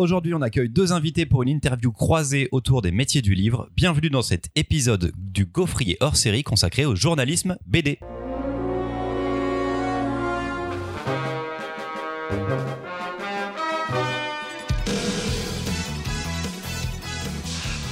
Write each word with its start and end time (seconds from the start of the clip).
Aujourd'hui, 0.00 0.32
on 0.32 0.42
accueille 0.42 0.68
deux 0.68 0.92
invités 0.92 1.26
pour 1.26 1.42
une 1.42 1.48
interview 1.48 1.90
croisée 1.90 2.48
autour 2.52 2.82
des 2.82 2.92
métiers 2.92 3.20
du 3.20 3.34
livre. 3.34 3.68
Bienvenue 3.74 4.10
dans 4.10 4.22
cet 4.22 4.48
épisode 4.54 5.10
du 5.16 5.44
Gaufrier 5.44 5.96
hors 5.98 6.14
série 6.14 6.44
consacré 6.44 6.86
au 6.86 6.94
journalisme 6.94 7.58
BD. 7.66 7.98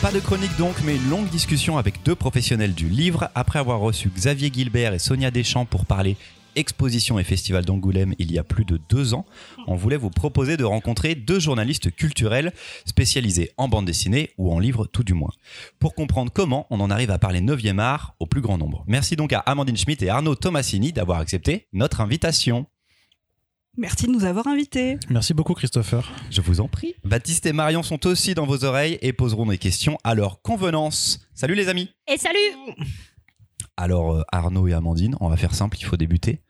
Pas 0.00 0.12
de 0.12 0.20
chronique 0.20 0.56
donc, 0.56 0.76
mais 0.84 0.94
une 0.94 1.10
longue 1.10 1.28
discussion 1.30 1.76
avec 1.76 2.04
deux 2.04 2.14
professionnels 2.14 2.74
du 2.74 2.88
livre. 2.88 3.30
Après 3.34 3.58
avoir 3.58 3.80
reçu 3.80 4.10
Xavier 4.10 4.52
Gilbert 4.54 4.94
et 4.94 5.00
Sonia 5.00 5.32
Deschamps 5.32 5.64
pour 5.64 5.84
parler 5.84 6.16
exposition 6.56 7.18
et 7.18 7.24
festival 7.24 7.64
d'Angoulême 7.64 8.14
il 8.18 8.32
y 8.32 8.38
a 8.38 8.44
plus 8.44 8.64
de 8.64 8.80
deux 8.88 9.14
ans, 9.14 9.24
on 9.66 9.76
voulait 9.76 9.96
vous 9.96 10.10
proposer 10.10 10.56
de 10.56 10.64
rencontrer 10.64 11.14
deux 11.14 11.38
journalistes 11.38 11.94
culturels 11.94 12.52
spécialisés 12.84 13.52
en 13.56 13.68
bande 13.68 13.86
dessinée 13.86 14.30
ou 14.38 14.52
en 14.52 14.58
livre 14.58 14.86
tout 14.86 15.04
du 15.04 15.14
moins, 15.14 15.32
pour 15.78 15.94
comprendre 15.94 16.32
comment 16.32 16.66
on 16.70 16.80
en 16.80 16.90
arrive 16.90 17.10
à 17.10 17.18
parler 17.18 17.40
9e 17.40 17.78
art 17.78 18.14
au 18.18 18.26
plus 18.26 18.40
grand 18.40 18.58
nombre. 18.58 18.84
Merci 18.86 19.16
donc 19.16 19.32
à 19.32 19.38
Amandine 19.40 19.76
Schmitt 19.76 20.02
et 20.02 20.08
Arnaud 20.08 20.34
Tomassini 20.34 20.92
d'avoir 20.92 21.18
accepté 21.18 21.68
notre 21.72 22.00
invitation. 22.00 22.66
Merci 23.78 24.06
de 24.06 24.12
nous 24.12 24.24
avoir 24.24 24.46
invités. 24.46 24.98
Merci 25.10 25.34
beaucoup 25.34 25.52
Christopher. 25.52 26.10
Je 26.30 26.40
vous 26.40 26.60
en 26.60 26.68
prie. 26.68 26.94
Baptiste 27.04 27.44
et 27.44 27.52
Marion 27.52 27.82
sont 27.82 28.06
aussi 28.06 28.34
dans 28.34 28.46
vos 28.46 28.64
oreilles 28.64 28.98
et 29.02 29.12
poseront 29.12 29.44
des 29.44 29.58
questions 29.58 29.98
à 30.02 30.14
leur 30.14 30.40
convenance. 30.40 31.28
Salut 31.34 31.54
les 31.54 31.68
amis 31.68 31.90
Et 32.10 32.16
salut 32.16 32.38
Alors 33.76 34.14
euh, 34.14 34.22
Arnaud 34.32 34.66
et 34.66 34.72
Amandine, 34.72 35.14
on 35.20 35.28
va 35.28 35.36
faire 35.36 35.54
simple, 35.54 35.76
il 35.78 35.84
faut 35.84 35.98
débuter. 35.98 36.40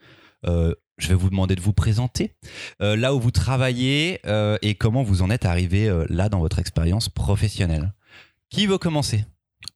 Euh, 0.46 0.74
je 0.98 1.08
vais 1.08 1.14
vous 1.14 1.28
demander 1.28 1.54
de 1.54 1.60
vous 1.60 1.72
présenter, 1.72 2.34
euh, 2.80 2.96
là 2.96 3.14
où 3.14 3.20
vous 3.20 3.30
travaillez 3.30 4.20
euh, 4.26 4.56
et 4.62 4.74
comment 4.74 5.02
vous 5.02 5.22
en 5.22 5.30
êtes 5.30 5.44
arrivé 5.44 5.92
là 6.08 6.28
dans 6.28 6.40
votre 6.40 6.58
expérience 6.58 7.08
professionnelle. 7.08 7.92
Qui 8.48 8.66
veut 8.66 8.78
commencer? 8.78 9.24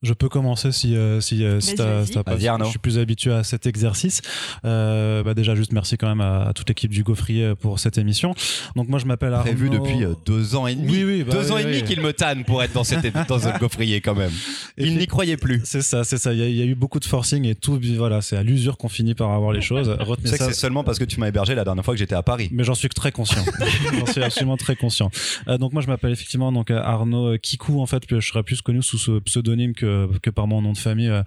Je 0.03 0.15
peux 0.15 0.31
commencer 0.31 0.73
si, 0.73 0.97
euh, 0.97 1.21
si, 1.21 1.45
euh, 1.45 1.61
si 1.61 1.75
t'as- 1.75 1.97
vas-y. 1.97 2.07
si 2.07 2.13
t'as 2.15 2.23
pas. 2.23 2.39
Je 2.39 2.71
suis 2.71 2.79
plus 2.79 2.97
habitué 2.99 3.33
à 3.35 3.45
cet 3.45 3.67
exercice. 3.67 4.23
Euh, 4.65 5.23
bah 5.23 5.35
déjà, 5.35 5.55
juste 5.55 5.73
merci 5.73 5.99
quand 5.99 6.09
même 6.09 6.23
à, 6.23 6.49
à 6.49 6.53
toute 6.55 6.67
l'équipe 6.71 6.91
du 6.91 7.03
Gaufrier 7.03 7.53
pour 7.61 7.79
cette 7.79 7.99
émission. 7.99 8.35
Donc 8.77 8.89
moi, 8.89 8.99
je 8.99 9.05
m'appelle 9.05 9.35
Arnaud. 9.35 9.45
Prévu 9.53 9.69
depuis 9.69 10.03
euh, 10.05 10.15
deux 10.25 10.55
ans 10.57 10.67
et 10.67 10.75
demi. 10.75 10.91
Oui, 10.91 11.05
oui, 11.05 11.23
bah 11.23 11.35
deux 11.35 11.49
oui, 11.49 11.53
ans 11.53 11.59
et 11.59 11.65
demi 11.65 11.83
qu'il 11.83 12.01
me 12.01 12.15
tanne 12.15 12.45
pour 12.45 12.63
être 12.63 12.73
dans, 12.73 12.83
cette, 12.83 13.05
dans 13.29 13.39
ce 13.39 13.59
gaufrier 13.59 14.01
quand 14.01 14.15
même. 14.15 14.31
Il 14.79 14.97
n'y 14.97 15.07
croyait 15.07 15.37
plus. 15.37 15.61
C'est 15.65 15.83
ça, 15.83 16.03
c'est 16.03 16.17
ça. 16.17 16.33
Il 16.33 16.39
y, 16.39 16.43
a, 16.43 16.49
il 16.49 16.57
y 16.57 16.63
a 16.63 16.65
eu 16.65 16.75
beaucoup 16.75 16.99
de 16.99 17.05
forcing 17.05 17.45
et 17.45 17.55
tout. 17.55 17.79
Voilà, 17.99 18.23
c'est 18.23 18.39
à 18.39 18.43
l'usure 18.43 18.79
qu'on 18.79 18.89
finit 18.89 19.15
par 19.15 19.31
avoir 19.33 19.53
les 19.53 19.61
choses. 19.61 19.95
Tu 19.99 20.03
Retenez 20.11 20.31
sais 20.31 20.39
que 20.39 20.45
c'est 20.45 20.55
seulement 20.55 20.83
parce 20.83 20.99
que 20.99 21.05
tu 21.05 21.21
m'as 21.21 21.29
hébergé 21.29 21.55
la 21.55 21.65
dernière 21.65 21.85
fois 21.85 21.93
que 21.93 21.99
j'étais 21.99 22.15
à 22.15 22.23
Paris. 22.23 22.49
Mais 22.53 22.65
j'en 22.65 22.75
suis 22.75 22.89
très 22.89 23.13
conscient. 23.13 23.45
j'en 23.99 24.07
suis 24.07 24.23
absolument 24.23 24.57
très 24.57 24.77
conscient. 24.77 25.11
Euh, 25.49 25.59
donc 25.59 25.75
moi 25.75 25.83
je 25.83 25.89
m'appelle 25.89 26.13
effectivement 26.13 26.53
donc 26.53 26.71
euh, 26.71 26.81
Arnaud 26.83 27.37
Kikou 27.37 27.83
en 27.83 27.87
fait, 27.87 28.05
je 28.09 28.19
serais 28.27 28.43
plus 28.43 28.63
connu 28.63 28.83
sous 28.83 28.97
ce 28.97 29.19
pseudonyme 29.19 29.75
que 29.75 29.90
que 30.23 30.31
par 30.31 30.47
mon 30.47 30.63
nom 30.63 30.73
de 30.73 30.79
famille 30.79 31.09
euh, 31.09 31.23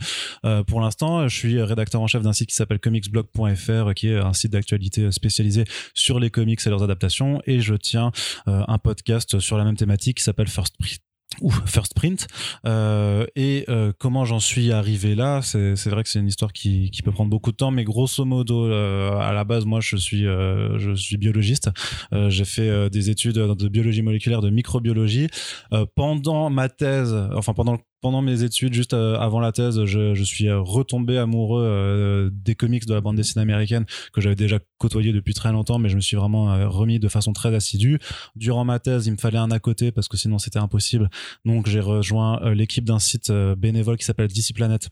euh, 0.45 0.64
pour 0.64 0.81
l'instant. 0.81 1.28
Je 1.28 1.36
suis 1.36 1.61
rédacteur 1.61 2.02
en 2.02 2.08
chef 2.08 2.23
d'un 2.23 2.33
site 2.33 2.50
qui 2.50 2.56
s'appelle 2.56 2.80
comicsblog.fr 2.80 3.69
euh, 3.69 3.94
qui 3.94 4.09
est 4.09 4.17
un 4.17 4.33
site 4.33 4.52
d'actualité 4.52 5.11
spécialisé 5.11 5.66
sur 5.94 6.19
les 6.19 6.30
comics 6.30 6.59
et 6.66 6.69
leurs 6.69 6.84
adaptations. 6.84 7.41
Et 7.45 7.61
je 7.61 7.75
tiens 7.75 8.11
euh, 8.47 8.64
un 8.67 8.78
podcast 8.78 9.39
sur 9.39 9.58
la 9.58 9.64
même 9.64 9.78
thématique 9.78 10.17
qui 10.17 10.23
s'appelle 10.23 10.47
First 10.47 10.75
Print. 11.95 12.28
Euh, 12.66 13.25
et 13.36 13.66
euh, 13.69 13.91
comment 13.97 14.25
j'en 14.25 14.39
suis 14.39 14.72
arrivé 14.72 15.16
là 15.16 15.41
c'est 15.41 15.89
vrai 15.89 16.03
que 16.03 16.09
c'est 16.09 16.19
une 16.19 16.28
histoire 16.28 16.53
qui, 16.53 16.91
peut 17.03 17.11
prendre 17.11 17.30
beaucoup 17.30 17.52
de 17.52 17.58
temps 17.58 17.72
mais 17.72 17.84
grosso 17.84 18.23
modo 18.23 18.66
euh, 18.66 19.17
à 19.17 19.34
la 19.34 19.44
base 19.44 19.66
moi 19.66 19.81
je 19.81 19.97
suis 19.97 20.25
euh, 20.25 20.78
je 20.80 20.94
suis 20.94 21.17
biologiste. 21.17 21.69
Euh, 22.14 22.30
j'ai 22.30 22.45
fait 22.45 22.69
euh, 22.69 22.89
des 22.89 23.09
études 23.09 23.36
de 23.36 23.67
biologie 23.67 24.02
moléculaire 24.02 24.41
de 24.41 24.50
microbiologie. 24.50 25.28
Euh, 25.73 25.86
pendant 25.95 26.50
ma 26.50 26.69
thèse 26.69 27.14
enfin 27.36 27.53
pendant 27.53 27.78
pendant 28.03 28.21
mes 28.21 28.43
études, 28.43 28.73
juste 28.73 28.93
euh, 28.93 29.15
avant 29.15 29.39
la 29.39 29.53
thèse, 29.53 29.85
je, 29.85 30.23
suis 30.23 30.49
euh, 30.49 30.59
retombé 30.59 31.17
amoureux 31.17 31.63
euh, 31.65 32.29
des 32.31 32.53
comics 32.53 32.85
de 32.85 32.94
la 32.94 33.00
bande 33.00 33.16
dessinée 33.16 33.41
américaine 33.41 33.85
que 34.11 34.19
j'avais 34.19 34.35
déjà 34.35 34.59
côtoyé 34.78 35.13
depuis 35.13 35.33
très 35.33 35.53
longtemps, 35.53 35.79
mais 35.79 35.88
je 35.88 35.95
me 35.95 36.01
suis 36.01 36.17
vraiment 36.17 36.69
remis 36.69 37.00
de 37.00 37.07
façon 37.07 37.31
très 37.31 37.55
assidue. 37.55 38.00
Durant 38.35 38.66
ma 38.66 38.79
thèse, 38.79 39.07
il 39.07 39.13
me 39.13 39.17
fallait 39.17 39.38
un 39.38 39.51
à 39.51 39.59
côté 39.59 39.94
parce 39.94 40.09
que 40.09 40.17
sinon 40.17 40.38
c'était 40.38 40.59
impossible. 40.59 41.09
Donc 41.45 41.67
j'ai 41.67 41.79
rejoint 41.79 42.53
l'équipe 42.53 42.83
d'un 42.83 43.00
site 43.00 43.31
bénévole 43.31 43.97
qui 43.97 44.03
s'appelle 44.03 44.28
DiciPlanet 44.28 44.89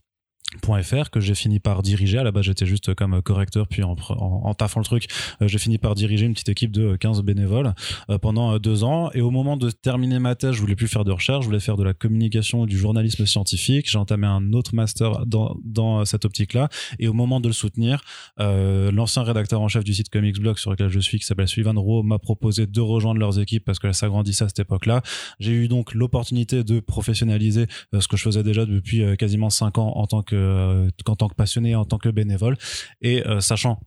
.fr 0.59 1.09
que 1.09 1.19
j'ai 1.19 1.35
fini 1.35 1.59
par 1.59 1.81
diriger. 1.81 2.17
À 2.17 2.23
la 2.23 2.31
base 2.31 2.45
j'étais 2.45 2.66
juste 2.66 2.94
comme 2.94 3.22
correcteur 3.22 3.67
puis 3.67 3.84
en, 3.84 4.53
taffant 4.53 4.79
le 4.81 4.85
truc 4.85 5.07
euh, 5.41 5.47
j'ai 5.47 5.57
fini 5.57 5.78
par 5.78 5.95
diriger 5.95 6.25
une 6.25 6.34
petite 6.34 6.50
équipe 6.50 6.72
de 6.72 6.95
15 6.97 7.22
bénévoles 7.22 7.73
euh, 8.09 8.17
pendant 8.17 8.53
euh, 8.53 8.59
deux 8.59 8.84
ans. 8.84 9.09
Et 9.13 9.22
au 9.22 9.31
moment 9.31 9.56
de 9.56 9.69
terminer 9.72 10.19
ma 10.19 10.35
thèse 10.35 10.53
je 10.53 10.62
voulais 10.62 10.75
plus 10.75 10.88
faire 10.88 11.06
de 11.06 11.12
recherche 11.12 11.44
je 11.44 11.47
voulais 11.47 11.59
faire 11.59 11.78
de 11.78 11.84
la 11.84 11.94
communication 11.94 12.66
du 12.66 12.78
journalisme 12.78 13.25
scientifique. 13.25 13.89
J'ai 13.89 13.97
entamé 13.97 14.28
un 14.28 14.51
autre 14.53 14.75
master 14.75 15.25
dans, 15.25 15.56
dans 15.63 16.03
cette 16.06 16.25
optique 16.25 16.53
là 16.53 16.69
et 17.00 17.07
au 17.07 17.13
moment 17.13 17.39
de 17.39 17.47
le 17.47 17.53
soutenir 17.53 18.01
l'ancien 18.38 19.23
rédacteur 19.23 19.62
en 19.62 19.68
chef 19.68 19.83
du 19.83 19.94
site 19.94 20.09
Comics 20.09 20.39
Blog 20.39 20.57
sur 20.57 20.72
lequel 20.72 20.89
je 20.89 21.00
suis 21.00 21.19
qui 21.19 21.25
s'appelle 21.25 21.47
Sullivan 21.47 21.78
Rowe 21.78 22.03
m'a 22.03 22.19
proposé 22.19 22.68
de 22.68 22.81
rejoindre 22.81 23.19
leurs 23.19 23.39
équipes 23.39 23.63
parce 23.66 23.79
que 23.79 23.91
ça 23.91 24.07
grandissait 24.07 24.45
à 24.45 24.47
cette 24.47 24.59
époque 24.59 24.85
là 24.85 25.01
j'ai 25.39 25.53
eu 25.53 25.68
donc 25.68 25.94
l'opportunité 25.94 26.63
de 26.63 26.79
professionnaliser 26.79 27.68
ce 27.97 28.07
que 28.07 28.18
je 28.18 28.23
faisais 28.23 28.44
déjà 28.44 28.66
depuis 28.66 29.03
quasiment 29.18 29.50
cinq 29.50 29.78
ans 29.78 29.94
en 29.95 30.07
tant 30.07 30.23
que 30.23 30.41
euh, 30.41 30.90
en 31.07 31.16
tant 31.16 31.28
que 31.28 31.35
passionné 31.35 31.75
en 31.75 31.85
tant 31.85 31.97
que 31.97 32.09
bénévole 32.09 32.57
et 33.02 33.25
euh, 33.28 33.40
sachant 33.40 33.79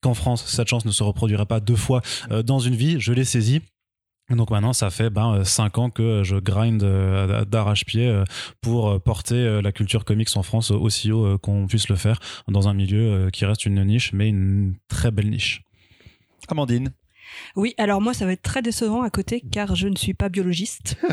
qu'en 0.00 0.14
France 0.14 0.44
cette 0.46 0.68
chance 0.68 0.84
ne 0.84 0.90
se 0.90 1.02
reproduirait 1.02 1.46
pas 1.46 1.60
deux 1.60 1.76
fois 1.76 2.02
euh, 2.30 2.42
dans 2.42 2.58
une 2.58 2.74
vie 2.74 3.00
je 3.00 3.12
l'ai 3.12 3.24
saisi 3.24 3.60
donc 4.30 4.50
maintenant, 4.50 4.72
ça 4.72 4.88
fait 4.88 5.10
ben, 5.10 5.34
euh, 5.34 5.44
cinq 5.44 5.76
ans 5.76 5.90
que 5.90 6.22
je 6.22 6.36
grind 6.36 6.82
d'arrache-pied 6.82 8.24
pour 8.62 8.98
porter 9.02 9.60
la 9.60 9.70
culture 9.70 10.06
comics 10.06 10.34
en 10.36 10.42
France 10.42 10.70
aussi 10.70 11.12
haut 11.12 11.36
qu'on 11.36 11.66
puisse 11.66 11.90
le 11.90 11.96
faire 11.96 12.18
dans 12.48 12.66
un 12.66 12.72
milieu 12.72 13.28
qui 13.34 13.44
reste 13.44 13.66
une 13.66 13.84
niche, 13.84 14.14
mais 14.14 14.30
une 14.30 14.76
très 14.88 15.10
belle 15.10 15.28
niche. 15.28 15.62
Amandine. 16.48 16.90
Oui, 17.56 17.74
alors 17.78 18.00
moi, 18.00 18.14
ça 18.14 18.26
va 18.26 18.32
être 18.32 18.42
très 18.42 18.62
décevant 18.62 19.02
à 19.02 19.10
côté 19.10 19.42
car 19.52 19.74
je 19.74 19.88
ne 19.88 19.96
suis 19.96 20.14
pas 20.14 20.28
biologiste. 20.28 20.96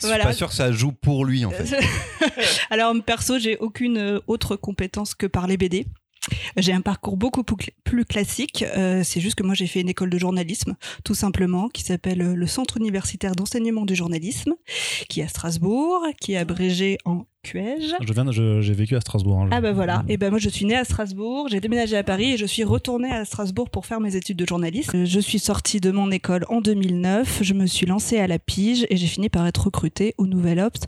Je 0.00 0.08
suis 0.08 0.18
pas 0.18 0.32
sûr 0.32 0.48
que 0.48 0.54
ça 0.54 0.72
joue 0.72 0.92
pour 0.92 1.24
lui 1.24 1.44
en 1.44 1.50
fait. 1.50 1.78
alors 2.70 2.94
perso, 3.04 3.38
j'ai 3.38 3.56
aucune 3.58 3.96
euh, 3.96 4.20
autre 4.26 4.56
compétence 4.56 5.14
que 5.14 5.26
par 5.26 5.46
les 5.46 5.56
BD. 5.56 5.86
J'ai 6.56 6.72
un 6.72 6.80
parcours 6.80 7.16
beaucoup 7.16 7.42
plus 7.44 7.56
cl- 7.56 7.70
plus 7.84 8.04
classique. 8.04 8.64
Euh, 8.76 9.02
c'est 9.04 9.20
juste 9.20 9.34
que 9.36 9.42
moi 9.42 9.54
j'ai 9.54 9.66
fait 9.66 9.80
une 9.80 9.88
école 9.88 10.10
de 10.10 10.18
journalisme, 10.18 10.74
tout 11.04 11.14
simplement, 11.14 11.68
qui 11.68 11.82
s'appelle 11.82 12.22
euh, 12.22 12.34
le 12.34 12.46
Centre 12.46 12.76
universitaire 12.78 13.34
d'enseignement 13.34 13.84
du 13.84 13.94
journalisme, 13.94 14.54
qui 15.08 15.20
est 15.20 15.24
à 15.24 15.28
Strasbourg, 15.28 16.04
qui 16.20 16.32
est 16.32 16.36
abrégé 16.36 16.98
en 17.04 17.26
QEJ. 17.42 17.94
Je 18.06 18.12
viens, 18.12 18.30
j'ai 18.62 18.72
vécu 18.72 18.96
à 18.96 19.00
Strasbourg. 19.00 19.40
hein. 19.42 19.48
Ah 19.52 19.60
bah 19.60 19.72
voilà. 19.72 20.02
Et 20.08 20.16
ben 20.16 20.30
moi 20.30 20.38
je 20.38 20.48
suis 20.48 20.64
née 20.64 20.76
à 20.76 20.84
Strasbourg, 20.84 21.48
j'ai 21.50 21.60
déménagé 21.60 21.96
à 21.96 22.02
Paris 22.02 22.32
et 22.32 22.36
je 22.38 22.46
suis 22.46 22.64
retournée 22.64 23.10
à 23.12 23.24
Strasbourg 23.26 23.68
pour 23.68 23.84
faire 23.84 24.00
mes 24.00 24.16
études 24.16 24.38
de 24.38 24.46
journalisme. 24.46 25.04
Je 25.04 25.20
suis 25.20 25.38
sortie 25.38 25.80
de 25.80 25.90
mon 25.90 26.10
école 26.10 26.46
en 26.48 26.60
2009, 26.62 27.40
je 27.42 27.52
me 27.54 27.66
suis 27.66 27.84
lancée 27.86 28.18
à 28.18 28.26
la 28.26 28.38
pige 28.38 28.86
et 28.88 28.96
j'ai 28.96 29.06
fini 29.06 29.28
par 29.28 29.46
être 29.46 29.64
recrutée 29.64 30.14
au 30.16 30.26
Nouvel 30.26 30.58
Ops 30.60 30.80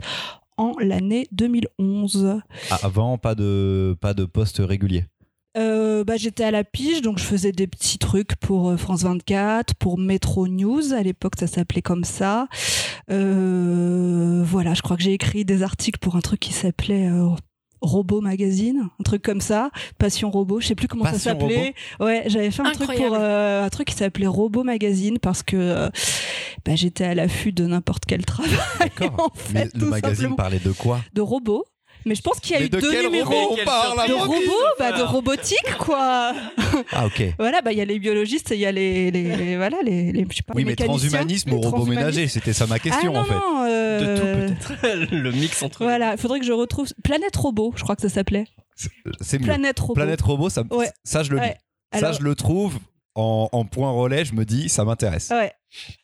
en 0.57 0.73
l'année 0.79 1.27
2011. 1.33 2.39
Ah, 2.71 2.79
Avant, 2.81 3.17
pas 3.19 3.35
de, 3.35 3.95
pas 4.01 4.13
de 4.15 4.25
poste 4.25 4.57
régulier. 4.59 5.05
Euh, 5.57 6.03
bah, 6.03 6.17
j'étais 6.17 6.43
à 6.43 6.51
la 6.51 6.63
pige, 6.63 7.01
donc 7.01 7.17
je 7.17 7.23
faisais 7.23 7.51
des 7.51 7.67
petits 7.67 7.97
trucs 7.97 8.35
pour 8.35 8.69
euh, 8.69 8.77
France 8.77 9.03
24, 9.03 9.73
pour 9.75 9.97
Metro 9.97 10.47
News, 10.47 10.93
à 10.93 11.01
l'époque 11.01 11.33
ça 11.39 11.47
s'appelait 11.47 11.81
comme 11.81 12.03
ça. 12.03 12.47
Euh, 13.11 14.43
voilà, 14.45 14.73
je 14.73 14.81
crois 14.81 14.97
que 14.97 15.03
j'ai 15.03 15.13
écrit 15.13 15.45
des 15.45 15.63
articles 15.63 15.99
pour 15.99 16.15
un 16.15 16.21
truc 16.21 16.39
qui 16.39 16.53
s'appelait 16.53 17.07
euh, 17.07 17.29
Robot 17.81 18.21
Magazine, 18.21 18.89
un 18.99 19.03
truc 19.03 19.21
comme 19.21 19.41
ça, 19.41 19.69
Passion 19.97 20.31
Robot, 20.31 20.59
je 20.61 20.67
sais 20.67 20.75
plus 20.75 20.87
comment 20.87 21.05
ça 21.05 21.11
Passion 21.11 21.39
s'appelait. 21.39 21.73
Ouais, 21.99 22.23
j'avais 22.27 22.51
fait 22.51 22.61
un 22.63 22.71
truc 22.71 22.95
pour 22.95 23.13
euh, 23.13 23.63
un 23.65 23.69
truc 23.69 23.87
qui 23.87 23.95
s'appelait 23.95 24.27
Robot 24.27 24.63
Magazine 24.63 25.19
parce 25.19 25.43
que 25.43 25.55
euh, 25.57 25.89
bah, 26.65 26.75
j'étais 26.75 27.03
à 27.05 27.15
l'affût 27.15 27.51
de 27.51 27.65
n'importe 27.65 28.05
quel 28.05 28.25
travail 28.25 28.51
en 29.17 29.29
fait, 29.35 29.53
Mais 29.53 29.69
le 29.73 29.87
magazine 29.87 30.15
simplement. 30.15 30.35
parlait 30.35 30.59
de 30.59 30.71
quoi? 30.71 31.01
De 31.13 31.21
robots. 31.21 31.65
Mais 32.05 32.15
je 32.15 32.21
pense 32.21 32.39
qu'il 32.39 32.51
y 32.53 32.55
a 32.55 32.59
Mais 32.59 32.65
eu 32.67 32.69
de 32.69 32.79
deux 32.79 32.91
quel 32.91 33.05
numéros 33.05 33.33
robot 33.49 33.57
on 33.61 33.65
parle 33.65 34.07
de 34.07 34.13
robots, 34.13 34.65
bah, 34.79 34.91
de 34.97 35.01
robotique 35.03 35.77
quoi. 35.79 36.31
Ah 36.93 37.05
ok. 37.05 37.23
Voilà, 37.37 37.61
bah 37.61 37.71
il 37.73 37.77
y 37.77 37.81
a 37.81 37.85
les 37.85 37.99
biologistes 37.99 38.51
et 38.51 38.55
il 38.55 38.61
y 38.61 38.65
a 38.65 38.71
les, 38.71 39.11
les, 39.11 39.35
les- 39.35 39.57
voilà 39.57 39.77
les, 39.83 40.11
les 40.13 40.25
je 40.29 40.35
sais 40.37 40.43
pas, 40.43 40.53
Oui, 40.55 40.61
les 40.61 40.65
mais 40.65 40.71
mécaniciens, 40.71 41.09
transhumanisme 41.09 41.49
les 41.49 41.55
ou 41.55 41.59
robot 41.61 41.69
transhumanistes. 41.77 41.99
ménager, 42.05 42.27
c'était 42.27 42.53
ça 42.53 42.65
ma 42.67 42.79
question 42.79 43.09
ah, 43.09 43.13
non, 43.13 43.19
en 43.19 43.23
fait. 43.25 43.33
Non, 43.33 43.65
euh, 43.67 44.47
De 44.47 44.53
tout 44.53 44.73
peut-être. 44.81 45.11
le 45.15 45.31
mix 45.31 45.61
entre. 45.63 45.83
Voilà, 45.83 46.13
il 46.13 46.17
faudrait 46.17 46.39
que 46.39 46.45
je 46.45 46.53
retrouve 46.53 46.87
Planète 47.03 47.35
Robot, 47.35 47.73
je 47.75 47.83
crois 47.83 47.95
que 47.95 48.01
ça 48.01 48.09
s'appelait. 48.09 48.45
C'est 49.21 49.39
mieux. 49.39 49.45
Planète 49.45 49.79
Robot. 49.79 49.93
Planète 49.95 50.21
robot, 50.21 50.49
ça, 50.49 50.63
me- 50.63 50.73
Ouais. 50.73 50.91
ça 51.03 51.23
je 51.23 51.31
le 51.31 51.37
lis. 51.37 51.43
Ouais. 51.43 51.57
Ça 51.93 51.97
Alors- 52.07 52.13
je 52.19 52.23
le 52.23 52.35
trouve 52.35 52.77
en, 53.17 53.49
en 53.51 53.65
point 53.65 53.91
relais, 53.91 54.23
je 54.25 54.33
me 54.33 54.45
dis 54.45 54.69
ça 54.69 54.85
m'intéresse. 54.85 55.29
Ouais. 55.31 55.51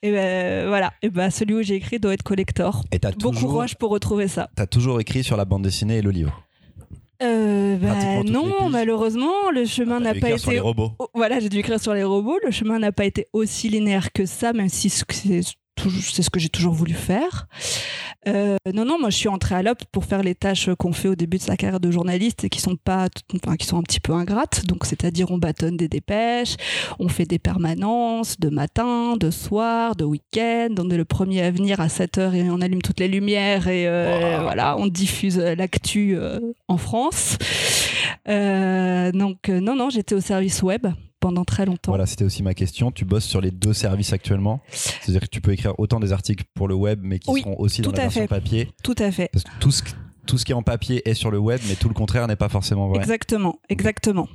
Et 0.02 0.12
ben 0.12 0.68
voilà, 0.68 0.92
et 1.02 1.10
ben 1.10 1.30
celui 1.30 1.54
où 1.56 1.62
j'ai 1.62 1.76
écrit 1.76 2.00
doit 2.00 2.14
être 2.14 2.24
collector. 2.24 2.84
Et 2.92 3.00
t'as 3.00 3.12
Bon 3.12 3.32
toujours, 3.32 3.52
courage 3.52 3.78
pour 3.78 3.92
retrouver 3.92 4.28
ça. 4.28 4.50
t'as 4.56 4.68
toujours 4.68 5.00
écrit 5.00 5.24
sur 5.24 5.38
la 5.38 5.46
bande 5.46 5.64
dessinée 5.64 5.98
et 5.98 6.02
le 6.02 6.12
livre. 6.12 6.44
Euh, 7.22 7.78
bah, 7.78 7.96
les 8.24 8.30
non, 8.30 8.70
malheureusement, 8.70 9.50
le 9.54 9.64
chemin 9.66 10.00
T'as 10.00 10.14
n'a 10.14 10.20
pas 10.20 10.28
écrire 10.28 10.40
sur 10.40 10.50
été 10.50 10.56
les 10.56 10.60
robots. 10.60 10.92
Oh, 11.00 11.08
voilà, 11.14 11.40
j'ai 11.40 11.48
dû 11.48 11.60
écrire 11.60 11.80
sur 11.80 11.94
les 11.94 12.04
robots. 12.04 12.38
Le 12.44 12.52
chemin 12.52 12.80
n'a 12.80 12.92
pas 12.92 13.06
été 13.06 13.28
aussi 13.32 13.70
linéaire 13.70 14.12
que 14.12 14.26
ça, 14.26 14.52
même 14.52 14.68
si 14.68 14.90
ce- 14.90 15.06
c'est 15.10 15.42
c'est 15.78 16.24
ce 16.24 16.30
que 16.30 16.40
j'ai 16.40 16.50
toujours 16.50 16.74
voulu 16.74 16.94
faire. 16.94 17.48
Euh, 18.28 18.56
non, 18.74 18.86
non, 18.86 18.98
moi 19.00 19.10
je 19.10 19.18
suis 19.18 19.28
entrée 19.28 19.56
à 19.56 19.64
l'OP 19.64 19.80
pour 19.92 20.06
faire 20.06 20.24
les 20.24 20.36
tâches 20.36 20.70
qu'on 20.80 20.94
fait 20.94 21.10
au 21.10 21.16
début 21.16 21.38
de 21.38 21.44
sa 21.44 21.58
carrière 21.58 21.80
de 21.80 21.92
journaliste 21.92 22.44
et 22.44 22.50
qui 22.50 22.62
sont 22.62 22.78
pas, 22.78 23.10
enfin, 23.36 23.58
qui 23.58 23.66
sont 23.68 23.78
un 23.78 23.84
petit 23.84 24.00
peu 24.00 24.14
ingrates. 24.14 24.66
Donc, 24.66 24.86
c'est-à-dire 24.86 25.32
on 25.32 25.38
bâtonne 25.38 25.78
des 25.78 25.88
dépêches, 25.88 26.56
on 27.00 27.10
fait 27.10 27.26
des 27.26 27.40
permanences 27.40 28.40
de 28.40 28.50
matin, 28.50 29.18
de 29.18 29.30
soir, 29.30 29.96
de 29.96 30.06
week-end. 30.06 30.70
On 30.78 30.90
est 30.90 30.98
le 30.98 31.06
premier 31.06 31.42
à 31.42 31.52
venir 31.52 31.82
à 31.82 31.90
7 31.90 32.18
heures 32.18 32.36
et 32.36 32.50
on 32.50 32.62
allume 32.62 32.82
toutes 32.82 33.00
les 33.00 33.08
lumières 33.08 33.68
et 33.68 33.88
euh, 33.88 34.40
voilà, 34.42 34.78
on 34.78 34.88
diffuse 34.88 35.38
l'actu 35.38 36.16
euh, 36.16 36.40
en 36.68 36.78
France. 36.78 37.38
Euh, 38.28 39.12
donc, 39.12 39.50
euh, 39.50 39.60
non, 39.60 39.76
non, 39.76 39.90
j'étais 39.90 40.16
au 40.16 40.22
service 40.22 40.62
web 40.64 40.88
pendant 41.20 41.46
très 41.46 41.66
longtemps. 41.66 41.92
Voilà, 41.92 42.06
c'était 42.06 42.26
aussi 42.26 42.44
ma 42.44 42.54
question. 42.54 42.92
Tu 42.92 43.06
bosses 43.06 43.26
sur 43.26 43.40
les 43.42 43.52
deux 43.52 43.74
services 43.74 44.12
actuellement? 44.14 44.62
C'est-à-dire 44.70 45.22
que 45.22 45.28
tu 45.28 45.40
peux 45.42 45.54
écrire 45.54 45.74
autant 45.80 46.00
des 46.00 46.12
articles 46.12 46.44
pour 46.54 46.68
le 46.68 46.76
web, 46.76 47.00
mais 47.02 47.20
qui 47.20 47.30
Oui, 47.30 47.42
seront 47.42 47.56
aussi 47.60 47.82
dans 47.82 47.92
la 47.92 48.02
version 48.04 48.22
fait. 48.24 48.28
papier. 48.28 48.70
Tout 48.84 48.96
à 49.00 49.12
fait. 49.12 49.30
Parce 49.32 49.44
que 49.46 49.52
tout 49.60 49.72
ce, 49.72 49.84
tout 50.28 50.38
ce 50.38 50.44
qui 50.46 50.52
est 50.52 50.56
en 50.56 50.64
papier 50.64 51.02
est 51.10 51.14
sur 51.14 51.32
le 51.32 51.38
web, 51.38 51.62
mais 51.70 51.76
tout 51.76 51.88
le 51.88 51.94
contraire 51.94 52.28
n'est 52.28 52.36
pas 52.36 52.50
forcément 52.50 52.88
vrai. 52.90 53.00
Exactement, 53.00 53.60
exactement. 53.70 54.28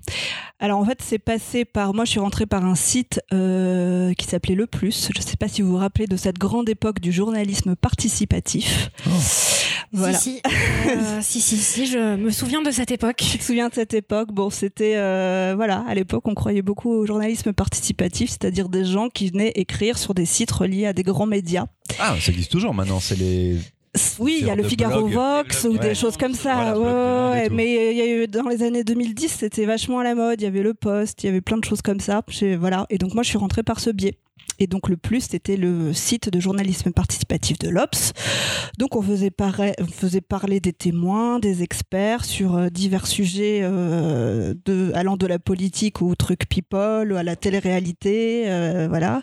Alors 0.61 0.81
en 0.81 0.85
fait, 0.85 1.01
c'est 1.03 1.19
passé 1.19 1.65
par 1.67 1.93
moi. 1.95 2.05
Je 2.07 2.11
suis 2.13 2.21
rentrée 2.21 2.47
par 2.47 2.65
un 2.65 2.75
site 2.75 3.21
euh, 3.35 4.13
qui 4.15 4.27
s'appelait 4.27 4.55
Le 4.55 4.67
Plus. 4.67 5.11
Je 5.15 5.19
ne 5.21 5.25
sais 5.25 5.37
pas 5.37 5.49
si 5.49 5.61
vous 5.63 5.71
vous 5.73 5.77
rappelez 5.77 6.07
de 6.07 6.17
cette 6.17 6.39
grande 6.39 6.69
époque 6.71 7.01
du 7.01 7.13
journalisme 7.13 7.77
participatif. 7.77 8.91
Voilà. 9.93 10.17
Si, 10.19 10.41
si. 10.43 10.43
Euh, 10.91 11.19
si, 11.21 11.41
si, 11.41 11.57
si, 11.57 11.87
je 11.87 12.17
me 12.17 12.31
souviens 12.31 12.63
de 12.63 12.71
cette 12.71 12.91
époque. 12.91 13.17
Tu 13.17 13.39
te 13.39 13.45
souviens 13.45 13.69
de 13.69 13.75
cette 13.75 13.95
époque 13.95 14.33
Bon, 14.33 14.51
c'était 14.51 14.95
euh, 14.97 15.55
voilà. 15.57 15.85
À 15.89 15.95
l'époque, 15.95 16.27
on 16.27 16.35
croyait 16.35 16.63
beaucoup 16.63 16.91
au 16.91 17.07
journalisme 17.07 17.53
participatif, 17.53 18.31
c'est-à-dire 18.31 18.69
des 18.69 18.85
gens 18.85 19.09
qui 19.09 19.31
venaient 19.31 19.53
écrire 19.55 19.99
sur 19.99 20.15
des 20.15 20.27
sites 20.27 20.51
reliés 20.51 20.87
à 20.87 20.93
des 20.93 21.03
grands 21.03 21.27
médias. 21.27 21.67
Ah, 21.99 22.15
ça 22.21 22.31
existe 22.33 22.51
toujours 22.53 22.75
maintenant. 22.75 23.01
C'est 23.01 23.19
les. 23.19 23.57
Oui, 24.19 24.39
il 24.41 24.47
y 24.47 24.51
a 24.51 24.55
le 24.55 24.63
Figaro 24.63 25.09
blog. 25.09 25.13
Vox 25.13 25.65
ou 25.65 25.73
Ouais. 25.73 25.79
des 25.79 25.95
choses 25.95 26.17
comme 26.17 26.35
ça. 26.35 26.55
Voilà, 26.75 26.79
Ouais, 26.79 27.41
ouais, 27.41 27.49
mais 27.51 27.91
il 27.93 27.97
y 27.97 28.03
a 28.03 28.07
eu 28.07 28.27
dans 28.29 28.49
les 28.49 28.63
années 28.63 28.85
2010, 28.85 29.29
c'était 29.29 29.65
vachement 29.65 29.99
à 29.99 30.05
la 30.05 30.15
mode. 30.15 30.41
Il 30.41 30.45
y 30.45 30.47
avait 30.47 30.63
le 30.63 30.75
Poste, 30.75 31.25
il 31.25 31.27
y 31.27 31.29
avait 31.31 31.41
plein 31.41 31.57
de 31.57 31.65
choses 31.65 31.83
comme 31.83 31.99
ça. 31.99 32.23
Voilà. 32.61 32.87
Et 32.91 32.99
donc 32.99 33.15
moi, 33.15 33.23
je 33.23 33.29
suis 33.31 33.39
rentrée 33.39 33.63
par 33.63 33.81
ce 33.81 33.91
biais. 33.91 34.19
Et 34.59 34.67
donc 34.67 34.89
le 34.89 34.97
plus, 34.97 35.21
c'était 35.31 35.57
le 35.57 35.93
site 35.93 36.31
de 36.31 36.41
journalisme 36.41 36.91
participatif 36.93 37.59
de 37.59 37.69
l'Obs. 37.69 38.13
Donc 38.79 38.97
on 38.97 39.03
faisait, 39.03 39.31
pareil- 39.31 39.75
on 39.81 39.87
faisait 39.87 40.21
parler 40.21 40.61
des 40.61 40.73
témoins, 40.73 41.39
des 41.39 41.63
experts 41.63 42.25
sur 42.25 42.57
euh, 42.57 42.69
divers 42.69 43.07
sujets 43.07 43.61
euh, 43.63 44.55
de, 44.65 44.91
allant 44.95 45.17
de 45.17 45.27
la 45.27 45.39
politique 45.39 46.03
au 46.03 46.15
truc 46.15 46.49
people, 46.49 47.17
à 47.17 47.23
la 47.23 47.37
télé-réalité, 47.37 48.45
euh, 48.49 48.87
voilà. 48.89 49.23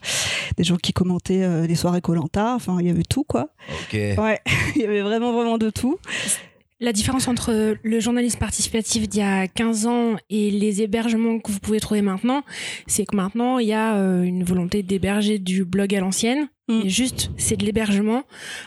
Des 0.58 0.64
gens 0.64 0.78
qui 0.78 0.94
commentaient 0.94 1.44
euh, 1.44 1.68
les 1.68 1.76
soirées 1.76 2.02
Colanta, 2.02 2.54
enfin 2.56 2.78
il 2.80 2.88
y 2.88 2.90
avait 2.90 3.04
tout 3.04 3.24
quoi. 3.24 3.50
Ok. 3.70 3.94
Ouais, 3.94 4.40
il 4.76 4.82
y 4.82 4.86
avait 4.86 5.02
vraiment 5.02 5.34
vraiment 5.34 5.58
de 5.58 5.70
tout. 5.70 5.98
La 6.81 6.92
différence 6.92 7.30
entre 7.30 7.77
le 7.81 8.00
journalisme 8.01 8.38
participatif 8.38 9.07
d'il 9.07 9.22
y 9.22 9.24
a 9.24 9.48
15 9.48 9.86
ans 9.86 10.16
et 10.30 10.51
les 10.51 10.81
hébergements 10.81 11.39
que 11.39 11.50
vous 11.50 11.60
pouvez 11.60 11.80
trouver 11.80 12.01
maintenant, 12.01 12.44
c'est 12.86 13.06
que 13.06 13.16
maintenant, 13.16 13.60
il 13.60 13.68
y 13.68 13.74
a 13.74 13.95
euh, 13.95 14.24
une 14.24 14.44
volonté 14.44 14.83
d'héberger 14.83 15.39
du 15.39 15.63
blog 15.63 15.95
à 15.95 16.01
l'ancienne. 16.01 16.50
Mm. 16.68 16.81
Et 16.83 16.89
juste, 16.89 17.31
c'est 17.38 17.56
de 17.56 17.66
l'hébergement. 17.66 18.24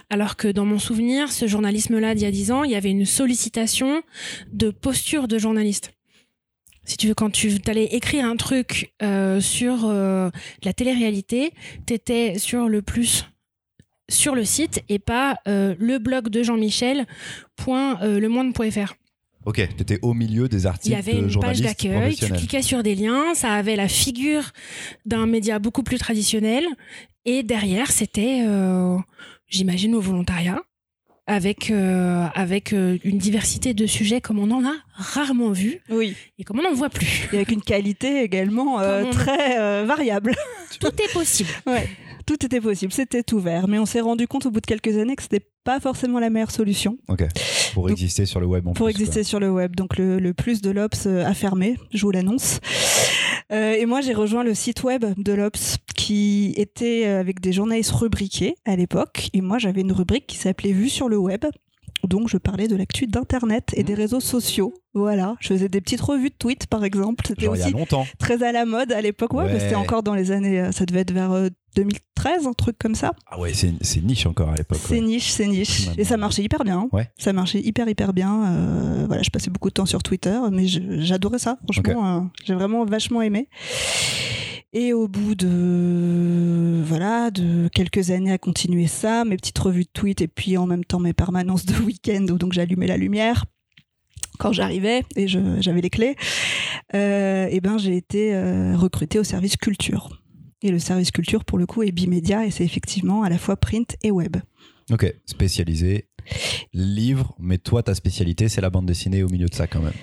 Alors 0.08 0.36
que 0.36 0.48
dans 0.48 0.64
mon 0.64 0.78
souvenir, 0.78 1.30
ce 1.30 1.46
journalisme-là 1.46 2.14
d'il 2.14 2.22
y 2.22 2.26
a 2.26 2.30
10 2.30 2.50
ans, 2.50 2.64
il 2.64 2.70
y 2.70 2.76
avait 2.76 2.90
une 2.90 3.04
sollicitation 3.04 4.02
de 4.52 4.70
posture 4.70 5.28
de 5.28 5.36
journaliste. 5.36 5.92
Si 6.84 6.96
tu 6.96 7.08
veux, 7.08 7.14
quand 7.14 7.30
tu 7.30 7.52
allais 7.66 7.84
écrire 7.84 8.24
un 8.24 8.36
truc 8.36 8.94
euh, 9.02 9.40
sur 9.40 9.84
euh, 9.84 10.30
la 10.62 10.72
télé-réalité, 10.72 11.52
t'étais 11.84 12.38
sur 12.38 12.70
le 12.70 12.80
plus 12.80 13.26
sur 14.08 14.34
le 14.34 14.44
site 14.44 14.82
et 14.88 14.98
pas 14.98 15.36
euh, 15.46 15.74
le 15.78 15.98
blog 15.98 16.28
de 16.28 16.42
Jean-Michel 16.42 17.06
point 17.56 18.00
euh. 18.02 18.20
Ok, 19.44 19.66
t'étais 19.76 19.98
au 20.02 20.14
milieu 20.14 20.48
des 20.48 20.58
Il 20.58 20.64
y 20.64 20.66
articles 20.66 20.96
avait 20.96 21.12
une 21.12 21.40
page 21.40 21.60
d'accueil, 21.60 22.16
tu 22.16 22.26
cliquais 22.26 22.62
sur 22.62 22.82
des 22.82 22.94
liens, 22.94 23.34
ça 23.34 23.52
avait 23.54 23.76
la 23.76 23.88
figure 23.88 24.50
d'un 25.06 25.26
média 25.26 25.58
beaucoup 25.58 25.82
plus 25.82 25.98
traditionnel 25.98 26.66
et 27.24 27.42
derrière 27.42 27.90
c'était, 27.90 28.44
euh, 28.46 28.96
j'imagine, 29.48 29.94
au 29.94 30.00
volontariat 30.00 30.60
avec 31.28 31.70
euh, 31.70 32.26
avec 32.34 32.72
euh, 32.72 32.96
une 33.04 33.18
diversité 33.18 33.74
de 33.74 33.86
sujets 33.86 34.20
comme 34.22 34.38
on 34.38 34.50
en 34.50 34.64
a 34.66 34.72
rarement 34.94 35.52
vu 35.52 35.80
Oui. 35.90 36.16
et 36.38 36.44
comme 36.44 36.58
on 36.58 36.62
n'en 36.62 36.72
voit 36.74 36.88
plus. 36.88 37.28
Et 37.32 37.36
avec 37.36 37.50
une 37.50 37.60
qualité 37.60 38.22
également 38.22 38.80
euh, 38.80 39.04
très 39.12 39.60
euh, 39.60 39.84
variable. 39.86 40.34
Tout 40.80 40.88
est 40.88 41.12
possible. 41.12 41.50
Ouais. 41.66 41.86
Tout 42.28 42.44
était 42.44 42.60
possible, 42.60 42.92
c'était 42.92 43.32
ouvert. 43.32 43.68
Mais 43.68 43.78
on 43.78 43.86
s'est 43.86 44.02
rendu 44.02 44.28
compte 44.28 44.44
au 44.44 44.50
bout 44.50 44.60
de 44.60 44.66
quelques 44.66 44.98
années 44.98 45.16
que 45.16 45.22
c'était 45.22 45.46
pas 45.64 45.80
forcément 45.80 46.20
la 46.20 46.28
meilleure 46.28 46.50
solution. 46.50 46.98
Pour 47.72 47.84
Donc, 47.84 47.92
exister 47.92 48.26
sur 48.26 48.38
le 48.38 48.46
web 48.46 48.68
en 48.68 48.74
pour 48.74 48.84
plus, 48.84 48.90
exister 48.90 49.22
sur 49.22 49.40
le 49.40 49.50
web. 49.50 49.74
Donc 49.74 49.96
le, 49.96 50.18
le 50.18 50.34
plus 50.34 50.60
de 50.60 50.70
l'Obs 50.70 51.06
a 51.06 51.32
fermé, 51.32 51.76
je 51.90 52.02
vous 52.02 52.10
l'annonce. 52.10 52.60
Euh, 53.50 53.72
et 53.72 53.86
moi 53.86 54.02
j'ai 54.02 54.12
rejoint 54.12 54.44
le 54.44 54.52
site 54.52 54.82
web 54.82 55.06
de 55.16 55.32
l'Obs 55.32 55.78
qui 55.96 56.52
était 56.58 57.06
avec 57.06 57.40
des 57.40 57.52
journalistes 57.52 57.92
rubriqués 57.92 58.56
à 58.66 58.76
l'époque. 58.76 59.30
Et 59.32 59.40
moi 59.40 59.56
j'avais 59.56 59.80
une 59.80 59.92
rubrique 59.92 60.26
qui 60.26 60.36
s'appelait 60.36 60.72
Vue 60.72 60.90
sur 60.90 61.08
le 61.08 61.16
web. 61.16 61.46
Donc 62.08 62.28
je 62.28 62.36
parlais 62.38 62.66
de 62.68 62.74
l'actu 62.76 63.06
d'internet 63.06 63.70
et 63.74 63.84
des 63.84 63.94
réseaux 63.94 64.20
sociaux. 64.20 64.74
Voilà, 64.94 65.36
je 65.40 65.48
faisais 65.48 65.68
des 65.68 65.80
petites 65.80 66.00
revues 66.00 66.30
de 66.30 66.34
tweets 66.34 66.66
par 66.66 66.82
exemple. 66.84 67.24
C'était 67.26 67.46
aussi 67.48 67.72
très 68.18 68.42
à 68.42 68.50
la 68.52 68.64
mode 68.64 68.90
à 68.92 69.00
l'époque. 69.00 69.32
Ouais, 69.34 69.44
Ouais. 69.44 69.52
mais 69.52 69.60
c'était 69.60 69.74
encore 69.76 70.02
dans 70.02 70.14
les 70.14 70.32
années, 70.32 70.60
euh, 70.60 70.72
ça 70.72 70.86
devait 70.86 71.00
être 71.00 71.12
vers 71.12 71.30
euh, 71.32 71.48
2013, 71.76 72.46
un 72.46 72.52
truc 72.54 72.76
comme 72.78 72.94
ça. 72.94 73.12
Ah 73.30 73.38
ouais, 73.38 73.52
c'est 73.52 74.00
niche 74.02 74.26
encore 74.26 74.48
à 74.50 74.56
l'époque. 74.56 74.78
C'est 74.82 74.94
ouais. 74.94 75.00
niche, 75.00 75.30
c'est 75.30 75.46
niche. 75.46 75.86
Maintenant. 75.86 76.02
Et 76.02 76.04
ça 76.04 76.16
marchait 76.16 76.42
hyper 76.42 76.64
bien. 76.64 76.78
hein. 76.80 76.88
Ouais. 76.92 77.08
Ça 77.18 77.32
marchait 77.32 77.60
hyper, 77.60 77.88
hyper 77.88 78.12
bien. 78.12 78.44
Euh, 78.46 79.04
voilà, 79.06 79.22
je 79.22 79.30
passais 79.30 79.50
beaucoup 79.50 79.68
de 79.68 79.74
temps 79.74 79.86
sur 79.86 80.02
Twitter, 80.02 80.36
mais 80.50 80.66
j'adorais 80.66 81.38
ça. 81.38 81.58
Franchement, 81.70 82.16
euh, 82.16 82.20
j'ai 82.44 82.54
vraiment 82.54 82.84
vachement 82.84 83.22
aimé. 83.22 83.48
Et 84.74 84.92
au 84.92 85.08
bout 85.08 85.34
de 85.34 86.82
voilà 86.84 87.30
de 87.30 87.68
quelques 87.68 88.10
années 88.10 88.32
à 88.32 88.38
continuer 88.38 88.86
ça, 88.86 89.24
mes 89.24 89.36
petites 89.36 89.58
revues 89.58 89.84
de 89.84 89.90
tweets 89.92 90.20
et 90.20 90.28
puis 90.28 90.58
en 90.58 90.66
même 90.66 90.84
temps 90.84 91.00
mes 91.00 91.14
permanences 91.14 91.64
de 91.64 91.74
week-end 91.84 92.26
où 92.30 92.36
donc 92.36 92.52
j'allumais 92.52 92.86
la 92.86 92.98
lumière 92.98 93.46
quand 94.38 94.52
j'arrivais 94.52 95.04
et 95.16 95.26
j'avais 95.26 95.80
les 95.80 95.90
clés. 95.90 96.16
Euh, 96.94 97.48
et 97.50 97.60
ben 97.60 97.78
j'ai 97.78 97.96
été 97.96 98.34
euh, 98.34 98.76
recrutée 98.76 99.18
au 99.18 99.24
service 99.24 99.56
culture. 99.56 100.22
Et 100.62 100.70
le 100.70 100.78
service 100.78 101.12
culture 101.12 101.44
pour 101.44 101.56
le 101.56 101.66
coup 101.66 101.82
est 101.82 101.92
bimédia 101.92 102.44
et 102.44 102.50
c'est 102.50 102.64
effectivement 102.64 103.22
à 103.22 103.30
la 103.30 103.38
fois 103.38 103.56
print 103.56 103.96
et 104.02 104.10
web. 104.10 104.36
Ok, 104.90 105.12
spécialisé. 105.24 106.08
Livre, 106.74 107.34
mais 107.38 107.56
toi 107.56 107.82
ta 107.82 107.94
spécialité 107.94 108.48
c'est 108.48 108.60
la 108.60 108.68
bande 108.68 108.86
dessinée 108.86 109.22
au 109.22 109.28
milieu 109.28 109.46
de 109.46 109.54
ça 109.54 109.66
quand 109.66 109.80
même. 109.80 109.94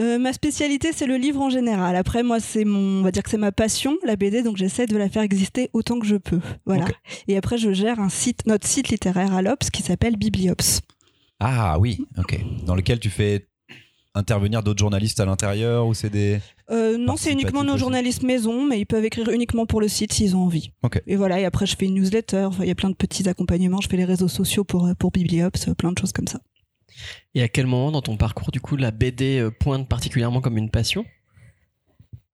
Euh, 0.00 0.18
ma 0.18 0.32
spécialité, 0.32 0.90
c'est 0.92 1.06
le 1.06 1.16
livre 1.16 1.40
en 1.40 1.50
général. 1.50 1.94
Après, 1.94 2.22
moi, 2.24 2.40
c'est 2.40 2.64
mon, 2.64 3.00
on 3.00 3.02
va 3.02 3.12
dire 3.12 3.22
que 3.22 3.30
c'est 3.30 3.36
ma 3.36 3.52
passion, 3.52 3.96
la 4.04 4.16
BD, 4.16 4.42
donc 4.42 4.56
j'essaie 4.56 4.86
de 4.86 4.96
la 4.96 5.08
faire 5.08 5.22
exister 5.22 5.70
autant 5.72 6.00
que 6.00 6.06
je 6.06 6.16
peux. 6.16 6.40
Voilà. 6.66 6.86
Et 7.28 7.36
après, 7.36 7.58
je 7.58 7.72
gère 7.72 8.00
un 8.00 8.08
site, 8.08 8.46
notre 8.46 8.66
site 8.66 8.88
littéraire 8.88 9.32
à 9.34 9.42
l'Obs 9.42 9.70
qui 9.70 9.82
s'appelle 9.82 10.16
Bibliops. 10.16 10.80
Ah 11.38 11.78
oui, 11.78 12.00
ok. 12.18 12.40
Dans 12.64 12.74
lequel 12.74 12.98
tu 12.98 13.10
fais 13.10 13.46
intervenir 14.14 14.62
d'autres 14.62 14.78
journalistes 14.78 15.20
à 15.20 15.24
l'intérieur 15.26 15.86
ou 15.86 15.94
c'est 15.94 16.10
des. 16.10 16.40
Euh, 16.70 16.96
non, 16.96 17.16
c'est 17.16 17.32
uniquement 17.32 17.64
nos 17.64 17.76
journalistes 17.76 18.22
maison, 18.22 18.64
mais 18.64 18.80
ils 18.80 18.86
peuvent 18.86 19.04
écrire 19.04 19.28
uniquement 19.28 19.66
pour 19.66 19.80
le 19.80 19.88
site 19.88 20.12
s'ils 20.12 20.36
ont 20.36 20.42
envie. 20.44 20.72
Ok. 20.82 21.02
Et 21.06 21.16
voilà. 21.16 21.40
Et 21.40 21.44
après, 21.44 21.66
je 21.66 21.76
fais 21.76 21.86
une 21.86 21.94
newsletter. 21.94 22.44
Enfin, 22.44 22.64
il 22.64 22.68
y 22.68 22.72
a 22.72 22.76
plein 22.76 22.90
de 22.90 22.94
petits 22.94 23.28
accompagnements. 23.28 23.80
Je 23.80 23.88
fais 23.88 23.96
les 23.96 24.04
réseaux 24.04 24.28
sociaux 24.28 24.64
pour 24.64 24.86
euh, 24.86 24.94
pour 24.94 25.10
Bibliops, 25.10 25.74
plein 25.76 25.92
de 25.92 25.98
choses 25.98 26.12
comme 26.12 26.28
ça. 26.28 26.40
Et 27.34 27.42
à 27.42 27.48
quel 27.48 27.66
moment 27.66 27.90
dans 27.90 28.02
ton 28.02 28.16
parcours, 28.16 28.50
du 28.50 28.60
coup, 28.60 28.76
la 28.76 28.90
BD 28.90 29.38
euh, 29.38 29.50
pointe 29.50 29.88
particulièrement 29.88 30.40
comme 30.40 30.56
une 30.56 30.70
passion? 30.70 31.04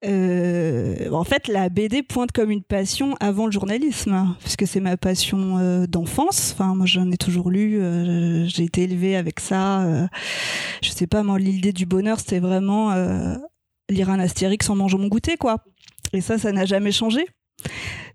Euh, 0.04 1.10
en 1.10 1.24
fait, 1.24 1.46
la 1.48 1.68
BD 1.68 2.02
pointe 2.02 2.32
comme 2.32 2.50
une 2.50 2.62
passion 2.62 3.16
avant 3.20 3.46
le 3.46 3.52
journalisme, 3.52 4.34
puisque 4.40 4.66
c'est 4.66 4.80
ma 4.80 4.96
passion 4.96 5.58
euh, 5.58 5.86
d'enfance. 5.86 6.52
Enfin, 6.54 6.74
moi, 6.74 6.86
j'en 6.86 7.10
ai 7.10 7.16
toujours 7.16 7.50
lu. 7.50 7.80
J'ai 8.48 8.64
été 8.64 8.82
élevée 8.82 9.16
avec 9.16 9.40
ça. 9.40 10.08
je 10.82 10.88
sais 10.88 11.06
pas, 11.06 11.22
moi, 11.22 11.38
l'idée 11.38 11.72
du 11.72 11.86
bonheur, 11.86 12.18
c'était 12.18 12.40
vraiment 12.40 12.94
lire 13.90 14.08
un 14.08 14.20
Astérix 14.20 14.70
en 14.70 14.76
mangeant 14.76 14.98
mon 14.98 15.08
goûter, 15.08 15.36
quoi. 15.36 15.64
Et 16.12 16.20
ça, 16.20 16.38
ça 16.38 16.52
n'a 16.52 16.64
jamais 16.64 16.92
changé. 16.92 17.26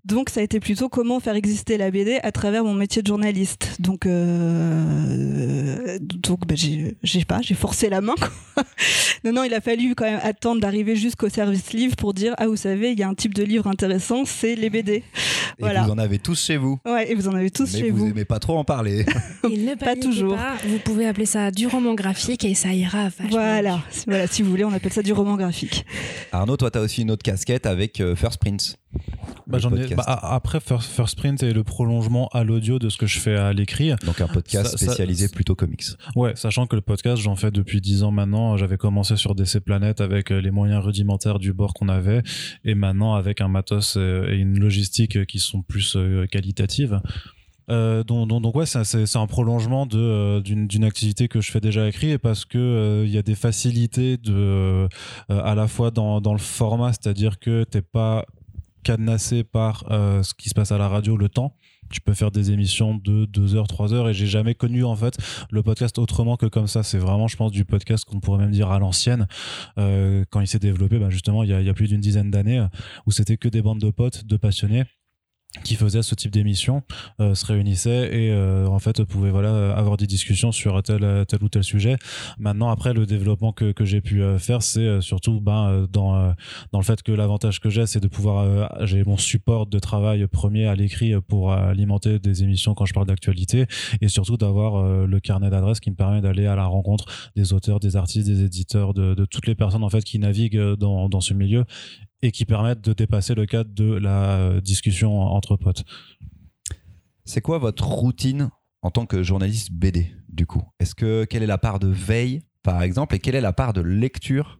Donc, 0.05 0.29
ça 0.29 0.39
a 0.39 0.43
été 0.43 0.59
plutôt 0.59 0.87
comment 0.87 1.19
faire 1.19 1.35
exister 1.35 1.77
la 1.77 1.89
BD 1.91 2.19
à 2.21 2.31
travers 2.31 2.63
mon 2.63 2.73
métier 2.73 3.01
de 3.01 3.07
journaliste. 3.07 3.75
Donc, 3.79 4.05
euh, 4.05 5.97
donc, 5.99 6.45
bah, 6.47 6.55
j'ai, 6.55 6.95
j'ai 7.03 7.25
pas, 7.25 7.41
j'ai 7.41 7.55
forcé 7.55 7.89
la 7.89 8.01
main. 8.01 8.13
Quoi. 8.17 8.63
non, 9.23 9.33
non, 9.33 9.43
il 9.43 9.53
a 9.53 9.61
fallu 9.61 9.95
quand 9.95 10.05
même 10.05 10.19
attendre 10.23 10.61
d'arriver 10.61 10.95
jusqu'au 10.95 11.29
service 11.29 11.73
livre 11.73 11.95
pour 11.95 12.13
dire 12.13 12.33
ah, 12.37 12.47
vous 12.47 12.55
savez, 12.55 12.91
il 12.91 12.99
y 12.99 13.03
a 13.03 13.07
un 13.09 13.13
type 13.15 13.33
de 13.33 13.43
livre 13.43 13.67
intéressant, 13.67 14.25
c'est 14.25 14.55
les 14.55 14.69
BD. 14.69 14.93
Et 14.97 15.03
Voilà. 15.59 15.83
vous 15.83 15.91
en 15.91 15.97
avez 15.97 16.19
tous 16.19 16.39
chez 16.43 16.57
vous. 16.57 16.79
Ouais, 16.85 17.11
et 17.11 17.15
vous 17.15 17.27
en 17.27 17.33
avez 17.33 17.49
tous 17.49 17.71
mais 17.73 17.79
chez 17.79 17.89
vous, 17.89 17.97
vous. 18.05 18.09
aimez 18.11 18.25
pas 18.25 18.39
trop 18.39 18.57
en 18.57 18.63
parler. 18.63 19.05
Et 19.49 19.57
ne 19.57 19.75
Pas 19.75 19.95
toujours. 19.95 20.35
pas, 20.35 20.55
vous 20.67 20.79
pouvez 20.79 21.07
appeler 21.07 21.25
ça 21.25 21.49
du 21.51 21.67
roman 21.67 21.93
graphique 21.93 22.43
et 22.45 22.53
ça 22.55 22.73
ira 22.73 23.09
vachement. 23.09 23.29
Voilà, 23.29 23.81
Si- 23.89 24.05
voilà, 24.07 24.27
si 24.27 24.41
vous 24.41 24.49
voulez, 24.49 24.65
on 24.65 24.73
appelle 24.73 24.91
ça 24.93 25.01
du 25.03 25.13
roman 25.13 25.35
graphique. 25.35 25.85
Arnaud, 26.31 26.57
toi 26.57 26.69
t'as 26.71 26.81
aussi 26.81 27.01
une 27.03 27.11
autre 27.11 27.23
casquette 27.23 27.65
avec 27.65 28.01
euh, 28.01 28.15
First 28.15 28.39
Prince. 28.39 28.75
Bah, 29.47 29.59
j'en 29.59 29.71
ai, 29.75 29.93
bah, 29.93 30.03
après, 30.07 30.59
First, 30.59 30.89
First 30.89 31.17
Print 31.17 31.43
est 31.43 31.53
le 31.53 31.63
prolongement 31.63 32.27
à 32.29 32.43
l'audio 32.43 32.79
de 32.79 32.89
ce 32.89 32.97
que 32.97 33.05
je 33.05 33.19
fais 33.19 33.35
à 33.35 33.53
l'écrit. 33.53 33.91
Donc 34.05 34.19
un 34.19 34.27
podcast 34.27 34.65
Ça- 34.71 34.77
ça- 34.77 34.85
spécialisé 34.85 35.29
plutôt 35.29 35.53
comics. 35.55 35.83
Ouais, 36.15 36.35
sachant 36.35 36.65
que 36.65 36.75
le 36.75 36.81
podcast, 36.81 37.21
j'en 37.21 37.35
fais 37.35 37.51
depuis 37.51 37.79
10 37.79 38.01
ans 38.03 38.11
maintenant. 38.11 38.57
J'avais 38.57 38.77
commencé 38.77 39.15
sur 39.17 39.35
DC 39.35 39.59
Planet 39.59 40.01
avec 40.01 40.31
euh, 40.31 40.39
les 40.41 40.49
moyens 40.51 40.83
rudimentaires 40.83 41.37
du 41.37 41.53
bord 41.53 41.73
qu'on 41.75 41.89
avait, 41.89 42.23
et 42.63 42.73
maintenant 42.73 43.13
avec 43.13 43.39
un 43.41 43.47
matos 43.47 43.97
euh, 43.97 44.31
et 44.31 44.37
une 44.37 44.59
logistique 44.59 45.25
qui 45.27 45.37
sont 45.39 45.61
plus 45.61 45.95
euh, 45.95 46.25
qualitatives. 46.25 46.99
Euh, 47.71 48.03
donc, 48.03 48.27
donc, 48.29 48.43
donc 48.43 48.55
ouais, 48.55 48.67
c'est 48.67 49.15
un 49.15 49.25
prolongement 49.25 49.87
de 49.87 49.97
euh, 49.99 50.39
d'une 50.41 50.83
activité 50.83 51.27
que 51.27 51.41
je 51.41 51.49
fais 51.51 51.59
déjà 51.61 51.87
écrit 51.87 52.11
et 52.11 52.19
parce 52.19 52.45
que 52.45 52.59
euh, 52.59 53.03
il 53.07 53.11
y 53.11 53.17
a 53.17 53.23
des 53.23 53.33
facilités 53.33 54.17
de 54.17 54.87
à 55.29 55.55
la 55.55 55.67
fois 55.67 55.89
dans 55.89 56.21
dans 56.21 56.33
le 56.33 56.37
format, 56.39 56.93
c'est-à-dire 56.93 57.39
que 57.39 57.63
t'es 57.63 57.81
pas 57.81 58.25
cadenassé 58.85 59.43
par 59.43 59.83
euh, 59.91 60.23
ce 60.23 60.33
qui 60.33 60.47
se 60.47 60.53
passe 60.53 60.71
à 60.71 60.77
la 60.77 60.87
radio, 60.87 61.17
le 61.17 61.27
temps. 61.27 61.57
Tu 61.91 62.01
peux 62.01 62.13
faire 62.13 62.31
des 62.31 62.51
émissions 62.51 62.95
de 62.95 63.25
2 63.25 63.55
heures, 63.55 63.67
3 63.67 63.93
heures 63.93 64.09
et 64.09 64.13
j'ai 64.13 64.27
jamais 64.27 64.55
connu 64.55 64.83
en 64.83 64.95
fait 64.95 65.17
le 65.51 65.61
podcast 65.61 65.97
autrement 65.97 66.37
que 66.37 66.45
comme 66.45 66.67
ça. 66.67 66.83
C'est 66.83 66.97
vraiment, 66.97 67.27
je 67.27 67.35
pense, 67.35 67.51
du 67.51 67.65
podcast 67.65 68.05
qu'on 68.05 68.19
pourrait 68.19 68.39
même 68.39 68.51
dire 68.51 68.71
à 68.71 68.79
l'ancienne. 68.79 69.27
Euh, 69.77 70.23
quand 70.29 70.39
il 70.39 70.47
s'est 70.47 70.59
développé, 70.59 70.99
bah, 70.99 71.09
justement, 71.09 71.43
il 71.43 71.49
y, 71.49 71.53
a, 71.53 71.61
il 71.61 71.67
y 71.67 71.69
a 71.69 71.73
plus 71.73 71.87
d'une 71.87 71.99
dizaine 71.99 72.31
d'années, 72.31 72.59
euh, 72.59 72.67
où 73.05 73.11
c'était 73.11 73.37
que 73.37 73.49
des 73.49 73.61
bandes 73.61 73.81
de 73.81 73.89
potes, 73.89 74.25
de 74.25 74.37
passionnés 74.37 74.85
qui 75.63 75.75
faisaient 75.75 76.03
ce 76.03 76.15
type 76.15 76.31
d'émission, 76.31 76.83
euh, 77.19 77.35
se 77.35 77.45
réunissaient 77.45 78.15
et 78.15 78.31
euh, 78.31 78.67
en 78.67 78.79
fait 78.79 79.03
pouvaient 79.03 79.31
voilà 79.31 79.75
avoir 79.75 79.97
des 79.97 80.07
discussions 80.07 80.51
sur 80.51 80.81
tel 80.83 81.25
tel 81.27 81.43
ou 81.43 81.49
tel 81.49 81.63
sujet. 81.63 81.97
Maintenant 82.37 82.69
après 82.69 82.93
le 82.93 83.05
développement 83.05 83.51
que, 83.51 83.71
que 83.71 83.85
j'ai 83.85 84.01
pu 84.01 84.21
euh, 84.21 84.37
faire 84.37 84.61
c'est 84.61 84.79
euh, 84.79 85.01
surtout 85.01 85.39
ben 85.41 85.67
euh, 85.67 85.87
dans 85.87 86.33
dans 86.71 86.79
le 86.79 86.83
fait 86.83 87.01
que 87.03 87.11
l'avantage 87.11 87.59
que 87.59 87.69
j'ai 87.69 87.85
c'est 87.85 87.99
de 87.99 88.07
pouvoir 88.07 88.43
euh, 88.43 88.85
j'ai 88.85 89.03
mon 89.03 89.17
support 89.17 89.65
de 89.67 89.79
travail 89.79 90.27
premier 90.27 90.67
à 90.67 90.75
l'écrit 90.75 91.13
pour 91.27 91.51
alimenter 91.51 92.19
des 92.19 92.43
émissions 92.43 92.73
quand 92.73 92.85
je 92.85 92.93
parle 92.93 93.07
d'actualité 93.07 93.65
et 94.01 94.07
surtout 94.07 94.37
d'avoir 94.37 94.83
le 95.05 95.19
carnet 95.19 95.49
d'adresses 95.49 95.79
qui 95.79 95.91
me 95.91 95.95
permet 95.95 96.21
d'aller 96.21 96.45
à 96.45 96.55
la 96.55 96.65
rencontre 96.65 97.05
des 97.35 97.53
auteurs, 97.53 97.79
des 97.79 97.95
artistes, 97.95 98.27
des 98.27 98.43
éditeurs, 98.43 98.93
de, 98.93 99.13
de 99.13 99.25
toutes 99.25 99.47
les 99.47 99.55
personnes 99.55 99.83
en 99.83 99.89
fait 99.89 100.03
qui 100.03 100.19
naviguent 100.19 100.73
dans, 100.75 101.09
dans 101.09 101.21
ce 101.21 101.33
milieu 101.33 101.65
et 102.21 102.31
qui 102.31 102.45
permettent 102.45 102.81
de 102.81 102.93
dépasser 102.93 103.35
le 103.35 103.45
cadre 103.45 103.71
de 103.73 103.93
la 103.93 104.37
euh, 104.37 104.61
discussion 104.61 105.19
entre 105.21 105.55
potes. 105.55 105.83
C'est 107.25 107.41
quoi 107.41 107.57
votre 107.57 107.87
routine 107.87 108.49
en 108.81 108.91
tant 108.91 109.05
que 109.05 109.23
journaliste 109.23 109.71
BD 109.71 110.11
du 110.29 110.45
coup? 110.45 110.63
Est-ce 110.79 110.95
que 110.95 111.25
quelle 111.25 111.43
est 111.43 111.47
la 111.47 111.57
part 111.57 111.79
de 111.79 111.87
veille 111.87 112.41
par 112.63 112.81
exemple 112.83 113.15
et 113.15 113.19
quelle 113.19 113.35
est 113.35 113.41
la 113.41 113.53
part 113.53 113.73
de 113.73 113.81
lecture? 113.81 114.59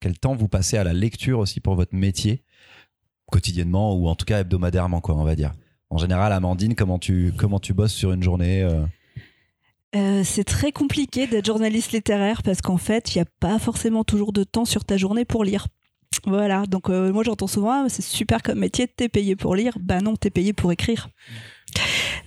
Quel 0.00 0.18
temps 0.18 0.34
vous 0.34 0.48
passez 0.48 0.76
à 0.76 0.84
la 0.84 0.92
lecture 0.92 1.38
aussi 1.38 1.60
pour 1.60 1.74
votre 1.74 1.94
métier 1.94 2.44
quotidiennement 3.30 3.94
ou 3.94 4.08
en 4.08 4.14
tout 4.14 4.24
cas 4.24 4.40
hebdomadairement 4.40 5.00
quoi 5.00 5.16
on 5.16 5.24
va 5.24 5.36
dire? 5.36 5.52
En 5.90 5.98
général 5.98 6.32
Amandine 6.32 6.74
comment 6.74 6.98
tu 6.98 7.32
comment 7.36 7.60
tu 7.60 7.74
bosses 7.74 7.94
sur 7.94 8.12
une 8.12 8.22
journée 8.22 8.62
euh? 8.62 8.84
Euh, 9.96 10.22
c'est 10.22 10.44
très 10.44 10.70
compliqué 10.70 11.26
d'être 11.26 11.46
journaliste 11.46 11.92
littéraire 11.92 12.42
parce 12.42 12.60
qu'en 12.60 12.76
fait, 12.76 13.14
il 13.14 13.18
n'y 13.18 13.22
a 13.22 13.30
pas 13.40 13.58
forcément 13.58 14.04
toujours 14.04 14.32
de 14.32 14.44
temps 14.44 14.66
sur 14.66 14.84
ta 14.84 14.98
journée 14.98 15.24
pour 15.24 15.44
lire. 15.44 15.66
Voilà, 16.26 16.66
donc 16.66 16.90
euh, 16.90 17.12
moi 17.12 17.22
j'entends 17.22 17.46
souvent, 17.46 17.84
Ah, 17.84 17.86
c'est 17.88 18.02
super 18.02 18.42
comme 18.42 18.58
métier, 18.58 18.88
t'es 18.88 19.08
payé 19.08 19.36
pour 19.36 19.54
lire. 19.54 19.76
Bah 19.80 20.00
non, 20.00 20.16
t'es 20.16 20.30
payé 20.30 20.52
pour 20.52 20.72
écrire. 20.72 21.08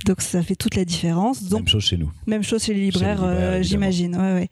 Donc 0.06 0.22
ça 0.22 0.42
fait 0.42 0.56
toute 0.56 0.76
la 0.76 0.86
différence. 0.86 1.44
Donc 1.44 1.62
Même 1.62 1.68
chose 1.68 1.84
chez 1.84 1.98
nous. 1.98 2.12
Même 2.26 2.44
chose 2.44 2.64
chez 2.64 2.74
les 2.74 2.82
libraires, 2.82 3.22
euh, 3.24 3.62
j'imagine. 3.62 4.16
Ouais, 4.16 4.34
ouais. 4.34 4.50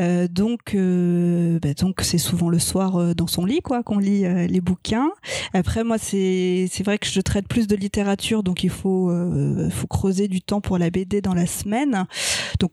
Euh, 0.00 0.28
donc, 0.28 0.74
euh, 0.74 1.58
bah, 1.60 1.74
donc 1.74 2.00
c'est 2.02 2.18
souvent 2.18 2.48
le 2.48 2.58
soir 2.58 3.14
dans 3.14 3.26
son 3.26 3.44
lit, 3.44 3.60
quoi, 3.60 3.82
qu'on 3.82 3.98
lit 3.98 4.22
les 4.48 4.60
bouquins. 4.60 5.10
Après, 5.54 5.84
moi, 5.84 5.98
c'est 5.98 6.66
c'est 6.70 6.82
vrai 6.82 6.98
que 6.98 7.06
je 7.06 7.20
traite 7.20 7.46
plus 7.46 7.66
de 7.66 7.76
littérature, 7.76 8.42
donc 8.42 8.64
il 8.64 8.70
faut 8.70 9.12
faut 9.70 9.86
creuser 9.86 10.28
du 10.28 10.40
temps 10.40 10.60
pour 10.60 10.78
la 10.78 10.90
BD 10.90 11.20
dans 11.20 11.34
la 11.34 11.46
semaine. 11.46 12.06
Donc, 12.58 12.72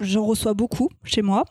j'en 0.00 0.24
reçois 0.24 0.54
beaucoup 0.54 0.88
chez 1.04 1.22
moi. 1.22 1.44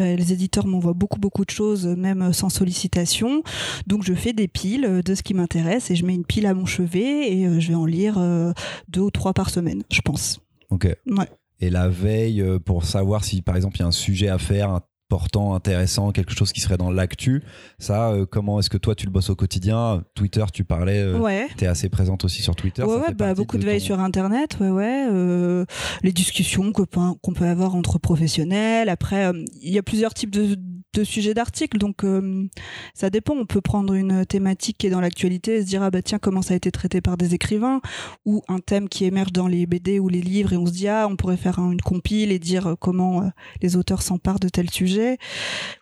Euh, 0.00 0.16
les 0.16 0.32
éditeurs 0.32 0.66
m'envoient 0.66 0.92
beaucoup 0.92 1.18
beaucoup 1.18 1.44
de 1.44 1.50
choses, 1.50 1.86
euh, 1.86 1.96
même 1.96 2.32
sans 2.32 2.48
sollicitation. 2.48 3.42
Donc 3.86 4.04
je 4.04 4.14
fais 4.14 4.32
des 4.32 4.48
piles 4.48 4.84
euh, 4.84 5.02
de 5.02 5.14
ce 5.14 5.22
qui 5.22 5.34
m'intéresse 5.34 5.90
et 5.90 5.96
je 5.96 6.04
mets 6.04 6.14
une 6.14 6.24
pile 6.24 6.46
à 6.46 6.54
mon 6.54 6.66
chevet 6.66 7.32
et 7.32 7.46
euh, 7.46 7.60
je 7.60 7.68
vais 7.68 7.74
en 7.74 7.86
lire 7.86 8.16
euh, 8.18 8.52
deux 8.88 9.00
ou 9.00 9.10
trois 9.10 9.32
par 9.32 9.50
semaine, 9.50 9.82
je 9.90 10.00
pense. 10.00 10.40
OK. 10.70 10.84
Ouais. 11.06 11.28
Et 11.60 11.70
la 11.70 11.88
veille 11.88 12.42
euh, 12.42 12.58
pour 12.58 12.84
savoir 12.84 13.24
si 13.24 13.40
par 13.42 13.56
exemple 13.56 13.76
il 13.76 13.80
y 13.80 13.82
a 13.84 13.86
un 13.86 13.92
sujet 13.92 14.28
à 14.28 14.38
faire 14.38 14.80
important, 15.10 15.54
intéressant, 15.54 16.10
quelque 16.10 16.34
chose 16.34 16.52
qui 16.52 16.60
serait 16.60 16.76
dans 16.76 16.90
l'actu, 16.90 17.42
ça 17.78 18.10
euh, 18.10 18.26
comment 18.26 18.58
est-ce 18.58 18.68
que 18.70 18.76
toi 18.76 18.94
tu 18.96 19.06
le 19.06 19.12
bosses 19.12 19.30
au 19.30 19.36
quotidien? 19.36 20.02
Twitter, 20.14 20.44
tu 20.52 20.64
parlais 20.64 21.00
euh, 21.00 21.18
Ouais. 21.18 21.46
T'es 21.56 21.66
assez 21.66 21.88
présente 21.88 22.24
aussi 22.24 22.42
sur 22.42 22.56
Twitter. 22.56 22.82
Ouais, 22.82 22.88
ça 22.88 22.98
ouais, 22.98 23.06
fait 23.08 23.14
bah, 23.14 23.34
beaucoup 23.34 23.56
de, 23.56 23.64
veille 23.64 23.78
ton- 23.78 23.84
sur 23.86 24.00
Internet, 24.00 24.56
ouais, 24.60 24.68
ouais. 24.70 25.06
euh, 25.08 25.64
les 26.02 26.12
discussions 26.12 26.72
peut- 26.72 26.86
qu'on 27.22 27.32
peut 27.32 27.46
avoir 27.46 27.76
entre 27.76 27.98
professionnels. 28.00 28.88
Après, 28.88 29.30
il 29.62 29.72
y 29.72 29.78
a 29.78 29.82
plusieurs 29.84 30.12
types 30.12 30.30
de, 30.30 30.54
de 30.56 30.60
sujets 31.04 31.34
d'articles, 31.34 31.76
donc 31.78 32.04
euh, 32.04 32.46
ça 32.94 33.10
dépend. 33.10 33.34
On 33.34 33.44
peut 33.46 33.60
prendre 33.60 33.92
une 33.94 34.24
thématique 34.24 34.78
qui 34.78 34.86
est 34.86 34.90
dans 34.90 35.00
l'actualité 35.00 35.56
et 35.56 35.60
se 35.62 35.66
dire, 35.66 35.82
ah 35.82 35.90
bah 35.90 36.00
tiens, 36.02 36.18
comment 36.18 36.40
ça 36.42 36.54
a 36.54 36.56
été 36.56 36.70
traité 36.70 37.00
par 37.00 37.16
des 37.16 37.34
écrivains, 37.34 37.80
ou 38.24 38.42
un 38.48 38.60
thème 38.60 38.88
qui 38.88 39.04
émerge 39.04 39.32
dans 39.32 39.46
les 39.46 39.66
BD 39.66 39.98
ou 39.98 40.08
les 40.08 40.22
livres, 40.22 40.52
et 40.52 40.56
on 40.56 40.66
se 40.66 40.72
dit, 40.72 40.88
ah, 40.88 41.06
on 41.10 41.16
pourrait 41.16 41.36
faire 41.36 41.58
un- 41.58 41.72
une 41.72 41.80
compile 41.82 42.32
et 42.32 42.38
dire 42.38 42.66
euh, 42.68 42.74
comment 42.76 43.22
euh, 43.22 43.28
les 43.62 43.76
auteurs 43.76 44.00
s'emparent 44.02 44.40
de 44.40 44.48
tel 44.48 44.70
sujet. 44.70 45.18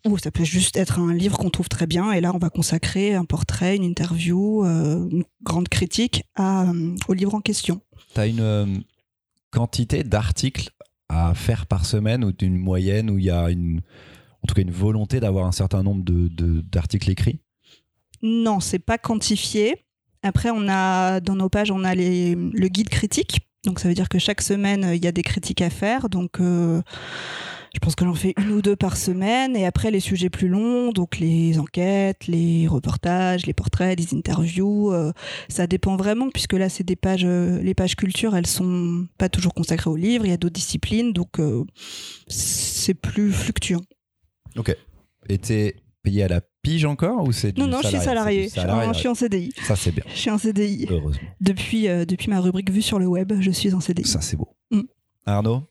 Ou 0.04 0.18
ça 0.18 0.30
peut 0.30 0.44
juste 0.44 0.76
être 0.76 0.98
un 0.98 1.14
livre 1.14 1.38
qu'on 1.38 1.50
trouve 1.50 1.68
très 1.68 1.86
bien, 1.86 2.10
et 2.12 2.20
là, 2.20 2.32
on 2.34 2.38
va 2.38 2.50
consacrer 2.50 3.14
un 3.14 3.24
portrait, 3.24 3.76
une 3.76 3.84
interview, 3.84 4.64
une 4.64 5.24
grande 5.42 5.68
critique 5.68 6.24
au 6.38 7.12
livre 7.12 7.34
en 7.34 7.40
question. 7.40 7.80
T'as 8.14 8.26
une 8.26 8.82
quantité 9.50 10.02
d'articles 10.02 10.70
à 11.08 11.34
faire 11.34 11.66
par 11.66 11.84
semaine 11.86 12.24
ou 12.24 12.32
une 12.42 12.56
moyenne 12.56 13.10
où 13.10 13.18
il 13.18 13.24
y 13.26 13.30
a 13.30 13.50
une, 13.50 13.80
en 14.44 14.46
tout 14.46 14.54
cas 14.54 14.62
une 14.62 14.70
volonté 14.70 15.20
d'avoir 15.20 15.46
un 15.46 15.52
certain 15.52 15.82
nombre 15.82 16.04
de, 16.04 16.28
de- 16.28 16.60
d'articles 16.60 17.10
écrits 17.10 17.40
Non, 18.22 18.60
c'est 18.60 18.78
pas 18.78 18.98
quantifié. 18.98 19.76
Après, 20.22 20.50
on 20.50 20.68
a 20.68 21.20
dans 21.20 21.34
nos 21.34 21.48
pages, 21.48 21.70
on 21.70 21.82
a 21.84 21.94
le 21.94 22.68
guide 22.68 22.88
critique. 22.90 23.40
Donc, 23.64 23.80
ça 23.80 23.88
veut 23.88 23.94
dire 23.94 24.08
que 24.10 24.18
chaque 24.18 24.42
semaine, 24.42 24.90
il 24.94 25.02
y 25.02 25.06
a 25.06 25.12
des 25.12 25.22
critiques 25.22 25.62
à 25.62 25.70
faire. 25.70 26.08
Donc, 26.10 26.40
euh, 26.40 26.82
je 27.74 27.78
pense 27.80 27.94
que 27.94 28.04
j'en 28.04 28.14
fais 28.14 28.34
une 28.38 28.50
ou 28.52 28.60
deux 28.62 28.76
par 28.76 28.96
semaine. 28.98 29.56
Et 29.56 29.64
après, 29.66 29.90
les 29.90 30.00
sujets 30.00 30.28
plus 30.30 30.48
longs, 30.48 30.92
donc 30.92 31.18
les 31.18 31.58
enquêtes, 31.58 32.26
les 32.26 32.66
reportages, 32.68 33.46
les 33.46 33.54
portraits, 33.54 33.98
les 33.98 34.14
interviews, 34.16 34.92
euh, 34.92 35.12
ça 35.48 35.66
dépend 35.66 35.96
vraiment, 35.96 36.28
puisque 36.30 36.52
là, 36.52 36.68
c'est 36.68 36.84
des 36.84 36.96
pages, 36.96 37.24
euh, 37.24 37.60
les 37.62 37.74
pages 37.74 37.96
culture, 37.96 38.36
elles 38.36 38.46
sont 38.46 39.06
pas 39.18 39.30
toujours 39.30 39.54
consacrées 39.54 39.90
au 39.90 39.96
livre. 39.96 40.26
Il 40.26 40.30
y 40.30 40.34
a 40.34 40.36
d'autres 40.38 40.54
disciplines, 40.54 41.12
donc 41.14 41.40
c'est 42.28 42.94
plus 42.94 43.32
fluctuant. 43.32 43.80
Et 45.28 45.38
t'es 45.38 45.76
payé 46.02 46.22
à 46.22 46.28
la 46.28 46.40
pige 46.62 46.84
encore 46.84 47.26
ou 47.26 47.32
c'est 47.32 47.52
du 47.52 47.60
Non, 47.60 47.66
non, 47.66 47.78
je 47.82 47.88
suis 47.88 47.98
salarié? 47.98 48.48
Je 48.54 48.98
suis 48.98 49.08
en 49.08 49.14
CDI. 49.14 49.52
Ça 49.62 49.74
c'est 49.76 49.92
bien, 49.92 50.04
Je 50.08 50.18
suis 50.18 50.30
en 50.30 50.38
CDI. 50.38 50.86
heureusement. 50.90 51.28
Depuis, 51.40 51.88
euh, 51.88 52.04
depuis 52.04 52.28
ma 52.28 52.40
rubrique 52.40 52.70
vue 52.70 52.82
sur 52.82 52.98
le 52.98 53.06
web, 53.06 53.32
je 53.40 53.50
suis 53.50 53.72
en 53.74 53.80
CDI. 53.80 54.04
Ça 54.06 54.20
c'est 54.20 54.36
beau. 54.36 54.48
Mm. 54.70 54.82
Arnaud, 55.26 55.62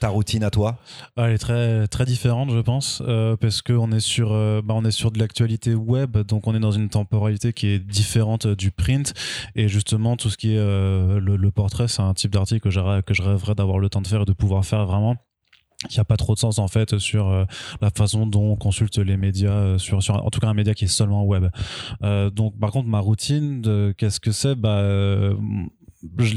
ta 0.00 0.08
routine 0.08 0.44
à 0.44 0.50
toi? 0.50 0.78
Elle 1.16 1.32
est 1.32 1.38
très 1.38 1.86
très 1.88 2.04
différente, 2.04 2.50
je 2.50 2.58
pense, 2.58 3.02
euh, 3.06 3.36
parce 3.38 3.62
que 3.62 3.72
on 3.72 3.90
est 3.90 4.00
sur 4.00 4.32
euh, 4.32 4.60
bah, 4.62 4.74
on 4.76 4.84
est 4.84 4.90
sur 4.90 5.10
de 5.10 5.18
l'actualité 5.18 5.74
web, 5.74 6.18
donc 6.18 6.46
on 6.46 6.54
est 6.54 6.60
dans 6.60 6.72
une 6.72 6.90
temporalité 6.90 7.54
qui 7.54 7.68
est 7.68 7.78
différente 7.78 8.46
du 8.46 8.70
print. 8.70 9.14
Et 9.54 9.68
justement, 9.68 10.18
tout 10.18 10.28
ce 10.28 10.36
qui 10.36 10.52
est 10.54 10.58
euh, 10.58 11.20
le, 11.20 11.36
le 11.36 11.50
portrait, 11.50 11.88
c'est 11.88 12.02
un 12.02 12.12
type 12.12 12.32
d'article 12.32 12.68
que 12.68 13.00
que 13.00 13.14
je 13.14 13.22
rêverais 13.22 13.54
d'avoir 13.54 13.78
le 13.78 13.88
temps 13.88 14.02
de 14.02 14.06
faire 14.06 14.22
et 14.22 14.26
de 14.26 14.34
pouvoir 14.34 14.64
faire 14.66 14.84
vraiment. 14.84 15.16
Il 15.90 15.94
n'y 15.94 16.00
a 16.00 16.04
pas 16.04 16.16
trop 16.16 16.34
de 16.34 16.38
sens 16.38 16.58
en 16.58 16.68
fait 16.68 16.98
sur 16.98 17.28
euh, 17.28 17.44
la 17.80 17.90
façon 17.90 18.26
dont 18.26 18.52
on 18.52 18.56
consulte 18.56 18.98
les 18.98 19.16
médias, 19.16 19.50
euh, 19.50 19.78
sur, 19.78 20.02
sur 20.02 20.24
en 20.24 20.30
tout 20.30 20.40
cas 20.40 20.48
un 20.48 20.54
média 20.54 20.74
qui 20.74 20.84
est 20.84 20.88
seulement 20.88 21.24
web. 21.24 21.46
Euh, 22.02 22.30
donc 22.30 22.58
par 22.58 22.70
contre 22.70 22.88
ma 22.88 23.00
routine, 23.00 23.92
qu'est-ce 23.96 24.20
que 24.20 24.32
c'est 24.32 24.54
Bah 24.54 24.78
euh, 24.78 25.34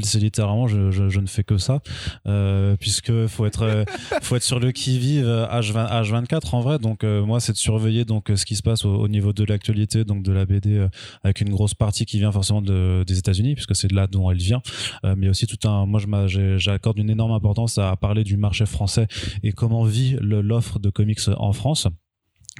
c'est 0.02 0.18
littéralement 0.18 0.66
je, 0.66 0.90
je, 0.90 1.08
je 1.08 1.20
ne 1.20 1.26
fais 1.26 1.44
que 1.44 1.58
ça. 1.58 1.80
Euh, 2.26 2.76
puisque 2.78 3.26
faut 3.26 3.46
être 3.46 3.62
euh, 3.62 3.84
faut 4.22 4.36
être 4.36 4.42
sur 4.42 4.60
le 4.60 4.72
qui 4.72 4.98
vive 4.98 5.26
H20, 5.26 6.02
H24 6.02 6.54
en 6.54 6.60
vrai. 6.60 6.78
Donc 6.78 7.04
euh, 7.04 7.24
moi 7.24 7.40
c'est 7.40 7.52
de 7.52 7.56
surveiller 7.58 8.04
donc 8.04 8.30
euh, 8.30 8.36
ce 8.36 8.44
qui 8.44 8.56
se 8.56 8.62
passe 8.62 8.84
au, 8.84 8.94
au 8.94 9.08
niveau 9.08 9.32
de 9.32 9.44
l'actualité 9.44 10.04
donc 10.04 10.22
de 10.22 10.32
la 10.32 10.46
BD 10.46 10.76
euh, 10.76 10.88
avec 11.24 11.40
une 11.40 11.50
grosse 11.50 11.74
partie 11.74 12.06
qui 12.06 12.18
vient 12.18 12.32
forcément 12.32 12.62
de, 12.62 13.04
des 13.06 13.18
États-Unis 13.18 13.54
puisque 13.54 13.74
c'est 13.74 13.88
de 13.88 13.94
là 13.94 14.06
dont 14.06 14.30
elle 14.30 14.38
vient. 14.38 14.62
Euh, 15.04 15.14
mais 15.16 15.28
aussi 15.28 15.46
tout 15.46 15.68
un 15.68 15.86
moi 15.86 16.00
je 16.26 16.56
j'accorde 16.58 16.98
une 16.98 17.10
énorme 17.10 17.32
importance 17.32 17.78
à 17.78 17.94
parler 17.96 18.24
du 18.24 18.36
marché 18.36 18.66
français 18.66 19.06
et 19.42 19.52
comment 19.52 19.84
vit 19.84 20.16
l'offre 20.20 20.78
de 20.78 20.90
comics 20.90 21.20
en 21.36 21.52
France 21.52 21.88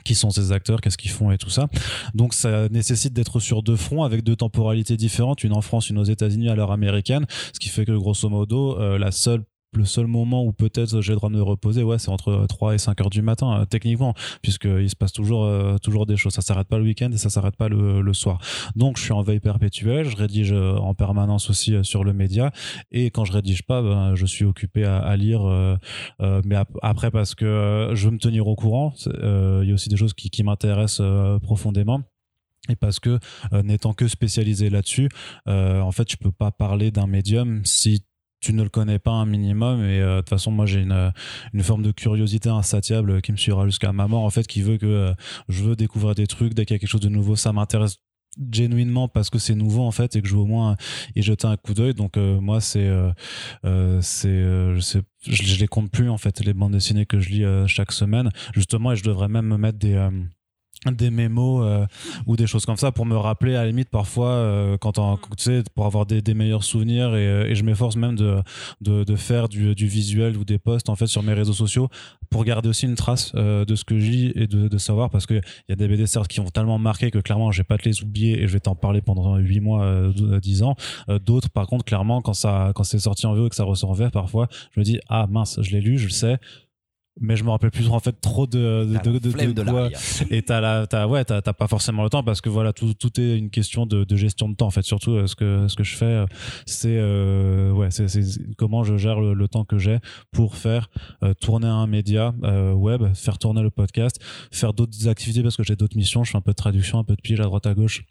qui 0.04 0.14
sont 0.14 0.30
ces 0.30 0.52
acteurs, 0.52 0.80
qu'est-ce 0.80 0.98
qu'ils 0.98 1.10
font 1.10 1.30
et 1.30 1.38
tout 1.38 1.50
ça. 1.50 1.68
Donc 2.14 2.34
ça 2.34 2.68
nécessite 2.68 3.12
d'être 3.12 3.40
sur 3.40 3.62
deux 3.62 3.76
fronts 3.76 4.04
avec 4.04 4.22
deux 4.22 4.36
temporalités 4.36 4.96
différentes, 4.96 5.44
une 5.44 5.52
en 5.52 5.60
France, 5.60 5.90
une 5.90 5.98
aux 5.98 6.04
États-Unis 6.04 6.48
à 6.48 6.54
l'heure 6.54 6.72
américaine, 6.72 7.26
ce 7.52 7.58
qui 7.58 7.68
fait 7.68 7.84
que 7.84 7.92
grosso 7.92 8.28
modo, 8.28 8.78
euh, 8.78 8.98
la 8.98 9.10
seule 9.10 9.42
le 9.76 9.84
seul 9.84 10.06
moment 10.06 10.44
où 10.44 10.52
peut-être 10.52 11.00
j'ai 11.00 11.12
le 11.12 11.16
droit 11.16 11.30
de 11.30 11.36
me 11.36 11.42
reposer, 11.42 11.82
ouais, 11.82 11.98
c'est 11.98 12.08
entre 12.08 12.46
3 12.48 12.74
et 12.74 12.78
5 12.78 13.00
heures 13.00 13.10
du 13.10 13.22
matin, 13.22 13.60
euh, 13.60 13.64
techniquement, 13.64 14.14
puisqu'il 14.42 14.88
se 14.88 14.96
passe 14.96 15.12
toujours, 15.12 15.44
euh, 15.44 15.76
toujours 15.78 16.06
des 16.06 16.16
choses. 16.16 16.32
Ça 16.32 16.42
s'arrête 16.42 16.68
pas 16.68 16.78
le 16.78 16.84
week-end 16.84 17.10
et 17.12 17.18
ça 17.18 17.30
s'arrête 17.30 17.56
pas 17.56 17.68
le, 17.68 18.12
soir. 18.12 18.38
Donc, 18.76 18.96
je 18.96 19.02
suis 19.02 19.12
en 19.12 19.22
veille 19.22 19.40
perpétuelle, 19.40 20.08
je 20.08 20.16
rédige 20.16 20.52
euh, 20.52 20.76
en 20.76 20.94
permanence 20.94 21.50
aussi 21.50 21.74
sur 21.82 22.02
le 22.02 22.12
média. 22.12 22.50
Et 22.90 23.10
quand 23.10 23.24
je 23.24 23.32
rédige 23.32 23.62
pas, 23.62 23.82
ben, 23.82 24.14
je 24.14 24.24
suis 24.24 24.44
occupé 24.44 24.84
à, 24.84 25.16
lire. 25.16 25.42
mais 26.20 26.56
après, 26.82 27.10
parce 27.10 27.34
que 27.34 27.90
je 27.94 28.06
veux 28.06 28.12
me 28.12 28.18
tenir 28.18 28.46
au 28.46 28.54
courant, 28.54 28.94
il 29.06 29.68
y 29.68 29.70
a 29.70 29.74
aussi 29.74 29.88
des 29.88 29.96
choses 29.96 30.14
qui, 30.14 30.42
m'intéressent 30.42 31.02
profondément 31.40 32.02
et 32.68 32.76
parce 32.76 33.00
que 33.00 33.18
n'étant 33.52 33.92
que 33.92 34.08
spécialisé 34.08 34.70
là-dessus, 34.70 35.08
en 35.46 35.92
fait, 35.92 36.04
tu 36.04 36.16
peux 36.16 36.32
pas 36.32 36.50
parler 36.50 36.90
d'un 36.90 37.06
médium 37.06 37.64
si 37.64 38.02
tu 38.40 38.52
ne 38.52 38.62
le 38.62 38.68
connais 38.68 38.98
pas 38.98 39.12
un 39.12 39.26
minimum 39.26 39.80
et 39.84 40.00
euh, 40.00 40.16
de 40.16 40.20
toute 40.20 40.30
façon 40.30 40.50
moi 40.50 40.66
j'ai 40.66 40.80
une, 40.80 41.12
une 41.52 41.62
forme 41.62 41.82
de 41.82 41.92
curiosité 41.92 42.48
insatiable 42.48 43.22
qui 43.22 43.32
me 43.32 43.36
suivra 43.36 43.66
jusqu'à 43.66 43.92
ma 43.92 44.08
mort 44.08 44.24
en 44.24 44.30
fait 44.30 44.46
qui 44.46 44.62
veut 44.62 44.76
que 44.76 44.86
euh, 44.86 45.14
je 45.48 45.64
veux 45.64 45.76
découvrir 45.76 46.14
des 46.14 46.26
trucs. 46.26 46.54
Dès 46.54 46.64
qu'il 46.64 46.74
y 46.74 46.76
a 46.76 46.78
quelque 46.78 46.88
chose 46.88 47.00
de 47.00 47.08
nouveau 47.08 47.36
ça 47.36 47.52
m'intéresse 47.52 47.96
genuinement 48.52 49.08
parce 49.08 49.30
que 49.30 49.38
c'est 49.38 49.54
nouveau 49.54 49.82
en 49.82 49.90
fait 49.90 50.14
et 50.14 50.20
que 50.22 50.28
je 50.28 50.34
veux 50.34 50.42
au 50.42 50.46
moins 50.46 50.76
y 51.14 51.22
jeter 51.22 51.46
un 51.46 51.56
coup 51.56 51.72
d'œil. 51.72 51.94
Donc 51.94 52.16
euh, 52.16 52.40
moi 52.40 52.60
c'est 52.60 52.90
c'est 53.62 54.28
je, 54.28 55.00
je, 55.22 55.58
les 55.58 55.68
compte 55.68 55.90
plus 55.90 56.10
en 56.10 56.18
fait 56.18 56.40
les 56.44 56.52
bandes 56.52 56.72
dessinées 56.72 57.06
que 57.06 57.18
je 57.18 57.30
lis 57.30 57.68
chaque 57.68 57.92
semaine. 57.92 58.30
Justement 58.54 58.92
et 58.92 58.96
je 58.96 59.04
devrais 59.04 59.28
même 59.28 59.46
me 59.46 59.56
mettre 59.56 59.78
des 59.78 59.96
des 60.92 61.10
mémos 61.10 61.62
euh, 61.64 61.86
ou 62.26 62.36
des 62.36 62.46
choses 62.46 62.66
comme 62.66 62.76
ça 62.76 62.92
pour 62.92 63.06
me 63.06 63.16
rappeler 63.16 63.54
à 63.54 63.62
la 63.62 63.68
limite 63.68 63.88
parfois 63.90 64.30
euh, 64.30 64.76
quand 64.78 64.98
on, 64.98 65.16
tu 65.16 65.44
sais 65.44 65.62
pour 65.74 65.86
avoir 65.86 66.06
des, 66.06 66.22
des 66.22 66.34
meilleurs 66.34 66.64
souvenirs 66.64 67.14
et, 67.14 67.26
euh, 67.26 67.46
et 67.46 67.54
je 67.54 67.64
m'efforce 67.64 67.96
même 67.96 68.16
de, 68.16 68.42
de, 68.80 69.04
de 69.04 69.16
faire 69.16 69.48
du, 69.48 69.74
du, 69.74 69.86
visuel 69.86 70.36
ou 70.36 70.44
des 70.44 70.58
posts 70.58 70.88
en 70.88 70.96
fait 70.96 71.06
sur 71.06 71.22
mes 71.22 71.32
réseaux 71.32 71.52
sociaux 71.52 71.88
pour 72.30 72.44
garder 72.44 72.68
aussi 72.68 72.86
une 72.86 72.96
trace 72.96 73.32
de 73.34 73.74
ce 73.74 73.84
que 73.84 73.94
lis 73.94 74.32
et 74.34 74.46
de, 74.46 74.68
de 74.68 74.78
savoir 74.78 75.10
parce 75.10 75.26
que 75.26 75.34
il 75.34 75.70
y 75.70 75.72
a 75.72 75.76
des 75.76 75.88
BD 75.88 76.06
certes 76.06 76.28
qui 76.28 76.40
ont 76.40 76.50
tellement 76.50 76.78
marqué 76.78 77.10
que 77.10 77.18
clairement 77.18 77.52
je 77.52 77.60
vais 77.60 77.64
pas 77.64 77.78
te 77.78 77.88
les 77.88 78.02
oublier 78.02 78.42
et 78.42 78.46
je 78.46 78.52
vais 78.52 78.60
t'en 78.60 78.74
parler 78.74 79.00
pendant 79.00 79.36
8 79.36 79.60
mois 79.60 80.10
10 80.42 80.62
ans. 80.64 80.74
D'autres 81.24 81.50
par 81.50 81.66
contre 81.66 81.84
clairement 81.84 82.20
quand 82.20 82.34
ça 82.34 82.72
quand 82.74 82.82
c'est 82.82 82.98
sorti 82.98 83.26
en 83.26 83.34
VO 83.34 83.46
et 83.46 83.48
que 83.48 83.56
ça 83.56 83.64
ressort 83.64 83.90
en 83.90 83.94
vert 83.94 84.10
parfois 84.10 84.48
je 84.72 84.80
me 84.80 84.84
dis 84.84 84.98
ah 85.08 85.26
mince 85.28 85.60
je 85.62 85.70
l'ai 85.70 85.80
lu 85.80 85.98
je 85.98 86.06
le 86.06 86.10
sais 86.10 86.38
mais 87.20 87.36
je 87.36 87.44
me 87.44 87.50
rappelle 87.50 87.70
plus 87.70 87.88
en 87.88 87.98
fait 88.00 88.20
trop 88.20 88.46
de 88.46 88.84
de, 89.02 89.10
de, 89.10 89.18
de, 89.18 89.52
de 89.52 89.62
quoi. 89.62 89.88
et 90.30 90.42
t'as 90.42 90.60
la 90.60 90.86
t'as 90.86 91.06
ouais 91.06 91.24
t'as 91.24 91.40
pas 91.40 91.66
forcément 91.66 92.02
le 92.02 92.10
temps 92.10 92.22
parce 92.22 92.40
que 92.40 92.48
voilà 92.48 92.72
tout 92.72 92.94
tout 92.94 93.20
est 93.20 93.38
une 93.38 93.50
question 93.50 93.86
de, 93.86 94.04
de 94.04 94.16
gestion 94.16 94.48
de 94.48 94.54
temps 94.54 94.66
en 94.66 94.70
fait. 94.70 94.82
Surtout 94.82 95.12
euh, 95.12 95.26
ce 95.26 95.34
que 95.34 95.66
ce 95.68 95.76
que 95.76 95.84
je 95.84 95.96
fais 95.96 96.04
euh, 96.04 96.26
c'est 96.66 96.96
euh, 96.98 97.72
ouais 97.72 97.90
c'est 97.90 98.06
comment 98.56 98.84
je 98.84 98.96
gère 98.96 99.20
le, 99.20 99.48
temps 99.48 99.64
que 99.64 99.78
j'ai 99.78 99.98
pour 100.32 100.56
faire 100.56 100.90
euh, 101.22 101.32
tourner 101.34 101.68
un 101.68 101.86
média 101.86 102.34
euh, 102.42 102.72
web 102.72 103.14
faire 103.14 103.38
tourner 103.38 103.62
le 103.62 103.70
podcast 103.70 104.20
faire 104.50 104.74
d'autres 104.74 105.08
activités 105.08 105.42
parce 105.42 105.56
que 105.56 105.62
j'ai 105.62 105.76
d'autres 105.76 105.96
missions. 105.96 106.24
Je 106.24 106.32
fais 106.32 106.38
un 106.38 106.40
peu 106.40 106.50
de 106.50 106.56
traduction 106.56 106.98
un 106.98 107.04
peu 107.04 107.14
de 107.14 107.20
pige 107.20 107.40
à 107.40 107.44
droite 107.44 107.66
à 107.66 107.74
gauche 107.74 108.02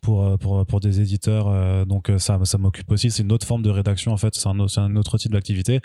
pour, 0.00 0.24
euh, 0.24 0.36
pour, 0.36 0.64
pour 0.66 0.80
des 0.80 1.00
éditeurs. 1.00 1.48
Euh, 1.48 1.84
donc 1.84 2.08
euh, 2.08 2.18
ça, 2.18 2.38
ça 2.44 2.58
m'occupe 2.58 2.90
aussi. 2.90 3.10
C'est 3.10 3.22
une 3.22 3.32
autre 3.32 3.46
forme 3.46 3.62
de 3.62 3.70
rédaction 3.70 4.12
en 4.12 4.16
fait. 4.16 4.34
C'est 4.34 4.48
un, 4.48 4.58
un 4.58 4.96
autre 4.96 5.18
type 5.18 5.32
d'activité. 5.32 5.80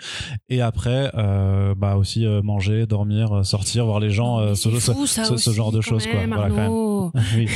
Et 0.48 0.60
après, 0.60 1.10
euh, 1.14 1.74
bah 1.74 1.96
aussi 1.96 2.26
manger, 2.42 2.86
dormir, 2.86 3.44
sortir, 3.44 3.86
voir 3.86 4.00
les 4.00 4.10
gens, 4.10 4.54
ce, 4.54 4.68
fou, 4.68 5.06
ce, 5.06 5.24
ce, 5.24 5.36
ce, 5.36 5.50
genre 5.50 5.72
de 5.72 5.80
choses 5.80 6.06
quoi. 6.06 6.26
Voilà, 6.26 6.48
quand 6.48 7.12
même. 7.14 7.24
oui. 7.36 7.48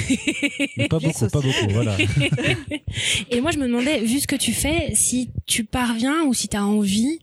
Mais 0.77 0.89
pas 0.89 0.99
beaucoup, 1.01 1.29
pas 1.29 1.41
beaucoup. 1.41 1.71
Voilà. 1.71 1.97
Et 3.31 3.41
moi 3.41 3.51
je 3.51 3.59
me 3.59 3.67
demandais, 3.67 4.01
vu 4.01 4.21
ce 4.21 4.27
que 4.27 4.37
tu 4.37 4.53
fais, 4.53 4.95
si 4.95 5.31
tu 5.47 5.65
parviens 5.65 6.25
ou 6.25 6.35
si 6.35 6.49
tu 6.49 6.57
as 6.57 6.65
envie 6.65 7.19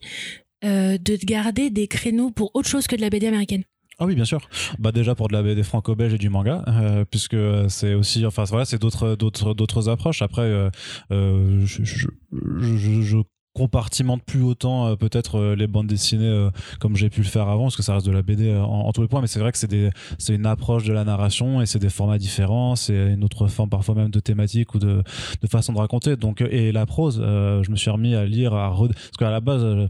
euh, 0.66 0.98
de 0.98 1.16
te 1.16 1.26
garder 1.26 1.70
des 1.70 1.88
créneaux 1.88 2.32
pour 2.32 2.52
autre 2.54 2.68
chose 2.68 2.86
que 2.86 2.98
de 2.98 3.02
la 3.02 3.10
BD 3.10 3.28
américaine. 3.28 3.64
Ah 4.00 4.06
oui, 4.06 4.16
bien 4.16 4.26
sûr. 4.26 4.40
Bah 4.80 4.92
déjà 4.92 5.14
pour 5.14 5.28
de 5.28 5.34
la 5.34 5.44
BD 5.44 5.62
franco-belge 5.62 6.14
et 6.14 6.18
du 6.18 6.30
manga, 6.30 6.64
euh, 6.68 7.04
puisque 7.04 7.36
c'est 7.68 7.94
aussi, 7.94 8.26
enfin 8.26 8.46
voilà, 8.46 8.64
c'est 8.66 8.80
d'autres 8.82 9.16
d'autres 9.16 9.54
d'autres 9.54 9.90
approches. 9.90 10.22
Après, 10.22 10.44
euh, 10.44 10.70
euh, 11.12 11.66
je, 11.66 11.84
je, 11.84 12.08
je, 12.32 13.02
je 13.02 13.18
compartimente 13.54 14.24
plus 14.24 14.42
autant 14.44 14.88
euh, 14.88 14.96
peut-être 14.96 15.36
euh, 15.40 15.56
les 15.56 15.68
bandes 15.68 15.88
dessinées 15.88 16.28
euh, 16.28 16.50
comme 16.80 16.96
j'ai 16.96 17.10
pu 17.10 17.22
le 17.22 17.28
faire 17.28 17.50
avant 17.50 17.64
parce 17.64 17.76
que 17.76 17.82
ça 17.84 17.96
reste 17.96 18.06
de 18.06 18.12
la 18.12 18.22
BD 18.22 18.56
en, 18.56 18.64
en 18.64 18.92
tous 18.94 19.02
les 19.02 19.08
points 19.08 19.22
mais 19.22 19.28
c'est 19.28 19.40
vrai 19.40 19.52
que 19.52 19.58
c'est 19.58 19.90
c'est 20.18 20.36
une 20.36 20.46
approche 20.46 20.84
de 20.86 20.94
la 20.94 21.04
narration 21.04 21.60
et 21.60 21.66
c'est 21.66 21.80
des 21.80 21.90
formats 21.90 22.20
différents 22.20 22.76
c'est 22.76 23.14
une 23.14 23.24
autre 23.24 23.48
forme 23.48 23.70
parfois 23.70 23.96
même 23.96 24.12
de 24.12 24.20
thématique 24.20 24.76
ou 24.76 24.80
de, 24.80 25.04
de 25.42 25.48
façon 25.48 25.74
de 25.74 25.80
raconter 25.80 26.16
donc 26.16 26.42
et 26.42 26.72
la 26.72 26.86
prose 26.86 27.18
je 27.20 27.72
me 27.72 27.76
suis 27.76 27.90
remis 27.90 28.16
à 28.16 28.24
lire 28.26 28.54
à 28.54 28.70
parce 28.70 29.18
qu'à 29.18 29.32
la 29.32 29.42
base 29.42 29.90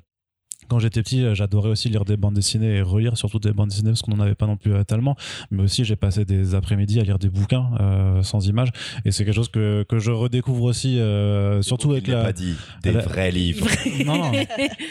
quand 0.69 0.79
j'étais 0.79 1.01
petit, 1.01 1.23
euh, 1.23 1.35
j'adorais 1.35 1.69
aussi 1.69 1.89
lire 1.89 2.05
des 2.05 2.17
bandes 2.17 2.35
dessinées 2.35 2.77
et 2.77 2.81
relire 2.81 3.17
surtout 3.17 3.39
des 3.39 3.51
bandes 3.51 3.69
dessinées 3.69 3.89
parce 3.89 4.01
qu'on 4.01 4.15
n'en 4.15 4.23
avait 4.23 4.35
pas 4.35 4.47
non 4.47 4.57
plus 4.57 4.73
euh, 4.73 4.83
tellement. 4.83 5.15
Mais 5.51 5.63
aussi, 5.63 5.83
j'ai 5.83 5.95
passé 5.95 6.25
des 6.25 6.55
après-midi 6.55 6.99
à 6.99 7.03
lire 7.03 7.19
des 7.19 7.29
bouquins 7.29 7.69
euh, 7.79 8.23
sans 8.23 8.47
images 8.47 8.69
et 9.05 9.11
c'est 9.11 9.25
quelque 9.25 9.35
chose 9.35 9.49
que, 9.49 9.83
que 9.87 9.99
je 9.99 10.11
redécouvre 10.11 10.63
aussi, 10.63 10.99
euh, 10.99 11.61
surtout 11.61 11.91
avec 11.91 12.07
la. 12.07 12.23
pas 12.23 12.33
dit 12.33 12.55
des 12.83 12.91
la... 12.91 13.01
vrais 13.01 13.31
livres. 13.31 13.67
non, 14.05 14.17
non. 14.17 14.31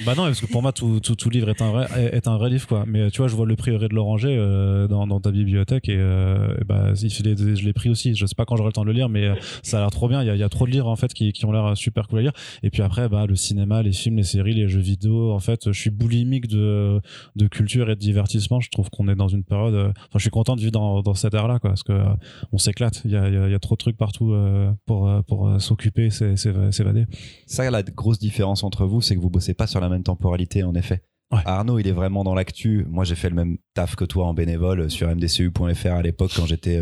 bah 0.04 0.14
non, 0.16 0.24
parce 0.24 0.40
que 0.40 0.46
pour 0.46 0.62
moi, 0.62 0.72
tout, 0.72 1.00
tout, 1.00 1.14
tout, 1.14 1.30
livre 1.30 1.48
est 1.48 1.62
un 1.62 1.70
vrai 1.70 1.86
est 2.12 2.26
un 2.26 2.36
vrai 2.36 2.50
livre 2.50 2.66
quoi. 2.66 2.84
Mais 2.86 3.10
tu 3.10 3.18
vois, 3.18 3.28
je 3.28 3.36
vois 3.36 3.46
le 3.46 3.56
prieuré 3.56 3.88
de 3.88 3.94
l'Oranger 3.94 4.36
euh, 4.36 4.88
dans, 4.88 5.06
dans 5.06 5.20
ta 5.20 5.30
bibliothèque 5.30 5.88
et, 5.88 5.96
euh, 5.98 6.56
et 6.60 6.64
bah 6.64 6.94
si 6.94 7.08
je 7.08 7.64
l'ai 7.64 7.72
pris 7.72 7.90
aussi. 7.90 8.14
Je 8.14 8.26
sais 8.26 8.34
pas 8.34 8.44
quand 8.44 8.56
j'aurai 8.56 8.68
le 8.68 8.72
temps 8.72 8.82
de 8.82 8.86
le 8.86 8.92
lire, 8.92 9.08
mais 9.08 9.28
ça 9.62 9.78
a 9.78 9.80
l'air 9.80 9.90
trop 9.90 10.08
bien. 10.08 10.22
Il 10.22 10.26
y 10.26 10.30
a, 10.30 10.34
il 10.34 10.40
y 10.40 10.44
a 10.44 10.48
trop 10.48 10.66
de 10.66 10.70
livres 10.70 10.88
en 10.88 10.96
fait 10.96 11.12
qui, 11.14 11.32
qui 11.32 11.44
ont 11.44 11.52
l'air 11.52 11.76
super 11.76 12.08
cool 12.08 12.20
à 12.20 12.22
lire. 12.22 12.32
Et 12.62 12.70
puis 12.70 12.82
après, 12.82 13.08
bah 13.08 13.26
le 13.26 13.36
cinéma, 13.36 13.82
les 13.82 13.92
films, 13.92 14.16
les 14.16 14.24
séries, 14.24 14.54
les 14.54 14.68
jeux 14.68 14.80
vidéo, 14.80 15.32
en 15.32 15.40
fait 15.40 15.67
je 15.72 15.80
suis 15.80 15.90
boulimique 15.90 16.46
de, 16.48 17.00
de 17.36 17.46
culture 17.46 17.90
et 17.90 17.94
de 17.94 18.00
divertissement. 18.00 18.60
Je 18.60 18.70
trouve 18.70 18.90
qu'on 18.90 19.08
est 19.08 19.14
dans 19.14 19.28
une 19.28 19.44
période. 19.44 19.74
Euh, 19.74 19.88
enfin, 19.90 20.18
je 20.18 20.20
suis 20.20 20.30
content 20.30 20.56
de 20.56 20.60
vivre 20.60 20.72
dans, 20.72 21.02
dans 21.02 21.14
cette 21.14 21.34
ère-là, 21.34 21.58
quoi, 21.58 21.70
parce 21.70 21.82
que 21.82 21.92
euh, 21.92 22.04
on 22.52 22.58
s'éclate. 22.58 23.02
Il 23.04 23.10
y 23.10 23.16
a, 23.16 23.28
il 23.28 23.50
y 23.50 23.54
a 23.54 23.58
trop 23.58 23.74
de 23.74 23.78
trucs 23.78 23.96
partout 23.96 24.32
euh, 24.32 24.70
pour, 24.86 25.10
pour 25.26 25.60
s'occuper, 25.60 26.10
s'évader. 26.10 27.06
Ça, 27.46 27.70
la 27.70 27.82
grosse 27.82 28.18
différence 28.18 28.64
entre 28.64 28.86
vous, 28.86 29.00
c'est 29.00 29.14
que 29.14 29.20
vous 29.20 29.30
bossez 29.30 29.54
pas 29.54 29.66
sur 29.66 29.80
la 29.80 29.88
même 29.88 30.02
temporalité, 30.02 30.62
en 30.62 30.74
effet. 30.74 31.02
Ouais. 31.30 31.40
Arnaud, 31.44 31.78
il 31.78 31.86
est 31.86 31.92
vraiment 31.92 32.24
dans 32.24 32.34
l'actu. 32.34 32.86
Moi, 32.88 33.04
j'ai 33.04 33.14
fait 33.14 33.28
le 33.28 33.34
même 33.34 33.58
taf 33.74 33.96
que 33.96 34.04
toi 34.04 34.26
en 34.26 34.34
bénévole 34.34 34.90
sur 34.90 35.08
mdcu.fr 35.14 35.92
à 35.92 36.02
l'époque 36.02 36.32
quand 36.34 36.46
j'étais 36.46 36.80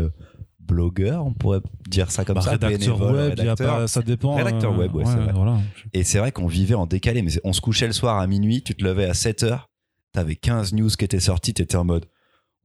blogueur, 0.67 1.25
on 1.25 1.33
pourrait 1.33 1.61
dire 1.87 2.11
ça 2.11 2.25
comme 2.25 2.35
bah, 2.35 2.41
ça. 2.41 2.51
Rédacteur 2.51 2.99
web, 3.01 3.29
rédacteur, 3.37 3.77
pas, 3.77 3.87
ça 3.87 4.01
dépend. 4.01 4.35
Rédacteur 4.35 4.73
euh, 4.73 4.77
web, 4.77 4.95
ouais, 4.95 5.03
ouais 5.03 5.11
c'est 5.11 5.19
vrai. 5.19 5.33
Voilà. 5.33 5.59
Et 5.93 6.03
c'est 6.03 6.19
vrai 6.19 6.31
qu'on 6.31 6.47
vivait 6.47 6.75
en 6.75 6.85
décalé, 6.85 7.21
mais 7.21 7.31
on 7.43 7.53
se 7.53 7.61
couchait 7.61 7.87
le 7.87 7.93
soir 7.93 8.19
à 8.19 8.27
minuit, 8.27 8.61
tu 8.61 8.75
te 8.75 8.83
levais 8.83 9.05
à 9.05 9.13
7 9.13 9.43
heures, 9.43 9.69
t'avais 10.11 10.35
15 10.35 10.73
news 10.73 10.89
qui 10.89 11.05
étaient 11.05 11.19
sorties, 11.19 11.53
t'étais 11.53 11.77
en 11.77 11.85
mode 11.85 12.05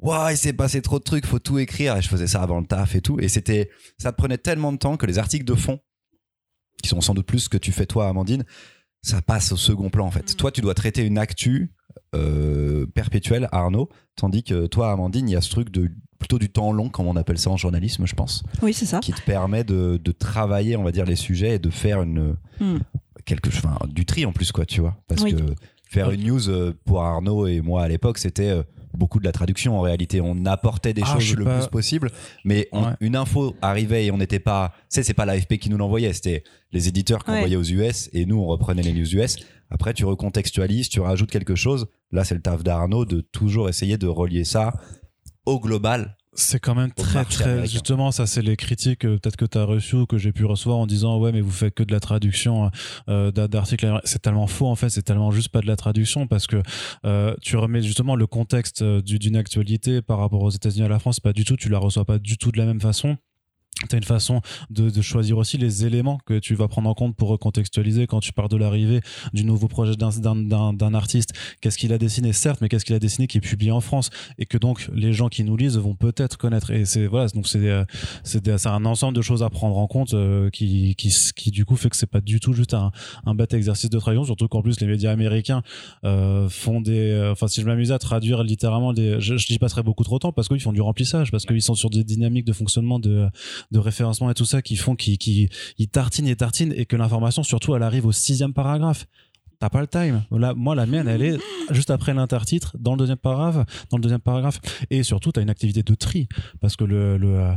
Waouh, 0.02 0.30
il 0.30 0.36
s'est 0.36 0.52
passé 0.52 0.82
trop 0.82 0.98
de 0.98 1.04
trucs, 1.04 1.26
faut 1.26 1.38
tout 1.38 1.58
écrire. 1.58 1.96
Et 1.96 2.02
je 2.02 2.08
faisais 2.08 2.26
ça 2.26 2.42
avant 2.42 2.58
le 2.58 2.66
taf 2.66 2.96
et 2.96 3.00
tout. 3.00 3.20
Et 3.20 3.28
c'était, 3.28 3.70
ça 3.98 4.10
te 4.10 4.16
prenait 4.16 4.38
tellement 4.38 4.72
de 4.72 4.76
temps 4.76 4.96
que 4.96 5.06
les 5.06 5.18
articles 5.18 5.44
de 5.44 5.54
fond, 5.54 5.78
qui 6.82 6.88
sont 6.88 7.00
sans 7.00 7.14
doute 7.14 7.26
plus 7.26 7.40
ce 7.40 7.48
que 7.48 7.56
tu 7.56 7.70
fais 7.70 7.86
toi, 7.86 8.08
Amandine, 8.08 8.44
ça 9.00 9.22
passe 9.22 9.52
au 9.52 9.56
second 9.56 9.90
plan 9.90 10.06
en 10.06 10.10
fait. 10.10 10.32
Mmh. 10.32 10.36
Toi, 10.36 10.50
tu 10.50 10.60
dois 10.60 10.74
traiter 10.74 11.04
une 11.04 11.18
actu 11.18 11.72
euh, 12.14 12.86
perpétuelle, 12.86 13.48
Arnaud, 13.52 13.88
tandis 14.16 14.42
que 14.42 14.66
toi, 14.66 14.90
Amandine, 14.90 15.28
il 15.28 15.32
y 15.32 15.36
a 15.36 15.40
ce 15.40 15.50
truc 15.50 15.70
de 15.70 15.90
plutôt 16.22 16.38
du 16.38 16.48
temps 16.48 16.72
long, 16.72 16.88
comme 16.88 17.08
on 17.08 17.16
appelle 17.16 17.38
ça 17.38 17.50
en 17.50 17.56
journalisme, 17.56 18.06
je 18.06 18.14
pense. 18.14 18.44
Oui, 18.62 18.72
c'est 18.72 18.86
ça. 18.86 19.00
Qui 19.00 19.12
te 19.12 19.20
permet 19.22 19.64
de, 19.64 20.00
de, 20.02 20.12
travailler, 20.12 20.76
on 20.76 20.84
va 20.84 20.92
dire, 20.92 21.04
les 21.04 21.16
sujets 21.16 21.56
et 21.56 21.58
de 21.58 21.68
faire 21.68 22.00
une 22.00 22.36
mmh. 22.60 22.78
quelque 23.24 23.48
enfin, 23.48 23.76
du 23.88 24.06
tri 24.06 24.24
en 24.24 24.32
plus, 24.32 24.52
quoi, 24.52 24.64
tu 24.64 24.80
vois. 24.80 24.96
Parce 25.08 25.22
oui. 25.22 25.34
que 25.34 25.42
faire 25.90 26.12
une 26.12 26.24
news 26.24 26.48
euh, 26.48 26.72
pour 26.84 27.02
Arnaud 27.02 27.48
et 27.48 27.60
moi 27.60 27.82
à 27.82 27.88
l'époque, 27.88 28.18
c'était 28.18 28.50
euh, 28.50 28.62
beaucoup 28.94 29.18
de 29.18 29.24
la 29.24 29.32
traduction 29.32 29.76
en 29.76 29.80
réalité. 29.80 30.20
On 30.20 30.46
apportait 30.46 30.94
des 30.94 31.02
ah, 31.04 31.12
choses 31.12 31.34
le 31.34 31.44
pas... 31.44 31.58
plus 31.58 31.68
possible, 31.68 32.12
mais 32.44 32.68
on, 32.70 32.84
ouais. 32.84 32.92
une 33.00 33.16
info 33.16 33.56
arrivait 33.60 34.06
et 34.06 34.10
on 34.12 34.18
n'était 34.18 34.38
pas. 34.38 34.72
Tu 34.82 34.84
sais, 34.90 35.02
c'est 35.02 35.14
pas 35.14 35.26
l'AFP 35.26 35.58
qui 35.58 35.70
nous 35.70 35.76
l'envoyait, 35.76 36.12
c'était 36.12 36.44
les 36.70 36.86
éditeurs 36.86 37.24
qui 37.24 37.32
Ouais. 37.32 37.38
envoyaient 37.38 37.56
aux 37.56 37.64
US 37.64 38.08
et 38.12 38.26
nous 38.26 38.38
on 38.38 38.46
reprenait 38.46 38.82
les 38.82 38.92
news 38.92 39.16
US. 39.16 39.36
Après, 39.70 39.92
tu 39.92 40.04
recontextualises, 40.04 40.88
tu 40.88 41.00
rajoutes 41.00 41.30
quelque 41.30 41.54
chose. 41.54 41.86
Là, 42.12 42.24
c'est 42.24 42.34
le 42.34 42.42
taf 42.42 42.62
d'Arnaud 42.62 43.06
de 43.06 43.22
toujours 43.22 43.70
essayer 43.70 43.96
de 43.96 44.06
relier 44.06 44.44
ça 44.44 44.74
au 45.46 45.58
global. 45.60 46.16
C'est 46.34 46.58
quand 46.60 46.74
même 46.74 46.92
très 46.92 47.26
très 47.26 47.44
américain. 47.44 47.70
justement 47.70 48.10
ça 48.10 48.26
c'est 48.26 48.40
les 48.40 48.56
critiques 48.56 49.04
euh, 49.04 49.18
peut-être 49.18 49.36
que 49.36 49.44
tu 49.44 49.58
as 49.58 49.64
reçues 49.64 49.96
ou 49.96 50.06
que 50.06 50.16
j'ai 50.16 50.32
pu 50.32 50.46
recevoir 50.46 50.78
en 50.78 50.86
disant 50.86 51.18
ouais 51.18 51.30
mais 51.30 51.42
vous 51.42 51.50
faites 51.50 51.74
que 51.74 51.82
de 51.82 51.92
la 51.92 52.00
traduction 52.00 52.70
euh, 53.10 53.30
d'a- 53.30 53.48
d'articles 53.48 54.00
c'est 54.04 54.22
tellement 54.22 54.46
faux 54.46 54.66
en 54.66 54.74
fait 54.74 54.88
c'est 54.88 55.02
tellement 55.02 55.30
juste 55.30 55.50
pas 55.50 55.60
de 55.60 55.66
la 55.66 55.76
traduction 55.76 56.26
parce 56.26 56.46
que 56.46 56.62
euh, 57.04 57.34
tu 57.42 57.58
remets 57.58 57.82
justement 57.82 58.16
le 58.16 58.26
contexte 58.26 58.80
euh, 58.80 59.02
du- 59.02 59.18
d'une 59.18 59.36
actualité 59.36 60.00
par 60.00 60.16
rapport 60.20 60.40
aux 60.42 60.48
États-Unis 60.50 60.86
à 60.86 60.88
la 60.88 60.98
France 60.98 61.20
pas 61.20 61.34
du 61.34 61.44
tout 61.44 61.58
tu 61.58 61.68
la 61.68 61.78
reçois 61.78 62.06
pas 62.06 62.18
du 62.18 62.38
tout 62.38 62.50
de 62.50 62.56
la 62.56 62.64
même 62.64 62.80
façon 62.80 63.18
tu 63.88 63.94
as 63.94 63.98
une 63.98 64.04
façon 64.04 64.40
de, 64.70 64.90
de, 64.90 65.02
choisir 65.02 65.38
aussi 65.38 65.58
les 65.58 65.84
éléments 65.84 66.18
que 66.26 66.38
tu 66.38 66.54
vas 66.54 66.68
prendre 66.68 66.88
en 66.88 66.94
compte 66.94 67.16
pour 67.16 67.28
recontextualiser 67.28 68.06
quand 68.06 68.20
tu 68.20 68.32
parles 68.32 68.48
de 68.48 68.56
l'arrivée 68.56 69.00
du 69.32 69.44
nouveau 69.44 69.68
projet 69.68 69.94
d'un 69.96 70.94
artiste. 70.94 71.32
Qu'est-ce 71.60 71.78
qu'il 71.78 71.92
a 71.92 71.98
dessiné, 71.98 72.32
certes, 72.32 72.60
mais 72.60 72.68
qu'est-ce 72.68 72.84
qu'il 72.84 72.94
a 72.94 72.98
dessiné 72.98 73.26
qui 73.26 73.38
est 73.38 73.42
publié 73.42 73.72
en 73.72 73.80
France 73.80 74.10
et 74.38 74.46
que 74.46 74.58
donc 74.58 74.88
les 74.94 75.12
gens 75.12 75.28
qui 75.28 75.44
nous 75.44 75.56
lisent 75.56 75.78
vont 75.78 75.94
peut-être 75.94 76.36
connaître. 76.38 76.70
Et 76.70 76.84
c'est 76.84 77.06
voilà, 77.06 77.28
donc 77.28 77.46
c'est 77.46 77.68
euh, 77.68 77.84
c'est 78.24 78.66
un 78.66 78.84
ensemble 78.84 79.16
de 79.16 79.22
choses 79.22 79.42
à 79.42 79.50
prendre 79.50 79.76
en 79.78 79.86
compte 79.86 80.14
euh, 80.14 80.50
qui, 80.50 80.94
qui, 80.96 81.12
qui 81.36 81.50
du 81.50 81.64
coup 81.64 81.76
fait 81.76 81.90
que 81.90 81.96
c'est 81.96 82.06
pas 82.06 82.20
du 82.20 82.40
tout 82.40 82.52
juste 82.52 82.74
un, 82.74 82.92
un 83.26 83.34
bête 83.34 83.54
exercice 83.54 83.90
de 83.90 83.98
traduction, 83.98 84.24
surtout 84.24 84.48
qu'en 84.48 84.62
plus 84.62 84.80
les 84.80 84.86
médias 84.86 85.10
américains 85.12 85.62
euh, 86.04 86.48
font 86.48 86.80
des. 86.80 87.10
Euh, 87.10 87.32
enfin, 87.32 87.48
si 87.48 87.60
je 87.60 87.66
m'amuse 87.66 87.92
à 87.92 87.98
traduire 87.98 88.42
littéralement 88.42 88.92
des, 88.92 89.20
je, 89.20 89.36
je 89.36 89.58
passerai 89.58 89.82
beaucoup 89.82 90.04
trop 90.04 90.16
de 90.16 90.20
temps 90.20 90.32
parce 90.32 90.48
qu'ils 90.48 90.60
font 90.60 90.72
du 90.72 90.80
remplissage, 90.80 91.30
parce 91.30 91.44
qu'ils 91.44 91.62
sont 91.62 91.74
sur 91.74 91.90
des 91.90 92.04
dynamiques 92.04 92.44
de 92.44 92.52
fonctionnement 92.52 92.98
de 92.98 93.28
de 93.72 93.78
référencement 93.78 94.30
et 94.30 94.34
tout 94.34 94.44
ça 94.44 94.62
qui 94.62 94.76
font 94.76 94.94
qui 94.94 95.18
qui 95.18 95.48
ils 95.78 95.88
tartinent 95.88 96.28
et 96.28 96.36
tartinent 96.36 96.72
et 96.76 96.86
que 96.86 96.96
l'information 96.96 97.42
surtout 97.42 97.74
elle 97.74 97.82
arrive 97.82 98.06
au 98.06 98.12
sixième 98.12 98.52
paragraphe 98.52 99.06
t'as 99.62 99.70
pas 99.70 99.80
le 99.80 99.86
time. 99.86 100.24
Là, 100.32 100.54
moi, 100.54 100.74
la 100.74 100.86
mienne, 100.86 101.06
elle 101.06 101.22
est 101.22 101.38
juste 101.70 101.90
après 101.90 102.12
l'intertitre, 102.14 102.76
dans 102.80 102.94
le 102.94 102.98
deuxième 102.98 103.16
paragraphe, 103.16 103.64
dans 103.90 103.96
le 103.96 104.02
deuxième 104.02 104.20
paragraphe. 104.20 104.58
Et 104.90 105.04
surtout, 105.04 105.30
t'as 105.30 105.40
une 105.40 105.50
activité 105.50 105.84
de 105.84 105.94
tri, 105.94 106.26
parce 106.60 106.74
que 106.74 106.82
le, 106.82 107.16
le, 107.16 107.38
euh, 107.38 107.54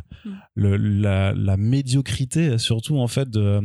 le 0.53 0.77
la, 0.77 1.33
la, 1.33 1.57
médiocrité, 1.57 2.59
surtout 2.59 2.99
en 2.99 3.07
fait 3.07 3.27
de 3.27 3.59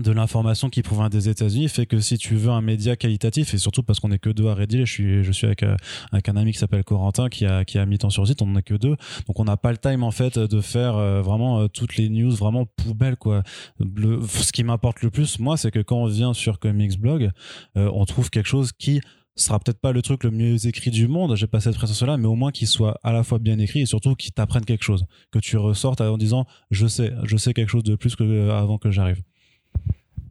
de 0.00 0.10
l'information 0.10 0.70
qui 0.70 0.82
provient 0.82 1.10
des 1.10 1.28
États-Unis 1.28 1.68
fait 1.68 1.84
que 1.84 2.00
si 2.00 2.16
tu 2.16 2.34
veux 2.34 2.50
un 2.50 2.62
média 2.62 2.96
qualitatif 2.96 3.52
et 3.52 3.58
surtout 3.58 3.82
parce 3.82 4.00
qu'on 4.00 4.10
est 4.10 4.18
que 4.18 4.30
deux 4.30 4.48
à 4.48 4.54
rédiger, 4.54 4.86
je 4.86 4.92
suis 4.92 5.22
je 5.22 5.32
suis 5.32 5.46
avec 5.46 5.62
euh, 5.62 5.76
avec 6.12 6.30
un 6.30 6.36
ami 6.36 6.52
qui 6.52 6.58
s'appelle 6.58 6.82
Corentin 6.82 7.28
qui 7.28 7.44
a 7.44 7.66
qui 7.66 7.78
a 7.78 7.84
mis 7.84 7.98
temps 7.98 8.08
sur 8.08 8.26
site, 8.26 8.40
on 8.40 8.56
a 8.56 8.62
que 8.62 8.74
deux, 8.74 8.96
donc 9.26 9.38
on 9.38 9.44
n'a 9.44 9.58
pas 9.58 9.70
le 9.70 9.76
time 9.76 10.02
en 10.02 10.10
fait 10.10 10.38
de 10.38 10.60
faire 10.62 10.96
euh, 10.96 11.20
vraiment 11.20 11.60
euh, 11.60 11.68
toutes 11.68 11.96
les 11.96 12.08
news 12.08 12.30
vraiment 12.30 12.64
poubelles 12.64 13.16
quoi. 13.16 13.42
Le, 13.78 14.22
ce 14.26 14.50
qui 14.50 14.64
m'importe 14.64 15.02
le 15.02 15.10
plus 15.10 15.38
moi, 15.38 15.58
c'est 15.58 15.70
que 15.70 15.80
quand 15.80 15.96
on 15.96 16.06
vient 16.06 16.32
sur 16.32 16.58
Comics 16.58 16.98
Blog, 16.98 17.30
on 17.74 18.04
trouve 18.04 18.30
quelque 18.30 18.48
chose 18.48 18.72
qui 18.72 19.00
sera 19.34 19.58
peut-être 19.58 19.80
pas 19.80 19.92
le 19.92 20.02
truc 20.02 20.24
le 20.24 20.30
mieux 20.30 20.66
écrit 20.66 20.90
du 20.90 21.08
monde, 21.08 21.36
j'ai 21.36 21.46
pas 21.46 21.60
cette 21.60 21.74
pression 21.74 22.06
là, 22.06 22.16
mais 22.16 22.26
au 22.26 22.34
moins 22.34 22.50
qu'il 22.50 22.66
soit 22.66 22.98
à 23.02 23.12
la 23.12 23.22
fois 23.24 23.38
bien 23.38 23.58
écrit 23.58 23.80
et 23.80 23.86
surtout 23.86 24.14
qu'il 24.14 24.32
t'apprenne 24.32 24.64
quelque 24.64 24.84
chose, 24.84 25.04
que 25.30 25.38
tu 25.38 25.56
ressortes 25.56 26.00
en 26.00 26.18
disant 26.18 26.46
je 26.70 26.86
sais, 26.86 27.12
je 27.24 27.36
sais 27.36 27.52
quelque 27.54 27.70
chose 27.70 27.84
de 27.84 27.96
plus 27.96 28.16
que 28.16 28.50
avant 28.50 28.78
que 28.78 28.90
j'arrive. 28.90 29.22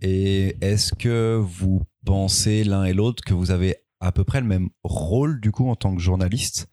Et 0.01 0.57
est-ce 0.61 0.93
que 0.93 1.39
vous 1.41 1.81
pensez 2.05 2.63
l'un 2.63 2.85
et 2.85 2.93
l'autre 2.93 3.23
que 3.23 3.33
vous 3.33 3.51
avez 3.51 3.75
à 3.99 4.11
peu 4.11 4.23
près 4.23 4.41
le 4.41 4.47
même 4.47 4.69
rôle 4.83 5.39
du 5.39 5.51
coup 5.51 5.69
en 5.69 5.75
tant 5.75 5.95
que 5.95 6.01
journaliste 6.01 6.67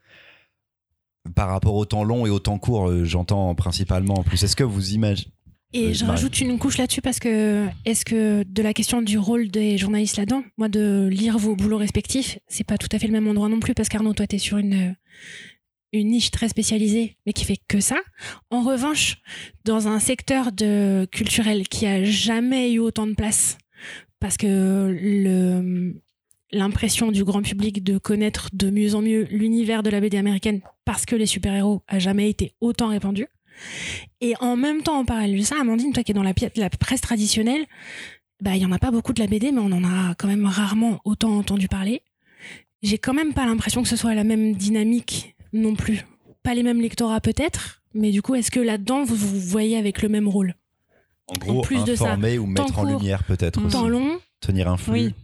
par 1.34 1.48
rapport 1.48 1.74
au 1.74 1.84
temps 1.84 2.04
long 2.04 2.26
et 2.26 2.30
au 2.30 2.38
temps 2.38 2.58
court, 2.58 2.88
euh, 2.88 3.04
j'entends 3.04 3.54
principalement 3.54 4.14
en 4.14 4.22
plus. 4.22 4.42
Est-ce 4.42 4.56
que 4.56 4.64
vous 4.64 4.92
imaginez 4.94 5.32
et 5.74 5.92
je 5.92 6.06
rajoute 6.06 6.40
une 6.40 6.58
couche 6.58 6.78
là-dessus 6.78 7.02
parce 7.02 7.18
que 7.18 7.66
est-ce 7.84 8.06
que 8.06 8.42
de 8.42 8.62
la 8.62 8.72
question 8.72 9.02
du 9.02 9.18
rôle 9.18 9.48
des 9.48 9.76
journalistes 9.76 10.16
là-dedans, 10.16 10.42
moi 10.56 10.70
de 10.70 11.08
lire 11.12 11.36
vos 11.36 11.56
boulots 11.56 11.76
respectifs, 11.76 12.38
c'est 12.48 12.64
pas 12.64 12.78
tout 12.78 12.88
à 12.90 12.98
fait 12.98 13.06
le 13.06 13.12
même 13.12 13.28
endroit 13.28 13.50
non 13.50 13.60
plus 13.60 13.74
parce 13.74 13.90
qu'Arnaud, 13.90 14.14
toi 14.14 14.26
t'es 14.26 14.38
sur 14.38 14.56
une 14.56 14.96
une 15.92 16.08
niche 16.08 16.30
très 16.30 16.48
spécialisée, 16.48 17.16
mais 17.26 17.32
qui 17.32 17.44
fait 17.44 17.58
que 17.68 17.80
ça. 17.80 17.96
En 18.50 18.62
revanche, 18.62 19.18
dans 19.64 19.88
un 19.88 19.98
secteur 20.00 20.52
de 20.52 21.06
culturel 21.10 21.68
qui 21.68 21.86
a 21.86 22.04
jamais 22.04 22.72
eu 22.72 22.78
autant 22.78 23.06
de 23.06 23.14
place, 23.14 23.58
parce 24.20 24.36
que 24.36 25.94
l'impression 26.50 27.12
du 27.12 27.24
grand 27.24 27.42
public 27.42 27.84
de 27.84 27.98
connaître 27.98 28.48
de 28.52 28.70
mieux 28.70 28.94
en 28.94 29.02
mieux 29.02 29.26
l'univers 29.30 29.82
de 29.82 29.90
la 29.90 30.00
BD 30.00 30.16
américaine 30.16 30.60
parce 30.84 31.04
que 31.04 31.14
les 31.14 31.26
super-héros 31.26 31.82
a 31.88 31.98
jamais 31.98 32.30
été 32.30 32.54
autant 32.60 32.88
répandu. 32.88 33.26
Et 34.20 34.34
en 34.40 34.56
même 34.56 34.82
temps, 34.82 34.98
en 34.98 35.04
parallèle 35.04 35.36
de 35.36 35.42
ça, 35.42 35.56
Amandine, 35.60 35.92
toi 35.92 36.02
qui 36.02 36.12
es 36.12 36.14
dans 36.14 36.22
la, 36.22 36.32
la 36.56 36.70
presse 36.70 37.00
traditionnelle, 37.00 37.66
bah, 38.40 38.56
il 38.56 38.62
y 38.62 38.66
en 38.66 38.72
a 38.72 38.78
pas 38.78 38.90
beaucoup 38.90 39.12
de 39.12 39.20
la 39.20 39.26
BD, 39.26 39.52
mais 39.52 39.60
on 39.60 39.72
en 39.72 39.84
a 39.84 40.14
quand 40.14 40.28
même 40.28 40.46
rarement 40.46 41.00
autant 41.04 41.36
entendu 41.36 41.68
parler. 41.68 42.02
J'ai 42.82 42.98
quand 42.98 43.14
même 43.14 43.34
pas 43.34 43.46
l'impression 43.46 43.82
que 43.82 43.88
ce 43.88 43.96
soit 43.96 44.14
la 44.14 44.24
même 44.24 44.54
dynamique 44.54 45.34
non 45.60 45.74
plus. 45.74 46.06
Pas 46.42 46.54
les 46.54 46.62
mêmes 46.62 46.80
lectorats 46.80 47.20
peut-être, 47.20 47.82
mais 47.94 48.10
du 48.10 48.22
coup, 48.22 48.34
est-ce 48.34 48.50
que 48.50 48.60
là-dedans, 48.60 49.04
vous 49.04 49.16
vous 49.16 49.40
voyez 49.40 49.76
avec 49.76 50.02
le 50.02 50.08
même 50.08 50.28
rôle 50.28 50.54
En 51.26 51.34
gros, 51.34 51.62
plus 51.62 51.78
informer 51.78 52.32
de 52.32 52.36
ça, 52.36 52.42
ou 52.42 52.46
mettre 52.46 52.78
en 52.78 52.84
lumière 52.84 53.24
peut-être. 53.24 53.68
Temps 53.68 53.88
long. 53.88 54.18
Tenir 54.40 54.68
un 54.68 54.76
flux. 54.76 54.92
Oui. 54.92 55.14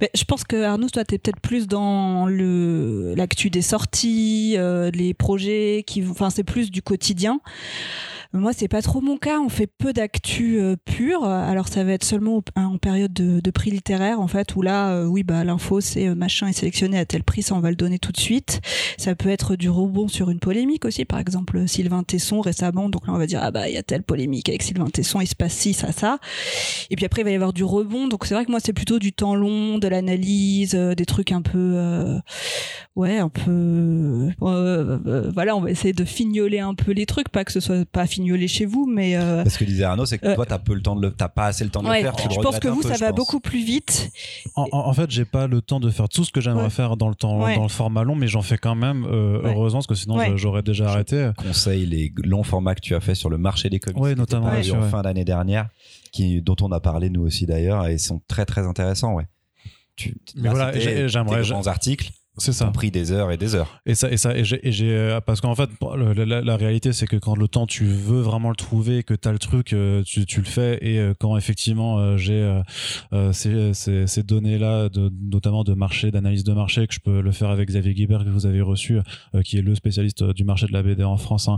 Mais 0.00 0.10
je 0.14 0.24
pense 0.24 0.44
que 0.44 0.62
Arnaud, 0.62 0.88
toi, 0.88 1.04
t'es 1.04 1.18
peut-être 1.18 1.40
plus 1.40 1.66
dans 1.66 2.26
le 2.26 3.14
l'actu 3.16 3.48
des 3.48 3.62
sorties, 3.62 4.54
euh, 4.58 4.90
les 4.90 5.14
projets 5.14 5.82
qui, 5.86 6.04
enfin, 6.06 6.30
c'est 6.30 6.44
plus 6.44 6.70
du 6.70 6.82
quotidien. 6.82 7.40
Moi, 8.34 8.52
c'est 8.54 8.68
pas 8.68 8.80
trop 8.80 9.00
mon 9.02 9.18
cas. 9.18 9.40
On 9.40 9.50
fait 9.50 9.66
peu 9.66 9.92
d'actu 9.92 10.58
euh. 10.60 10.76
Alors, 11.22 11.68
ça 11.68 11.84
va 11.84 11.92
être 11.92 12.04
seulement 12.04 12.42
en 12.56 12.78
période 12.78 13.12
de, 13.12 13.50
prix 13.50 13.70
littéraire, 13.70 14.20
en 14.20 14.28
fait, 14.28 14.56
où 14.56 14.62
là, 14.62 14.92
euh, 14.92 15.04
oui, 15.04 15.22
bah, 15.22 15.44
l'info, 15.44 15.80
c'est 15.80 16.08
euh, 16.08 16.14
machin 16.14 16.48
est 16.48 16.52
sélectionné 16.52 16.98
à 16.98 17.04
tel 17.04 17.22
prix, 17.22 17.42
ça, 17.42 17.54
on 17.54 17.60
va 17.60 17.70
le 17.70 17.76
donner 17.76 17.98
tout 17.98 18.12
de 18.12 18.18
suite. 18.18 18.60
Ça 18.96 19.14
peut 19.14 19.28
être 19.28 19.56
du 19.56 19.68
rebond 19.68 20.08
sur 20.08 20.30
une 20.30 20.38
polémique 20.38 20.84
aussi. 20.84 21.04
Par 21.04 21.18
exemple, 21.18 21.68
Sylvain 21.68 22.02
Tesson 22.02 22.40
récemment. 22.40 22.88
Donc 22.88 23.06
là, 23.06 23.12
on 23.12 23.18
va 23.18 23.26
dire, 23.26 23.40
ah 23.42 23.50
bah, 23.50 23.68
il 23.68 23.74
y 23.74 23.78
a 23.78 23.82
telle 23.82 24.02
polémique 24.02 24.48
avec 24.48 24.62
Sylvain 24.62 24.88
Tesson, 24.88 25.20
il 25.20 25.26
se 25.26 25.34
passe 25.34 25.52
ci, 25.52 25.74
ça, 25.74 25.92
ça. 25.92 26.18
Et 26.90 26.96
puis 26.96 27.04
après, 27.04 27.22
il 27.22 27.24
va 27.24 27.30
y 27.30 27.34
avoir 27.34 27.52
du 27.52 27.64
rebond. 27.64 28.08
Donc, 28.08 28.24
c'est 28.24 28.34
vrai 28.34 28.44
que 28.44 28.50
moi, 28.50 28.60
c'est 28.60 28.72
plutôt 28.72 28.98
du 28.98 29.12
temps 29.12 29.34
long, 29.34 29.78
de 29.78 29.88
l'analyse, 29.88 30.74
des 30.74 31.06
trucs 31.06 31.32
un 31.32 31.42
peu, 31.42 31.76
ouais, 32.96 33.18
un 33.18 33.28
peu, 33.28 34.30
voilà, 34.38 35.56
on 35.56 35.60
va 35.60 35.70
essayer 35.70 35.92
de 35.92 36.04
fignoler 36.04 36.60
un 36.60 36.74
peu 36.74 36.92
les 36.92 37.06
trucs, 37.06 37.28
pas 37.28 37.44
que 37.44 37.52
ce 37.52 37.60
soit 37.60 37.84
pas 37.84 38.06
fignoler 38.22 38.48
chez 38.48 38.64
vous, 38.64 38.86
mais 38.86 39.16
euh, 39.16 39.42
parce 39.42 39.56
que 39.56 39.64
disait 39.64 39.84
Arnaud, 39.84 40.06
c'est 40.06 40.18
que 40.18 40.26
euh, 40.26 40.34
toi, 40.34 40.46
t'as 40.46 40.58
peu 40.58 40.74
le 40.74 40.82
temps 40.82 40.96
de 40.96 41.02
le, 41.02 41.12
t'as 41.12 41.28
pas 41.28 41.46
assez 41.46 41.64
le 41.64 41.70
temps 41.70 41.82
de 41.82 41.88
le 41.88 41.94
faire. 41.94 42.14
je 42.30 42.40
pense 42.40 42.58
que 42.60 42.68
vous, 42.68 42.82
ça 42.82 42.96
va 42.96 43.12
beaucoup 43.12 43.40
plus 43.40 43.64
vite. 43.64 44.10
En, 44.54 44.68
en 44.72 44.92
fait, 44.92 45.10
j'ai 45.10 45.24
pas 45.24 45.46
le 45.46 45.60
temps 45.60 45.80
de 45.80 45.90
faire 45.90 46.08
tout 46.08 46.24
ce 46.24 46.32
que 46.32 46.40
j'aimerais 46.40 46.70
faire 46.70 46.96
dans 46.96 47.08
le 47.08 47.14
temps, 47.14 47.38
dans 47.38 47.62
le 47.62 47.68
format 47.68 48.04
long, 48.04 48.14
mais 48.14 48.28
j'en 48.28 48.42
fais 48.42 48.58
quand 48.58 48.74
même 48.74 49.04
euh, 49.04 49.40
heureusement, 49.44 49.80
parce 49.80 49.86
que 49.86 49.94
sinon 49.94 50.36
j'aurais 50.36 50.62
déjà 50.62 50.88
arrêté. 50.88 51.30
conseille 51.36 51.86
les 51.86 52.12
longs 52.24 52.42
formats 52.42 52.74
que 52.74 52.80
tu 52.80 52.94
as 52.94 53.00
fait 53.00 53.14
sur 53.14 53.30
le 53.30 53.38
marché 53.38 53.68
des 53.68 53.80
comics, 53.80 54.00
oui, 54.00 54.14
notamment 54.14 54.48
en 54.48 54.82
fin 54.82 55.02
d'année 55.02 55.24
dernière, 55.24 55.68
qui 56.12 56.40
dont 56.42 56.56
on 56.60 56.70
a 56.72 56.80
parlé 56.80 57.10
nous 57.10 57.22
aussi 57.22 57.46
d'ailleurs, 57.46 57.86
et 57.86 57.98
sont 57.98 58.20
très 58.28 58.44
très 58.44 58.66
intéressants, 58.66 59.14
ouais. 59.14 59.26
Tu, 59.94 60.16
mais 60.36 60.48
voilà, 60.48 60.72
j'aimerais 61.06 61.42
grands 61.42 61.66
articles 61.66 62.10
c'est 62.38 62.52
ça. 62.52 62.66
pris 62.68 62.90
des 62.90 63.12
heures 63.12 63.30
et 63.30 63.36
des 63.36 63.54
heures. 63.54 63.80
Et 63.84 63.94
ça, 63.94 64.10
et 64.10 64.16
ça, 64.16 64.34
et 64.34 64.42
j'ai, 64.44 64.94
euh, 64.96 65.20
parce 65.20 65.42
qu'en 65.42 65.54
fait, 65.54 65.68
la, 66.16 66.40
la, 66.40 66.56
réalité, 66.56 66.94
c'est 66.94 67.06
que 67.06 67.16
quand 67.16 67.36
le 67.36 67.46
temps, 67.46 67.66
tu 67.66 67.84
veux 67.84 68.22
vraiment 68.22 68.48
le 68.48 68.56
trouver, 68.56 69.02
que 69.02 69.12
tu 69.12 69.28
as 69.28 69.32
le 69.32 69.38
truc, 69.38 69.74
euh, 69.74 70.02
tu, 70.02 70.24
tu, 70.24 70.40
le 70.40 70.46
fais. 70.46 70.78
Et 70.80 70.98
euh, 70.98 71.12
quand 71.18 71.36
effectivement, 71.36 72.16
j'ai 72.16 72.60
ces, 73.32 73.74
ces, 73.74 74.06
ces 74.06 74.22
données-là, 74.22 74.88
de, 74.88 75.12
notamment 75.22 75.62
de 75.62 75.74
marché, 75.74 76.10
d'analyse 76.10 76.44
de 76.44 76.54
marché, 76.54 76.86
que 76.86 76.94
je 76.94 77.00
peux 77.00 77.20
le 77.20 77.32
faire 77.32 77.50
avec 77.50 77.68
Xavier 77.68 77.92
Guibert, 77.92 78.24
que 78.24 78.30
vous 78.30 78.46
avez 78.46 78.62
reçu, 78.62 78.98
qui 79.44 79.58
est 79.58 79.62
le 79.62 79.74
spécialiste 79.74 80.24
du 80.24 80.44
marché 80.44 80.66
de 80.66 80.72
la 80.72 80.82
BD 80.82 81.04
en 81.04 81.18
France, 81.18 81.48
hein, 81.48 81.56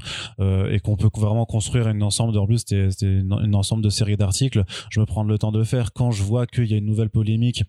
et 0.70 0.80
qu'on 0.80 0.96
peut 0.96 1.10
vraiment 1.16 1.46
construire 1.46 1.88
une 1.88 2.02
ensemble, 2.02 2.36
en 2.36 2.46
plus, 2.46 2.64
c'était, 2.66 2.88
une, 3.00 3.32
une 3.44 3.54
ensemble 3.54 3.82
de 3.82 3.90
séries 3.90 4.16
d'articles. 4.16 4.64
Je 4.90 4.98
me 4.98 5.06
prends 5.06 5.22
le 5.22 5.38
temps 5.38 5.52
de 5.52 5.62
faire. 5.62 5.92
Quand 5.92 6.10
je 6.10 6.24
vois 6.24 6.46
qu'il 6.46 6.66
y 6.66 6.74
a 6.74 6.78
une 6.78 6.86
nouvelle 6.86 7.10
polémique, 7.10 7.62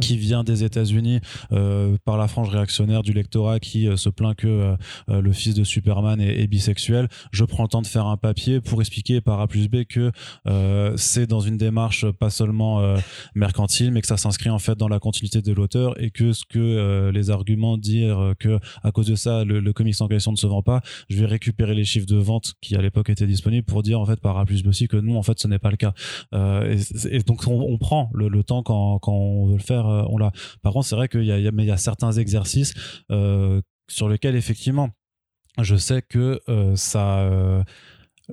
qui 0.00 0.16
vient 0.16 0.44
des 0.44 0.64
États-Unis 0.64 1.20
euh, 1.52 1.96
par 2.04 2.16
la 2.16 2.28
frange 2.28 2.48
réactionnaire 2.48 3.02
du 3.02 3.12
lectorat 3.12 3.60
qui 3.60 3.88
euh, 3.88 3.96
se 3.96 4.08
plaint 4.08 4.36
que 4.36 4.46
euh, 4.46 4.76
euh, 5.08 5.20
le 5.20 5.32
fils 5.32 5.54
de 5.54 5.64
Superman 5.64 6.20
est, 6.20 6.42
est, 6.42 6.46
bisexuel. 6.46 7.08
Je 7.32 7.44
prends 7.44 7.64
le 7.64 7.68
temps 7.68 7.82
de 7.82 7.86
faire 7.86 8.06
un 8.06 8.16
papier 8.16 8.60
pour 8.60 8.80
expliquer 8.80 9.20
par 9.20 9.40
A 9.40 9.48
plus 9.48 9.68
B 9.68 9.84
que 9.84 10.12
c'est 10.96 11.26
dans 11.26 11.40
une 11.40 11.56
démarche 11.56 12.10
pas 12.12 12.30
seulement 12.30 12.96
mercantile, 13.34 13.90
mais 13.90 14.00
que 14.00 14.06
ça 14.06 14.16
s'inscrit 14.16 14.50
en 14.50 14.58
fait 14.58 14.76
dans 14.76 14.88
la 14.88 14.98
continuité 14.98 15.42
de 15.42 15.52
l'auteur 15.52 16.00
et 16.00 16.10
que 16.10 16.32
ce 16.32 16.44
que 16.48 17.10
les 17.12 17.30
arguments 17.30 17.76
dire 17.76 18.34
que 18.38 18.58
à 18.82 18.92
cause 18.92 19.06
de 19.06 19.14
ça 19.14 19.44
le, 19.44 19.60
le, 19.60 19.72
comics 19.72 20.00
en 20.00 20.08
question 20.08 20.32
ne 20.32 20.36
se 20.36 20.46
vend 20.46 20.62
pas, 20.62 20.80
je 21.08 21.16
vais 21.16 21.26
récupérer 21.26 21.74
les 21.74 21.84
chiffres 21.84 22.06
de 22.06 22.16
vente 22.16 22.54
qui 22.60 22.76
à 22.76 22.82
l'époque 22.82 23.10
étaient 23.10 23.26
disponibles 23.26 23.64
pour 23.64 23.82
dire 23.82 24.00
en 24.00 24.06
fait 24.06 24.20
par 24.20 24.38
A 24.38 24.44
plus 24.44 24.62
B 24.62 24.68
aussi 24.68 24.86
que 24.86 24.96
nous 24.96 25.16
en 25.16 25.22
fait 25.22 25.38
ce 25.38 25.48
n'est 25.48 25.58
pas 25.58 25.70
le 25.70 25.76
cas. 25.76 25.94
Et, 26.32 27.16
et, 27.16 27.22
donc 27.22 27.46
on, 27.46 27.60
on 27.60 27.78
prend 27.78 28.10
le, 28.14 28.28
le 28.28 28.42
temps 28.44 28.62
quand, 28.62 28.98
quand 28.98 29.12
on 29.12 29.46
veut 29.46 29.56
le 29.56 29.62
faire 29.64 29.86
euh, 29.86 30.04
on 30.08 30.18
l'a. 30.18 30.32
Par 30.62 30.72
contre, 30.72 30.86
c'est 30.86 30.96
vrai 30.96 31.08
qu'il 31.08 31.24
y 31.24 31.32
a, 31.32 31.52
mais 31.52 31.64
il 31.64 31.68
y 31.68 31.72
a 31.72 31.76
certains 31.76 32.12
exercices 32.12 32.74
euh, 33.10 33.60
sur 33.88 34.08
lesquels 34.08 34.36
effectivement, 34.36 34.90
je 35.60 35.76
sais 35.76 36.02
que 36.02 36.40
euh, 36.48 36.76
ça 36.76 37.28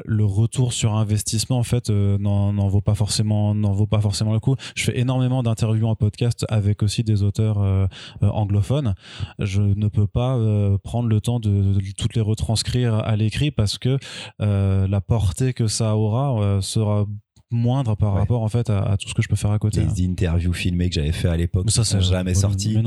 le 0.05 0.23
retour 0.23 0.71
sur 0.71 0.95
investissement 0.95 1.57
en 1.57 1.63
fait 1.63 1.89
n'en 1.89 2.67
vaut 2.69 2.79
pas 2.79 2.95
forcément 2.95 3.53
n'en 3.53 3.73
vaut 3.73 3.87
pas 3.87 3.99
forcément 3.99 4.31
le 4.31 4.39
coup 4.39 4.55
je 4.73 4.85
fais 4.85 4.97
énormément 4.97 5.43
d'interviews 5.43 5.85
en 5.85 5.97
podcast 5.97 6.45
avec 6.47 6.81
aussi 6.81 7.03
des 7.03 7.23
auteurs 7.23 7.89
anglophones 8.21 8.95
je 9.39 9.61
ne 9.61 9.89
peux 9.89 10.07
pas 10.07 10.39
prendre 10.85 11.09
le 11.09 11.19
temps 11.19 11.41
de, 11.41 11.73
de, 11.73 11.81
toutes 11.97 12.15
les 12.15 12.21
retranscrire 12.21 12.95
à 12.95 13.17
l'écrit 13.17 13.51
parce 13.51 13.77
que 13.77 13.97
la 14.39 15.01
portée 15.01 15.51
que 15.51 15.67
ça 15.67 15.97
aura 15.97 16.61
sera 16.61 17.05
moindre 17.51 17.95
par 17.95 18.13
rapport 18.13 18.41
en 18.43 18.49
fait 18.49 18.69
à, 18.69 18.95
tout 18.99 19.09
ce 19.09 19.13
que 19.13 19.21
je 19.21 19.27
peux 19.27 19.35
faire 19.35 19.51
à 19.51 19.59
côté. 19.59 19.81
Les 19.81 20.05
hein. 20.05 20.11
interviews 20.11 20.53
filmées 20.53 20.89
que 20.89 20.95
j'avais 20.95 21.11
fait 21.11 21.29
à 21.29 21.37
l'époque 21.37 21.69
ça 21.69 21.83
sont 21.83 21.99
jamais 21.99 22.33
sorties. 22.33 22.77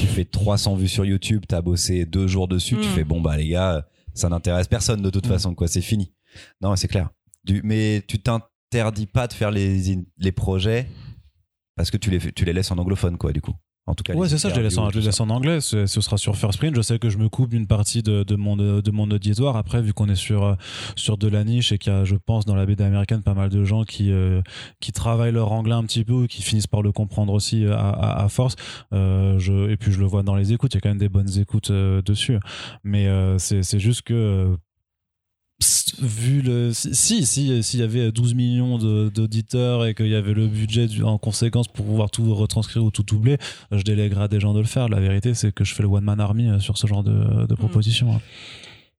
Tu 0.00 0.06
fais 0.06 0.24
300 0.24 0.76
vues 0.76 0.88
sur 0.88 1.04
YouTube, 1.04 1.44
t'as 1.46 1.62
bossé 1.62 2.04
deux 2.04 2.26
jours 2.26 2.48
dessus, 2.48 2.76
tu 2.76 2.88
mm. 2.88 2.92
fais 2.92 3.04
bon 3.04 3.20
bah 3.20 3.36
les 3.36 3.48
gars, 3.48 3.86
ça 4.14 4.28
n'intéresse 4.28 4.68
personne 4.68 5.02
de 5.02 5.10
toute 5.10 5.26
mm. 5.26 5.30
façon 5.30 5.54
quoi, 5.54 5.68
c'est 5.68 5.80
fini. 5.80 6.12
Non, 6.60 6.76
c'est 6.76 6.88
clair. 6.88 7.10
Du, 7.44 7.62
mais 7.64 8.02
tu 8.06 8.18
t'interdis 8.18 9.06
pas 9.06 9.26
de 9.26 9.32
faire 9.32 9.50
les, 9.50 9.92
in- 9.92 10.04
les 10.18 10.32
projets 10.32 10.86
parce 11.78 11.90
que 11.90 11.96
tu 11.96 12.10
les, 12.10 12.18
tu 12.32 12.44
les 12.44 12.52
laisses 12.52 12.70
en 12.72 12.78
anglophone, 12.78 13.16
quoi, 13.16 13.32
du 13.32 13.40
coup. 13.40 13.54
En 13.88 13.94
tout 13.94 14.04
cas, 14.04 14.14
Ouais, 14.14 14.28
c'est 14.28 14.38
ça, 14.38 14.50
je 14.50 14.54
les 14.56 14.62
laisse 14.62 14.76
en, 14.78 14.82
interviews, 14.82 14.92
je 14.92 14.98
les 14.98 15.02
tout 15.02 15.08
laisse 15.08 15.16
ça. 15.16 15.24
en 15.24 15.30
anglais. 15.30 15.60
Ce, 15.60 15.86
ce 15.86 16.00
sera 16.00 16.18
sur 16.18 16.36
First 16.36 16.58
Print. 16.58 16.76
Je 16.76 16.82
sais 16.82 16.98
que 16.98 17.08
je 17.10 17.18
me 17.18 17.28
coupe 17.28 17.52
une 17.54 17.66
partie 17.66 18.02
de, 18.02 18.22
de, 18.22 18.36
mon, 18.36 18.56
de 18.56 18.90
mon 18.90 19.10
auditoire. 19.10 19.56
Après, 19.56 19.80
vu 19.82 19.92
qu'on 19.94 20.08
est 20.08 20.14
sur, 20.14 20.44
euh, 20.44 20.54
sur 20.94 21.16
de 21.16 21.26
la 21.28 21.42
niche 21.44 21.72
et 21.72 21.78
qu'il 21.78 21.92
y 21.92 21.96
a, 21.96 22.04
je 22.04 22.16
pense, 22.16 22.44
dans 22.44 22.54
la 22.54 22.66
BD 22.66 22.84
américaine, 22.84 23.22
pas 23.22 23.34
mal 23.34 23.48
de 23.48 23.64
gens 23.64 23.84
qui, 23.84 24.12
euh, 24.12 24.42
qui 24.80 24.92
travaillent 24.92 25.32
leur 25.32 25.52
anglais 25.52 25.74
un 25.74 25.84
petit 25.84 26.04
peu 26.04 26.12
ou 26.12 26.26
qui 26.26 26.42
finissent 26.42 26.66
par 26.66 26.82
le 26.82 26.92
comprendre 26.92 27.32
aussi 27.32 27.64
à, 27.66 27.78
à, 27.78 28.24
à 28.24 28.28
force. 28.28 28.56
Euh, 28.92 29.38
je, 29.38 29.70
et 29.70 29.76
puis, 29.76 29.90
je 29.90 29.98
le 30.00 30.06
vois 30.06 30.22
dans 30.22 30.34
les 30.36 30.52
écoutes. 30.52 30.74
Il 30.74 30.76
y 30.76 30.78
a 30.78 30.80
quand 30.82 30.90
même 30.90 30.98
des 30.98 31.08
bonnes 31.08 31.38
écoutes 31.38 31.70
euh, 31.70 32.02
dessus. 32.02 32.38
Mais 32.84 33.06
euh, 33.08 33.38
c'est 33.38 33.62
c'est 33.62 33.80
juste 33.80 34.02
que. 34.02 34.54
Vu 36.00 36.42
le 36.42 36.72
si 36.72 36.94
si 36.94 37.24
si- 37.26 37.62
s'il 37.62 37.80
y 37.80 37.82
avait 37.82 38.10
12 38.12 38.34
millions 38.34 38.78
d'auditeurs 39.08 39.84
et 39.86 39.94
qu'il 39.94 40.08
y 40.08 40.14
avait 40.14 40.34
le 40.34 40.46
budget 40.46 40.86
du- 40.86 41.02
en 41.04 41.18
conséquence 41.18 41.68
pour 41.68 41.84
pouvoir 41.86 42.10
tout 42.10 42.34
retranscrire 42.34 42.84
ou 42.84 42.90
tout 42.90 43.02
doubler 43.02 43.38
je 43.72 43.82
délèguerais 43.82 44.24
à 44.24 44.28
des 44.28 44.40
gens 44.40 44.54
de 44.54 44.60
le 44.60 44.66
faire 44.66 44.88
la 44.88 45.00
vérité 45.00 45.34
c'est 45.34 45.52
que 45.52 45.64
je 45.64 45.74
fais 45.74 45.82
le 45.82 45.88
one 45.88 46.04
man 46.04 46.20
army 46.20 46.48
euh, 46.48 46.58
sur 46.60 46.78
ce 46.78 46.86
genre 46.86 47.02
de, 47.02 47.46
de 47.46 47.54
propositions 47.54 48.12
hein. 48.16 48.20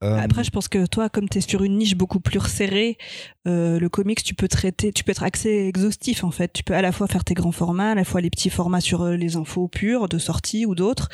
Euh, 0.02 0.18
Après, 0.18 0.46
je 0.46 0.50
pense 0.50 0.70
que 0.70 0.86
toi, 0.86 1.10
comme 1.10 1.28
tu 1.28 1.40
es 1.40 1.42
sur 1.42 1.62
une 1.62 1.76
niche 1.78 1.94
beaucoup 1.94 2.22
plus 2.22 2.40
resserrée, 2.40 2.98
euh, 3.50 3.82
le 3.82 3.90
comics, 3.90 4.24
tu 4.24 4.34
peux 4.34 4.48
traiter, 4.48 4.94
tu 4.94 5.04
peux 5.04 5.12
être 5.12 5.24
accès 5.24 5.68
exhaustif 5.68 6.24
en 6.24 6.32
fait. 6.32 6.54
Tu 6.54 6.64
peux 6.64 6.74
à 6.74 6.82
la 6.82 6.94
fois 6.94 7.08
faire 7.08 7.26
tes 7.26 7.34
grands 7.34 7.52
formats, 7.52 7.92
à 7.92 7.96
la 7.96 8.06
fois 8.06 8.22
les 8.22 8.30
petits 8.30 8.50
formats 8.50 8.80
sur 8.80 9.04
les 9.08 9.36
infos 9.36 9.68
pures 9.68 10.08
de 10.08 10.18
sortie 10.18 10.66
ou 10.66 10.74
d'autres. 10.74 11.10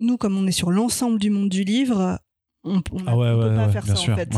Nous, 0.00 0.16
comme 0.16 0.36
on 0.36 0.48
est 0.48 0.50
sur 0.50 0.72
l'ensemble 0.72 1.20
du 1.20 1.30
monde 1.30 1.48
du 1.48 1.62
livre, 1.62 2.18
on, 2.64 2.78
on, 2.90 2.98
ah 3.06 3.16
ouais 3.16 3.28
on 3.28 3.38
ouais, 3.38 3.48
peut 3.50 3.54
pas 3.54 3.66
ouais, 3.66 3.72
faire 3.72 3.84
bien 3.84 3.94
ça 3.94 4.00
sûr 4.02 4.14
en 4.14 4.16
fait. 4.16 4.28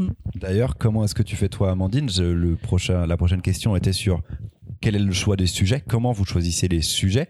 Ouais. 0.00 0.06
D'ailleurs, 0.34 0.76
comment 0.78 1.04
est-ce 1.04 1.14
que 1.14 1.22
tu 1.22 1.36
fais 1.36 1.48
toi, 1.48 1.70
Amandine 1.70 2.08
Je- 2.08 2.22
le 2.22 2.56
prochain, 2.56 3.06
La 3.06 3.16
prochaine 3.16 3.42
question 3.42 3.76
était 3.76 3.92
sur 3.92 4.22
quel 4.80 4.96
est 4.96 5.00
le 5.00 5.12
choix 5.12 5.36
des 5.36 5.46
sujets 5.46 5.82
Comment 5.88 6.12
vous 6.12 6.24
choisissez 6.24 6.68
les 6.68 6.80
sujets? 6.82 7.28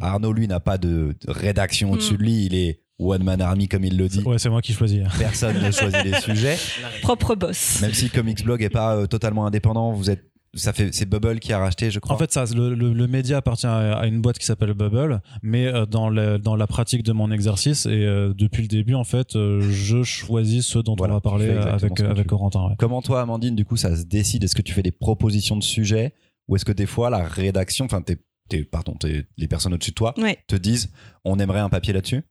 Arnaud, 0.00 0.32
lui, 0.32 0.46
n'a 0.46 0.60
pas 0.60 0.78
de 0.78 1.14
de 1.26 1.30
rédaction 1.30 1.92
au-dessus 1.92 2.14
Mm. 2.14 2.16
de 2.18 2.22
lui. 2.22 2.44
Il 2.46 2.54
est 2.54 2.80
one 2.98 3.24
man 3.24 3.40
army, 3.40 3.66
comme 3.66 3.84
il 3.84 3.96
le 3.96 4.08
dit. 4.08 4.20
ouais 4.22 4.38
c'est 4.38 4.50
moi 4.50 4.60
qui 4.60 4.74
choisis 4.74 5.00
Personne 5.18 5.56
ne 5.62 5.70
choisit 5.70 6.04
les 6.04 6.12
sujets. 6.20 6.56
Propre 7.00 7.34
boss. 7.34 7.80
Même 7.80 7.94
si 7.94 8.10
Comics 8.10 8.44
Blog 8.44 8.62
est 8.62 8.68
pas 8.68 8.94
euh, 8.96 9.06
totalement 9.06 9.46
indépendant, 9.46 9.92
vous 9.92 10.10
êtes. 10.10 10.29
Ça 10.54 10.72
fait, 10.72 10.92
c'est 10.92 11.06
Bubble 11.08 11.38
qui 11.38 11.52
a 11.52 11.58
racheté, 11.60 11.92
je 11.92 12.00
crois. 12.00 12.16
En 12.16 12.18
fait, 12.18 12.32
ça, 12.32 12.44
le, 12.54 12.74
le- 12.74 12.92
le 12.92 13.06
média 13.06 13.36
appartient 13.36 13.66
à, 13.68 13.92
à 13.96 14.06
une 14.06 14.20
boîte 14.20 14.36
qui 14.38 14.44
s'appelle 14.46 14.74
Bubble, 14.74 15.22
mais 15.42 15.66
euh, 15.68 15.86
dans, 15.86 16.08
le- 16.10 16.38
dans 16.38 16.56
la 16.56 16.66
pratique 16.66 17.04
de 17.04 17.12
mon 17.12 17.30
exercice 17.30 17.86
et 17.86 17.90
euh, 18.04 18.34
depuis 18.36 18.62
le 18.62 18.68
début, 18.68 18.94
en 18.94 19.04
fait, 19.04 19.36
euh, 19.36 19.60
je 19.60 20.02
choisis 20.02 20.66
ce 20.66 20.80
dont 20.80 20.96
Voilà, 20.98 21.14
on 21.14 21.16
va 21.18 21.20
parler 21.20 21.50
avec, 21.50 22.00
avec. 22.00 22.26
Corentin. 22.26 22.66
ouais. 22.68 22.74
Comment 22.78 23.00
toi, 23.00 23.20
Amandine, 23.22 23.54
du 23.54 23.64
coup, 23.64 23.76
ça 23.76 23.94
se 23.96 24.02
décide? 24.04 24.42
Est-ce 24.42 24.56
que 24.56 24.62
tu 24.62 24.72
fais 24.72 24.82
des 24.82 24.90
propositions 24.90 25.56
de 25.56 25.62
sujets 25.62 26.14
ou 26.48 26.56
est-ce 26.56 26.64
que 26.64 26.72
des 26.72 26.86
fois 26.86 27.10
la 27.10 27.22
rédaction, 27.22 27.84
enfin, 27.84 28.02
t'es, 28.02 28.18
t'es- 28.50 28.64
pardon, 28.64 28.94
t'es- 28.94 29.24
les 29.38 29.48
personnes 29.48 29.72
au-dessus 29.74 29.90
de 29.92 29.94
toi 29.96 30.14
Ouais. 30.18 30.38
te 30.46 30.56
disent 30.56 30.90
on 31.24 31.38
aimerait 31.38 31.60
un 31.60 31.68
papier 31.68 31.92
là-dessus? 31.92 32.22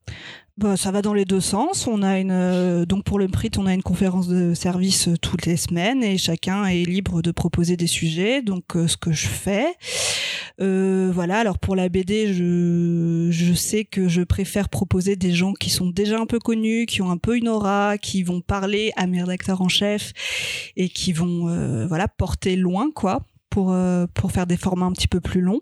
Bah, 0.58 0.76
ça 0.76 0.92
va 0.92 1.02
dans 1.02 1.14
les 1.14 1.24
deux 1.24 1.40
sens. 1.40 1.88
On 1.88 2.02
a 2.04 2.20
une 2.20 2.32
euh, 2.32 2.86
donc 2.86 3.06
pour 3.06 3.18
le 3.18 3.30
prix, 3.30 3.50
on 3.58 3.66
a 3.66 3.74
une 3.74 3.82
conférence 3.84 4.28
de 4.28 4.54
service 4.54 5.08
euh, 5.08 5.16
toutes 5.22 5.46
les 5.46 5.56
semaines 5.56 6.04
et 6.04 6.18
chacun 6.18 6.66
est 6.66 6.84
libre 6.84 7.22
de 7.22 7.32
proposer 7.32 7.78
des 7.78 7.88
sujets. 7.88 8.42
Donc 8.42 8.76
euh, 8.76 8.88
ce 8.88 8.98
que 8.98 9.12
je 9.14 9.28
fais, 9.28 9.68
voilà. 10.58 11.40
Alors 11.40 11.60
pour 11.60 11.76
la 11.76 11.88
BD, 11.90 12.34
je 12.34 13.30
je 13.32 13.54
sais 13.54 13.86
que 13.86 14.08
je 14.10 14.22
préfère 14.22 14.70
proposer 14.70 15.16
des 15.16 15.32
gens 15.32 15.54
qui 15.54 15.70
sont 15.70 15.88
déjà 15.88 16.20
un 16.20 16.26
peu 16.26 16.40
connus, 16.40 16.86
qui 16.88 17.02
ont 17.02 17.10
un 17.12 17.18
peu 17.18 17.38
une 17.38 17.48
aura, 17.48 17.98
qui 17.98 18.24
vont 18.24 18.42
parler 18.42 18.92
à 18.98 19.08
mes 19.08 19.22
rédacteurs 19.22 19.62
en 19.62 19.70
chef 19.70 20.12
et 20.76 20.90
qui 20.90 21.14
vont 21.14 21.86
voilà 21.88 22.08
porter 22.08 22.56
loin 22.58 22.90
quoi 22.94 23.22
pour 23.50 23.76
pour 24.14 24.32
faire 24.32 24.46
des 24.48 24.58
formats 24.58 24.88
un 24.88 24.92
petit 24.92 25.08
peu 25.08 25.22
plus 25.22 25.42
longs. 25.42 25.62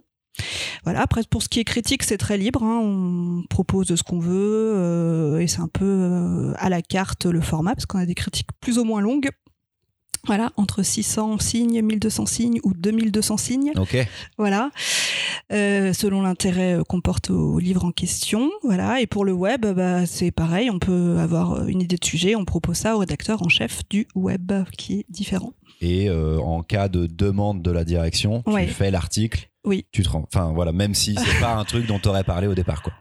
Voilà, 0.84 1.02
après 1.02 1.22
pour 1.30 1.42
ce 1.44 1.50
qui 1.50 1.60
est 1.60 1.64
critique, 1.64 2.04
c'est 2.04 2.18
très 2.18 2.38
libre. 2.38 2.64
hein. 2.64 2.80
On 2.84 3.44
propose 3.50 3.94
ce 3.96 4.04
qu'on 4.04 4.20
veut 4.20 4.74
euh, 4.76 5.40
et 5.40 5.48
c'est 5.48 5.62
un 5.62 5.68
peu 5.68 5.86
euh, 5.86 6.54
à 6.58 6.70
la 6.70 6.82
carte 6.82 7.26
le 7.26 7.42
format 7.42 7.74
parce 7.76 7.86
qu'on 7.86 8.00
a 8.00 8.06
des 8.06 8.16
critiques 8.16 8.48
plus 8.62 8.78
ou 8.78 8.84
moins 8.84 9.02
longues. 9.02 9.30
Voilà, 10.26 10.52
entre 10.58 10.84
600 10.84 11.40
signes, 11.40 11.82
1200 11.82 12.26
signes 12.26 12.60
ou 12.64 12.74
2200 12.74 13.38
signes. 13.38 13.72
Ok. 13.78 13.96
Voilà, 14.38 14.72
Euh, 15.54 15.94
selon 15.94 16.22
l'intérêt 16.22 16.78
qu'on 16.90 17.00
porte 17.00 17.30
au 17.30 17.60
livre 17.60 17.86
en 17.86 17.92
question. 17.92 18.52
Voilà, 18.64 19.00
et 19.00 19.08
pour 19.08 19.24
le 19.24 19.32
web, 19.32 19.66
bah, 19.66 20.06
c'est 20.06 20.32
pareil. 20.32 20.70
On 20.70 20.80
peut 20.80 21.18
avoir 21.20 21.66
une 21.68 21.82
idée 21.82 21.96
de 21.96 22.04
sujet, 22.04 22.36
on 22.36 22.44
propose 22.44 22.76
ça 22.76 22.96
au 22.98 23.00
rédacteur 23.00 23.42
en 23.42 23.48
chef 23.48 23.84
du 23.90 24.08
web, 24.16 24.52
qui 24.78 25.00
est 25.00 25.06
différent. 25.08 25.54
Et 25.80 26.10
euh, 26.10 26.40
en 26.40 26.62
cas 26.64 26.90
de 26.90 27.06
demande 27.06 27.62
de 27.62 27.72
la 27.72 27.86
direction, 27.86 28.44
Ouais. 28.46 28.66
tu 28.66 28.74
fais 28.74 28.92
l'article. 28.92 29.50
Oui. 29.68 29.86
Tu 29.92 30.02
te 30.02 30.10
rends. 30.10 30.24
Enfin 30.34 30.52
voilà, 30.56 30.72
même 30.72 30.96
si 30.96 31.16
c'est 31.16 31.40
pas 31.40 31.54
un 31.56 31.64
truc 31.66 31.86
dont 31.86 32.00
tu 32.00 32.08
aurais 32.08 32.24
parlé 32.24 32.48
au 32.48 32.56
départ, 32.56 32.82
quoi. 32.82 32.94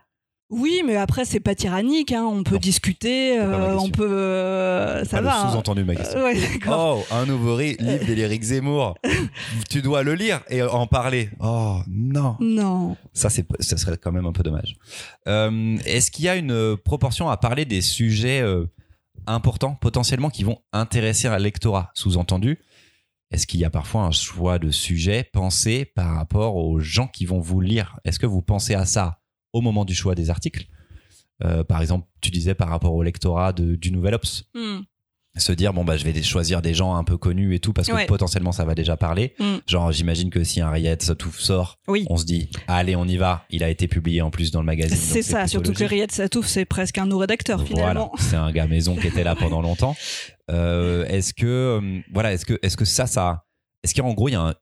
Oui, 0.49 0.83
mais 0.87 0.95
après 0.95 1.25
c'est 1.25 1.41
pas 1.41 1.57
tyrannique. 1.57 2.13
Hein. 2.13 2.23
On 2.25 2.45
peut 2.45 2.55
Non, 2.55 2.61
discuter, 2.61 3.37
euh, 3.41 3.77
on 3.79 3.89
peut, 3.91 4.09
euh, 4.09 5.05
ça 5.05 5.17
Pas 5.17 5.23
va. 5.23 5.41
hein. 5.41 5.51
sous-entendu 5.51 5.83
ma 5.83 5.97
question. 5.97 6.21
Euh, 6.21 6.25
ouais. 6.25 6.37
Oh, 6.71 7.03
un 7.11 7.27
nouveau 7.27 7.59
livre 7.59 7.83
d'Éric 8.15 8.43
Zemmour. 8.45 8.97
tu 9.71 9.83
dois 9.83 10.05
le 10.05 10.15
lire 10.15 10.43
et 10.49 10.63
en 10.63 10.87
parler. 10.87 11.31
Oh 11.41 11.79
non. 11.89 12.37
Non. 12.39 12.97
Ça, 13.13 13.29
c'est, 13.29 13.45
ça 13.59 13.77
serait 13.77 13.97
quand 13.97 14.13
même 14.13 14.27
un 14.27 14.33
peu 14.33 14.45
dommage. 14.45 14.77
Est-ce 15.27 16.11
qu'il 16.13 16.25
y 16.25 16.29
a 16.29 16.37
une 16.37 16.77
proportion 16.77 17.29
à 17.29 17.37
parler 17.37 17.65
des 17.65 17.81
sujets 17.81 18.45
importants, 19.27 19.75
potentiellement, 19.81 20.31
qui 20.31 20.45
vont 20.45 20.59
intéresser 20.73 21.27
un 21.27 21.39
lectorat? 21.39 21.91
Sous-entendu, 21.95 22.61
est-ce 23.31 23.47
qu'il 23.47 23.61
y 23.61 23.65
a 23.65 23.71
parfois 23.71 24.03
un 24.03 24.11
choix 24.13 24.59
de 24.59 24.71
sujets 24.71 25.25
pensé 25.25 25.85
par 25.85 26.15
rapport 26.15 26.57
aux 26.57 26.79
gens 26.81 27.09
qui 27.09 27.27
vont 27.27 27.41
vous 27.41 27.61
lire? 27.61 27.99
Est-ce 28.05 28.19
que 28.19 28.27
vous 28.27 28.43
pensez 28.43 28.75
à 28.75 28.87
ça 28.87 29.21
au 29.53 29.61
moment 29.61 29.85
du 29.85 29.95
choix 29.95 30.15
des 30.15 30.31
articles? 30.31 30.67
Euh, 31.45 31.65
Par 31.65 31.81
exemple, 31.81 32.07
tu 32.21 32.31
disais 32.31 32.55
par 32.55 32.69
rapport 32.69 32.95
au 32.95 33.03
lectorat 33.03 33.53
du 33.53 33.91
Nouvel 33.91 34.15
Ops 34.15 34.45
Hmm. 34.55 34.81
Se 35.39 35.53
dire 35.53 35.73
bon 35.73 35.85
bah 35.85 35.97
je 35.97 36.05
vais 36.05 36.23
choisir 36.23 36.63
des 36.63 36.73
gens 36.75 36.95
un 36.97 37.05
peu 37.05 37.17
connus 37.19 37.55
et 37.55 37.59
tout 37.61 37.73
parce 37.73 37.89
que 37.89 37.93
Ouais. 37.93 38.07
potentiellement 38.07 38.53
ça 38.53 38.65
va 38.65 38.75
déjà 38.75 38.97
parler 38.97 39.35
Mm. 39.39 39.57
genre 39.67 39.93
j'imagine 39.93 40.31
que 40.31 40.43
si 40.45 40.61
un 40.61 40.71
Riot 40.71 40.97
Satouf 40.99 41.39
sort 41.39 41.79
Oui. 41.89 42.07
on 42.09 42.17
se 42.17 42.25
dit 42.25 42.49
allez 42.69 42.97
on 42.97 43.05
y 43.05 43.17
va 43.17 43.45
il 43.51 43.63
a 43.63 43.69
été 43.69 43.87
publié 43.89 44.23
en 44.23 44.31
plus 44.31 44.51
dans 44.51 44.61
le 44.61 44.67
magazine 44.67 44.97
C'est 44.97 45.23
ça, 45.23 45.47
surtout 45.47 45.73
que 45.73 45.83
logique. 45.85 45.91
Riet 45.91 46.07
Satouf, 46.11 46.47
c'est 46.47 46.65
presque 46.65 46.97
un 46.99 47.05
de 47.05 47.11
nos 47.11 47.19
rédacteurs 47.19 47.63
finalement. 47.65 48.11
voilà 48.17 48.31
c'est 48.31 48.37
un 48.37 48.51
gars 48.51 48.67
maison 48.67 48.97
qui 48.97 49.07
était 49.09 49.25
là 49.25 49.35
pendant 49.37 49.61
longtemps 49.69 49.95
Euh, 50.51 51.05
est-ce 51.07 51.35
que 51.35 51.47
euh, 51.47 52.01
voilà 52.13 52.33
est-ce 52.33 52.47
que 52.47 52.59
est-ce 52.63 52.77
que 52.77 52.85
ça 52.85 53.07
ça 53.07 53.45
est-ce 53.83 53.95
qu'en 53.95 54.15
gros 54.15 54.29
il 54.29 54.33
y 54.33 54.37
a 54.37 54.41
un- 54.43 54.55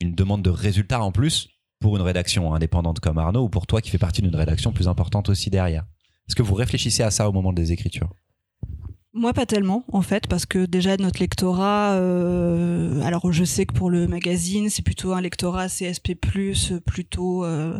une 0.00 0.14
demande 0.14 0.42
de 0.42 0.50
résultat 0.50 1.02
en 1.02 1.12
plus 1.12 1.48
pour 1.80 1.96
une 1.96 2.02
rédaction 2.02 2.54
indépendante 2.54 3.00
comme 3.00 3.18
Arnaud 3.18 3.42
ou 3.44 3.48
pour 3.48 3.66
toi 3.66 3.80
qui 3.80 3.90
fait 3.90 3.98
partie 3.98 4.22
d'une 4.22 4.34
rédaction 4.36 4.72
plus 4.72 4.88
importante 4.88 5.28
aussi 5.28 5.50
derrière? 5.50 5.84
Est-ce 6.28 6.34
que 6.36 6.42
vous 6.42 6.54
réfléchissez 6.54 7.02
à 7.02 7.10
ça 7.10 7.28
au 7.28 7.32
moment 7.32 7.52
des 7.52 7.72
écritures? 7.72 8.08
Moi, 9.16 9.32
pas 9.32 9.46
tellement, 9.46 9.84
en 9.92 10.02
fait, 10.02 10.26
parce 10.26 10.44
que 10.44 10.66
déjà, 10.66 10.96
notre 10.96 11.20
lectorat, 11.20 11.92
euh, 11.92 13.00
alors 13.02 13.30
je 13.32 13.44
sais 13.44 13.64
que 13.64 13.72
pour 13.72 13.88
le 13.88 14.08
magazine, 14.08 14.68
c'est 14.70 14.82
plutôt 14.82 15.12
un 15.12 15.20
lectorat 15.20 15.68
CSP, 15.68 16.16
plutôt 16.84 17.44
euh, 17.44 17.78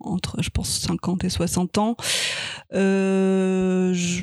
entre, 0.00 0.42
je 0.42 0.48
pense, 0.48 0.70
50 0.80 1.24
et 1.24 1.28
60 1.28 1.76
ans. 1.76 1.96
Euh, 2.72 3.92
je- 3.92 4.22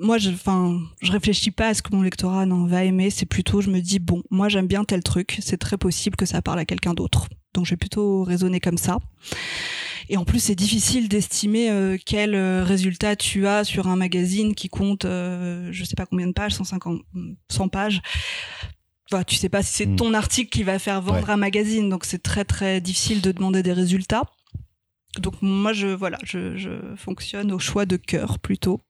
moi, 0.00 0.18
je, 0.18 0.30
enfin, 0.30 0.76
je 1.00 1.12
réfléchis 1.12 1.52
pas 1.52 1.68
à 1.68 1.74
ce 1.74 1.82
que 1.82 1.94
mon 1.94 2.02
lectorat 2.02 2.44
n'en 2.44 2.66
va 2.66 2.82
aimer, 2.82 3.10
c'est 3.10 3.26
plutôt, 3.26 3.60
je 3.60 3.70
me 3.70 3.78
dis, 3.80 4.00
bon, 4.00 4.24
moi, 4.30 4.48
j'aime 4.48 4.66
bien 4.66 4.82
tel 4.84 5.00
truc, 5.02 5.38
c'est 5.42 5.58
très 5.58 5.78
possible 5.78 6.16
que 6.16 6.26
ça 6.26 6.42
parle 6.42 6.58
à 6.58 6.64
quelqu'un 6.64 6.94
d'autre. 6.94 7.28
Donc, 7.54 7.66
je 7.66 7.70
vais 7.70 7.76
plutôt 7.76 8.24
raisonner 8.24 8.58
comme 8.58 8.78
ça. 8.78 8.98
Et 10.08 10.16
en 10.16 10.24
plus, 10.24 10.38
c'est 10.40 10.54
difficile 10.54 11.08
d'estimer 11.08 11.70
euh, 11.70 11.96
quel 12.04 12.34
euh, 12.34 12.62
résultat 12.64 13.16
tu 13.16 13.46
as 13.46 13.64
sur 13.64 13.88
un 13.88 13.96
magazine 13.96 14.54
qui 14.54 14.68
compte, 14.68 15.04
euh, 15.04 15.68
je 15.72 15.84
sais 15.84 15.96
pas 15.96 16.06
combien 16.06 16.26
de 16.26 16.32
pages, 16.32 16.52
150, 16.54 17.00
100 17.50 17.68
pages. 17.68 18.02
Enfin, 19.10 19.22
tu 19.24 19.36
sais 19.36 19.48
pas 19.48 19.62
si 19.62 19.72
c'est 19.72 19.86
Mm. 19.86 19.96
ton 19.96 20.14
article 20.14 20.50
qui 20.50 20.62
va 20.62 20.78
faire 20.78 21.00
vendre 21.02 21.28
un 21.30 21.36
magazine, 21.36 21.88
donc 21.88 22.04
c'est 22.04 22.22
très 22.22 22.44
très 22.44 22.80
difficile 22.80 23.20
de 23.20 23.32
demander 23.32 23.62
des 23.62 23.72
résultats. 23.72 24.24
Donc 25.20 25.34
moi, 25.42 25.72
je 25.72 25.86
voilà, 25.88 26.18
je, 26.24 26.56
je 26.56 26.70
fonctionne 26.96 27.52
au 27.52 27.58
choix 27.58 27.86
de 27.86 27.96
cœur 27.96 28.38
plutôt. 28.38 28.80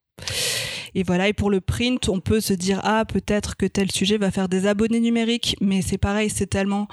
Et 0.94 1.02
voilà, 1.02 1.28
et 1.28 1.32
pour 1.32 1.50
le 1.50 1.60
print, 1.60 2.08
on 2.08 2.20
peut 2.20 2.40
se 2.40 2.52
dire 2.52 2.80
ah 2.84 3.04
peut-être 3.04 3.56
que 3.56 3.66
tel 3.66 3.90
sujet 3.90 4.16
va 4.18 4.30
faire 4.30 4.48
des 4.48 4.66
abonnés 4.66 5.00
numériques, 5.00 5.56
mais 5.60 5.82
c'est 5.82 5.98
pareil, 5.98 6.30
c'est 6.30 6.46
tellement 6.46 6.86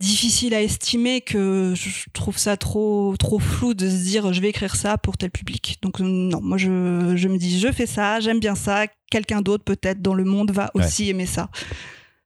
difficile 0.00 0.54
à 0.54 0.62
estimer 0.62 1.20
que 1.20 1.72
je 1.76 1.88
trouve 2.12 2.38
ça 2.38 2.56
trop 2.56 3.14
trop 3.18 3.38
flou 3.38 3.74
de 3.74 3.88
se 3.88 3.96
dire 4.04 4.32
je 4.32 4.40
vais 4.40 4.50
écrire 4.50 4.76
ça 4.76 4.96
pour 4.98 5.16
tel 5.16 5.30
public. 5.30 5.78
Donc 5.82 6.00
non, 6.00 6.40
moi 6.40 6.56
je, 6.58 7.14
je 7.16 7.28
me 7.28 7.36
dis 7.38 7.58
je 7.58 7.72
fais 7.72 7.86
ça, 7.86 8.20
j'aime 8.20 8.40
bien 8.40 8.54
ça, 8.54 8.86
quelqu'un 9.10 9.40
d'autre 9.42 9.64
peut-être 9.64 10.00
dans 10.02 10.14
le 10.14 10.24
monde 10.24 10.50
va 10.52 10.70
Ouais. 10.74 10.84
aussi 10.84 11.08
aimer 11.08 11.26
ça. 11.26 11.48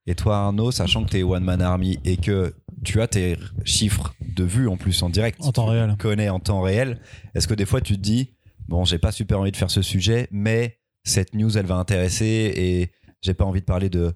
Et 0.07 0.15
toi, 0.17 0.37
Arnaud, 0.39 0.73
sachant 0.73 1.05
que 1.05 1.11
tu 1.11 1.19
es 1.19 1.23
One 1.23 1.45
Man 1.45 1.63
Army 1.63 1.99
et 2.05 2.17
que 2.17 2.55
tu 2.85 3.01
as 3.01 3.07
tes 3.07 3.37
chiffres 3.65 4.15
de 4.37 4.43
vues 4.43 4.67
en 4.69 4.77
plus 4.77 5.01
en 5.03 5.09
direct, 5.09 5.39
En 5.41 5.53
temps 5.53 5.67
tu 5.67 5.71
réel. 5.71 5.97
connais 5.99 6.29
en 6.29 6.41
temps 6.41 6.61
réel, 6.61 7.01
est-ce 7.37 7.47
que 7.47 7.55
des 7.55 7.67
fois 7.67 7.81
tu 7.81 7.95
te 7.95 8.01
dis, 8.01 8.33
bon, 8.69 8.85
j'ai 8.85 8.99
pas 8.99 9.13
super 9.13 9.39
envie 9.39 9.53
de 9.53 9.57
faire 9.57 9.71
ce 9.71 9.81
sujet, 9.81 10.27
mais 10.33 10.79
cette 11.05 11.35
news, 11.35 11.57
elle 11.57 11.67
va 11.67 11.77
intéresser 11.77 12.53
et 12.55 12.93
j'ai 13.23 13.35
pas 13.35 13.45
envie 13.45 13.61
de 13.61 13.67
parler 13.67 13.89
de 13.89 14.15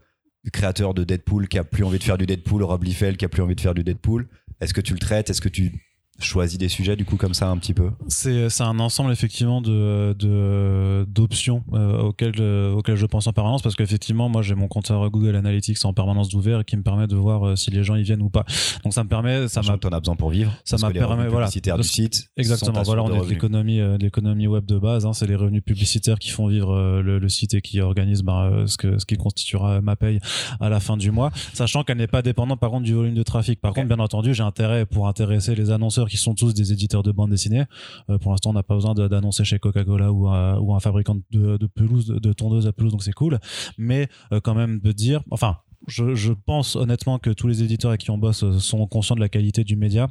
créateur 0.53 0.95
de 0.95 1.05
Deadpool 1.05 1.49
qui 1.49 1.59
a 1.59 1.65
plus 1.65 1.85
envie 1.85 1.99
de 1.99 2.05
faire 2.05 2.19
du 2.19 2.27
Deadpool, 2.27 2.63
Rob 2.63 2.85
Liefeld 2.85 3.17
qui 3.17 3.25
a 3.25 3.29
plus 3.29 3.43
envie 3.43 3.57
de 3.57 3.61
faire 3.61 3.75
du 3.75 3.83
Deadpool. 3.83 4.29
Est-ce 4.61 4.73
que 4.73 4.81
tu 4.81 4.93
le 4.93 4.99
traites? 4.99 5.29
Est-ce 5.29 5.41
que 5.41 5.49
tu 5.49 5.73
choisis 6.19 6.59
des 6.59 6.69
sujets 6.69 6.97
du 6.97 7.05
coup 7.05 7.17
comme 7.17 7.35
ça 7.35 7.49
un 7.49 7.57
petit 7.59 7.75
peu 7.75 7.91
C'est 8.09 8.49
un 8.61 8.79
ensemble 8.79 9.13
effectivement 9.13 9.61
de 9.61 10.15
de 10.19 11.05
d'options 11.09 11.63
euh, 11.73 12.01
auxquelles 12.01 12.41
euh, 12.41 12.73
auxquelles 12.73 12.97
je 12.97 13.07
pense 13.07 13.27
en 13.27 13.33
permanence 13.33 13.63
parce 13.63 13.75
qu'effectivement 13.75 14.29
moi 14.29 14.43
j'ai 14.43 14.55
mon 14.55 14.69
compteur 14.69 15.11
Google 15.11 15.37
Analytics 15.37 15.85
en 15.85 15.93
permanence 15.93 16.29
d'ouvert 16.29 16.65
qui 16.65 16.77
me 16.77 16.83
permet 16.83 17.07
de 17.07 17.17
voir 17.17 17.47
euh, 17.47 17.57
si 17.57 17.71
les 17.71 17.85
gens 17.85 17.97
y 17.97 18.03
viennent 18.03 18.23
ou 18.23 18.31
pas. 18.31 18.45
Donc 18.85 18.95
ça 18.95 19.05
me 19.05 19.09
permet 19.09 19.49
ça 19.49 19.63
m'a 19.63 19.75
as 19.75 20.01
besoin 20.01 20.17
pour 20.17 20.31
vivre. 20.31 20.53
ça 20.65 20.77
m'a 20.79 20.91
permis 20.91 21.29
voilà 21.29 21.47
publicitaires 21.47 21.77
du 21.77 21.85
site. 21.85 22.31
Exactement, 22.37 22.83
voilà, 22.83 23.03
on 23.05 23.09
de 23.09 23.15
est 23.15 23.21
de 23.21 23.31
l'économie, 23.31 23.79
de 23.79 23.99
l'économie 24.01 24.47
web 24.47 24.65
de 24.65 24.79
base. 24.79 25.07
Hein, 25.07 25.13
c'est 25.13 25.27
les 25.27 25.37
revenus 25.37 25.63
publicitaires 25.63 26.19
qui 26.19 26.31
font 26.31 26.47
vivre 26.47 27.01
le, 27.03 27.19
le 27.19 27.29
site 27.29 27.55
et 27.55 27.61
qui 27.61 27.81
organisent 27.81 28.23
ben, 28.23 28.65
ce 28.67 28.77
que 28.77 28.99
ce 28.99 29.07
qui 29.07 29.17
constituera 29.17 29.81
ma 29.81 29.97
paye 29.97 30.21
à 30.61 30.69
la 30.69 30.81
fin 30.81 30.97
du 30.97 31.11
mois, 31.11 31.31
sachant 31.53 31.85
qu'elle 31.85 31.99
n'est 31.99 32.07
pas 32.07 32.23
dépendante 32.23 32.61
par 32.61 32.71
contre 32.71 32.85
du 32.85 32.95
volume 32.95 33.15
de 33.15 33.23
trafic. 33.23 33.61
Par 33.61 33.73
contre, 33.73 33.89
bien 33.89 33.99
entendu, 33.99 34.35
j'ai 34.35 34.43
intérêt 34.43 34.87
pour 34.87 35.09
intéresser 35.09 35.55
les 35.55 35.71
annonceurs 35.71 36.06
qui 36.09 36.17
sont 36.17 36.35
tous 36.35 36.55
des 36.55 36.73
éditeurs 36.73 37.03
de 37.03 37.13
bande 37.13 37.31
dessinée. 37.31 37.65
Euh, 38.11 38.19
pour 38.19 38.31
l'instant, 38.33 38.51
on 38.51 38.55
n'a 38.55 38.63
pas 38.63 38.75
besoin 38.75 38.95
d'annoncer 38.95 39.45
chez 39.45 39.59
Coca-Cola 39.59 40.13
ou, 40.13 40.29
un- 40.29 40.59
ou 40.59 40.75
un 40.75 40.81
fabricant 40.81 41.17
de, 41.31 41.57
de 41.57 41.67
pelouse, 41.67 42.07
de, 42.07 42.19
de 42.19 42.33
tondeuse 42.33 42.67
à 42.67 42.73
pelouse, 42.73 42.93
donc 42.93 43.03
c'est 43.03 43.13
cool. 43.13 43.39
Mais 43.79 44.09
euh, 44.33 44.41
quand 44.41 44.55
même 44.55 44.81
de 44.81 44.93
dire, 44.93 45.23
enfin. 45.31 45.57
Je, 45.89 46.17
je 46.17 46.33
pense 46.33 46.75
honnêtement 46.75 47.19
que 47.21 47.31
tous 47.31 47.47
les 47.47 47.63
éditeurs 47.63 47.91
avec 47.91 48.01
qui 48.01 48.11
on 48.11 48.19
bosse 48.19 48.43
euh, 48.43 48.59
sont 48.59 48.85
conscients 48.89 49.15
de 49.15 49.21
la 49.21 49.29
qualité 49.29 49.63
du 49.63 49.77
média 49.77 50.09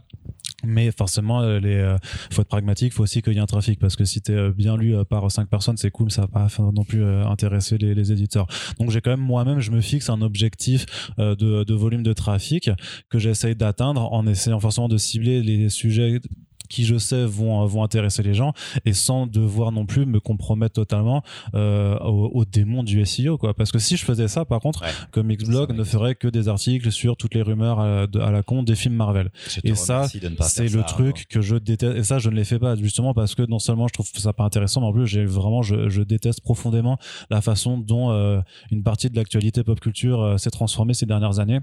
mais 0.65 0.91
forcément 0.91 1.41
euh, 1.41 1.60
les 1.60 1.75
euh, 1.75 1.97
faut 2.32 2.41
être 2.41 2.47
pragmatique 2.47 2.93
faut 2.93 3.04
aussi 3.04 3.21
qu'il 3.21 3.34
y 3.34 3.38
ait 3.38 3.41
un 3.41 3.45
trafic 3.45 3.80
parce 3.80 3.95
que 3.95 4.06
si 4.06 4.21
t'es 4.21 4.34
euh, 4.34 4.51
bien 4.51 4.78
lu 4.78 4.95
euh, 4.95 5.04
par 5.04 5.30
cinq 5.32 5.49
personnes 5.49 5.78
c'est 5.78 5.91
cool 5.91 6.12
ça 6.12 6.21
va 6.21 6.28
pas 6.28 6.47
non 6.60 6.84
plus 6.84 7.04
intéresser 7.04 7.78
les, 7.78 7.93
les 7.93 8.12
éditeurs. 8.12 8.47
Donc 8.80 8.91
j'ai 8.91 9.01
quand 9.01 9.12
même 9.12 9.19
moi-même 9.19 9.60
je 9.60 9.71
me 9.71 9.82
fixe 9.82 10.10
un 10.10 10.21
objectif 10.21 10.86
de, 11.17 11.63
de 11.63 11.73
volume 11.73 12.04
de 12.04 12.13
trafic 12.13 12.69
que 13.10 13.19
j'essaye 13.19 13.56
d'atteindre 13.56 14.12
en 14.13 14.25
essayant 14.28 14.60
forcément 14.60 14.88
de 14.88 14.97
cibler 14.97 15.41
les 15.41 15.69
sujets 15.69 16.19
qui 16.67 16.86
je 16.86 16.97
sais 16.97 17.25
vont 17.25 17.65
vont 17.65 17.84
intéresser 17.84 18.23
les 18.23 18.34
gens 18.34 18.54
et 18.86 18.93
sans 18.93 19.28
devoir 19.28 19.71
non 19.71 19.86
plus 19.86 20.06
me 20.06 20.19
compromettre 20.19 20.73
totalement 20.75 21.23
euh, 21.54 21.97
au, 21.99 22.32
au 22.34 22.45
démon 22.45 22.84
du 22.84 23.06
SEO 23.06 23.38
quoi 23.38 23.54
parce 23.54 23.71
que 23.71 23.80
si 23.80 23.97
je 23.97 24.06
faisais 24.06 24.28
ça 24.28 24.45
par 24.45 24.60
contre 24.60 24.82
Ouais. 24.84 24.89
comme 25.12 25.32
Xblog 25.34 25.71
ne 25.73 25.84
ferait 25.84 26.15
que 26.15 26.28
des 26.28 26.47
articles 26.49 26.91
sur 26.91 27.15
toutes 27.17 27.34
les 27.34 27.41
rumeurs 27.41 27.80
à, 27.80 28.08
de- 28.08 28.19
à 28.19 28.30
la 28.32 28.43
con 28.43 28.62
des 28.63 28.75
films 28.75 28.95
Marvel 28.95 29.32
et 29.63 29.73
ça, 29.75 30.08
c'est 30.41 30.63
le 30.63 30.69
ça, 30.82 30.84
truc 30.84 31.28
que 31.30 31.41
je 31.41 31.56
déteste. 31.56 31.95
Et 31.97 32.04
ça, 32.04 32.19
je 32.19 32.30
ne 32.30 32.36
les 32.36 32.43
fais 32.43 32.60
pas 32.60 32.75
justement 32.75 33.13
parce 33.13 33.36
que 33.36 33.43
non 33.43 33.60
seulement 33.60 33.88
je 33.88 33.93
trouve 33.93 34.08
ça 34.15 34.34
pas 34.34 34.43
intéressant, 34.43 34.82
mais 34.82 34.88
en 34.88 34.93
plus, 34.93 35.08
j'ai 35.08 35.25
vraiment, 35.25 35.62
je, 35.62 35.89
je 35.89 36.01
déteste 36.01 36.41
profondément 36.41 36.97
la 37.30 37.41
façon 37.41 37.78
dont 37.78 38.12
euh, 38.12 38.41
une 38.71 38.84
partie 38.84 39.10
de 39.10 39.15
l'actualité 39.15 39.63
pop 39.63 39.80
culture 39.80 40.21
euh, 40.21 40.38
s'est 40.38 40.51
transformée 40.51 40.93
ces 40.93 41.06
dernières 41.06 41.39
années. 41.39 41.60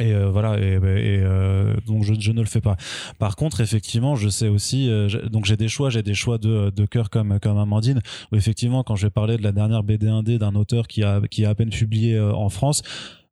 Et 0.00 0.12
euh, 0.12 0.28
voilà, 0.28 0.58
et, 0.58 0.74
et, 0.74 0.78
euh, 0.78 1.74
donc 1.86 2.04
je, 2.04 2.30
ne 2.30 2.40
le 2.40 2.46
fais 2.46 2.60
pas. 2.60 2.76
Par 3.18 3.36
contre, 3.36 3.60
effectivement, 3.60 4.16
je 4.16 4.28
sais 4.28 4.48
aussi, 4.48 4.88
euh, 4.88 5.08
donc 5.28 5.44
j'ai 5.44 5.56
des 5.56 5.68
choix, 5.68 5.90
j'ai 5.90 6.02
des 6.02 6.14
choix 6.14 6.38
de, 6.38 6.70
de 6.70 6.86
cœur 6.86 7.10
comme 7.10 7.38
comme 7.40 7.58
Amandine, 7.58 8.00
où 8.32 8.36
effectivement, 8.36 8.82
quand 8.82 8.96
je 8.96 9.06
vais 9.06 9.10
parler 9.10 9.36
de 9.36 9.42
la 9.42 9.52
dernière 9.52 9.82
BD 9.82 10.06
1D 10.06 10.38
d'un 10.38 10.54
auteur 10.54 10.86
qui 10.86 11.02
a 11.02 11.20
qui 11.30 11.44
a 11.44 11.50
à 11.50 11.54
peine 11.54 11.70
publié 11.70 12.14
euh, 12.14 12.32
en 12.32 12.48
France, 12.48 12.82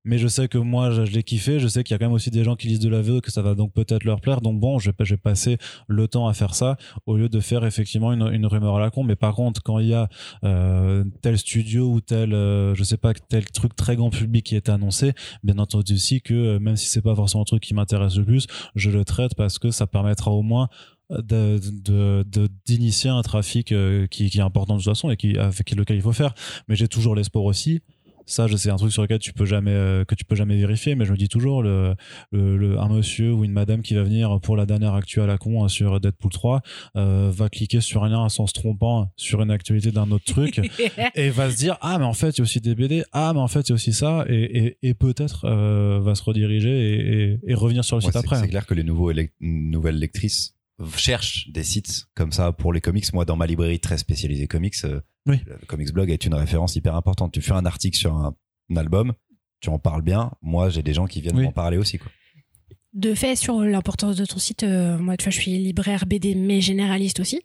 mais 0.06 0.18
je 0.18 0.28
sais 0.28 0.48
que 0.48 0.56
moi 0.56 0.90
je, 0.90 1.04
je 1.04 1.12
l'ai 1.12 1.22
kiffé. 1.22 1.58
Je 1.58 1.68
sais 1.68 1.84
qu'il 1.84 1.92
y 1.92 1.96
a 1.96 1.98
quand 1.98 2.06
même 2.06 2.14
aussi 2.14 2.30
des 2.30 2.44
gens 2.44 2.56
qui 2.56 2.68
lisent 2.68 2.80
de 2.80 2.88
la 2.88 3.02
VO 3.02 3.20
que 3.20 3.30
ça 3.30 3.42
va 3.42 3.54
donc 3.54 3.72
peut-être 3.72 4.04
leur 4.04 4.20
plaire. 4.20 4.40
Donc 4.40 4.58
bon 4.60 4.78
je 4.78 4.90
vais, 4.90 4.96
je 5.00 5.14
vais 5.14 5.18
passer 5.18 5.58
le 5.88 6.08
temps 6.08 6.28
à 6.28 6.32
faire 6.32 6.54
ça 6.54 6.76
au 7.04 7.16
lieu 7.16 7.28
de 7.28 7.40
faire 7.40 7.64
effectivement 7.64 8.12
une, 8.12 8.32
une 8.32 8.46
rumeur 8.46 8.76
à 8.76 8.80
la 8.80 8.90
con. 8.90 9.02
Mais 9.02 9.16
par 9.16 9.34
contre 9.34 9.62
quand 9.62 9.80
il 9.80 9.88
y 9.88 9.94
a 9.94 10.08
euh, 10.44 11.04
tel 11.22 11.36
studio 11.36 11.90
ou 11.92 12.00
tel 12.00 12.32
euh, 12.32 12.74
je 12.74 12.84
sais 12.84 12.96
pas 12.96 13.12
tel 13.14 13.44
truc 13.46 13.74
très 13.74 13.96
grand 13.96 14.10
public 14.10 14.46
qui 14.46 14.54
est 14.56 14.68
annoncé 14.68 15.12
bien 15.42 15.58
entendu 15.58 15.94
aussi 15.94 16.20
que 16.20 16.34
euh, 16.34 16.58
même 16.60 16.76
si 16.76 16.86
c'est 16.86 17.02
pas 17.02 17.14
forcément 17.14 17.42
un 17.42 17.44
truc 17.44 17.62
qui 17.62 17.74
m'intéresse 17.74 18.16
le 18.16 18.24
plus 18.24 18.46
je 18.76 18.90
le 18.90 19.04
traite 19.04 19.34
parce 19.34 19.58
que 19.58 19.70
ça 19.70 19.86
permettra 19.86 20.30
au 20.30 20.42
moins 20.42 20.68
de 21.10 22.24
d'initier 22.66 23.10
un 23.10 23.22
trafic 23.22 23.72
euh, 23.72 24.06
qui, 24.06 24.28
qui 24.30 24.38
est 24.38 24.42
important 24.42 24.74
de 24.74 24.82
toute 24.82 24.90
façon 24.90 25.10
et 25.10 25.16
qui 25.16 25.38
avec 25.38 25.70
lequel 25.70 25.96
il 25.96 26.02
faut 26.02 26.12
faire. 26.12 26.34
Mais 26.68 26.76
j'ai 26.76 26.88
toujours 26.88 27.14
l'espoir 27.14 27.44
aussi 27.44 27.80
ça 28.26 28.46
je 28.48 28.56
sais 28.56 28.70
un 28.70 28.76
truc 28.76 28.92
sur 28.92 29.02
lequel 29.02 29.18
tu 29.20 29.32
peux 29.32 29.46
jamais 29.46 29.70
euh, 29.70 30.04
que 30.04 30.14
tu 30.14 30.24
peux 30.24 30.34
jamais 30.36 30.56
vérifier 30.58 30.94
mais 30.96 31.04
je 31.04 31.12
me 31.12 31.16
dis 31.16 31.28
toujours 31.28 31.62
le, 31.62 31.94
le, 32.32 32.56
le- 32.56 32.78
un 32.78 32.88
monsieur 32.88 33.32
ou 33.32 33.44
une 33.44 33.52
madame 33.52 33.82
qui 33.82 33.94
va 33.94 34.02
venir 34.02 34.38
pour 34.42 34.56
la 34.56 34.66
dernière 34.66 34.94
actu 34.94 35.20
à 35.20 35.26
la 35.26 35.38
con 35.38 35.64
hein, 35.64 35.68
sur 35.68 36.00
Deadpool 36.00 36.32
3 36.32 36.60
euh, 36.96 37.30
va 37.32 37.48
cliquer 37.48 37.80
sur 37.80 38.04
un 38.04 38.08
lien 38.08 38.28
sans 38.28 38.46
se 38.46 38.52
trompant 38.52 39.10
sur 39.16 39.40
une 39.42 39.50
actualité 39.50 39.92
d'un 39.92 40.10
autre 40.10 40.24
truc 40.24 40.60
et 41.14 41.30
va 41.30 41.50
se 41.50 41.56
dire 41.56 41.78
ah 41.80 41.98
mais 41.98 42.04
en 42.04 42.12
fait 42.14 42.30
il 42.30 42.38
y 42.38 42.40
a 42.40 42.44
aussi 42.44 42.60
des 42.60 42.74
BD 42.74 43.04
ah 43.12 43.32
mais 43.32 43.40
en 43.40 43.48
fait 43.48 43.60
il 43.60 43.70
y 43.70 43.72
a 43.72 43.74
aussi 43.76 43.92
ça 43.92 44.24
et, 44.28 44.66
et, 44.66 44.78
et 44.82 44.94
peut-être 44.94 45.44
euh, 45.44 46.00
va 46.02 46.14
se 46.14 46.22
rediriger 46.24 46.70
et, 46.70 47.22
et, 47.32 47.38
et 47.46 47.54
revenir 47.54 47.84
sur 47.84 47.96
le 47.96 48.02
Ouais, 48.04 48.08
site 48.12 48.16
après 48.16 48.36
C'est 48.40 48.48
clair 48.48 48.66
que 48.66 48.74
les 48.74 48.82
nouveaux 48.84 49.12
nouvelles 49.40 49.98
lectrices 49.98 50.54
cherchent 50.96 51.48
des 51.50 51.62
sites 51.62 52.06
comme 52.14 52.32
ça 52.32 52.52
pour 52.52 52.72
les 52.72 52.80
comics. 52.82 53.10
Moi, 53.14 53.24
dans 53.24 53.36
ma 53.36 53.46
librairie 53.46 53.80
très 53.80 53.96
spécialisée 53.96 54.46
comics, 54.46 54.74
euh, 54.84 55.00
Oui. 55.26 55.38
le 55.46 55.66
Comics 55.66 55.92
Blog 55.92 56.10
est 56.10 56.24
une 56.24 56.34
référence 56.34 56.76
hyper 56.76 56.94
importante. 56.94 57.32
Tu 57.32 57.40
fais 57.42 57.52
un 57.52 57.66
article 57.66 57.96
sur 57.96 58.14
un, 58.14 58.34
un 58.70 58.76
album, 58.76 59.12
tu 59.60 59.68
en 59.70 59.78
parles 59.78 60.02
bien. 60.02 60.32
Moi, 60.42 60.68
j'ai 60.70 60.82
des 60.82 60.94
gens 60.94 61.06
qui 61.06 61.20
viennent 61.20 61.36
Oui. 61.36 61.44
m'en 61.44 61.52
parler 61.52 61.76
aussi. 61.78 61.98
Quoi. 61.98 62.10
De 62.94 63.12
fait, 63.14 63.36
sur 63.36 63.60
l'importance 63.60 64.16
de 64.16 64.24
ton 64.24 64.38
site, 64.38 64.62
euh, 64.62 64.96
moi, 64.98 65.16
tu 65.18 65.24
vois, 65.24 65.30
je 65.30 65.38
suis 65.40 65.50
libraire 65.58 66.06
BD, 66.06 66.34
mais 66.34 66.60
généraliste 66.62 67.20
aussi. 67.20 67.42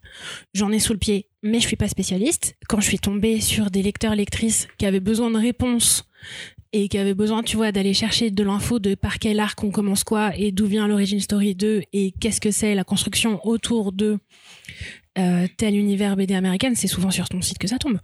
J'en 0.54 0.72
ai 0.72 0.80
sous 0.80 0.94
le 0.94 1.00
pied, 1.00 1.28
mais 1.44 1.60
je 1.60 1.68
suis 1.68 1.76
pas 1.76 1.90
spécialiste. 1.90 2.56
Quand 2.70 2.80
je 2.80 2.86
suis 2.88 3.00
tombée 3.00 3.42
sur 3.42 3.70
des 3.70 3.82
lecteurs, 3.84 4.16
lectrices 4.16 4.68
qui 4.78 4.86
avaient 4.86 5.02
besoin 5.02 5.30
de 5.30 5.38
réponses 5.38 6.06
et 6.72 6.88
qui 6.88 6.98
avaient 6.98 7.14
besoin, 7.16 7.44
tu 7.44 7.58
vois, 7.58 7.74
d'aller 7.74 7.94
chercher 7.94 8.32
de 8.32 8.44
l'info 8.44 8.80
de 8.80 8.96
par 8.96 9.20
quel 9.20 9.42
arc 9.42 9.62
on 9.62 9.72
commence 9.72 10.06
quoi 10.06 10.34
et 10.38 10.54
d'où 10.54 10.68
vient 10.68 10.88
l'origine 10.88 11.20
story 11.20 11.54
2 11.54 11.82
et 11.92 12.14
qu'est-ce 12.14 12.40
que 12.40 12.52
c'est 12.52 12.74
la 12.74 12.86
construction 12.86 13.46
autour 13.46 13.92
de 13.92 14.20
euh, 15.18 15.48
tel 15.58 15.76
univers 15.76 16.16
BD 16.16 16.34
américaine, 16.36 16.76
c'est 16.76 16.88
souvent 16.88 17.12
sur 17.12 17.28
ton 17.30 17.42
site 17.42 17.58
que 17.58 17.68
ça 17.68 17.78
tombe. 17.78 18.00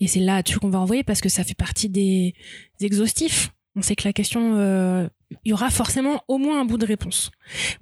Et 0.00 0.06
c'est 0.08 0.20
là-dessus 0.20 0.58
qu'on 0.58 0.70
va 0.70 0.78
envoyer 0.80 1.02
parce 1.04 1.20
que 1.20 1.28
ça 1.28 1.44
fait 1.44 1.54
partie 1.54 1.88
des 1.88 2.34
exhaustifs. 2.80 3.50
On 3.76 3.82
sait 3.82 3.94
que 3.94 4.06
la 4.06 4.12
question, 4.12 4.56
euh, 4.56 5.08
il 5.44 5.50
y 5.50 5.52
aura 5.52 5.70
forcément 5.70 6.22
au 6.28 6.38
moins 6.38 6.60
un 6.60 6.64
bout 6.64 6.76
de 6.76 6.84
réponse. 6.86 7.30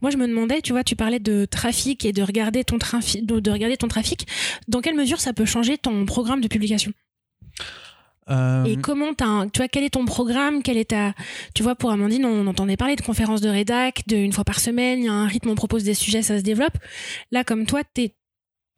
Moi, 0.03 0.11
je 0.11 0.17
me 0.19 0.29
demandais, 0.29 0.61
tu 0.61 0.73
vois, 0.73 0.85
tu 0.85 0.97
parlais 0.97 1.19
de 1.19 1.47
trafic 1.47 2.05
et 2.05 2.13
de 2.13 2.23
regarder 2.23 2.63
ton 2.63 2.79
trafic, 2.79 3.25
de, 3.27 3.41
de 3.41 3.51
regarder 3.51 3.77
ton 3.79 3.89
trafic. 3.89 4.27
Dans 4.69 4.81
quelle 4.83 4.95
mesure 4.97 5.19
ça 5.19 5.33
peut 5.33 5.47
changer 5.47 5.79
ton 5.79 6.05
programme 6.05 6.41
de 6.43 6.49
publication? 6.49 6.93
Euh, 8.31 8.65
Et 8.65 8.77
comment 8.77 9.15
t'as, 9.15 9.25
un- 9.25 9.49
tu 9.49 9.59
vois, 9.61 9.69
quel 9.69 9.85
est 9.85 9.91
ton 9.91 10.05
programme, 10.05 10.63
quel 10.63 10.77
est 10.77 10.91
ta, 10.91 11.15
tu 11.55 11.63
vois, 11.63 11.75
pour 11.75 11.91
Amandine, 11.91 12.27
on 12.27 12.47
entendait 12.47 12.77
parler 12.77 12.95
de 12.95 13.01
conférences 13.01 13.41
de 13.41 13.49
rédac, 13.49 14.03
de 14.07 14.17
une 14.17 14.33
fois 14.33 14.45
par 14.45 14.61
semaine, 14.61 14.99
il 14.99 15.05
y 15.07 15.09
a 15.09 15.13
un 15.15 15.27
rythme, 15.27 15.49
on 15.49 15.55
propose 15.55 15.83
des 15.85 15.95
sujets, 15.95 16.21
ça 16.21 16.37
se 16.37 16.43
développe. 16.43 16.77
Là, 17.33 17.43
comme 17.43 17.65
toi, 17.65 17.81
t'es 17.95 18.13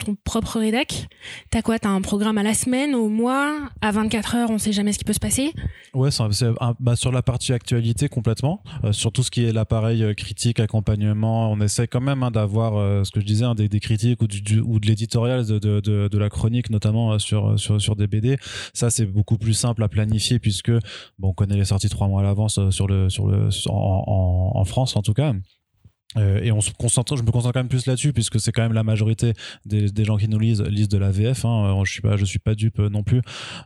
ton 0.04 0.16
propre 0.24 0.58
rédac. 0.58 1.08
T'as 1.50 1.62
quoi 1.62 1.78
T'as 1.78 1.90
un 1.90 2.00
programme 2.00 2.38
à 2.38 2.42
la 2.42 2.54
semaine, 2.54 2.94
au 2.94 3.08
mois, 3.08 3.68
à 3.80 3.90
24 3.92 4.34
heures, 4.34 4.50
on 4.50 4.58
sait 4.58 4.72
jamais 4.72 4.92
ce 4.92 4.98
qui 4.98 5.04
peut 5.04 5.12
se 5.12 5.20
passer? 5.20 5.52
Ouais, 5.94 6.10
c'est 6.10 6.46
bah, 6.80 6.96
sur 6.96 7.12
la 7.12 7.22
partie 7.22 7.52
actualité 7.52 8.08
complètement, 8.08 8.62
euh, 8.84 8.92
sur 8.92 9.12
tout 9.12 9.22
ce 9.22 9.30
qui 9.30 9.44
est 9.44 9.52
l'appareil 9.52 10.02
euh, 10.02 10.14
critique, 10.14 10.60
accompagnement, 10.60 11.50
on 11.50 11.60
essaie 11.60 11.86
quand 11.86 12.00
même 12.00 12.22
hein, 12.22 12.30
d'avoir 12.30 12.76
euh, 12.76 13.04
ce 13.04 13.10
que 13.10 13.20
je 13.20 13.26
disais, 13.26 13.44
hein, 13.44 13.54
des, 13.54 13.68
critiques 13.80 14.22
ou, 14.22 14.26
du, 14.26 14.60
ou 14.60 14.80
de 14.80 14.86
l'éditorial 14.86 15.46
de, 15.46 15.58
de, 15.58 15.80
de, 15.80 16.08
de 16.08 16.18
la 16.18 16.28
chronique 16.28 16.70
notamment 16.70 17.18
sur, 17.18 17.58
sur, 17.58 17.80
sur 17.80 17.96
des 17.96 18.06
BD. 18.06 18.36
Ça 18.74 18.90
c'est 18.90 19.06
beaucoup 19.06 19.38
plus 19.38 19.54
simple 19.54 19.82
à 19.82 19.88
planifier 19.88 20.38
puisque 20.38 20.70
bon, 21.18 21.28
on 21.28 21.32
connaît 21.32 21.56
les 21.56 21.64
sorties 21.66 21.88
trois 21.88 22.08
mois 22.08 22.20
à 22.20 22.24
l'avance 22.24 22.58
sur 22.70 22.86
le 22.86 23.08
sur 23.08 23.26
le 23.26 23.48
en, 23.68 24.04
en, 24.06 24.60
en 24.60 24.64
France 24.64 24.96
en 24.96 25.02
tout 25.02 25.14
cas. 25.14 25.32
Euh, 26.16 26.40
et 26.42 26.50
on 26.50 26.60
se 26.60 26.72
concentre, 26.72 27.16
je 27.16 27.22
me 27.22 27.30
concentre 27.30 27.52
quand 27.54 27.60
même 27.60 27.68
plus 27.68 27.86
là-dessus 27.86 28.12
puisque 28.12 28.40
c'est 28.40 28.50
quand 28.50 28.62
même 28.62 28.72
la 28.72 28.82
majorité 28.82 29.32
des, 29.64 29.90
des 29.92 30.04
gens 30.04 30.16
qui 30.16 30.26
nous 30.26 30.40
lisent 30.40 30.60
lisent 30.62 30.88
de 30.88 30.98
la 30.98 31.12
VF. 31.12 31.44
Hein. 31.44 31.76
Euh, 31.78 31.84
Je 31.84 31.92
suis 31.92 32.00
pas, 32.02 32.16
je 32.16 32.24
suis 32.24 32.40
pas 32.40 32.56
dupe 32.56 32.80
euh, 32.80 32.88
non 32.88 33.04
plus. 33.04 33.22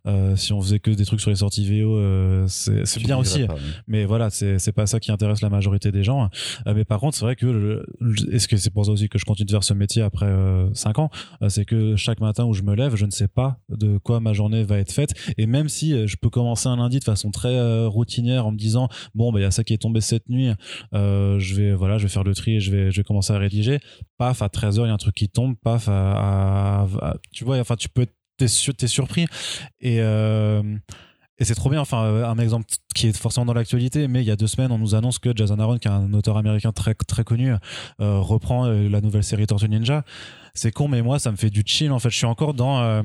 Euh, 0.06 0.36
si 0.36 0.52
on 0.52 0.60
faisait 0.60 0.78
que 0.78 0.90
des 0.90 1.06
trucs 1.06 1.22
sur 1.22 1.30
les 1.30 1.36
sorties 1.36 1.64
VO, 1.66 1.96
euh, 1.96 2.44
c'est 2.48 3.02
bien 3.02 3.16
aussi. 3.16 3.36
dirais 3.36 3.46
pas, 3.48 3.54
oui. 3.54 3.60
Mais 3.88 4.04
voilà, 4.04 4.28
c'est 4.28 4.72
pas 4.72 4.86
ça 4.86 5.00
qui 5.00 5.10
intéresse 5.10 5.40
la 5.40 5.48
majorité 5.48 5.90
des 5.90 6.04
gens. 6.04 6.28
Mais 6.66 6.84
par 6.84 7.00
contre, 7.00 7.16
c'est 7.16 7.24
vrai 7.24 7.34
que 7.36 7.46
le- 7.46 7.86
est-ce 8.30 8.46
que 8.46 8.58
c'est 8.58 8.70
pour 8.70 8.84
ça 8.84 8.92
aussi 8.92 9.08
que 9.08 9.18
je 9.18 9.24
continue 9.24 9.46
de 9.46 9.50
faire 9.50 9.64
ce 9.64 9.72
métier 9.74 10.02
après 10.02 10.30
5 10.74 10.98
ans, 10.98 11.10
c'est 11.48 11.64
que 11.64 11.96
chaque 11.96 12.20
matin 12.20 12.44
où 12.44 12.52
je 12.52 12.62
me 12.62 12.74
lève, 12.74 12.94
je 12.94 13.06
ne 13.06 13.10
sais 13.10 13.28
pas 13.28 13.58
de 13.70 13.96
quoi 13.96 14.20
ma 14.20 14.34
journée 14.34 14.64
va 14.64 14.78
être 14.78 14.92
faite. 14.92 15.14
Et 15.38 15.46
même 15.46 15.70
si 15.70 16.06
je 16.06 16.16
peux 16.16 16.28
commencer 16.30 16.68
un 16.68 16.76
lundi 16.76 16.98
de 16.98 17.04
façon 17.04 17.30
très 17.30 17.86
routinière 17.86 18.46
en 18.46 18.52
me 18.52 18.58
disant 18.58 18.88
bon 19.14 19.32
bah 19.32 19.40
il 19.40 19.44
y 19.44 19.46
a 19.46 19.50
ça 19.50 19.64
qui 19.64 19.72
est 19.72 19.78
tombé 19.78 20.00
cette 20.02 20.28
nuit, 20.28 20.50
je 20.92 21.54
vais 21.54 21.72
voilà, 21.72 21.96
je 21.98 22.02
vais 22.04 22.08
faire 22.10 22.24
le 22.24 22.33
et 22.48 22.60
je 22.60 22.70
vais 22.70 23.04
commencer 23.04 23.32
à 23.32 23.38
rédiger. 23.38 23.80
Paf 24.18 24.42
à 24.42 24.48
13h 24.48 24.84
il 24.84 24.86
y 24.86 24.90
a 24.90 24.92
un 24.92 24.96
truc 24.96 25.14
qui 25.14 25.28
tombe, 25.28 25.54
paf 25.62 25.84
tu 27.32 27.44
vois, 27.44 27.58
enfin 27.58 27.76
tu 27.76 27.88
peux 27.88 28.06
t'es 28.36 28.48
sur- 28.48 28.74
surpris 28.86 29.26
et 29.80 30.00
euh, 30.00 30.62
et 31.38 31.44
c'est 31.44 31.54
trop 31.54 31.68
bien. 31.68 31.80
Enfin, 31.80 32.04
euh, 32.04 32.26
un 32.26 32.38
exemple 32.38 32.66
qui 32.94 33.08
est 33.08 33.16
forcément 33.16 33.44
dans 33.44 33.54
l'actualité, 33.54 34.06
mais 34.06 34.22
il 34.22 34.26
y 34.26 34.30
a 34.30 34.36
deux 34.36 34.46
semaines, 34.46 34.70
on 34.70 34.78
nous 34.78 34.94
annonce 34.94 35.18
que 35.18 35.30
Jason 35.34 35.58
Aaron, 35.58 35.78
qui 35.78 35.88
est 35.88 35.90
un 35.90 36.12
auteur 36.12 36.36
américain 36.36 36.70
très 36.70 36.94
très 36.94 37.24
connu, 37.24 37.52
euh, 38.00 38.18
reprend 38.20 38.66
la 38.68 39.00
nouvelle 39.00 39.24
série 39.24 39.46
Tortue 39.46 39.68
Ninja. 39.68 40.04
C'est 40.54 40.70
con, 40.70 40.86
mais 40.86 41.02
moi, 41.02 41.18
ça 41.18 41.32
me 41.32 41.36
fait 41.36 41.50
du 41.50 41.64
chill. 41.66 41.90
En 41.90 41.98
fait, 41.98 42.10
je 42.10 42.16
suis 42.16 42.26
encore 42.26 42.54
dans 42.54 43.02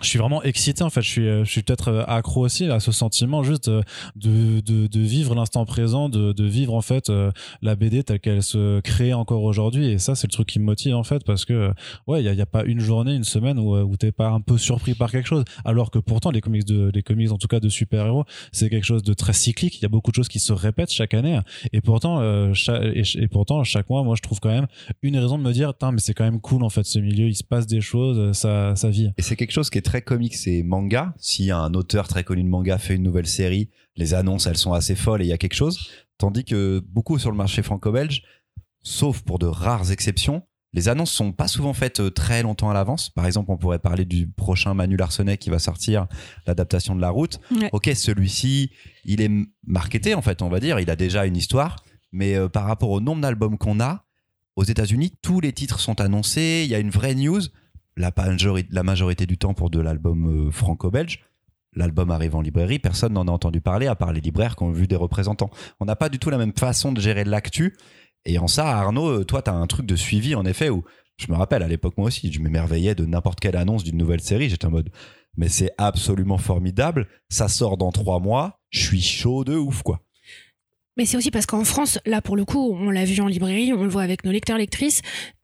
je 0.00 0.08
suis 0.08 0.18
vraiment 0.18 0.42
excité 0.42 0.82
en 0.82 0.90
fait. 0.90 1.02
Je 1.02 1.08
suis, 1.08 1.28
euh, 1.28 1.44
je 1.44 1.50
suis 1.50 1.62
peut-être 1.62 1.88
euh, 1.88 2.04
accro 2.06 2.44
aussi 2.44 2.66
à 2.66 2.80
ce 2.80 2.92
sentiment 2.92 3.42
juste 3.42 3.68
de, 3.68 3.82
de, 4.16 4.60
de, 4.60 4.86
de 4.86 5.00
vivre 5.00 5.34
l'instant 5.34 5.64
présent, 5.64 6.08
de, 6.08 6.32
de 6.32 6.44
vivre 6.44 6.74
en 6.74 6.80
fait 6.80 7.10
euh, 7.10 7.30
la 7.62 7.76
BD 7.76 8.02
telle 8.02 8.20
qu'elle 8.20 8.42
se 8.42 8.80
crée 8.80 9.12
encore 9.12 9.42
aujourd'hui. 9.42 9.88
Et 9.88 9.98
ça, 9.98 10.14
c'est 10.14 10.26
le 10.26 10.32
truc 10.32 10.48
qui 10.48 10.58
me 10.58 10.64
motive 10.64 10.94
en 10.94 11.04
fait 11.04 11.24
parce 11.24 11.44
que 11.44 11.72
ouais, 12.06 12.22
il 12.22 12.34
y 12.34 12.40
a, 12.40 12.46
pas 12.46 12.64
une 12.64 12.80
journée, 12.80 13.14
une 13.14 13.24
semaine 13.24 13.58
où, 13.58 13.76
où 13.76 13.96
t'es 13.96 14.12
pas 14.12 14.28
un 14.30 14.40
peu 14.40 14.58
surpris 14.58 14.94
par 14.94 15.10
quelque 15.10 15.28
chose. 15.28 15.44
Alors 15.64 15.90
que 15.90 15.98
pourtant, 15.98 16.30
les 16.30 16.40
comics 16.40 16.64
de, 16.64 16.90
les 16.94 17.02
comics 17.02 17.30
en 17.30 17.38
tout 17.38 17.48
cas 17.48 17.60
de 17.60 17.68
super 17.68 18.06
héros, 18.06 18.24
c'est 18.52 18.68
quelque 18.70 18.84
chose 18.84 19.02
de 19.02 19.14
très 19.14 19.32
cyclique. 19.32 19.78
Il 19.78 19.82
y 19.82 19.86
a 19.86 19.88
beaucoup 19.88 20.10
de 20.10 20.16
choses 20.16 20.28
qui 20.28 20.38
se 20.38 20.52
répètent 20.52 20.92
chaque 20.92 21.14
année. 21.14 21.38
Et 21.72 21.80
pourtant, 21.80 22.20
euh, 22.20 22.52
chaque, 22.54 22.82
et, 22.82 23.02
et, 23.16 23.28
pourtant 23.28 23.62
chaque 23.64 23.88
mois, 23.90 24.02
moi, 24.02 24.16
je 24.16 24.22
trouve 24.22 24.40
quand 24.40 24.50
même 24.50 24.66
une 25.02 25.18
raison 25.18 25.38
de 25.38 25.42
me 25.42 25.52
dire, 25.52 25.72
mais 25.92 25.98
c'est 25.98 26.14
quand 26.14 26.24
même 26.24 26.40
cool 26.40 26.62
en 26.62 26.70
fait 26.70 26.84
ce 26.84 26.98
milieu. 26.98 27.28
Il 27.28 27.34
se 27.34 27.44
passe 27.44 27.66
des 27.66 27.80
choses, 27.80 28.32
ça, 28.36 28.74
ça 28.76 28.88
vit. 28.88 29.10
Et 29.18 29.22
c'est 29.22 29.36
quelque 29.36 29.52
chose 29.52 29.70
qui 29.70 29.78
est 29.78 29.82
très 29.90 30.02
comics 30.02 30.46
et 30.46 30.62
manga. 30.62 31.12
Si 31.18 31.50
un 31.50 31.74
auteur 31.74 32.06
très 32.06 32.22
connu 32.22 32.44
de 32.44 32.48
manga 32.48 32.78
fait 32.78 32.94
une 32.94 33.02
nouvelle 33.02 33.26
série, 33.26 33.70
les 33.96 34.14
annonces, 34.14 34.46
elles 34.46 34.56
sont 34.56 34.72
assez 34.72 34.94
folles 34.94 35.20
et 35.20 35.24
il 35.24 35.28
y 35.28 35.32
a 35.32 35.36
quelque 35.38 35.56
chose. 35.56 35.90
Tandis 36.16 36.44
que 36.44 36.80
beaucoup 36.86 37.18
sur 37.18 37.32
le 37.32 37.36
marché 37.36 37.60
franco-belge, 37.64 38.22
sauf 38.84 39.22
pour 39.22 39.40
de 39.40 39.46
rares 39.46 39.90
exceptions, 39.90 40.44
les 40.72 40.88
annonces 40.88 41.10
sont 41.10 41.32
pas 41.32 41.48
souvent 41.48 41.72
faites 41.72 41.98
euh, 41.98 42.08
très 42.08 42.44
longtemps 42.44 42.70
à 42.70 42.74
l'avance. 42.74 43.10
Par 43.10 43.26
exemple, 43.26 43.50
on 43.50 43.56
pourrait 43.56 43.80
parler 43.80 44.04
du 44.04 44.28
prochain 44.28 44.74
Manu 44.74 44.96
Larsenet 44.96 45.38
qui 45.38 45.50
va 45.50 45.58
sortir 45.58 46.06
l'adaptation 46.46 46.94
de 46.94 47.00
La 47.00 47.10
Route. 47.10 47.40
Ouais. 47.50 47.68
Ok, 47.72 47.90
celui-ci, 47.92 48.70
il 49.04 49.20
est 49.20 49.32
marketé 49.66 50.14
en 50.14 50.22
fait, 50.22 50.40
on 50.40 50.48
va 50.48 50.60
dire. 50.60 50.78
Il 50.78 50.88
a 50.88 50.94
déjà 50.94 51.26
une 51.26 51.36
histoire, 51.36 51.82
mais 52.12 52.36
euh, 52.36 52.48
par 52.48 52.66
rapport 52.66 52.90
au 52.90 53.00
nombre 53.00 53.22
d'albums 53.22 53.58
qu'on 53.58 53.80
a 53.80 54.04
aux 54.54 54.62
États-Unis, 54.62 55.14
tous 55.20 55.40
les 55.40 55.52
titres 55.52 55.80
sont 55.80 56.00
annoncés. 56.00 56.62
Il 56.64 56.70
y 56.70 56.76
a 56.76 56.78
une 56.78 56.90
vraie 56.90 57.16
news 57.16 57.42
la 57.96 58.82
majorité, 58.82 59.26
du 59.26 59.38
temps 59.38 59.54
pour 59.54 59.70
de 59.70 59.80
l'album 59.80 60.48
euh, 60.48 60.50
franco-belge. 60.50 61.20
L'album 61.74 62.10
arrive 62.10 62.34
en 62.34 62.40
librairie, 62.40 62.78
personne 62.80 63.12
n'en 63.12 63.28
a 63.28 63.30
entendu 63.30 63.60
parler 63.60 63.86
à 63.86 63.94
part 63.94 64.12
les 64.12 64.20
libraires 64.20 64.56
qui 64.56 64.64
ont 64.64 64.72
vu 64.72 64.88
des 64.88 64.96
représentants. 64.96 65.50
On 65.78 65.84
n'a 65.84 65.94
pas 65.94 66.08
du 66.08 66.18
tout 66.18 66.30
la 66.30 66.38
même 66.38 66.52
façon 66.52 66.92
de 66.92 67.00
gérer 67.00 67.24
l'actu. 67.24 67.76
Et 68.24 68.38
en 68.38 68.48
ça, 68.48 68.66
Arnaud, 68.66 69.08
euh, 69.08 69.24
toi, 69.24 69.42
tu 69.42 69.50
as 69.50 69.54
un 69.54 69.66
truc 69.66 69.86
de 69.86 69.96
suivi, 69.96 70.34
en 70.34 70.44
effet, 70.44 70.68
où 70.68 70.84
je 71.16 71.30
me 71.30 71.36
rappelle 71.36 71.62
à 71.62 71.68
l'époque, 71.68 71.96
moi 71.96 72.08
aussi, 72.08 72.32
je 72.32 72.40
m'émerveillais 72.40 72.94
de 72.94 73.04
n'importe 73.04 73.40
quelle 73.40 73.56
annonce 73.56 73.84
d'une 73.84 73.98
nouvelle 73.98 74.20
série. 74.20 74.48
J'étais 74.48 74.66
en 74.66 74.70
mode, 74.70 74.90
mais 75.36 75.48
c'est 75.48 75.70
absolument 75.78 76.38
formidable. 76.38 77.06
Ça 77.28 77.48
sort 77.48 77.76
dans 77.76 77.92
trois 77.92 78.20
mois. 78.20 78.60
Je 78.70 78.80
suis 78.80 79.02
chaud 79.02 79.44
de 79.44 79.54
ouf, 79.54 79.82
quoi. 79.82 80.00
Mais 80.96 81.06
c'est 81.06 81.16
aussi 81.16 81.30
parce 81.30 81.46
qu'en 81.46 81.64
France, 81.64 81.98
là 82.04 82.20
pour 82.20 82.36
le 82.36 82.44
coup, 82.44 82.72
on 82.72 82.90
l'a 82.90 83.04
vu 83.04 83.20
en 83.20 83.26
librairie, 83.26 83.72
on 83.72 83.84
le 83.84 83.88
voit 83.88 84.02
avec 84.02 84.24
nos 84.24 84.32
lecteurs 84.32 84.58
lectrices. 84.58 85.02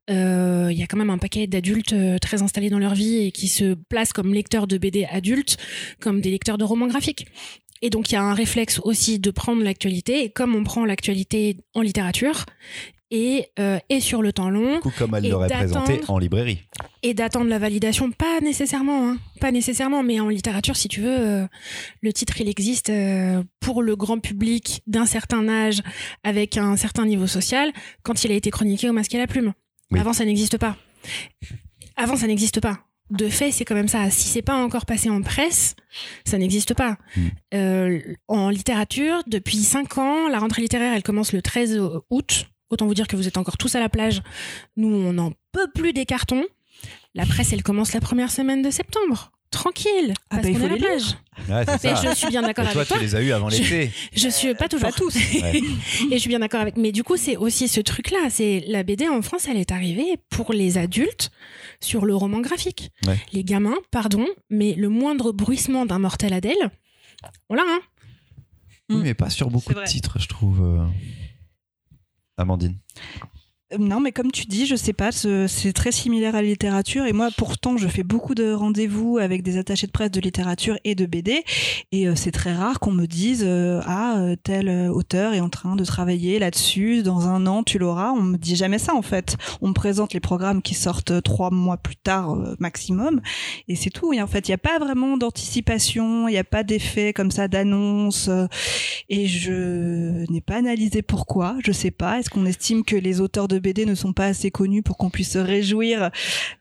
Il 0.08 0.14
euh, 0.14 0.72
y 0.72 0.82
a 0.82 0.86
quand 0.86 0.96
même 0.96 1.10
un 1.10 1.18
paquet 1.18 1.46
d'adultes 1.46 1.92
euh, 1.92 2.18
très 2.18 2.42
installés 2.42 2.70
dans 2.70 2.78
leur 2.78 2.94
vie 2.94 3.26
et 3.26 3.32
qui 3.32 3.48
se 3.48 3.74
placent 3.74 4.12
comme 4.12 4.32
lecteurs 4.32 4.66
de 4.66 4.78
BD 4.78 5.04
adultes, 5.04 5.56
comme 6.00 6.20
des 6.20 6.30
lecteurs 6.30 6.58
de 6.58 6.64
romans 6.64 6.86
graphiques. 6.86 7.26
Et 7.82 7.90
donc 7.90 8.10
il 8.10 8.14
y 8.14 8.16
a 8.16 8.22
un 8.22 8.34
réflexe 8.34 8.80
aussi 8.84 9.18
de 9.18 9.30
prendre 9.30 9.62
l'actualité, 9.62 10.24
et 10.24 10.30
comme 10.30 10.54
on 10.54 10.64
prend 10.64 10.84
l'actualité 10.84 11.58
en 11.74 11.82
littérature 11.82 12.46
et, 13.10 13.46
euh, 13.58 13.78
et 13.88 14.00
sur 14.00 14.22
le 14.22 14.32
temps 14.32 14.50
long. 14.50 14.76
Du 14.76 14.80
coup, 14.80 14.92
comme 14.98 15.14
elle 15.14 15.28
l'aurait 15.28 15.48
présenté 15.48 16.00
en 16.08 16.18
librairie. 16.18 16.58
Et 17.02 17.14
d'attendre 17.14 17.48
la 17.48 17.58
validation, 17.58 18.10
pas 18.10 18.40
nécessairement, 18.40 19.10
hein, 19.10 19.18
pas 19.40 19.52
nécessairement, 19.52 20.02
mais 20.02 20.18
en 20.18 20.28
littérature, 20.28 20.76
si 20.76 20.88
tu 20.88 21.00
veux, 21.00 21.18
euh, 21.18 21.46
le 22.00 22.12
titre 22.12 22.40
il 22.40 22.48
existe 22.48 22.90
euh, 22.90 23.42
pour 23.60 23.82
le 23.82 23.94
grand 23.94 24.18
public 24.18 24.82
d'un 24.86 25.06
certain 25.06 25.48
âge, 25.48 25.82
avec 26.24 26.56
un 26.56 26.76
certain 26.76 27.06
niveau 27.06 27.26
social, 27.26 27.72
quand 28.02 28.24
il 28.24 28.32
a 28.32 28.34
été 28.34 28.50
chroniqué 28.50 28.88
au 28.88 28.92
masque 28.92 29.14
et 29.14 29.18
la 29.18 29.26
plume. 29.26 29.52
Oui. 29.90 30.00
Avant, 30.00 30.12
ça 30.12 30.24
n'existe 30.24 30.58
pas. 30.58 30.76
Avant, 31.96 32.16
ça 32.16 32.26
n'existe 32.26 32.60
pas. 32.60 32.80
De 33.10 33.28
fait, 33.28 33.52
c'est 33.52 33.64
quand 33.64 33.76
même 33.76 33.88
ça. 33.88 34.10
Si 34.10 34.28
c'est 34.28 34.42
pas 34.42 34.56
encore 34.56 34.84
passé 34.84 35.08
en 35.08 35.22
presse, 35.22 35.76
ça 36.24 36.38
n'existe 36.38 36.74
pas. 36.74 36.98
Hmm. 37.16 37.20
Mmh. 37.20 37.30
Euh, 37.54 38.00
en 38.26 38.50
littérature, 38.50 39.22
depuis 39.26 39.58
5 39.58 39.98
ans, 39.98 40.28
la 40.28 40.38
rentrée 40.38 40.62
littéraire, 40.62 40.92
elle 40.94 41.04
commence 41.04 41.32
le 41.32 41.42
13 41.42 41.80
août. 42.10 42.46
Autant 42.68 42.86
vous 42.86 42.94
dire 42.94 43.06
que 43.06 43.14
vous 43.14 43.28
êtes 43.28 43.36
encore 43.36 43.58
tous 43.58 43.76
à 43.76 43.80
la 43.80 43.88
plage. 43.88 44.22
Nous, 44.76 44.88
on 44.88 45.12
n'en 45.12 45.32
peut 45.52 45.68
plus 45.72 45.92
des 45.92 46.04
cartons. 46.04 46.44
La 47.14 47.24
presse, 47.24 47.52
elle 47.52 47.62
commence 47.62 47.92
la 47.94 48.00
première 48.00 48.30
semaine 48.30 48.62
de 48.62 48.70
septembre. 48.70 49.30
Tranquille, 49.50 50.12
ah 50.30 50.36
parce 50.36 50.42
bah, 50.42 50.52
qu'on 50.52 50.60
est 50.60 50.64
à 50.64 50.68
la 50.68 50.76
plage. 50.76 51.16
Ouais, 51.48 51.64
je 52.10 52.14
suis 52.14 52.28
bien 52.28 52.42
d'accord 52.42 52.64
avec 52.64 52.74
toi. 52.74 52.84
toi. 52.84 52.96
tu 52.96 53.02
les 53.02 53.14
as 53.14 53.22
eu 53.22 53.30
avant 53.32 53.48
l'été. 53.48 53.92
Je, 54.12 54.20
je 54.20 54.28
suis 54.28 54.54
pas 54.54 54.68
toujours 54.68 54.90
pas 54.90 54.96
tous. 54.96 55.14
Ouais. 55.36 55.60
et 56.10 56.14
je 56.14 56.18
suis 56.18 56.28
bien 56.28 56.40
d'accord 56.40 56.60
avec. 56.60 56.76
Mais 56.76 56.92
du 56.92 57.04
coup, 57.04 57.16
c'est 57.16 57.36
aussi 57.36 57.68
ce 57.68 57.80
truc-là. 57.80 58.28
C'est 58.30 58.64
la 58.66 58.82
BD 58.82 59.08
en 59.08 59.22
France, 59.22 59.46
elle 59.48 59.56
est 59.56 59.70
arrivée 59.70 60.18
pour 60.30 60.52
les 60.52 60.78
adultes 60.78 61.30
sur 61.80 62.06
le 62.06 62.14
roman 62.14 62.40
graphique. 62.40 62.90
Ouais. 63.06 63.18
Les 63.32 63.44
gamins, 63.44 63.76
pardon, 63.90 64.26
mais 64.50 64.74
le 64.74 64.88
moindre 64.88 65.32
bruissement 65.32 65.86
d'un 65.86 65.98
mortel 65.98 66.32
Adèle, 66.32 66.70
on 67.48 67.54
l'a. 67.54 67.62
Hein 67.66 67.80
oui, 68.88 69.00
mais 69.02 69.14
pas 69.14 69.30
sur 69.30 69.50
beaucoup 69.50 69.74
de 69.74 69.84
titres, 69.84 70.18
je 70.18 70.28
trouve. 70.28 70.62
Euh... 70.62 70.86
Amandine. 72.36 72.76
Non, 73.76 73.98
mais 73.98 74.12
comme 74.12 74.30
tu 74.30 74.46
dis, 74.46 74.64
je 74.64 74.76
sais 74.76 74.92
pas, 74.92 75.10
c'est 75.10 75.72
très 75.72 75.90
similaire 75.90 76.36
à 76.36 76.42
la 76.42 76.46
littérature. 76.46 77.04
Et 77.04 77.12
moi, 77.12 77.30
pourtant, 77.36 77.76
je 77.76 77.88
fais 77.88 78.04
beaucoup 78.04 78.36
de 78.36 78.52
rendez-vous 78.52 79.18
avec 79.18 79.42
des 79.42 79.58
attachés 79.58 79.88
de 79.88 79.92
presse 79.92 80.12
de 80.12 80.20
littérature 80.20 80.78
et 80.84 80.94
de 80.94 81.04
BD. 81.04 81.42
Et 81.90 82.06
euh, 82.06 82.14
c'est 82.14 82.30
très 82.30 82.54
rare 82.54 82.78
qu'on 82.78 82.92
me 82.92 83.06
dise 83.06 83.42
euh, 83.44 83.80
Ah, 83.84 84.18
euh, 84.18 84.36
tel 84.40 84.70
auteur 84.90 85.34
est 85.34 85.40
en 85.40 85.48
train 85.48 85.74
de 85.74 85.84
travailler 85.84 86.38
là-dessus, 86.38 87.02
dans 87.02 87.26
un 87.26 87.44
an, 87.48 87.64
tu 87.64 87.78
l'auras. 87.78 88.12
On 88.12 88.22
me 88.22 88.38
dit 88.38 88.54
jamais 88.54 88.78
ça, 88.78 88.94
en 88.94 89.02
fait. 89.02 89.36
On 89.60 89.68
me 89.68 89.74
présente 89.74 90.14
les 90.14 90.20
programmes 90.20 90.62
qui 90.62 90.74
sortent 90.74 91.20
trois 91.24 91.50
mois 91.50 91.76
plus 91.76 91.96
tard 91.96 92.38
maximum. 92.60 93.20
Et 93.66 93.74
c'est 93.74 93.90
tout. 93.90 94.12
Et 94.12 94.22
en 94.22 94.28
fait, 94.28 94.46
il 94.46 94.52
n'y 94.52 94.56
a 94.56 94.58
pas 94.58 94.78
vraiment 94.78 95.16
d'anticipation, 95.16 96.28
il 96.28 96.32
n'y 96.32 96.38
a 96.38 96.44
pas 96.44 96.62
d'effet 96.62 97.12
comme 97.12 97.32
ça 97.32 97.48
d'annonce. 97.48 98.30
et 99.08 99.26
je 99.26 100.24
n'ai 100.30 100.40
pas 100.40 100.54
analysé 100.54 101.02
pourquoi. 101.02 101.56
Je 101.64 101.72
sais 101.72 101.90
pas. 101.90 102.20
Est-ce 102.20 102.30
qu'on 102.30 102.46
estime 102.46 102.84
que 102.84 102.94
les 102.94 103.20
auteurs 103.20 103.48
de 103.48 103.55
de 103.56 103.60
BD 103.60 103.86
ne 103.86 103.94
sont 103.94 104.12
pas 104.12 104.26
assez 104.26 104.50
connus 104.50 104.82
pour 104.82 104.98
qu'on 104.98 105.08
puisse 105.08 105.32
se 105.32 105.38
réjouir 105.38 106.10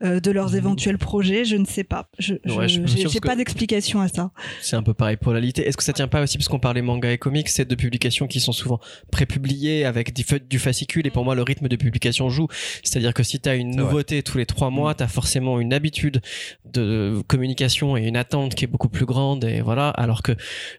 euh, 0.04 0.20
de 0.22 0.32
leurs 0.32 0.56
éventuels 0.56 0.98
projets. 0.98 1.44
Je 1.44 1.58
ne 1.58 1.66
sais 1.66 1.84
pas. 1.84 2.10
Je 2.20 2.36
Ouais, 2.46 2.68
que- 3.20 3.28
pas 3.28 3.36
d'explication 3.36 4.00
à 4.00 4.08
ça. 4.08 4.32
C'est 4.62 4.76
un 4.78 4.84
peu 4.84 4.94
pareil 4.94 5.18
pour 5.18 5.34
la 5.34 5.40
litté. 5.42 5.68
Est-ce 5.68 5.76
que 5.78 5.84
ça 5.84 5.92
tient 5.94 6.08
pas 6.08 6.22
aussi 6.22 6.38
parce 6.38 6.48
qu'on 6.48 6.60
parlait 6.60 6.82
manga 6.82 7.12
et 7.12 7.18
comics, 7.18 7.50
c'est 7.50 7.66
de 7.68 7.76
publications 7.76 8.28
qui 8.28 8.40
sont 8.40 8.54
souvent 8.54 8.80
prépubliées 9.12 9.84
avec 9.86 10.14
du, 10.14 10.24
fa- 10.24 10.40
du 10.40 10.58
fascicule 10.60 11.06
et 11.06 11.10
pour 11.10 11.26
moi 11.26 11.36
le 11.36 11.42
rythme 11.42 11.68
de 11.68 11.76
publication 11.76 12.30
joue. 12.30 12.48
C'est-à-dire 12.84 13.14
que 13.14 13.24
si 13.24 13.40
tu 13.40 13.50
as 13.50 13.56
une 13.56 13.76
nouveauté 13.76 14.24
tous 14.24 14.38
les 14.38 14.46
trois 14.46 14.70
mois, 14.70 14.96
tu 14.96 15.04
as 15.04 15.08
forcément 15.08 15.60
une 15.60 15.74
habitude 15.74 16.22
de 16.66 17.22
communication 17.28 17.98
et 17.98 18.04
une 18.08 18.18
attente 18.18 18.56
qui 18.56 18.66
est 18.66 18.68
beaucoup 18.68 18.90
plus 18.90 19.06
grande 19.06 19.44
et 19.44 19.62
voilà. 19.62 19.90
Alors 19.90 20.24
que 20.24 20.32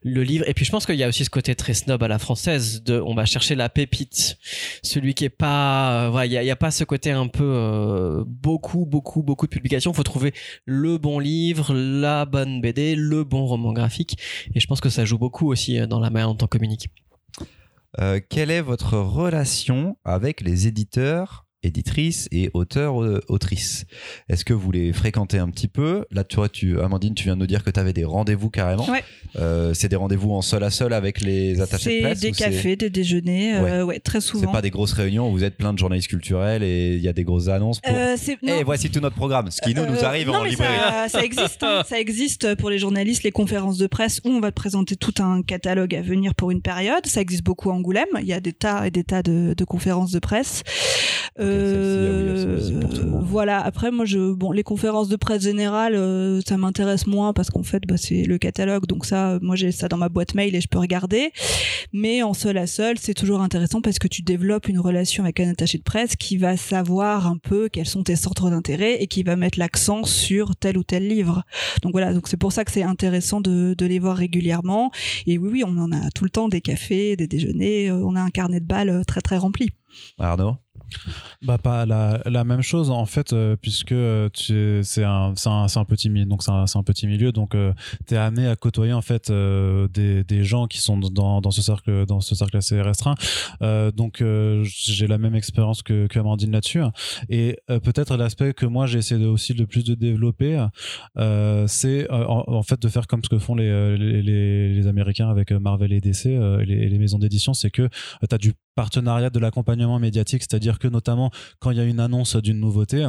le 0.02 0.22
livre 0.22 0.44
et 0.48 0.54
puis 0.54 0.64
je 0.64 0.70
pense 0.70 0.86
qu'il 0.86 0.96
y 0.96 1.02
a 1.04 1.08
aussi 1.08 1.24
ce 1.24 1.30
côté 1.30 1.54
très 1.54 1.74
snob 1.74 2.02
à 2.02 2.08
la 2.08 2.18
française 2.18 2.82
de 2.82 3.00
on 3.04 3.14
va 3.14 3.24
chercher 3.24 3.54
la 3.54 3.68
pépite, 3.68 4.38
celui 4.82 5.14
qui 5.14 5.24
est 5.24 5.28
pas 5.28 6.05
il 6.24 6.32
y 6.32 6.36
a, 6.36 6.42
il 6.42 6.50
a 6.50 6.56
pas 6.56 6.70
ce 6.70 6.84
côté 6.84 7.10
un 7.10 7.28
peu 7.28 7.44
euh, 7.44 8.24
beaucoup 8.26 8.86
beaucoup 8.86 9.22
beaucoup 9.22 9.46
de 9.46 9.50
publications. 9.50 9.92
Faut 9.92 10.02
trouver 10.02 10.32
le 10.64 10.98
bon 10.98 11.18
livre, 11.18 11.74
la 11.74 12.24
bonne 12.24 12.60
BD, 12.60 12.94
le 12.96 13.24
bon 13.24 13.46
roman 13.46 13.72
graphique. 13.72 14.18
Et 14.54 14.60
je 14.60 14.66
pense 14.66 14.80
que 14.80 14.88
ça 14.88 15.04
joue 15.04 15.18
beaucoup 15.18 15.50
aussi 15.50 15.78
euh, 15.78 15.86
dans 15.86 16.00
la 16.00 16.10
manière 16.10 16.32
dont 16.32 16.44
on 16.44 16.48
communique. 16.48 16.88
Euh, 18.00 18.20
quelle 18.28 18.50
est 18.50 18.60
votre 18.60 18.98
relation 18.98 19.96
avec 20.04 20.40
les 20.42 20.66
éditeurs 20.66 21.45
éditrices 21.66 22.28
et 22.32 22.50
auteurs 22.54 23.02
euh, 23.02 23.20
autrices 23.28 23.84
est-ce 24.28 24.44
que 24.44 24.52
vous 24.54 24.70
les 24.72 24.92
fréquentez 24.92 25.38
un 25.38 25.48
petit 25.50 25.68
peu? 25.68 26.04
Là 26.10 26.24
tu 26.24 26.36
vois 26.36 26.48
tu 26.48 26.80
Amandine 26.80 27.14
tu 27.14 27.24
viens 27.24 27.34
de 27.34 27.40
nous 27.40 27.46
dire 27.46 27.62
que 27.64 27.70
tu 27.70 27.80
avais 27.80 27.92
des 27.92 28.04
rendez-vous 28.04 28.50
carrément 28.50 28.88
Ouais. 28.88 29.02
Euh, 29.38 29.74
c'est 29.74 29.88
des 29.88 29.96
rendez-vous 29.96 30.32
en 30.32 30.42
seul 30.42 30.62
à 30.64 30.70
seul 30.70 30.92
avec 30.92 31.20
les 31.20 31.60
attachés 31.60 31.90
de 31.90 31.94
C'est 31.96 32.02
presse 32.02 32.20
des 32.20 32.32
c'est- 32.32 32.44
cafés, 32.44 32.76
des 32.76 32.90
déjeuners, 32.90 33.56
euh, 33.56 33.84
ouais, 33.84 33.98
très 33.98 34.20
c'est 34.20 34.28
souvent. 34.28 34.52
pas 34.52 34.62
des 34.62 34.70
grosses 34.70 34.92
réunions 34.92 35.28
où 35.28 35.32
vous 35.32 35.44
êtes 35.44 35.56
plein 35.56 35.72
de 35.72 35.78
journalistes 35.78 36.08
culturels 36.08 36.62
et 36.62 36.94
il 36.94 37.00
y 37.02 37.08
a 37.08 37.12
des 37.12 37.24
grosses 37.24 37.48
annonces 37.48 37.80
pour 37.80 37.94
c'est- 38.16 38.32
et 38.42 38.46
non. 38.46 38.62
voici 38.64 38.90
tout 38.90 39.00
notre 39.00 39.16
programme 39.16 39.50
ce 39.50 39.60
qui 39.60 39.74
nous 39.74 39.84
nous 39.86 40.04
arrive 40.04 40.28
non, 40.28 40.36
en 40.36 40.44
librairie 40.44 40.76
Ça, 40.78 41.08
ça 41.18 41.24
existe, 41.24 41.62
hein. 41.62 41.82
ça 41.88 41.98
existe 42.00 42.54
pour 42.56 42.70
les 42.70 42.78
journalistes, 42.78 43.22
les 43.24 43.32
conférences 43.32 43.78
de 43.78 43.86
presse 43.86 44.20
où 44.24 44.28
on 44.30 44.40
va 44.40 44.50
te 44.50 44.56
présenter 44.56 44.96
tout 44.96 45.14
un 45.18 45.42
catalogue 45.42 45.94
à 45.94 46.02
venir 46.02 46.34
pour 46.34 46.50
une 46.50 46.62
période. 46.62 47.04
Ça 47.06 47.20
existe 47.20 47.42
beaucoup 47.44 47.70
à 47.70 47.74
Angoulême. 47.74 48.06
Il 48.20 48.26
y 48.26 48.32
a 48.32 48.40
des 48.40 48.52
tas 48.52 48.86
et 48.86 48.90
des 48.90 49.04
tas 49.04 49.22
de, 49.22 49.54
de 49.56 49.64
conférences 49.64 50.12
de 50.12 50.18
presse. 50.18 50.62
Ah 51.38 51.44
oui, 51.44 52.60
c'est 52.64 52.80
pour 52.80 52.90
tout 52.90 53.02
le 53.02 53.10
monde. 53.10 53.24
voilà. 53.24 53.60
Après, 53.60 53.90
moi, 53.90 54.04
je, 54.04 54.32
bon, 54.32 54.52
les 54.52 54.62
conférences 54.62 55.08
de 55.08 55.16
presse 55.16 55.42
générales, 55.42 55.94
euh, 55.94 56.40
ça 56.46 56.56
m'intéresse 56.56 57.06
moins 57.06 57.32
parce 57.32 57.50
qu'en 57.50 57.62
fait, 57.62 57.82
bah, 57.86 57.96
c'est 57.96 58.22
le 58.22 58.38
catalogue. 58.38 58.86
Donc 58.86 59.04
ça, 59.04 59.32
euh, 59.32 59.38
moi, 59.42 59.56
j'ai 59.56 59.72
ça 59.72 59.88
dans 59.88 59.98
ma 59.98 60.08
boîte 60.08 60.34
mail 60.34 60.54
et 60.54 60.60
je 60.60 60.68
peux 60.68 60.78
regarder. 60.78 61.32
Mais 61.92 62.22
en 62.22 62.32
seul 62.32 62.56
à 62.58 62.66
seul, 62.66 62.96
c'est 62.98 63.14
toujours 63.14 63.40
intéressant 63.42 63.80
parce 63.80 63.98
que 63.98 64.08
tu 64.08 64.22
développes 64.22 64.68
une 64.68 64.80
relation 64.80 65.24
avec 65.24 65.40
un 65.40 65.50
attaché 65.50 65.78
de 65.78 65.82
presse 65.82 66.16
qui 66.16 66.36
va 66.36 66.56
savoir 66.56 67.26
un 67.26 67.36
peu 67.36 67.68
quels 67.68 67.86
sont 67.86 68.02
tes 68.02 68.16
centres 68.16 68.50
d'intérêt 68.50 69.02
et 69.02 69.06
qui 69.06 69.22
va 69.22 69.36
mettre 69.36 69.58
l'accent 69.58 70.04
sur 70.04 70.56
tel 70.56 70.78
ou 70.78 70.84
tel 70.84 71.06
livre. 71.06 71.42
Donc 71.82 71.92
voilà, 71.92 72.14
donc 72.14 72.28
c'est 72.28 72.36
pour 72.36 72.52
ça 72.52 72.64
que 72.64 72.72
c'est 72.72 72.82
intéressant 72.82 73.40
de, 73.40 73.74
de 73.74 73.86
les 73.86 73.98
voir 73.98 74.16
régulièrement. 74.16 74.90
Et 75.26 75.38
oui, 75.38 75.48
oui, 75.52 75.64
on 75.66 75.76
en 75.78 75.92
a 75.92 76.10
tout 76.14 76.24
le 76.24 76.30
temps 76.30 76.48
des 76.48 76.60
cafés, 76.60 77.16
des 77.16 77.26
déjeuners, 77.26 77.90
euh, 77.90 78.04
on 78.04 78.16
a 78.16 78.20
un 78.20 78.30
carnet 78.30 78.60
de 78.60 78.66
balles 78.66 78.88
euh, 78.90 79.04
très 79.04 79.20
très 79.20 79.36
rempli. 79.36 79.70
Arnaud? 80.18 80.56
Bah 81.42 81.58
pas 81.58 81.84
la, 81.86 82.20
la 82.24 82.44
même 82.44 82.62
chose 82.62 82.90
en 82.90 83.06
fait 83.06 83.32
euh, 83.32 83.56
puisque 83.60 83.92
euh, 83.92 84.28
c'est 84.82 85.04
un 85.04 85.34
un, 85.46 85.66
un 85.74 85.84
petit 85.84 86.08
milieu 86.08 86.26
donc 86.26 86.42
c'est 86.42 86.50
un, 86.50 86.64
un 86.74 86.82
petit 86.82 87.06
milieu 87.06 87.32
donc 87.32 87.54
amené 88.10 88.48
à 88.48 88.56
côtoyer 88.56 88.92
en 88.92 89.02
fait 89.02 89.30
euh, 89.30 89.88
des, 89.88 90.24
des 90.24 90.44
gens 90.44 90.66
qui 90.66 90.78
sont 90.80 90.98
dans, 90.98 91.40
dans 91.40 91.50
ce 91.50 91.62
cercle 91.62 92.06
dans 92.06 92.20
ce 92.20 92.34
cercle 92.34 92.56
assez 92.56 92.80
restreint. 92.80 93.14
Donc 93.60 94.22
j'ai 94.62 95.06
la 95.06 95.18
même 95.18 95.34
expérience 95.34 95.82
que, 95.82 96.06
que 96.06 96.18
là-dessus. 96.18 96.82
Et 97.28 97.58
peut-être 97.66 98.16
l'aspect 98.16 98.54
que 98.54 98.66
moi 98.66 98.86
j'ai 98.86 98.98
essayé 98.98 99.20
de, 99.20 99.26
aussi 99.26 99.54
le 99.54 99.66
plus 99.66 99.84
de 99.84 99.94
développer 99.94 100.64
c'est 101.66 102.10
en, 102.10 102.62
fait 102.62 102.80
de 102.80 102.88
faire 102.88 103.06
comme 103.06 103.22
ce 103.22 103.28
que 103.28 103.38
font 103.38 103.54
les 103.54 103.96
les, 103.96 104.86
Américains 104.86 105.28
avec 105.28 105.50
Marvel 105.52 105.92
et 105.92 106.00
DC 106.00 106.24
les, 106.24 106.88
les 106.88 106.98
maisons 106.98 107.18
d'édition 107.18 107.54
c'est 107.54 107.70
que 107.70 107.88
tu 107.88 108.34
as 108.34 108.38
du 108.38 108.54
partenariat 108.76 109.30
de 109.30 109.40
l'accompagnement 109.40 109.98
médiatique, 109.98 110.42
c'est-à-dire 110.42 110.78
que 110.78 110.86
notamment 110.86 111.32
quand 111.58 111.72
il 111.72 111.78
y 111.78 111.80
a 111.80 111.84
une 111.84 111.98
annonce 111.98 112.36
d'une 112.36 112.60
nouveauté, 112.60 113.08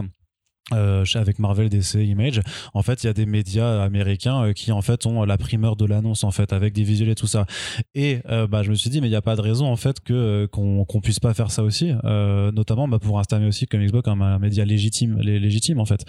euh, 0.73 1.03
avec 1.15 1.39
Marvel, 1.39 1.69
DC, 1.69 1.95
Image, 1.95 2.41
en 2.73 2.81
fait, 2.83 3.03
il 3.03 3.07
y 3.07 3.09
a 3.09 3.13
des 3.13 3.25
médias 3.25 3.81
américains 3.83 4.43
euh, 4.47 4.53
qui 4.53 4.71
en 4.71 4.81
fait 4.81 5.05
ont 5.05 5.23
la 5.23 5.37
primeur 5.37 5.75
de 5.75 5.85
l'annonce 5.85 6.23
en 6.23 6.31
fait 6.31 6.51
avec 6.53 6.73
des 6.73 6.83
visuels 6.83 7.09
et 7.09 7.15
tout 7.15 7.27
ça. 7.27 7.45
Et 7.95 8.19
euh, 8.29 8.47
bah 8.47 8.63
je 8.63 8.69
me 8.71 8.75
suis 8.75 8.89
dit 8.89 8.99
mais 9.01 9.07
il 9.07 9.11
n'y 9.11 9.15
a 9.15 9.21
pas 9.21 9.35
de 9.35 9.41
raison 9.41 9.67
en 9.67 9.75
fait 9.75 9.99
que 10.01 10.13
euh, 10.13 10.47
qu'on 10.47 10.83
qu'on 10.85 10.99
puisse 11.01 11.19
pas 11.19 11.33
faire 11.33 11.51
ça 11.51 11.63
aussi, 11.63 11.91
euh, 12.03 12.51
notamment 12.51 12.87
bah, 12.87 12.99
pour 12.99 13.19
installer 13.19 13.47
aussi 13.47 13.65
comme 13.67 13.81
Xbox 13.85 14.03
comme 14.05 14.21
un 14.21 14.39
média 14.39 14.65
légitime, 14.65 15.19
lé- 15.21 15.39
légitime 15.39 15.79
en 15.79 15.85
fait 15.85 16.03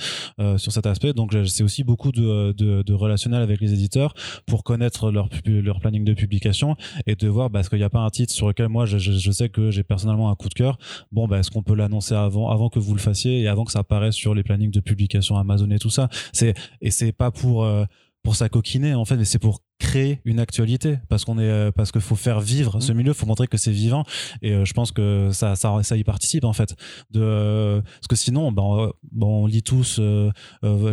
sur 0.57 0.73
cet 0.73 0.87
aspect. 0.87 1.13
Donc 1.13 1.35
c'est 1.47 1.63
aussi 1.63 1.85
beaucoup 1.85 2.13
de, 2.13 2.53
de, 2.53 2.83
de 2.83 2.95
relationnel 2.95 3.43
avec 3.43 3.61
les 3.61 3.73
éditeurs 3.73 4.15
pour 4.47 4.65
connaître 4.65 5.11
leur 5.11 5.29
leur 5.47 5.81
planning 5.81 6.05
de 6.05 6.15
publication 6.15 6.77
et 7.07 7.15
de 7.15 7.29
voir 7.29 7.51
parce 7.51 7.69
qu'il 7.69 7.79
n'y 7.79 7.85
a 7.85 7.91
pas 7.91 8.01
un 8.01 8.11
titre 8.11 8.33
sur 8.33 8.49
lequel 8.49 8.69
moi 8.69 8.87
je, 8.87 8.99
je, 8.99 9.13
je 9.13 9.31
sais 9.31 9.49
que 9.49 9.71
j'ai 9.71 9.83
personnellement 9.83 10.31
un 10.31 10.35
coup 10.35 10.49
de 10.49 10.55
cœur. 10.55 10.79
Bon 11.13 11.27
bah 11.29 11.39
est-ce 11.39 11.51
qu'on 11.51 11.63
peut 11.63 11.75
l'annoncer 11.75 12.15
avant 12.15 12.51
avant 12.51 12.69
que 12.69 12.79
vous 12.79 12.95
le 12.95 13.01
fassiez 13.01 13.41
et 13.41 13.49
avant 13.49 13.65
que 13.65 13.73
ça 13.73 13.81
apparaisse 13.81 14.15
sur 14.15 14.35
les 14.35 14.43
plannings 14.49 14.75
de 14.79 14.83
publication 14.91 15.35
Amazon 15.37 15.71
et 15.71 15.79
tout 15.79 15.95
ça. 15.99 16.09
C'est 16.33 16.55
et 16.81 16.91
c'est 16.91 17.13
pas 17.13 17.31
pour 17.31 17.57
euh, 17.65 17.85
pour 18.25 18.35
s'acoquiner 18.35 18.93
en 18.95 19.05
fait 19.05 19.17
mais 19.17 19.25
c'est 19.25 19.39
pour 19.39 19.57
créer 19.79 20.21
une 20.25 20.41
actualité. 20.41 20.99
Parce 21.09 21.25
qu'on 21.25 21.39
est 21.39 21.53
euh, 21.59 21.71
parce 21.71 21.93
qu'il 21.93 22.01
faut 22.01 22.17
faire 22.17 22.41
vivre 22.41 22.81
ce 22.81 22.93
milieu 22.93 23.13
faut 23.13 23.27
montrer 23.27 23.47
que 23.47 23.59
c'est 23.65 23.77
vivant. 23.85 24.03
Et 24.43 24.53
euh, 24.53 24.65
je 24.65 24.73
pense 24.79 24.91
que 24.91 25.31
ça, 25.33 25.55
ça 25.55 25.69
ça 25.83 25.97
y 25.97 26.05
participe 26.05 26.45
en 26.45 26.53
fait. 26.53 26.71
De 27.11 27.21
euh, 27.23 27.81
parce 27.81 28.09
que 28.09 28.17
sinon 28.17 28.51
ben 28.57 28.63
on, 28.63 28.93
ben, 29.19 29.27
on 29.27 29.47
lit 29.47 29.63
tous 29.63 30.01
euh, 30.01 30.33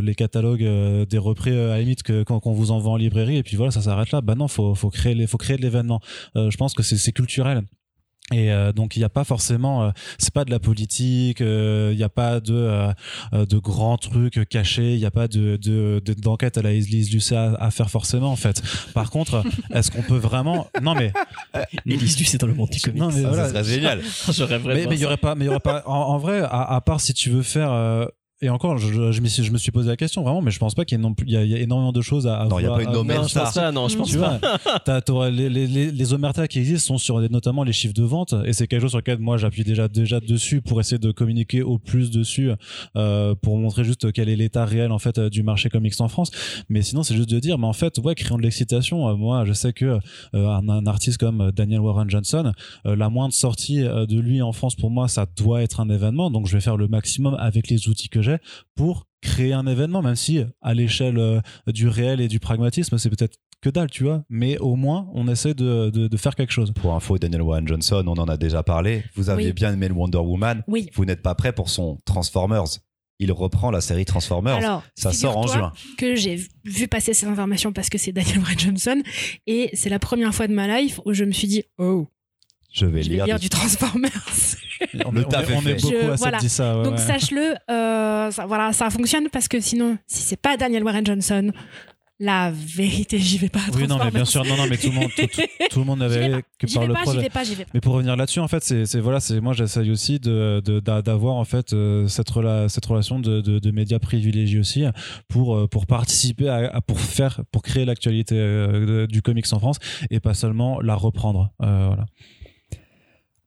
les 0.08 0.16
catalogues 0.16 0.64
euh, 0.64 1.06
des 1.06 1.18
repris 1.18 1.51
à 1.51 1.70
la 1.70 1.80
limite 1.80 2.03
que 2.03 2.24
quand 2.24 2.39
qu'on 2.39 2.53
vous 2.53 2.72
envoie 2.72 2.91
en 2.93 2.97
librairie. 2.97 3.38
Et 3.38 3.43
puis 3.43 3.56
voilà 3.58 3.72
ça 3.72 3.82
s'arrête 3.82 4.12
là. 4.12 4.22
Bah 4.22 4.36
non 4.36 4.47
faut 4.47 4.76
faut 4.76 4.91
créer 4.91 5.16
les 5.16 5.28
faut 5.28 5.39
créer 5.39 5.58
de 5.58 5.64
l'événement. 5.64 5.99
Euh, 6.36 6.51
je 6.51 6.58
pense 6.58 6.74
que 6.76 6.84
c'est 6.84 7.12
culturel 7.12 7.64
et 8.34 8.51
euh, 8.51 8.71
donc 8.73 8.95
il 8.95 8.99
n'y 8.99 9.05
a 9.05 9.09
pas 9.09 9.23
forcément, 9.23 9.84
euh, 9.84 9.89
c'est 10.17 10.34
pas 10.34 10.45
de 10.45 10.51
la 10.51 10.57
politique, 10.59 11.41
euh, 11.41 11.89
il 11.93 11.97
n'y 11.97 12.03
a 12.03 12.09
pas 12.09 12.39
de 12.39 12.88
de 13.34 13.57
grands 13.59 13.97
trucs 13.97 14.49
cachés, 14.49 14.93
il 14.93 14.99
n'y 14.99 15.05
a 15.05 15.11
pas 15.11 15.28
de 15.28 15.57
de 15.57 16.01
de- 16.03 16.13
d'enquête 16.13 16.57
à 16.57 16.63
la 16.63 16.71
Elise 16.71 17.11
Lucet 17.13 17.36
à, 17.36 17.53
à 17.59 17.69
faire 17.69 17.89
forcément 17.91 18.32
en 18.32 18.36
fait. 18.36 18.63
Par 18.95 19.11
contre, 19.11 19.43
est-ce 19.73 19.91
qu'on 19.91 20.01
peut 20.01 20.17
vraiment 20.17 20.67
Non 20.82 20.95
mais 20.95 21.13
Élise 21.86 22.17
c'est 22.28 22.39
dans 22.41 22.47
le 22.47 22.55
monde 22.55 22.69
du 22.71 22.82
comics. 22.82 22.99
non 22.99 23.09
mais 23.13 23.21
Ça, 23.21 23.28
voilà. 23.28 23.43
ça 23.43 23.49
serait 23.49 23.63
génial. 23.76 24.01
Je 24.32 24.43
rêverais 24.43 24.73
de 24.86 24.89
Mais 24.89 24.95
il 24.95 25.01
y 25.01 25.05
aurait 25.05 25.17
pas, 25.17 25.36
mais 25.36 25.45
il 25.45 25.47
y 25.47 25.49
aurait 25.51 25.59
pas. 25.59 25.84
En, 25.86 25.93
en 25.93 26.17
vrai, 26.17 26.39
à, 26.41 26.73
à 26.76 26.82
part 26.82 27.01
si 27.01 27.13
tu 27.13 27.30
veux 27.30 27.43
faire. 27.43 27.71
Et 28.41 28.49
encore, 28.49 28.77
je, 28.77 28.91
je, 28.91 29.11
je 29.13 29.21
m'y 29.21 29.29
suis- 29.29 29.43
je 29.43 29.51
me 29.51 29.57
suis 29.57 29.71
posé 29.71 29.88
la 29.89 29.95
question 29.95 30.21
vraiment, 30.23 30.41
mais 30.41 30.51
je 30.51 30.59
pense 30.59 30.75
pas 30.75 30.83
qu'il 30.86 30.97
y 30.97 30.99
ait 30.99 31.03
non 31.03 31.13
plus. 31.13 31.25
Il 31.27 31.33
y 31.33 31.38
a, 31.38 31.43
il 31.43 31.49
y 31.49 31.55
a 31.55 31.59
énormément 31.59 31.91
de 31.93 32.01
choses 32.01 32.27
à. 32.27 32.41
à 32.41 32.47
Non, 32.47 32.59
il 32.59 32.63
y 32.63 32.65
a 32.65 32.71
pas 32.71 32.81
une 32.83 32.89
à- 32.89 32.91
Nomen 32.91 33.17
Non, 33.17 33.23
je 33.23 33.29
Star. 33.29 33.43
pense 33.45 33.53
pas, 33.55 33.71
non, 33.71 33.88
je 33.88 33.97
pense 33.97 34.09
tu 34.11 34.17
pas. 34.17 34.39
vois, 35.07 35.29
les, 35.29 35.49
les, 35.49 35.67
les, 35.67 35.91
les 35.91 36.13
omertas 36.13 36.47
qui 36.47 36.59
existent 36.59 36.88
sont 36.88 36.97
sur 36.97 37.19
notamment 37.29 37.63
les 37.63 37.71
chiffres 37.73 37.93
de 37.93 38.03
vente 38.03 38.33
et 38.45 38.53
c'est 38.53 38.67
quelque 38.67 38.81
chose 38.81 38.89
sur 38.91 38.99
lequel 38.99 39.19
moi 39.19 39.38
j'appuie 39.38 39.63
déjà 39.63 39.88
déjà 39.88 40.19
dessus 40.19 40.61
pour 40.61 40.79
essayer 40.79 40.97
de 40.99 41.11
communiquer 41.11 41.63
au 41.63 41.77
plus 41.79 42.11
dessus 42.11 42.49
euh, 42.97 43.36
pour 43.41 43.57
montrer 43.57 43.83
juste 43.83 44.11
quel 44.11 44.29
est 44.29 44.36
l'état 44.36 44.65
réel 44.65 44.91
en 44.91 44.99
fait 44.99 45.19
du 45.19 45.43
marché 45.43 45.69
comics 45.69 45.93
en 45.99 46.07
France 46.07 46.31
mais 46.69 46.81
sinon 46.81 47.03
c'est 47.03 47.15
juste 47.15 47.29
de 47.29 47.39
dire 47.39 47.57
mais 47.57 47.67
en 47.67 47.73
fait 47.73 47.97
ouais 47.99 48.15
créons 48.15 48.38
de 48.38 48.43
l'excitation 48.43 49.07
Euh, 49.09 49.15
moi 49.15 49.45
je 49.45 49.53
sais 49.53 49.73
que 49.73 49.86
euh, 49.86 50.47
un, 50.49 50.67
un 50.69 50.86
artiste 50.88 51.17
comme 51.17 51.51
Daniel 51.51 51.79
Warren 51.79 52.09
Johnson 52.09 52.51
euh, 52.86 52.95
la 52.95 53.09
moindre 53.09 53.33
sortie 53.33 53.79
de 53.81 54.19
lui 54.19 54.41
en 54.41 54.51
France 54.51 54.75
pour 54.75 54.91
moi 54.91 55.07
ça 55.07 55.25
doit 55.38 55.61
être 55.61 55.79
un 55.79 55.89
événement 55.89 56.29
donc 56.31 56.47
je 56.47 56.53
vais 56.53 56.61
faire 56.61 56.77
le 56.77 56.88
maximum 56.88 57.36
avec 57.39 57.69
les 57.69 57.88
outils 57.88 58.09
que 58.09 58.21
pour 58.76 59.07
créer 59.21 59.53
un 59.53 59.65
événement 59.67 60.01
même 60.01 60.15
si 60.15 60.43
à 60.61 60.73
l'échelle 60.73 61.17
euh, 61.17 61.39
du 61.67 61.88
réel 61.88 62.21
et 62.21 62.28
du 62.28 62.39
pragmatisme 62.39 62.97
c'est 62.97 63.09
peut-être 63.09 63.38
que 63.61 63.69
dalle 63.69 63.89
tu 63.89 64.03
vois 64.03 64.23
mais 64.30 64.57
au 64.59 64.76
moins 64.76 65.07
on 65.13 65.28
essaie 65.28 65.53
de, 65.55 65.89
de, 65.89 66.07
de 66.07 66.17
faire 66.17 66.36
quelque 66.36 66.51
chose 66.53 66.71
Pour 66.76 66.93
info, 66.93 67.17
Daniel 67.17 67.41
Warren 67.41 67.67
Johnson, 67.67 68.03
on 68.05 68.17
en 68.17 68.28
a 68.28 68.38
déjà 68.38 68.61
parlé. 68.61 69.03
Vous 69.15 69.30
aviez 69.30 69.47
Oui. 69.47 69.53
bien 69.53 69.73
aimé 69.73 69.88
le 69.88 69.93
Wonder 69.95 70.19
Woman. 70.19 70.63
Oui. 70.67 70.89
Vous 70.93 71.05
n'êtes 71.05 71.21
pas 71.23 71.34
prêt 71.36 71.53
pour 71.53 71.69
son 71.69 71.97
Transformers. 72.05 72.65
Il 73.17 73.32
reprend 73.32 73.71
la 73.71 73.80
série 73.82 74.03
Transformers. 74.03 74.57
Alors, 74.57 74.84
ça 74.93 75.13
sort 75.13 75.38
en 75.38 75.47
juin. 75.47 75.71
que 75.97 76.15
j'ai 76.15 76.36
vu 76.65 76.88
passer 76.89 77.13
cette 77.13 77.30
information 77.30 77.71
parce 77.71 77.89
que 77.89 77.97
c'est 77.97 78.11
Daniel 78.11 78.39
Warren 78.39 78.59
Johnson 78.59 79.01
et 79.47 79.69
c'est 79.73 79.89
la 79.89 79.99
première 79.99 80.36
fois 80.36 80.47
de 80.47 80.53
ma 80.53 80.80
life 80.82 80.99
où 81.05 81.13
je 81.13 81.23
me 81.23 81.32
suis 81.32 81.47
dit 81.47 81.63
oh 81.80 82.07
Je 82.76 82.86
vais 82.86 83.03
je 83.03 83.09
vais 83.09 83.15
lire. 83.15 83.26
des- 83.26 83.39
du 83.39 83.49
Transformers 83.49 84.11
on, 85.05 85.11
Le 85.11 85.21
est- 85.21 85.26
on 85.26 85.30
taf 85.30 85.49
on 85.55 85.61
est 85.65 85.82
beaucoup 85.82 85.93
Je- 85.93 86.09
à 86.11 86.15
voilà. 86.15 86.39
ça 86.39 86.78
ouais, 86.78 86.84
donc 86.84 86.93
ouais. 86.93 86.97
sache-le 86.99 87.55
euh, 87.71 88.32
ça, 88.32 88.45
voilà 88.45 88.73
ça 88.73 88.89
fonctionne 88.89 89.30
parce 89.32 89.47
que 89.47 89.59
sinon 89.61 89.97
si 90.07 90.21
c'est 90.21 90.39
pas 90.41 90.57
Daniel 90.57 90.84
Warren 90.84 91.05
Johnson 91.05 91.51
la 92.19 92.49
vérité 92.51 93.17
j'y 93.19 93.38
vais 93.38 93.49
pas 93.49 93.59
à 93.59 93.76
oui 93.76 93.88
non 93.88 93.97
mais 94.03 94.09
bien 94.11 94.23
sûr 94.23 94.45
non 94.45 94.55
non 94.55 94.67
mais 94.69 94.78
tout 94.78 94.88
le 94.88 94.93
monde 94.93 95.09
tout, 95.15 95.28
tout- 95.28 95.41
tout 95.69 95.80
le 95.80 95.86
monde 95.86 95.99
J'y 96.01 96.07
vais 96.17 96.23
avait 96.23 96.32
pas, 96.36 96.41
que 96.59 96.67
j'y 96.67 96.73
par 96.76 96.84
vais 96.84 96.88
le 96.88 96.93
pas 96.93 96.99
j'y 96.99 97.03
projet 97.05 97.19
vais 97.21 97.30
pas 97.30 97.43
j'y 97.43 97.55
vais 97.55 97.65
pas 97.65 97.71
Mais 97.73 97.82
pour 97.82 97.93
revenir 97.93 98.15
là-dessus, 98.15 98.39
en 98.39 98.47
fait, 98.47 98.63
c'est 98.63 98.86
c'est- 98.86 98.99
voilà, 99.01 99.19
c'est 99.19 99.39
moi 99.41 99.51
j'essaye 99.53 99.91
aussi 99.91 100.19
de 100.19 100.61
de- 100.63 100.80
d'a- 100.80 101.01
d'avoir 101.01 101.36
en 101.36 101.43
fait 101.45 101.73
euh, 101.73 102.07
cette 102.07 102.30
rela- 102.30 102.69
cette 102.69 102.86
relation 102.86 103.19
de, 103.19 103.41
de, 103.41 103.59
de 103.59 103.71
médias 103.71 103.99
privilégiés 103.99 104.59
aussi 104.59 104.86
pour 105.28 105.55
euh, 105.57 105.67
pour 105.67 105.86
participer 105.88 106.47
à, 106.47 106.76
à- 106.78 106.82
pour 106.82 106.99
faire 107.01 107.41
pour 107.51 107.63
créer 107.63 107.84
l'actualité 107.86 108.36
euh, 108.38 109.07
du 109.07 109.21
comics 109.21 109.45
en 109.51 109.59
France 109.59 109.78
et 110.09 110.19
pas 110.21 110.34
seulement 110.34 110.80
la 110.82 110.95
reprendre. 110.95 111.51
Euh, 111.61 111.88
voilà. 111.88 112.05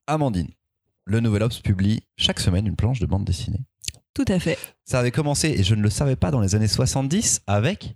Amandine, 0.08 0.48
le 1.04 1.20
Nouvel 1.20 1.42
Ops 1.42 1.60
publie 1.60 2.00
chaque 2.16 2.40
semaine 2.40 2.66
une 2.66 2.76
planche 2.76 2.98
de 2.98 3.06
bande 3.06 3.24
dessinée. 3.24 3.60
Tout 4.14 4.24
à 4.28 4.38
fait. 4.40 4.58
Ça 4.84 4.98
avait 4.98 5.10
commencé, 5.10 5.48
et 5.50 5.62
je 5.62 5.74
ne 5.74 5.82
le 5.82 5.90
savais 5.90 6.16
pas, 6.16 6.30
dans 6.30 6.40
les 6.40 6.54
années 6.54 6.66
70 6.66 7.42
avec 7.46 7.94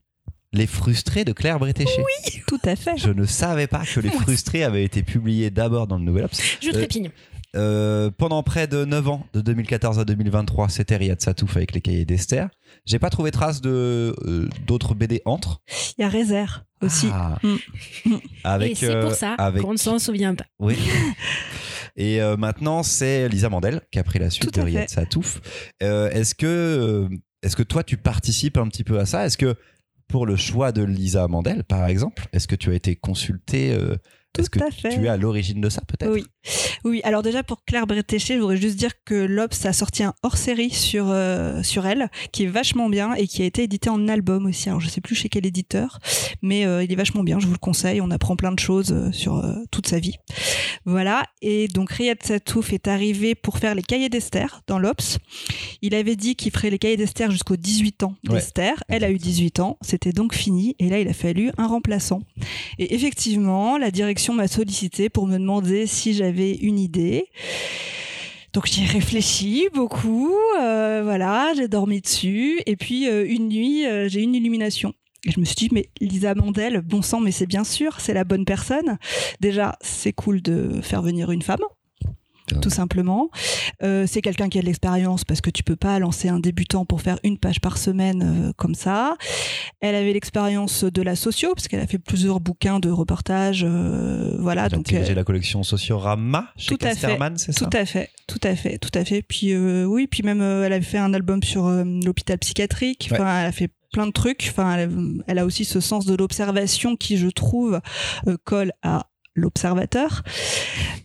Les 0.53 0.67
Frustrés 0.67 1.25
de 1.25 1.33
Claire 1.33 1.59
Bretéché. 1.59 2.03
Tout 2.47 2.61
à 2.65 2.77
fait. 2.77 2.97
Je 2.99 3.11
ne 3.11 3.25
savais 3.25 3.67
pas 3.67 3.83
que 3.85 4.01
Les. 4.01 4.11
Frustrés 4.11 4.63
avaient 4.63 4.85
été 4.85 5.03
publiés 5.03 5.51
d'abord 5.51 5.87
dans 5.87 5.97
le 5.97 6.05
Nouvel 6.05 6.25
Ops. 6.27 6.41
je 6.61 6.71
trépigne 6.71 7.11
Euh, 7.57 8.11
pendant 8.11 8.43
près 8.43 8.67
de 8.67 8.85
9 8.85 9.09
ans, 9.09 9.27
de 9.33 9.41
2014 9.41 9.99
à 9.99 10.05
2023, 10.05 10.69
c'était 10.69 10.97
Riyad 10.97 11.21
Satouf 11.21 11.57
avec 11.57 11.73
les 11.73 11.81
cahiers 11.81 12.05
d'Esther. 12.05 12.49
J'ai 12.87 12.99
pas 12.99 13.11
trouvé 13.11 13.31
trace 13.31 13.61
de 13.61 14.15
euh, 14.27 14.49
d'autres 14.67 14.95
BD 14.95 15.23
entre. 15.25 15.61
Il 15.99 16.03
y 16.03 16.05
a 16.05 16.09
Réserve 16.09 16.61
aussi. 16.83 17.09
Ah. 17.13 17.39
Mm. 17.43 17.57
Avec, 18.45 18.73
et 18.73 18.75
c'est 18.75 18.91
euh, 18.95 19.03
pour 19.03 19.15
ça 19.15 19.35
avec 19.35 19.63
qu'on 19.63 19.73
ne 19.73 19.79
s'en 19.79 19.99
souvient 19.99 20.35
pas 20.35 20.47
Oui. 20.59 20.77
Et 21.97 22.23
euh, 22.23 22.37
maintenant, 22.37 22.83
c'est 22.83 23.29
Lisa 23.29 23.49
Mandel 23.49 23.83
qui 23.91 23.99
a 23.99 24.05
pris 24.05 24.19
la 24.19 24.31
suite 24.31 24.55
de 24.55 24.61
Riyad. 24.61 24.89
Satouf. 24.89 25.41
Euh, 25.83 26.11
est-ce 26.11 26.35
que, 26.35 26.47
euh, 26.47 27.09
est-ce 27.43 27.57
que 27.57 27.63
toi, 27.63 27.83
tu 27.85 27.97
participes 27.97 28.57
un 28.57 28.69
petit 28.69 28.85
peu 28.85 28.99
à 28.99 29.07
ça? 29.07 29.27
Est-ce 29.27 29.39
que 29.39 29.57
pour 30.09 30.27
le 30.27 30.37
choix 30.37 30.73
de 30.73 30.83
Lisa 30.83 31.29
Mandel, 31.29 31.65
par 31.65 31.87
exemple, 31.87 32.27
est-ce 32.33 32.47
que 32.47 32.57
tu 32.57 32.71
as 32.71 32.75
été 32.75 32.97
consulté 32.97 33.77
Est-ce 34.39 34.49
que 34.49 34.59
Tout 34.59 34.65
à 34.65 34.71
tu- 34.71 34.81
fait. 34.81 34.95
tu 34.95 35.05
es 35.05 35.09
à 35.09 35.17
l'origine 35.17 35.61
de 35.61 35.69
ça, 35.69 35.83
peut-être? 35.87 36.11
Oui. 36.13 36.25
Oui, 36.85 37.01
alors 37.05 37.23
déjà 37.23 37.43
pour 37.43 37.65
Claire 37.65 37.87
Bretéché, 37.87 38.35
je 38.35 38.41
voudrais 38.41 38.57
juste 38.57 38.77
dire 38.77 38.91
que 39.05 39.15
l'Obs 39.15 39.65
a 39.67 39.73
sorti 39.73 40.03
un 40.03 40.15
hors-série 40.23 40.71
sur, 40.71 41.07
euh, 41.11 41.63
sur 41.63 41.87
elle, 41.87 42.11
qui 42.33 42.45
est 42.45 42.49
vachement 42.49 42.89
bien 42.89 43.15
et 43.15 43.27
qui 43.29 43.43
a 43.43 43.45
été 43.45 43.63
édité 43.65 43.91
en 43.91 44.09
album 44.09 44.47
aussi. 44.47 44.69
Alors 44.69 44.81
je 44.81 44.89
sais 44.89 45.01
plus 45.01 45.15
chez 45.15 45.29
quel 45.29 45.47
éditeur, 45.47 46.01
mais 46.41 46.65
euh, 46.67 46.83
il 46.83 46.91
est 46.91 46.97
vachement 46.97 47.23
bien, 47.23 47.39
je 47.39 47.47
vous 47.47 47.53
le 47.53 47.59
conseille. 47.59 48.01
On 48.01 48.11
apprend 48.11 48.35
plein 48.35 48.51
de 48.53 48.59
choses 48.59 48.91
euh, 48.93 49.13
sur 49.13 49.45
toute 49.71 49.87
sa 49.87 49.99
vie. 50.01 50.17
Voilà. 50.85 51.25
Et 51.43 51.69
donc 51.69 51.91
Riyad 51.93 52.21
Satouf 52.23 52.73
est 52.73 52.89
arrivé 52.89 53.35
pour 53.35 53.59
faire 53.59 53.75
les 53.75 53.83
cahiers 53.83 54.09
d'Esther 54.09 54.63
dans 54.67 54.79
l'Obs. 54.79 55.19
Il 55.83 55.95
avait 55.95 56.17
dit 56.17 56.35
qu'il 56.37 56.51
ferait 56.53 56.71
les 56.71 56.79
cahiers 56.79 56.97
d'Esther 56.97 57.31
jusqu'aux 57.31 57.57
18 57.57 58.03
ans 58.03 58.15
Ouais. 58.29 58.37
d'Esther. 58.37 58.83
Elle 58.89 59.05
a 59.05 59.11
eu 59.11 59.19
18 59.19 59.61
ans, 59.61 59.79
c'était 59.83 60.13
donc 60.13 60.35
fini. 60.35 60.75
Et 60.81 60.89
là, 60.89 60.99
il 60.99 61.07
a 61.09 61.13
fallu 61.13 61.51
un 61.59 61.67
remplaçant. 61.67 62.23
Et 62.79 62.95
effectivement, 62.95 63.79
la 63.79 63.91
direction 63.91 64.22
m'a 64.31 64.47
sollicité 64.47 65.09
pour 65.09 65.27
me 65.27 65.39
demander 65.39 65.87
si 65.87 66.15
j'avais 66.15 66.53
une 66.53 66.79
idée. 66.79 67.27
Donc 68.53 68.67
j'y 68.67 68.83
ai 68.83 68.87
réfléchi 68.87 69.69
beaucoup, 69.73 70.35
euh, 70.61 71.01
voilà, 71.03 71.53
j'ai 71.57 71.69
dormi 71.69 72.03
dessus, 72.03 72.61
et 72.67 72.77
puis 72.77 73.09
euh, 73.09 73.27
une 73.27 73.49
nuit, 73.49 73.87
euh, 73.87 74.09
j'ai 74.09 74.21
une 74.21 74.35
illumination. 74.35 74.93
Je 75.27 75.41
me 75.41 75.45
suis 75.45 75.55
dit, 75.55 75.69
mais 75.73 75.89
Lisa 76.01 76.35
Mandel, 76.35 76.83
bon 76.83 77.01
sang, 77.01 77.21
mais 77.21 77.31
c'est 77.31 77.47
bien 77.47 77.65
sûr, 77.65 78.01
c'est 78.01 78.13
la 78.13 78.25
bonne 78.25 78.45
personne. 78.45 78.99
Déjà, 79.41 79.77
c'est 79.81 80.13
cool 80.13 80.43
de 80.43 80.81
faire 80.83 81.01
venir 81.01 81.31
une 81.31 81.43
femme. 81.43 81.61
Tout 82.61 82.71
simplement. 82.71 83.31
Euh, 83.83 84.07
c'est 84.07 84.21
quelqu'un 84.23 84.49
qui 84.49 84.59
a 84.59 84.61
de 84.63 84.67
l'expérience 84.67 85.25
parce 85.25 85.41
que 85.41 85.51
tu 85.51 85.63
peux 85.63 85.77
pas 85.77 85.99
lancer 85.99 86.29
un 86.29 86.39
débutant 86.41 86.85
pour 86.85 87.01
faire 87.01 87.19
une 87.25 87.39
page 87.39 87.61
par 87.61 87.79
semaine 87.79 88.49
euh, 88.49 88.53
comme 88.57 88.75
ça. 88.75 89.17
Elle 89.81 89.95
avait 89.95 90.13
l'expérience 90.13 90.85
de 90.85 91.03
la 91.03 91.17
socio 91.17 91.55
parce 91.55 91.69
qu'elle 91.69 91.81
a 91.81 91.87
fait 91.87 91.99
plusieurs 91.99 92.41
bouquins 92.41 92.79
de 92.81 92.91
reportages, 92.91 93.65
euh, 93.69 94.37
voilà. 94.39 94.63
Elle 94.63 94.67
a 94.75 94.77
donc 94.77 94.87
dirigé 94.87 95.15
la 95.15 95.25
collection 95.25 95.63
Sociorama 95.63 96.49
chez 96.57 96.69
tout 96.77 96.85
à 96.85 96.89
Casterman, 96.91 97.37
c'est 97.37 97.53
ça 97.53 97.65
tout 97.67 97.77
à 97.77 97.85
fait, 97.85 98.11
tout 98.27 98.41
à 98.43 98.55
fait, 98.57 98.79
tout 98.79 98.91
à 98.99 99.05
fait. 99.05 99.23
Puis 99.23 99.53
euh, 99.53 99.85
oui, 99.85 100.07
puis 100.07 100.23
même 100.23 100.41
elle 100.43 100.73
avait 100.73 100.83
fait 100.83 100.99
un 100.99 101.13
album 101.15 101.43
sur 101.43 101.69
l'hôpital 101.69 102.39
psychiatrique. 102.39 103.09
Ouais. 103.11 103.21
Enfin, 103.21 103.41
elle 103.41 103.47
a 103.47 103.53
fait 103.53 103.71
plein 103.93 104.07
de 104.07 104.13
trucs. 104.13 104.47
Enfin, 104.51 104.89
elle, 105.27 105.39
a- 105.39 105.45
aussi 105.45 105.65
ce 105.65 105.81
sens 105.81 106.07
de 106.07 106.15
l'observation 106.15 106.97
qui, 106.97 107.17
je 107.19 107.29
trouve, 107.29 107.81
colle 108.45 108.73
à 108.83 109.07
l'observateur. 109.35 110.23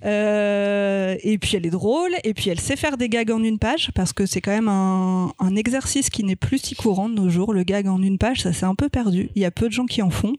Euh, 0.06 1.16
et 1.24 1.38
puis 1.38 1.56
elle 1.58 1.66
est 1.66 1.70
drôle, 1.72 2.12
et 2.24 2.34
puis 2.34 2.50
elle 2.50 2.60
sait 2.60 2.76
faire 2.76 2.98
des 2.98 3.10
gags 3.10 3.32
en 3.32 3.44
une 3.44 3.60
page, 3.60 3.92
parce 3.96 4.14
que 4.14 4.26
c'est 4.26 4.42
quand 4.42 4.52
même 4.52 4.68
un, 4.68 5.32
un 5.40 5.56
exercice 5.56 6.10
qui 6.10 6.24
n'est 6.24 6.36
plus 6.36 6.60
si 6.60 6.76
courant 6.76 7.10
de 7.10 7.16
nos 7.16 7.30
jours. 7.30 7.54
Le 7.54 7.64
gag 7.64 7.88
en 7.88 8.02
une 8.02 8.18
page, 8.18 8.42
ça 8.42 8.54
s'est 8.54 8.66
un 8.66 8.76
peu 8.76 8.90
perdu. 8.90 9.30
Il 9.36 9.42
y 9.42 9.46
a 9.46 9.52
peu 9.52 9.68
de 9.68 9.74
gens 9.74 9.86
qui 9.86 10.02
en 10.02 10.10
font. 10.10 10.34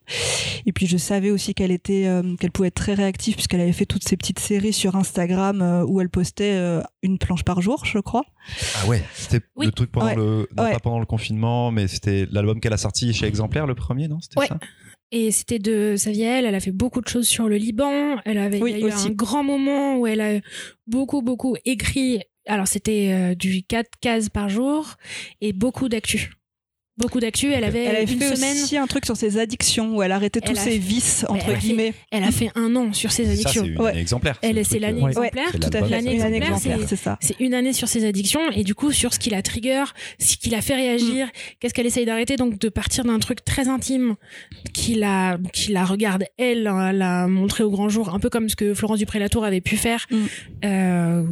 Et 0.67 0.73
puis 0.73 0.87
je 0.87 0.97
savais 0.97 1.31
aussi 1.31 1.55
qu'elle 1.55 1.71
était, 1.71 2.07
euh, 2.07 2.37
qu'elle 2.37 2.51
pouvait 2.53 2.69
être 2.69 2.75
très 2.75 2.95
réactive, 2.95 3.35
puisqu'elle 3.35 3.61
avait 3.61 3.73
fait 3.73 3.87
toutes 3.87 4.07
ces 4.07 4.17
petites 4.17 4.39
séries 4.39 4.73
sur 4.73 4.97
Instagram 4.97 5.63
euh, 5.63 5.85
où 5.87 6.01
elle 6.01 6.11
postait 6.11 6.55
euh, 6.55 6.83
une 7.03 7.19
planche 7.19 7.43
par 7.45 7.61
jour, 7.61 7.85
je 7.85 7.99
crois. 7.99 8.25
Ah 8.83 8.87
ouais, 8.87 9.03
c'était 9.15 9.45
Oui. 9.57 9.67
le 9.67 9.73
truc 9.73 9.91
pendant 9.91 10.07
Ouais. 10.07 10.15
le 10.17 10.49
non 10.57 10.65
Ouais. 10.65 10.73
pas 10.73 10.79
pendant 10.81 11.01
le 11.01 11.07
confinement, 11.07 11.71
mais 11.71 11.89
c'était 11.89 12.27
l'album 12.31 12.61
qu'elle 12.61 12.73
a 12.73 12.79
sorti 12.79 13.13
chez 13.13 13.27
Exemplaire 13.27 13.67
le 13.67 13.75
premier, 13.75 14.09
non? 14.09 14.21
C'était 14.21 14.41
Ouais. 14.41 14.47
ça? 14.49 14.59
Et 15.11 15.31
c'était 15.31 15.59
de 15.59 15.95
Saviel, 15.97 16.45
elle 16.45 16.55
a 16.55 16.61
fait 16.61 16.71
beaucoup 16.73 17.01
de 17.01 17.09
choses 17.09 17.27
sur 17.27 17.49
le 17.49 17.57
Liban, 17.57 18.17
elle 18.27 18.37
avait 18.39 18.61
Oui, 18.61 18.73
il 18.73 18.81
y 18.81 18.85
a 18.85 18.87
eu 18.89 18.93
aussi. 18.93 19.09
un 19.09 19.13
grand 19.13 19.43
moment 19.43 19.97
où 19.99 20.07
elle 20.07 20.21
a 20.21 20.41
beaucoup 20.87 21.23
beaucoup 21.23 21.57
écrit. 21.65 22.21
Alors 22.47 22.69
c'était 22.69 23.13
euh, 23.13 23.35
du 23.35 23.63
4 23.63 23.89
cases 24.01 24.29
par 24.29 24.49
jour 24.49 24.95
et 25.41 25.53
beaucoup 25.53 25.89
d'actu. 25.89 26.31
Beaucoup 26.99 27.21
d'actu, 27.21 27.53
elle 27.53 27.63
avait, 27.65 27.85
Elle 27.85 27.97
avait 27.97 28.13
une 28.13 28.19
fait 28.21 28.35
semaine, 28.35 28.57
aussi 28.63 28.77
un 28.77 28.87
truc 28.89 29.07
sur 29.07 29.17
ses 29.17 29.39
addictions, 29.39 29.97
où 29.97 30.03
elle 30.03 30.11
arrêtait 30.11 30.41
tous 30.41 30.51
Elle 30.51 30.59
ses 30.59 30.71
fait- 30.73 30.79
vices, 30.79 31.25
entre 31.29 31.45
elle 31.47 31.53
a 31.53 31.55
fait- 31.55 31.61
guillemets. 31.61 31.95
elle 32.11 32.25
a 32.25 32.31
fait 32.33 32.51
un 32.57 32.75
an 32.75 32.93
sur 32.93 33.13
ses 33.13 33.25
Ça 33.25 33.31
addictions. 33.31 33.63
c'est 33.65 33.69
une 33.71 33.81
Ouais. 33.81 33.91
année 33.93 34.01
exemplaire. 34.01 34.39
Elle 34.43 34.57
le 34.57 34.65
c'est 34.65 34.79
l'année 34.81 35.01
euh, 35.01 35.05
Ouais. 35.05 35.11
exemplaire. 35.11 35.49
C'est 35.53 35.61
Tout 35.61 35.69
à 35.69 35.71
fait, 35.83 35.89
L'année 35.89 36.15
une 36.17 36.23
année 36.23 36.37
exemplaire, 36.39 36.57
exemplaire, 36.57 36.89
c'est- 36.89 36.97
c'est 36.97 37.03
ça. 37.03 37.17
C'est 37.21 37.39
une 37.39 37.55
année 37.55 37.73
sur 37.73 37.87
ses 37.89 38.05
addictions 38.05 38.51
et 38.51 38.65
du 38.65 38.75
coup 38.75 38.91
sur 38.93 39.15
ce 39.15 39.19
qui 39.21 39.31
la 39.31 39.43
trigger, 39.43 39.85
ce 40.19 40.37
qui 40.37 40.51
la 40.51 40.61
fait 40.61 40.75
réagir, 40.75 41.29
qu'est-ce 41.61 41.73
qu'elle 41.73 41.87
essaye 41.87 42.05
d'arrêter, 42.05 42.35
donc 42.37 42.59
de 42.59 42.69
partir 42.69 43.05
d'un 43.05 43.19
truc 43.21 43.45
très 43.45 43.69
intime 43.69 44.17
qui 44.73 44.95
la, 44.97 45.39
qui 45.53 45.73
la 45.73 45.85
regarde 45.85 46.25
elle, 46.37 46.67
hein, 46.67 46.93
la 46.93 47.29
montrer 47.29 47.63
au 47.63 47.71
grand 47.71 47.89
jour, 47.89 48.13
un 48.13 48.19
peu 48.19 48.29
comme 48.29 48.49
ce 48.49 48.57
que 48.57 48.75
Florence 48.75 48.99
Dupré-Latour 48.99 49.45
avait 49.45 49.61
pu 49.61 49.77
faire. 49.77 50.07
Mm. 50.11 50.17
Euh, 50.65 51.25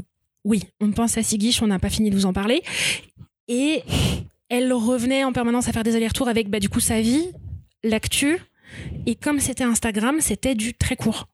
oui, 0.44 0.62
on 0.80 0.92
pense 0.92 1.18
à 1.18 1.24
Siguiche, 1.24 1.60
on 1.60 1.66
n'a 1.66 1.80
pas 1.80 1.90
fini 1.90 2.10
de 2.10 2.14
vous 2.14 2.26
en 2.26 2.32
parler. 2.32 2.62
Et 3.48 3.82
elle 4.48 4.72
revenait 4.72 5.24
en 5.24 5.32
permanence 5.32 5.68
à 5.68 5.72
faire 5.72 5.84
des 5.84 5.96
allers-retours 5.96 6.28
avec 6.28 6.48
bah, 6.50 6.60
du 6.60 6.68
coup 6.68 6.80
sa 6.80 7.00
vie, 7.00 7.30
l'actu. 7.82 8.38
Et 9.06 9.14
comme 9.14 9.40
c'était 9.40 9.64
Instagram, 9.64 10.20
c'était 10.20 10.54
du 10.54 10.74
très 10.74 10.96
court. 10.96 11.28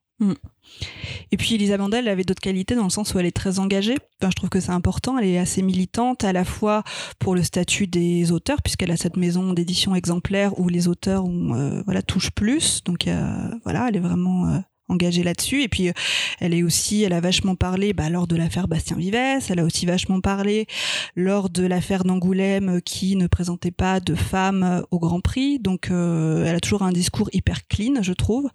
Et 1.31 1.37
puis 1.37 1.55
Elisa 1.55 1.77
Mandel 1.77 2.07
avait 2.07 2.23
d'autres 2.23 2.41
qualités 2.41 2.75
dans 2.75 2.83
le 2.83 2.89
sens 2.89 3.13
où 3.13 3.19
elle 3.19 3.25
est 3.25 3.35
très 3.35 3.59
engagée. 3.59 3.97
Enfin, 4.21 4.29
je 4.29 4.35
trouve 4.35 4.49
que 4.49 4.59
c'est 4.59 4.71
important. 4.71 5.17
Elle 5.17 5.27
est 5.27 5.37
assez 5.37 5.61
militante 5.61 6.23
à 6.23 6.33
la 6.33 6.45
fois 6.45 6.83
pour 7.19 7.35
le 7.35 7.43
statut 7.43 7.87
des 7.87 8.31
auteurs, 8.31 8.61
puisqu'elle 8.61 8.91
a 8.91 8.97
cette 8.97 9.17
maison 9.17 9.53
d'édition 9.53 9.95
exemplaire 9.95 10.57
où 10.59 10.69
les 10.69 10.87
auteurs 10.87 11.25
euh, 11.25 11.81
voilà, 11.85 12.01
touchent 12.01 12.31
plus. 12.31 12.83
Donc 12.83 13.07
euh, 13.07 13.49
voilà, 13.63 13.87
elle 13.89 13.97
est 13.97 14.01
vraiment 14.01 14.47
euh, 14.47 14.59
engagée 14.89 15.23
là-dessus. 15.23 15.63
Et 15.63 15.67
puis 15.67 15.89
euh, 15.89 15.93
elle 16.39 16.53
est 16.53 16.63
aussi, 16.63 17.03
elle 17.03 17.13
a 17.13 17.21
vachement 17.21 17.55
parlé 17.55 17.93
bah, 17.93 18.09
lors 18.09 18.27
de 18.27 18.35
l'affaire 18.35 18.67
Bastien 18.67 18.97
Vives. 18.97 19.15
Elle 19.49 19.59
a 19.59 19.63
aussi 19.63 19.85
vachement 19.85 20.21
parlé 20.21 20.67
lors 21.15 21.49
de 21.49 21.65
l'affaire 21.65 22.03
d'Angoulême 22.03 22.77
euh, 22.77 22.79
qui 22.79 23.15
ne 23.15 23.27
présentait 23.27 23.71
pas 23.71 23.99
de 23.99 24.15
femmes 24.15 24.63
euh, 24.63 24.81
au 24.91 24.99
Grand 24.99 25.21
Prix. 25.21 25.59
Donc 25.59 25.89
elle 25.89 26.55
a 26.55 26.59
toujours 26.59 26.83
un 26.83 26.91
discours 26.91 27.29
hyper 27.33 27.67
clean, 27.67 28.01
je 28.01 28.13
trouve. 28.13 28.49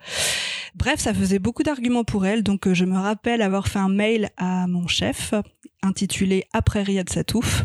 Bref, 0.74 1.00
ça 1.00 1.14
faisait 1.14 1.38
beaucoup 1.38 1.62
d'arguments 1.62 2.04
pour 2.04 2.26
elle, 2.26 2.42
donc 2.42 2.72
je 2.72 2.84
me 2.84 2.96
rappelle 2.96 3.42
avoir 3.42 3.68
fait 3.68 3.78
un 3.78 3.88
mail 3.88 4.30
à 4.36 4.66
mon 4.66 4.86
chef 4.86 5.34
intitulé 5.82 6.44
Après 6.52 6.82
Riyad 6.82 7.08
Satouf, 7.08 7.64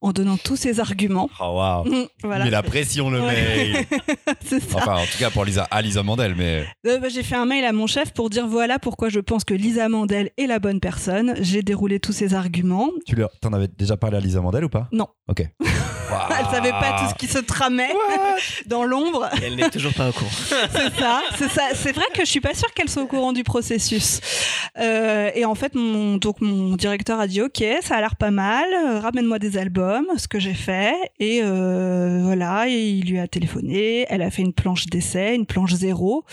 en 0.00 0.12
donnant 0.12 0.36
tous 0.36 0.56
ses 0.56 0.80
arguments. 0.80 1.28
Oh 1.40 1.56
waouh. 1.56 1.84
Mmh, 1.84 2.06
voilà, 2.24 2.44
Mais 2.44 2.50
la 2.50 2.62
pression 2.62 3.10
le 3.10 3.20
mail. 3.20 3.84
c'est 4.44 4.60
ça. 4.60 4.78
Enfin 4.78 4.96
en 4.96 5.04
tout 5.06 5.18
cas 5.18 5.30
pour 5.30 5.44
Lisa, 5.44 5.64
à 5.70 5.82
Lisa 5.82 6.02
Mandel, 6.02 6.34
mais 6.36 6.64
Euh, 6.86 6.98
bah, 6.98 7.08
j'ai 7.08 7.22
fait 7.22 7.36
un 7.36 7.46
mail 7.46 7.64
à 7.64 7.72
mon 7.72 7.86
chef 7.86 8.12
pour 8.12 8.30
dire 8.30 8.46
voilà 8.46 8.78
pourquoi 8.78 9.08
je 9.08 9.20
pense 9.20 9.44
que 9.44 9.54
Lisa 9.54 9.88
Mandel 9.88 10.30
est 10.38 10.46
la 10.46 10.58
bonne 10.58 10.80
personne. 10.80 11.34
J'ai 11.40 11.62
déroulé 11.62 12.00
tous 12.00 12.12
ses 12.12 12.34
arguments. 12.34 12.88
tu 13.06 13.14
leur- 13.16 13.30
t'en 13.40 13.52
avais 13.52 13.68
déjà 13.68 13.96
parlé 13.96 14.16
à 14.16 14.20
Lisa 14.20 14.40
Mandel 14.40 14.64
ou 14.64 14.68
pas? 14.68 14.88
Non. 14.92 15.06
Ok. 15.28 15.42
Elle 16.38 16.46
savait 16.46 16.70
pas 16.70 16.96
tout 16.98 17.08
ce 17.10 17.14
qui 17.14 17.26
se 17.26 17.38
tramait 17.38 17.94
dans 18.66 18.84
l'ombre. 18.84 19.28
Et 19.42 19.46
elle 19.46 19.56
n'est 19.56 19.70
toujours 19.70 19.92
pas 19.94 20.08
au 20.08 20.12
courant. 20.12 20.30
c'est 20.72 20.94
ça, 20.98 21.20
c'est 21.38 21.48
ça. 21.50 21.62
C'est 21.74 21.92
vrai 21.92 22.04
que 22.14 22.20
je 22.24 22.30
suis 22.30 22.40
pas 22.40 22.54
sûre 22.54 22.72
qu'elle 22.74 22.88
soit 22.88 23.02
au 23.02 23.06
courant 23.06 23.32
du 23.32 23.44
processus. 23.44 24.20
Euh, 24.78 25.30
et 25.34 25.44
en 25.44 25.54
fait, 25.54 25.74
mon, 25.74 26.16
donc 26.16 26.40
mon 26.40 26.76
directeur 26.76 27.20
a 27.20 27.26
dit 27.26 27.42
OK, 27.42 27.62
ça 27.82 27.96
a 27.96 28.00
l'air 28.00 28.16
pas 28.16 28.30
mal. 28.30 28.66
euh, 28.72 29.00
Ramène-moi 29.00 29.38
des 29.38 29.56
albums, 29.58 30.06
ce 30.16 30.28
que 30.28 30.38
j'ai 30.38 30.54
fait. 30.54 30.94
Et 31.18 31.40
euh, 31.42 32.20
voilà, 32.22 32.68
et 32.68 32.88
il 32.90 33.10
lui 33.10 33.18
a 33.18 33.28
téléphoné. 33.28 34.06
Elle 34.08 34.22
a 34.22 34.30
fait 34.30 34.42
une 34.42 34.52
planche 34.52 34.86
d'essai, 34.86 35.34
une 35.34 35.46
planche 35.46 35.72
zéro, 35.74 36.24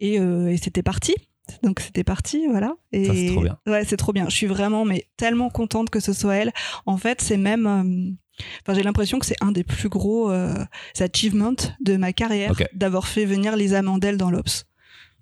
et, 0.00 0.18
euh, 0.18 0.48
et 0.48 0.56
c'était 0.56 0.82
parti. 0.82 1.14
Donc 1.62 1.80
c'était 1.80 2.04
parti, 2.04 2.46
voilà. 2.48 2.72
Et 2.92 3.04
Ça, 3.04 3.12
c'est 3.14 3.26
trop 3.32 3.42
bien. 3.42 3.58
Ouais, 3.66 3.84
c'est 3.84 3.96
trop 3.98 4.12
bien. 4.12 4.24
Je 4.28 4.34
suis 4.34 4.46
vraiment 4.46 4.84
mais 4.86 5.06
tellement 5.18 5.50
contente 5.50 5.90
que 5.90 6.00
ce 6.00 6.12
soit 6.14 6.34
elle. 6.36 6.52
En 6.86 6.96
fait, 6.96 7.20
c'est 7.20 7.36
même. 7.36 8.16
Enfin, 8.62 8.74
j'ai 8.74 8.82
l'impression 8.82 9.18
que 9.18 9.26
c'est 9.26 9.36
un 9.40 9.52
des 9.52 9.64
plus 9.64 9.88
gros 9.88 10.30
euh, 10.30 10.54
achievements 11.00 11.54
de 11.80 11.96
ma 11.96 12.12
carrière 12.12 12.50
d'avoir 12.74 13.06
fait 13.06 13.24
venir 13.24 13.56
Lisa 13.56 13.82
Mandel 13.82 14.16
dans 14.16 14.30
l'Obs. 14.30 14.64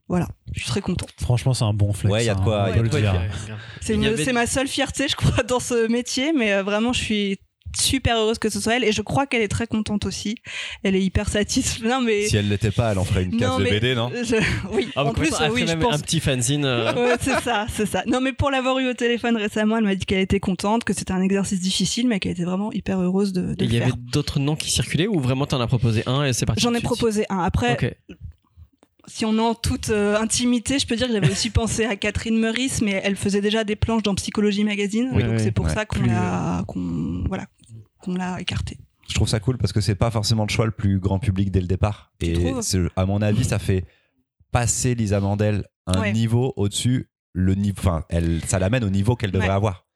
Voilà, 0.08 0.28
je 0.52 0.60
suis 0.60 0.68
très 0.68 0.80
contente. 0.80 1.10
Franchement, 1.20 1.54
c'est 1.54 1.64
un 1.64 1.72
bon 1.72 1.92
flex. 1.92 2.12
Ouais, 2.12 2.22
il 2.22 2.26
y 2.26 2.28
a 2.28 2.34
de 2.34 2.40
hein, 2.40 2.44
quoi- 2.44 2.66
il 2.68 2.70
y 2.70 2.72
a 2.74 2.76
de 2.78 2.82
le 2.82 2.88
quoi 2.90 2.98
me- 3.96 4.06
avait- 4.08 4.24
c'est 4.24 4.32
ma 4.32 4.46
seule 4.46 4.68
fierté, 4.68 5.08
je 5.08 5.16
crois, 5.16 5.42
dans 5.44 5.60
ce 5.60 5.88
métier, 5.88 6.32
mais 6.32 6.52
euh, 6.52 6.62
vraiment, 6.62 6.92
je 6.92 7.00
suis 7.02 7.38
super 7.76 8.16
heureuse 8.16 8.38
que 8.38 8.48
ce 8.50 8.60
soit 8.60 8.76
elle 8.76 8.84
et 8.84 8.92
je 8.92 9.02
crois 9.02 9.26
qu'elle 9.26 9.42
est 9.42 9.48
très 9.48 9.66
contente 9.66 10.06
aussi. 10.06 10.36
Elle 10.82 10.94
est 10.96 11.02
hyper 11.02 11.28
satisfaite. 11.28 11.82
Non, 11.88 12.00
mais. 12.00 12.26
Si 12.28 12.36
elle 12.36 12.48
l'était 12.48 12.70
pas, 12.70 12.92
elle 12.92 12.98
en 12.98 13.04
ferait 13.04 13.24
une 13.24 13.36
case 13.36 13.48
Non, 13.50 13.58
de 13.58 13.64
BD, 13.64 13.94
non 13.94 14.10
je- 14.22 14.36
Oui, 14.72 14.88
Ah, 14.96 15.04
en 15.04 15.12
plus. 15.12 15.30
Elle 15.40 15.50
oui, 15.52 15.62
ferait 15.62 15.72
je 15.72 15.78
pense. 15.78 15.94
un 15.94 15.98
petit 15.98 16.20
fanzine. 16.20 16.64
euh, 16.64 16.92
Ouais, 16.94 17.16
c'est 17.20 17.40
ça, 17.40 17.66
c'est 17.72 17.86
ça. 17.86 18.02
Non, 18.06 18.20
mais 18.20 18.32
pour 18.32 18.50
l'avoir 18.50 18.78
eu 18.78 18.88
au 18.88 18.94
téléphone 18.94 19.36
récemment, 19.36 19.76
elle 19.76 19.84
m'a 19.84 19.94
dit 19.94 20.06
qu'elle 20.06 20.20
était 20.20 20.40
contente, 20.40 20.84
que 20.84 20.92
c'était 20.92 21.12
un 21.12 21.22
exercice 21.22 21.60
difficile, 21.60 22.08
mais 22.08 22.20
qu'elle 22.20 22.32
était 22.32 22.44
vraiment 22.44 22.72
hyper 22.72 23.00
heureuse 23.00 23.32
de, 23.32 23.54
de 23.54 23.64
Il 23.64 23.68
le 23.70 23.74
y 23.74 23.78
faire. 23.78 23.88
avait 23.88 23.96
d'autres 24.12 24.38
noms 24.38 24.56
qui 24.56 24.70
circulaient 24.70 25.06
ou 25.06 25.20
vraiment 25.20 25.46
t'en 25.46 25.60
as 25.60 25.66
proposé 25.66 26.02
un 26.06 26.24
et 26.24 26.32
c'est 26.32 26.46
parti 26.46 26.62
J'en 26.62 26.74
ai 26.74 26.80
proposé 26.80 27.24
un. 27.30 27.38
Après, 27.38 27.96
si 29.08 29.24
on 29.24 29.36
est 29.36 29.40
en 29.40 29.54
toute 29.54 29.88
euh, 29.90 30.16
intimité, 30.20 30.78
je 30.78 30.86
peux 30.86 30.94
dire 30.94 31.08
que 31.08 31.12
j'avais 31.12 31.30
aussi 31.30 31.50
pensé 31.50 31.84
à 31.84 31.96
Catherine 31.96 32.38
Meurice, 32.38 32.80
mais 32.82 33.00
elle 33.04 33.16
faisait 33.16 33.40
déjà 33.40 33.64
des 33.64 33.74
planches 33.74 34.02
dans 34.04 34.14
Psychologie 34.14 34.62
Magazine, 34.62 35.10
Oui, 35.12 35.22
donc 35.24 35.32
oui, 35.32 35.40
c'est 35.42 35.50
pour 35.50 35.64
ouais. 35.66 35.74
ça 35.74 35.84
qu'on 35.84 35.98
Plus, 35.98 36.08
l'a, 36.08 36.62
qu'on, 36.68 37.24
voilà, 37.26 37.46
qu'on 38.02 38.14
l'a 38.14 38.40
écarté. 38.40 38.78
Je 39.08 39.14
trouve 39.14 39.28
ça 39.28 39.40
cool 39.40 39.58
parce 39.58 39.72
que 39.72 39.80
c'est 39.80 39.94
pas 39.94 40.10
forcément 40.10 40.44
le 40.44 40.48
choix 40.50 40.64
le 40.64 40.70
plus 40.70 40.98
grand 40.98 41.18
public 41.18 41.50
dès 41.50 41.60
le 41.60 41.66
départ. 41.66 42.12
Et 42.20 42.52
c'est- 42.62 42.80
à 42.96 43.04
mon 43.06 43.20
avis, 43.22 43.44
ça 43.44 43.58
fait 43.58 43.84
passer 44.52 44.94
Lisa 44.94 45.20
Mandel 45.20 45.64
un 45.86 46.00
Ouais. 46.00 46.12
niveau 46.12 46.52
au-dessus. 46.56 47.08
Le 47.32 47.54
niveau, 47.54 47.76
enfin, 47.78 48.04
elle, 48.10 48.40
ça 48.46 48.58
l'amène 48.58 48.84
au 48.84 48.90
niveau 48.90 49.16
qu'elle 49.16 49.30
devrait 49.32 49.48
Ouais. 49.48 49.54
avoir. 49.54 49.86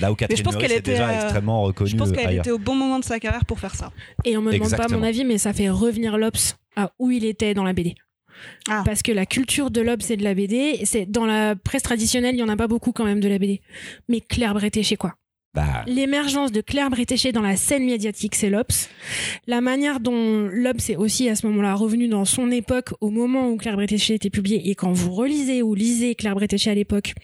Là 0.00 0.10
où 0.10 0.16
Catherine 0.16 0.42
pense 0.42 0.54
Meurice 0.54 0.66
qu'elle 0.68 0.76
est 0.76 0.80
était, 0.80 0.90
déjà 0.92 1.08
euh, 1.08 1.22
extrêmement 1.22 1.62
reconnue 1.62 1.90
Je 1.90 1.96
pense 1.96 2.10
qu'elle 2.10 2.38
était 2.38 2.50
au 2.50 2.58
bon 2.58 2.74
moment 2.74 2.98
de 2.98 3.04
sa 3.04 3.20
carrière 3.20 3.44
pour 3.44 3.60
faire 3.60 3.76
ça. 3.76 3.92
Et 4.24 4.36
on 4.36 4.42
me 4.42 4.52
demande 4.52 4.76
pas 4.76 4.88
mon 4.88 5.02
avis, 5.04 5.24
mais 5.24 5.38
ça 5.38 5.52
fait 5.52 5.70
revenir 5.70 6.18
l'Obs 6.18 6.56
à 6.76 6.92
où 6.98 7.10
il 7.12 7.24
était 7.24 7.54
dans 7.54 7.62
la 7.64 7.72
BD. 7.72 7.94
Ah. 8.68 8.82
Parce 8.84 9.02
que 9.02 9.12
la 9.12 9.26
culture 9.26 9.70
de 9.70 9.80
l'Obs 9.80 10.10
et 10.10 10.16
de 10.16 10.24
la 10.24 10.34
BD, 10.34 10.80
c'est 10.84 11.06
dans 11.06 11.26
la 11.26 11.54
presse 11.54 11.82
traditionnelle, 11.82 12.34
il 12.34 12.38
y 12.38 12.42
en 12.42 12.48
a 12.48 12.56
pas 12.56 12.66
beaucoup 12.68 12.90
quand 12.90 13.04
même 13.04 13.20
de 13.20 13.28
la 13.28 13.38
BD. 13.38 13.60
Mais 14.08 14.20
Claire 14.20 14.54
Bretéché 14.54 14.96
quoi. 14.96 15.14
Bah, 15.52 15.84
L'émergence 15.88 16.52
de 16.52 16.60
Claire 16.60 16.90
Bretéché 16.90 17.32
dans 17.32 17.42
la 17.42 17.56
scène 17.56 17.84
médiatique, 17.84 18.36
c'est 18.36 18.50
l'Obs. 18.50 18.88
La 19.48 19.60
manière 19.60 19.98
dont 19.98 20.46
l'Obs 20.46 20.90
est 20.90 20.94
aussi 20.96 21.28
à 21.28 21.34
ce 21.34 21.44
moment-là 21.48 21.74
revenu 21.74 22.06
dans 22.06 22.24
son 22.24 22.52
époque, 22.52 22.90
au 23.00 23.10
moment 23.10 23.48
où 23.48 23.56
Claire 23.56 23.74
Bretéché 23.74 24.14
était 24.14 24.30
publiée, 24.30 24.70
et 24.70 24.76
quand 24.76 24.92
vous 24.92 25.10
relisez 25.12 25.62
ou 25.62 25.74
lisez 25.74 26.14
Claire 26.14 26.36
Bretéché 26.36 26.70
à 26.70 26.74
l'époque, 26.74 27.14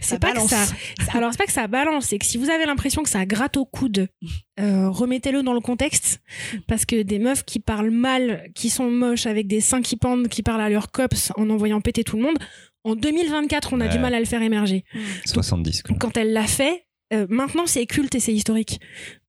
c'est 0.00 0.18
pas 0.18 0.34
balance. 0.34 0.50
que 0.50 0.56
ça. 0.56 0.66
Alors 1.16 1.32
c'est 1.32 1.38
pas 1.38 1.46
que 1.46 1.52
ça 1.52 1.66
balance, 1.66 2.06
c'est 2.06 2.18
que 2.18 2.26
si 2.26 2.36
vous 2.36 2.50
avez 2.50 2.66
l'impression 2.66 3.02
que 3.02 3.08
ça 3.08 3.24
gratte 3.24 3.56
au 3.56 3.64
coude, 3.64 4.08
euh, 4.60 4.90
remettez-le 4.90 5.42
dans 5.42 5.54
le 5.54 5.60
contexte, 5.60 6.20
parce 6.66 6.84
que 6.84 7.00
des 7.02 7.18
meufs 7.18 7.44
qui 7.44 7.58
parlent 7.58 7.90
mal, 7.90 8.50
qui 8.54 8.68
sont 8.68 8.90
moches, 8.90 9.24
avec 9.24 9.46
des 9.46 9.62
seins 9.62 9.80
qui 9.80 9.96
pendent, 9.96 10.28
qui 10.28 10.42
parlent 10.42 10.60
à 10.60 10.68
leurs 10.68 10.90
cops 10.90 11.32
en 11.36 11.48
envoyant 11.48 11.80
péter 11.80 12.04
tout 12.04 12.16
le 12.18 12.22
monde, 12.22 12.36
en 12.84 12.94
2024, 12.94 13.72
on 13.72 13.80
a 13.80 13.86
Ouais. 13.86 13.90
du 13.90 13.98
mal 13.98 14.14
à 14.14 14.20
le 14.20 14.26
faire 14.26 14.42
émerger. 14.42 14.84
70. 15.24 15.82
quoi. 15.82 15.96
Quand 15.98 16.16
elle 16.16 16.32
l'a 16.32 16.46
fait, 16.46 16.84
euh, 17.12 17.26
maintenant 17.28 17.66
c'est 17.66 17.86
culte 17.86 18.14
et 18.14 18.20
c'est 18.20 18.34
historique. 18.34 18.80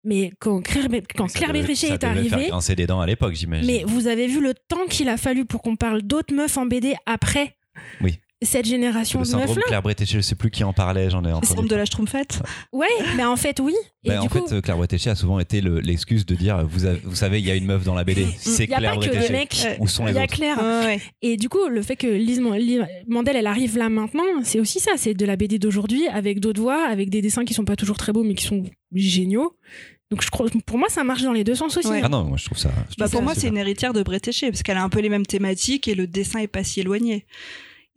Mais 0.03 0.31
quand 0.39 0.61
Claire, 0.61 0.87
quand 1.15 1.31
Claire 1.33 1.51
Bétriché 1.51 1.87
est 1.87 2.03
arrivée, 2.03 2.49
faire 2.61 2.75
des 2.75 2.85
dents 2.85 3.01
à 3.01 3.07
l'époque, 3.07 3.33
j'imagine. 3.33 3.65
mais 3.65 3.83
vous 3.87 4.05
avez 4.07 4.27
vu 4.27 4.39
le 4.39 4.53
temps 4.53 4.85
qu'il 4.87 5.09
a 5.09 5.17
fallu 5.17 5.45
pour 5.45 5.63
qu'on 5.63 5.75
parle 5.75 6.03
d'autres 6.03 6.33
meufs 6.33 6.57
en 6.57 6.67
BD 6.67 6.95
après 7.07 7.55
Oui. 8.01 8.19
Cette 8.41 8.65
génération 8.65 9.19
Le 9.19 9.25
de 9.25 9.29
syndrome. 9.31 9.57
Claire 9.65 9.81
Bretéché, 9.81 10.17
je 10.17 10.21
sais 10.21 10.35
plus 10.35 10.51
qui 10.51 10.63
en 10.63 10.73
parlait, 10.73 11.09
j'en 11.09 11.21
ai 11.23 11.27
Le 11.29 11.33
entendu. 11.35 11.47
syndrome 11.47 11.67
de 11.67 11.75
la 11.75 11.85
Schtroumpfette. 11.85 12.41
Ouais, 12.73 12.85
mais 13.15 13.23
en 13.23 13.37
fait, 13.37 13.59
oui. 13.59 13.73
Et 14.03 14.09
Bah, 14.09 14.15
du 14.17 14.25
en 14.25 14.27
coup, 14.27 14.45
fait, 14.47 14.61
Claire 14.61 14.77
Bretéché 14.77 15.09
a 15.09 15.15
souvent 15.15 15.39
été 15.39 15.61
le- 15.61 15.79
l'excuse 15.79 16.25
de 16.25 16.35
dire 16.35 16.65
vous, 16.67 16.85
avez- 16.85 16.99
vous 17.03 17.15
savez, 17.15 17.39
il 17.39 17.45
y 17.45 17.51
a 17.51 17.55
une 17.55 17.65
meuf 17.65 17.83
dans 17.85 17.95
la 17.95 18.03
BD. 18.03 18.27
C'est 18.37 18.65
il 18.65 18.67
n'y 18.69 18.73
a 18.75 18.77
Claire 18.77 18.91
pas 18.95 18.97
que 18.99 19.05
Bretéché. 19.09 19.27
le 19.31 19.33
mec. 19.39 19.67
Où 19.79 19.87
sont 19.87 20.03
Il 20.03 20.09
les 20.09 20.15
y 20.15 20.19
a 20.19 20.23
autres 20.23 20.33
Claire. 20.33 20.57
Ouais. 20.59 20.99
Et 21.21 21.37
du 21.37 21.49
coup, 21.49 21.65
le 21.69 21.81
fait 21.81 21.95
que 21.95 22.07
Lise, 22.07 22.39
Man- 22.39 22.57
Lise 22.59 22.83
Mandel, 23.07 23.35
elle 23.35 23.47
arrive 23.47 23.77
là 23.77 23.89
maintenant, 23.89 24.23
c'est 24.43 24.59
aussi 24.59 24.79
ça. 24.79 24.91
C'est 24.97 25.13
de 25.13 25.25
la 25.25 25.35
BD 25.37 25.57
d'aujourd'hui, 25.57 26.05
avec 26.07 26.39
d'autres 26.39 26.61
voix, 26.61 26.85
avec 26.87 27.09
des 27.09 27.21
dessins 27.21 27.45
qui 27.45 27.53
sont 27.53 27.65
pas 27.65 27.75
toujours 27.77 27.97
très 27.97 28.11
beaux, 28.11 28.23
mais 28.23 28.35
qui 28.35 28.45
sont 28.45 28.63
géniaux. 28.93 29.55
Donc, 30.11 30.21
je 30.23 30.29
crois, 30.29 30.47
pour 30.67 30.77
moi, 30.77 30.87
ça 30.89 31.03
marche 31.03 31.23
dans 31.23 31.33
les 31.33 31.43
deux 31.43 31.55
sens 31.55 31.75
aussi. 31.77 31.87
Ouais. 31.87 32.01
Ah 32.03 32.09
non, 32.09 32.25
moi 32.25 32.37
je 32.37 32.45
trouve 32.45 32.59
ça. 32.59 32.69
je 32.69 32.95
Bah 32.99 33.05
trouve 33.07 33.09
pour 33.11 33.19
ça 33.19 33.21
moi, 33.23 33.33
c'est 33.35 33.47
une 33.47 33.57
héritière 33.57 33.91
de 33.91 34.03
Bretéché, 34.03 34.51
parce 34.51 34.61
qu'elle 34.61 34.77
a 34.77 34.83
un 34.83 34.89
peu 34.89 34.99
les 34.99 35.09
mêmes 35.09 35.25
thématiques 35.25 35.87
et 35.87 35.95
le 35.95 36.05
dessin 36.05 36.39
est 36.39 36.47
pas 36.47 36.63
si 36.63 36.79
éloigné. 36.81 37.25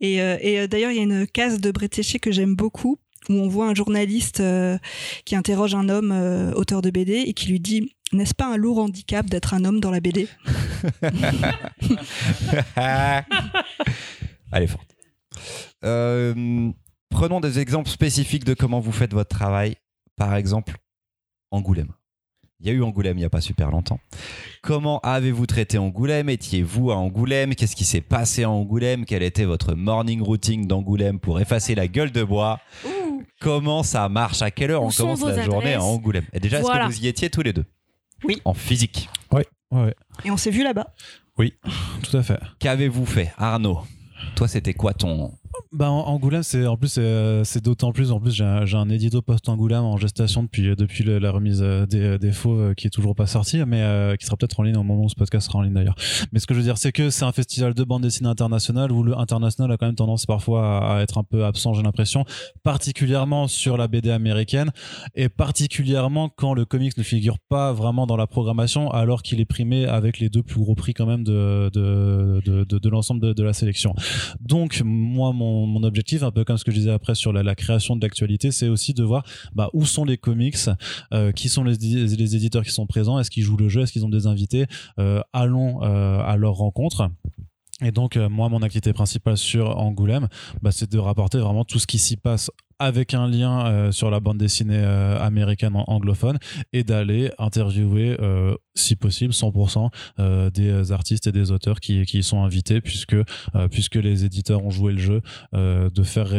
Et, 0.01 0.21
euh, 0.21 0.37
euh, 0.43 0.67
d'ailleurs, 0.67 0.91
il 0.91 0.97
y 0.97 0.99
a 0.99 1.03
une 1.03 1.27
case 1.27 1.59
de 1.59 1.71
Bretéché 1.71 2.19
que 2.19 2.31
j'aime 2.31 2.55
beaucoup, 2.55 2.99
où 3.29 3.33
on 3.33 3.47
voit 3.47 3.67
un 3.67 3.75
journaliste 3.75 4.39
euh, 4.39 4.77
qui 5.25 5.35
interroge 5.35 5.75
un 5.75 5.89
homme 5.89 6.11
auteur 6.55 6.81
de 6.81 6.89
BD 6.89 7.13
et 7.13 7.33
qui 7.33 7.47
lui 7.47 7.59
dit 7.59 7.95
N'est-ce 8.13 8.33
pas 8.33 8.47
un 8.47 8.57
lourd 8.57 8.79
handicap 8.79 9.25
d'être 9.25 9.53
un 9.53 9.65
homme 9.65 9.79
dans 9.79 9.91
la 9.91 9.99
BD 9.99 10.27
Elle 14.51 14.63
est 14.63 14.67
forte. 14.67 14.95
Prenons 17.09 17.39
des 17.39 17.59
exemples 17.59 17.89
spécifiques 17.89 18.45
de 18.45 18.53
comment 18.53 18.79
vous 18.79 18.91
faites 18.91 19.13
votre 19.13 19.35
travail. 19.35 19.75
Par 20.15 20.35
exemple, 20.35 20.75
Angoulême. 21.51 21.93
Il 22.61 22.67
y 22.67 22.69
a 22.71 22.73
eu 22.73 22.83
Angoulême 22.83 23.15
il 23.17 23.21
n'y 23.21 23.25
a 23.25 23.29
pas 23.29 23.39
super 23.39 23.71
longtemps. 23.71 23.99
Comment 24.61 24.99
avez-vous 24.99 25.45
traité 25.45 25.77
Angoulême? 25.77 26.27
Étiez-vous 26.29 26.91
à 26.91 26.95
Angoulême? 26.97 27.55
Qu'est-ce 27.55 27.75
qui 27.75 27.85
s'est 27.85 28.01
passé 28.01 28.43
à 28.43 28.49
Angoulême? 28.49 29.05
Quel 29.05 29.23
était 29.23 29.45
votre 29.45 29.75
morning 29.75 30.21
routine 30.21 30.67
d'Angoulême 30.67 31.19
pour 31.19 31.39
effacer 31.39 31.73
la 31.73 31.87
gueule 31.87 32.11
de 32.11 32.21
bois? 32.23 32.59
Comment 33.39 33.83
ça 33.83 34.09
marche? 34.09 34.41
À 34.41 34.51
quelle 34.51 34.71
heure 34.71 34.83
Où 34.83 34.87
on 34.87 34.91
commence 34.91 35.21
la 35.21 35.45
journée 35.45 35.75
à 35.75 35.81
Angoulême? 35.83 36.25
Et 36.33 36.41
déjà, 36.41 36.59
est-ce 36.59 36.67
que 36.67 36.85
vous 36.87 36.99
y 36.99 37.07
étiez 37.07 37.29
tous 37.29 37.41
les 37.43 37.53
deux? 37.53 37.65
Oui. 38.25 38.41
En 38.43 38.53
physique? 38.53 39.07
Ouais, 39.31 39.45
ouais, 39.71 39.95
Et 40.25 40.31
on 40.31 40.35
s'est 40.35 40.51
vu 40.51 40.63
là-bas? 40.63 40.87
tout 42.03 42.17
à 42.17 42.23
fait. 42.23 42.39
Qu'avez-vous 42.59 43.05
fait? 43.05 43.31
Arnaud 43.37 43.79
Toi, 44.35 44.49
c'était 44.49 44.73
quoi 44.73 44.93
ton... 44.93 45.31
Bah, 45.71 45.91
Angoulême, 45.91 46.43
c'est 46.43 46.65
en 46.65 46.77
plus 46.77 46.95
euh, 46.97 47.43
c'est 47.43 47.63
d'autant 47.63 47.91
plus. 47.91 48.11
En 48.11 48.19
plus, 48.19 48.33
j'ai 48.33 48.43
un, 48.43 48.89
édito 48.89 49.21
post 49.21 49.47
Angoulême 49.49 49.83
en 49.83 49.97
gestation 49.97 50.43
depuis 50.43 50.75
depuis 50.75 51.03
le- 51.03 51.19
la 51.19 51.31
remise 51.31 51.61
euh, 51.61 51.85
des, 51.85 52.17
des 52.17 52.31
faux 52.31 52.57
euh, 52.57 52.73
qui 52.73 52.87
est 52.87 52.89
toujours 52.89 53.15
pas 53.15 53.27
sorti, 53.27 53.63
mais 53.65 53.81
euh, 53.81 54.15
qui 54.15 54.25
sera 54.25 54.35
peut-être 54.37 54.59
en 54.59 54.63
ligne 54.63 54.77
au 54.77 54.83
moment 54.83 55.03
où 55.03 55.09
ce 55.09 55.15
podcast 55.15 55.47
sera 55.47 55.59
en 55.59 55.61
ligne 55.61 55.73
d'ailleurs. 55.73 55.95
Mais 56.31 56.39
ce 56.39 56.47
que 56.47 56.53
je 56.53 56.59
veux 56.59 56.65
dire, 56.65 56.77
c'est 56.77 56.91
que 56.91 57.09
c'est 57.09 57.25
un 57.25 57.31
festival 57.31 57.73
de 57.73 57.83
bande 57.83 58.01
dessinée 58.01 58.29
internationale 58.29 58.91
où 58.91 59.03
le 59.03 59.17
international 59.17 59.71
a 59.71 59.77
quand 59.77 59.85
même 59.85 59.95
tendance 59.95 60.25
parfois 60.25 60.95
à, 60.95 61.01
être 61.01 61.17
un 61.17 61.23
peu 61.23 61.45
absent, 61.45 61.73
j'ai 61.73 61.83
l'impression, 61.83 62.25
particulièrement 62.63 63.47
sur 63.47 63.77
la 63.77 63.87
BD 63.87 64.09
américaine 64.09 64.71
et 65.15 65.29
particulièrement 65.29 66.29
quand 66.29 66.53
le 66.53 66.65
comics 66.65 66.97
ne 66.97 67.03
figure 67.03 67.37
pas 67.49 67.73
vraiment 67.73 68.07
dans 68.07 68.17
la 68.17 68.27
programmation, 68.27 68.91
alors 68.91 69.21
qu'il 69.21 69.39
est 69.39 69.45
primé 69.45 69.85
avec 69.85 70.19
les 70.19 70.29
deux 70.29 70.43
plus 70.43 70.59
gros 70.59 70.75
prix 70.75 70.93
quand 70.93 71.05
même 71.05 71.23
de 71.23 71.69
de 71.71 72.89
l'ensemble 72.89 73.33
de 73.33 73.43
la 73.43 73.53
sélection. 73.53 73.93
Donc 74.39 74.81
moi 74.83 75.31
mon, 75.31 75.48
mon 75.65 75.83
objectif, 75.83 76.23
un 76.23 76.31
peu 76.31 76.43
comme 76.43 76.57
ce 76.57 76.63
que 76.63 76.71
je 76.71 76.77
disais 76.77 76.91
après 76.91 77.15
sur 77.15 77.33
la, 77.33 77.55
création 77.55 77.95
de 77.95 78.01
l'actualité, 78.01 78.51
c'est 78.51 78.69
aussi 78.69 78.93
de 78.93 79.03
voir 79.03 79.23
bah, 79.53 79.69
où 79.73 79.85
sont 79.85 80.05
les 80.05 80.17
comics, 80.17 80.57
euh, 81.13 81.31
qui 81.31 81.49
sont 81.49 81.63
les, 81.63 81.75
éditeurs 82.35 82.63
qui 82.63 82.71
sont 82.71 82.87
présents, 82.87 83.19
est-ce 83.19 83.31
qu'ils 83.31 83.43
jouent 83.43 83.57
le 83.57 83.69
jeu, 83.69 83.81
est-ce 83.81 83.91
qu'ils 83.91 84.05
ont 84.05 84.09
des 84.09 84.27
invités, 84.27 84.65
Euh, 84.99 85.21
allons 85.33 85.83
euh, 85.83 86.19
à 86.19 86.35
leur 86.37 86.55
rencontre. 86.55 87.09
Et 87.81 87.91
donc 87.91 88.17
moi 88.17 88.49
mon 88.49 88.61
activité 88.61 88.91
principale 88.91 89.37
sur 89.37 89.77
Angoulême, 89.77 90.27
bah, 90.61 90.71
c'est 90.71 90.91
de 90.91 90.97
rapporter 90.97 91.37
vraiment 91.37 91.63
tout 91.63 91.79
ce 91.79 91.87
qui 91.87 91.97
s'y 91.97 92.17
passe 92.17 92.51
avec 92.79 93.13
un 93.13 93.27
lien 93.27 93.65
euh, 93.65 93.91
sur 93.91 94.09
la 94.09 94.19
bande 94.19 94.37
dessinée 94.37 94.81
euh, 94.81 95.19
américaine 95.19 95.73
anglophone 95.75 96.37
et 96.71 96.83
d'aller 96.83 97.31
interviewer 97.37 98.15
euh, 98.21 98.55
si 98.73 98.95
possible 98.95 99.33
100% 99.33 99.89
euh, 100.19 100.49
des 100.49 100.91
artistes 100.93 101.27
et 101.27 101.33
des 101.33 101.51
auteurs 101.51 101.81
qui, 101.81 102.01
y 102.01 102.23
sont 102.23 102.43
invités 102.43 102.81
puisque 102.81 103.95
les 103.95 104.25
éditeurs 104.25 104.63
ont 104.65 104.69
joué 104.69 104.93
le 104.93 104.99
jeu 104.99 105.21
de 105.53 106.03
faire 106.03 106.29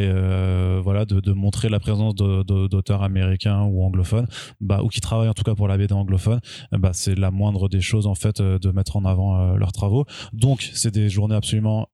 voilà 0.83 1.05
de, 1.05 1.33
montrer 1.33 1.69
la 1.69 1.79
présence 1.79 2.15
d'auteurs 2.15 3.03
américains 3.03 3.63
ou 3.63 3.83
anglophones 3.83 4.27
bah, 4.61 4.81
ou 4.83 4.89
qui 4.89 5.01
travaillent 5.01 5.29
en 5.29 5.35
tout 5.35 5.43
cas 5.43 5.55
pour 5.55 5.69
la 5.69 5.77
BD 5.77 5.93
anglophone 5.93 6.41
bah, 6.73 6.91
c'est 6.93 7.15
la 7.17 7.31
moindre 7.31 7.69
des 7.69 7.81
choses 7.81 8.07
en 8.07 8.15
fait 8.15 8.41
de 8.41 8.71
mettre 8.71 8.97
en 8.97 9.05
avant 9.05 9.55
leurs 9.57 9.73
travaux. 9.73 10.07
Donc 10.33 10.71
c'est 10.75 10.93
des 10.93 11.09
journées 11.09 11.37
absolument 11.37 11.89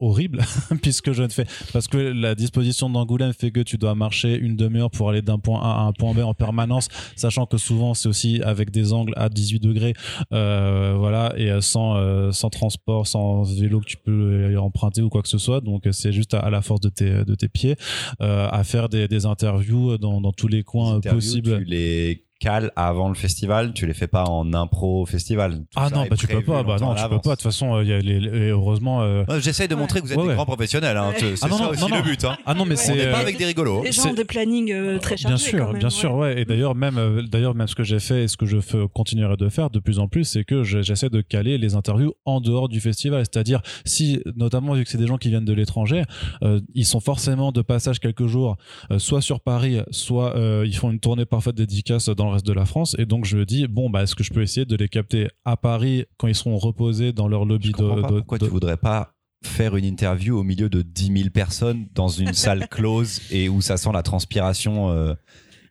horribles 0.00 0.42
puisque 0.82 1.12
je 1.12 1.22
ne 1.22 1.28
fais 1.28 1.44
parce 1.72 1.88
que 1.88 1.98
la 1.98 2.34
disposition 2.34 2.90
d'Angoulême 2.90 3.32
fait 3.32 3.50
que 3.50 3.60
tu 3.60 3.78
dois 3.78 3.94
marcher 3.94 4.36
une 4.36 4.56
demi-heure 4.56 4.90
pour 4.90 5.10
aller 5.10 5.22
d'un 5.22 5.38
point 5.38 5.60
A 5.60 5.80
à 5.80 5.82
un 5.82 5.92
point 5.92 6.14
B 6.14 6.18
en 6.20 6.34
permanence 6.34 6.88
sachant 7.16 7.46
que 7.46 7.58
souvent 7.58 7.94
c'est 7.94 8.08
aussi 8.08 8.40
avec 8.42 8.70
des 8.70 8.92
angles 8.92 9.12
à 9.16 9.28
18 9.28 9.60
degrés 9.60 9.94
euh, 10.32 10.94
voilà 10.98 11.32
et 11.36 11.50
euh, 11.50 11.60
sans 11.60 11.96
euh, 11.96 12.32
sans 12.32 12.50
transport 12.50 13.06
sans 13.06 13.42
vélo 13.42 13.80
que 13.80 13.86
tu 13.86 13.96
peux 13.96 14.56
emprunter 14.58 15.02
ou 15.02 15.08
quoi 15.08 15.22
que 15.22 15.28
ce 15.28 15.38
soit. 15.38 15.60
Donc 15.60 15.86
c'est 15.92 16.12
juste 16.12 16.34
à, 16.34 16.40
à 16.40 16.50
la 16.50 16.62
force 16.62 16.80
de 16.80 16.88
tes 16.88 17.24
de 17.24 17.34
tes 17.34 17.48
pieds 17.48 17.76
euh, 18.20 18.48
à 18.50 18.64
faire 18.64 18.88
des, 18.88 19.08
des 19.08 19.26
interviews 19.26 19.98
dans, 19.98 20.20
dans 20.20 20.32
tous 20.32 20.48
les 20.48 20.62
coins 20.62 21.00
possibles. 21.00 21.58
Tu 21.58 21.64
les 21.64 22.24
cales 22.38 22.70
avant 22.76 23.08
le 23.08 23.14
festival, 23.14 23.72
tu 23.72 23.86
les 23.86 23.94
fais 23.94 24.06
pas 24.06 24.24
en 24.24 24.52
impro 24.54 25.04
festival. 25.06 25.58
Tout 25.58 25.64
ah 25.76 25.90
non 25.90 26.06
bah 26.08 26.16
tu 26.16 26.26
peux 26.26 26.42
pas 26.42 26.62
bah 26.62 26.76
non 26.80 26.94
tu 26.94 27.02
peux 27.02 27.18
pas 27.18 27.30
de 27.30 27.34
toute 27.34 27.42
façon 27.42 27.76
euh, 27.76 27.82
il 27.84 27.90
y 27.90 27.92
a 27.92 27.98
les, 27.98 28.20
les- 28.20 28.48
heureusement 28.50 29.02
euh, 29.02 29.24
J'essaye 29.40 29.66
de 29.68 29.74
montrer 29.74 30.00
que 30.00 30.06
vous 30.06 30.12
êtes 30.12 30.18
Ouais, 30.18 30.28
des 30.28 30.34
grands 30.34 30.44
professionnels. 30.46 30.96
Hein. 30.96 31.10
Ouais. 31.10 31.34
C'est 31.36 31.44
Ah 31.44 31.48
non, 31.48 31.56
ça 31.58 31.64
non, 31.64 31.70
aussi 31.70 31.80
non, 31.82 31.88
le 31.88 31.96
non. 31.96 32.02
but. 32.02 32.24
Hein. 32.24 32.36
ah 32.46 32.54
non 32.54 32.64
mais 32.64 32.74
On 32.74 32.76
c'est 32.78 32.92
On 32.92 32.94
n'est 32.96 33.10
pas 33.10 33.18
euh, 33.18 33.22
avec 33.22 33.38
des 33.38 33.44
rigolos. 33.44 33.82
Les 33.82 33.92
gens 33.92 34.02
c'est- 34.02 34.08
ont 34.10 34.14
des 34.14 34.24
plannings 34.24 34.72
euh, 34.72 34.98
très 34.98 35.16
chargés. 35.16 35.34
Bien 35.34 35.36
sûr, 35.36 35.58
quand 35.66 35.72
même, 35.72 35.78
bien 35.80 35.90
sûr, 35.90 36.14
ouais. 36.14 36.40
Et 36.40 36.44
d'ailleurs, 36.44 36.74
même, 36.74 36.96
euh, 36.98 37.22
d'ailleurs, 37.22 37.54
même 37.54 37.66
ce 37.68 37.74
que 37.74 37.82
j'ai 37.84 37.98
fait 38.00 38.24
et 38.24 38.28
ce 38.28 38.36
que 38.36 38.46
je 38.46 38.60
fais, 38.60 38.78
continuerai 38.94 39.36
de 39.36 39.48
faire 39.48 39.70
de 39.70 39.78
plus 39.80 39.98
en 39.98 40.06
plus, 40.08 40.24
c'est 40.24 40.44
que 40.44 40.62
je- 40.62 40.80
j'essaie 40.82 41.10
de 41.10 41.20
caler 41.20 41.58
les 41.58 41.74
interviews 41.74 42.14
en 42.24 42.40
dehors 42.40 42.68
du 42.68 42.80
festival. 42.80 43.24
C'est-à-dire, 43.30 43.60
si, 43.84 44.22
notamment 44.36 44.74
vu 44.74 44.84
que 44.84 44.90
c'est 44.90 44.98
des 44.98 45.06
gens 45.06 45.18
qui 45.18 45.28
viennent 45.28 45.44
de 45.44 45.52
l'étranger, 45.52 46.02
euh, 46.42 46.60
ils 46.74 46.86
sont 46.86 47.00
forcément 47.00 47.52
de 47.52 47.62
passage 47.62 47.98
quelques 48.00 48.26
jours, 48.26 48.56
euh, 48.92 48.98
soit 48.98 49.20
sur 49.22 49.40
Paris, 49.40 49.80
soit 49.90 50.36
euh, 50.36 50.64
ils 50.66 50.76
font 50.76 50.90
une 50.90 51.00
tournée 51.00 51.24
parfaite 51.26 51.54
dédicace 51.56 52.08
dans 52.08 52.27
le 52.28 52.34
reste 52.34 52.46
de 52.46 52.52
la 52.52 52.64
France. 52.64 52.94
Et 52.98 53.06
donc, 53.06 53.24
je 53.24 53.36
me 53.36 53.44
dis, 53.44 53.66
bon, 53.66 53.90
bah, 53.90 54.02
est-ce 54.02 54.14
que 54.14 54.22
je 54.24 54.32
peux 54.32 54.42
essayer 54.42 54.64
de 54.66 54.76
les 54.76 54.88
capter 54.88 55.28
à 55.44 55.56
Paris 55.56 56.04
quand 56.16 56.28
ils 56.28 56.34
seront 56.34 56.58
reposés 56.58 57.12
dans 57.12 57.28
leur 57.28 57.44
lobby 57.44 57.68
Je 57.68 57.72
comprends 57.72 57.96
de, 57.96 58.00
pas 58.02 58.08
de- 58.10 58.16
pourquoi 58.18 58.38
de- 58.38 58.44
tu 58.46 58.50
voudrais 58.50 58.76
pas 58.76 59.14
faire 59.44 59.76
une 59.76 59.84
interview 59.84 60.36
au 60.38 60.42
milieu 60.42 60.68
de 60.68 60.82
10 60.82 61.12
000 61.16 61.30
personnes 61.30 61.86
dans 61.94 62.08
une 62.08 62.32
salle 62.34 62.66
close 62.68 63.20
et 63.30 63.48
où 63.48 63.60
ça 63.60 63.76
sent 63.76 63.90
la 63.92 64.02
transpiration. 64.02 64.90
euh, 64.90 65.14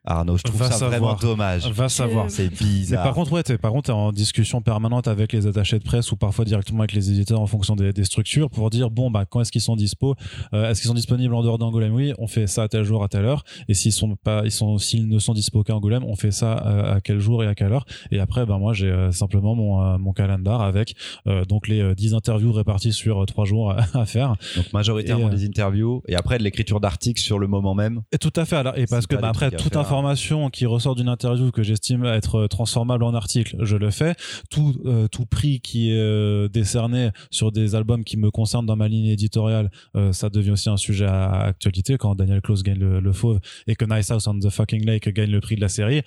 Arnaud, 0.09 0.37
je 0.37 0.43
trouve 0.43 0.59
Va 0.59 0.71
ça 0.71 0.87
vraiment 0.87 1.15
dommage. 1.15 1.69
Va 1.71 1.89
savoir. 1.89 2.31
C'est 2.31 2.49
Mais 2.49 2.57
bizarre. 2.57 3.03
par 3.03 3.13
contre, 3.13 3.31
ouais, 3.33 3.43
t'es, 3.43 3.57
par 3.57 3.71
contre, 3.71 3.87
t'es 3.87 3.91
en 3.91 4.11
discussion 4.13 4.61
permanente 4.61 5.07
avec 5.07 5.33
les 5.33 5.47
attachés 5.47 5.77
de 5.79 5.83
presse 5.83 6.11
ou 6.11 6.15
parfois 6.15 6.45
directement 6.45 6.79
avec 6.79 6.93
les 6.93 7.11
éditeurs 7.11 7.41
en 7.41 7.45
fonction 7.47 7.75
des, 7.75 7.91
des 7.91 8.05
structures 8.05 8.49
pour 8.49 8.69
dire 8.69 8.89
bon 8.89 9.11
bah 9.11 9.25
quand 9.29 9.41
est-ce 9.41 9.51
qu'ils 9.51 9.61
sont 9.61 9.75
dispo, 9.75 10.15
Euh, 10.53 10.69
est-ce 10.69 10.81
qu'ils 10.81 10.87
sont 10.87 10.93
disponibles 10.93 11.33
en 11.35 11.43
dehors 11.43 11.57
d'Angoulême? 11.57 11.93
Oui, 11.93 12.13
on 12.19 12.27
fait 12.27 12.47
ça 12.47 12.63
à 12.63 12.67
tel 12.69 12.83
jour 12.83 13.03
à 13.03 13.09
telle 13.09 13.25
heure. 13.25 13.43
Et 13.67 13.73
s'ils 13.73 13.91
sont 13.91 14.15
pas, 14.15 14.41
ils 14.45 14.51
sont, 14.51 14.77
s'ils 14.77 15.07
ne 15.09 15.19
sont 15.19 15.33
dispo 15.33 15.63
qu'à 15.63 15.75
Angoulême, 15.75 16.03
on 16.05 16.15
fait 16.15 16.31
ça 16.31 16.53
à, 16.53 16.93
à 16.95 17.01
quel 17.01 17.19
jour 17.19 17.43
et 17.43 17.47
à 17.47 17.55
quelle 17.55 17.73
heure? 17.73 17.85
Et 18.11 18.19
après, 18.19 18.45
ben 18.45 18.57
moi 18.59 18.73
j'ai 18.73 18.87
euh, 18.89 19.11
simplement 19.11 19.55
mon 19.55 19.81
euh, 19.83 19.97
mon 19.97 20.13
calendar 20.13 20.61
avec 20.61 20.95
euh, 21.27 21.43
donc 21.45 21.67
les 21.67 21.81
euh, 21.81 21.95
10 21.95 22.13
interviews 22.13 22.51
réparties 22.53 22.93
sur 22.93 23.21
euh, 23.21 23.25
trois 23.25 23.45
jours 23.45 23.73
à, 23.93 24.05
faire. 24.05 24.35
Donc 24.55 24.71
majoritairement 24.73 25.27
Et, 25.29 25.33
euh, 25.33 25.35
des 25.35 25.45
interviews 25.45 26.01
et 26.07 26.15
après 26.15 26.37
de 26.37 26.43
l'écriture 26.43 26.79
d'articles 26.79 27.21
sur 27.21 27.39
le 27.39 27.47
moment 27.47 27.75
même. 27.75 28.01
Et 28.13 28.17
tout 28.17 28.33
à 28.35 28.45
fait. 28.45 28.55
Alors, 28.55 28.77
et 28.77 28.85
parce 28.85 29.05
que 29.07 29.15
bah, 29.15 29.21
des 29.23 29.27
après 29.27 29.51
toute 29.51 29.73
faire. 29.73 29.81
Information 29.97 30.49
qui 30.51 30.67
ressort 30.67 30.93
d'une 30.93 31.09
interview 31.09 31.51
que 31.51 31.63
j'estime 31.63 32.05
être 32.05 32.35
euh, 32.35 32.47
transformable 32.47 33.03
en 33.03 33.15
article, 33.15 33.57
je 33.61 33.77
le 33.77 33.89
fais. 33.89 34.13
Tout 34.51 34.75
euh, 34.85 35.07
tout 35.07 35.25
prix 35.25 35.59
qui 35.59 35.91
est 35.91 35.99
euh, 35.99 36.47
décerné 36.47 37.09
sur 37.31 37.51
des 37.51 37.73
albums 37.73 38.03
qui 38.03 38.15
me 38.15 38.29
concernent 38.29 38.67
dans 38.67 38.75
ma 38.75 38.87
ligne 38.87 39.07
éditoriale, 39.07 39.71
euh, 39.95 40.13
ça 40.13 40.29
devient 40.29 40.51
aussi 40.51 40.69
un 40.69 40.77
sujet 40.77 41.05
à, 41.05 41.25
à 41.25 41.47
actualité 41.47 41.97
quand 41.97 42.13
Daniel 42.13 42.41
Close 42.41 42.61
gagne 42.61 42.77
le, 42.77 42.99
le 42.99 43.11
fauve 43.11 43.39
et 43.65 43.75
que 43.75 43.85
Nice 43.85 44.11
House 44.11 44.27
on 44.27 44.37
the 44.37 44.49
fucking 44.49 44.85
Lake 44.85 45.09
gagne 45.09 45.31
le 45.31 45.41
prix 45.41 45.55
de 45.55 45.61
la 45.61 45.69
série. 45.69 46.03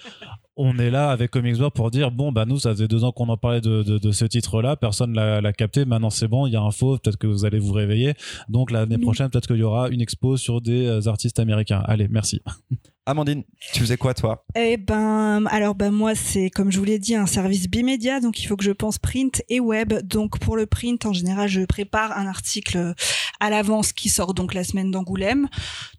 On 0.56 0.78
est 0.78 0.90
là 0.90 1.10
avec 1.10 1.30
Comics 1.30 1.56
Blog 1.56 1.72
pour 1.72 1.90
dire 1.90 2.12
bon 2.12 2.30
bah 2.30 2.44
nous 2.44 2.58
ça 2.60 2.70
faisait 2.70 2.88
deux 2.88 3.02
ans 3.02 3.12
qu'on 3.12 3.28
en 3.28 3.36
parlait 3.36 3.60
de, 3.60 3.82
de, 3.82 3.98
de 3.98 4.12
ce 4.12 4.24
titre-là, 4.24 4.76
personne 4.76 5.14
l'a 5.14 5.40
l'a 5.40 5.52
capté, 5.52 5.84
maintenant 5.84 6.10
c'est 6.10 6.28
bon, 6.28 6.46
il 6.46 6.52
y 6.52 6.56
a 6.56 6.60
un 6.60 6.70
fauve, 6.70 7.00
peut-être 7.00 7.16
que 7.16 7.26
vous 7.26 7.44
allez 7.44 7.58
vous 7.58 7.72
réveiller. 7.72 8.14
Donc 8.48 8.70
l'année 8.70 8.98
prochaine 8.98 9.30
peut-être 9.30 9.48
qu'il 9.48 9.56
y 9.56 9.62
aura 9.64 9.88
une 9.88 10.00
expo 10.00 10.36
sur 10.36 10.60
des 10.60 11.08
artistes 11.08 11.40
américains. 11.40 11.82
Allez, 11.86 12.06
merci. 12.08 12.40
Amandine, 13.10 13.42
tu 13.72 13.80
faisais 13.80 13.96
quoi 13.96 14.14
toi? 14.14 14.44
Eh 14.56 14.76
ben, 14.76 15.44
alors 15.46 15.74
ben 15.74 15.90
moi 15.90 16.14
c'est 16.14 16.50
comme 16.50 16.70
je 16.72 16.78
vous 16.78 16.84
l'ai 16.84 16.98
dit 16.98 17.14
un 17.14 17.26
service 17.26 17.68
bimédia, 17.68 18.20
donc 18.20 18.42
il 18.42 18.46
faut 18.46 18.56
que 18.56 18.64
je 18.64 18.70
pense 18.72 18.98
print 18.98 19.42
et 19.48 19.60
web. 19.60 19.92
Donc 20.04 20.38
pour 20.38 20.56
le 20.56 20.66
print 20.66 21.04
en 21.06 21.12
général 21.12 21.48
je 21.48 21.62
prépare 21.64 22.16
un 22.16 22.26
article 22.26 22.94
à 23.40 23.50
l'avance 23.50 23.92
qui 23.92 24.08
sort 24.08 24.34
donc 24.34 24.54
la 24.54 24.64
semaine 24.64 24.90
d'Angoulême. 24.90 25.48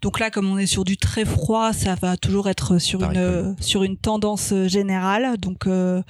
Donc 0.00 0.20
là, 0.20 0.30
comme 0.30 0.48
on 0.48 0.58
est 0.58 0.66
sur 0.66 0.84
du 0.84 0.96
très 0.96 1.24
froid, 1.24 1.72
ça 1.72 1.94
va 1.96 2.16
toujours 2.16 2.48
être 2.48 2.78
sur 2.78 3.00
Pareil, 3.00 3.18
une 3.18 3.24
comme- 3.24 3.56
sur 3.60 3.82
une 3.82 3.96
tendance 3.96 4.52
euh, 4.52 4.68
générale. 4.68 5.36
Donc 5.38 5.66
euh, 5.66 6.02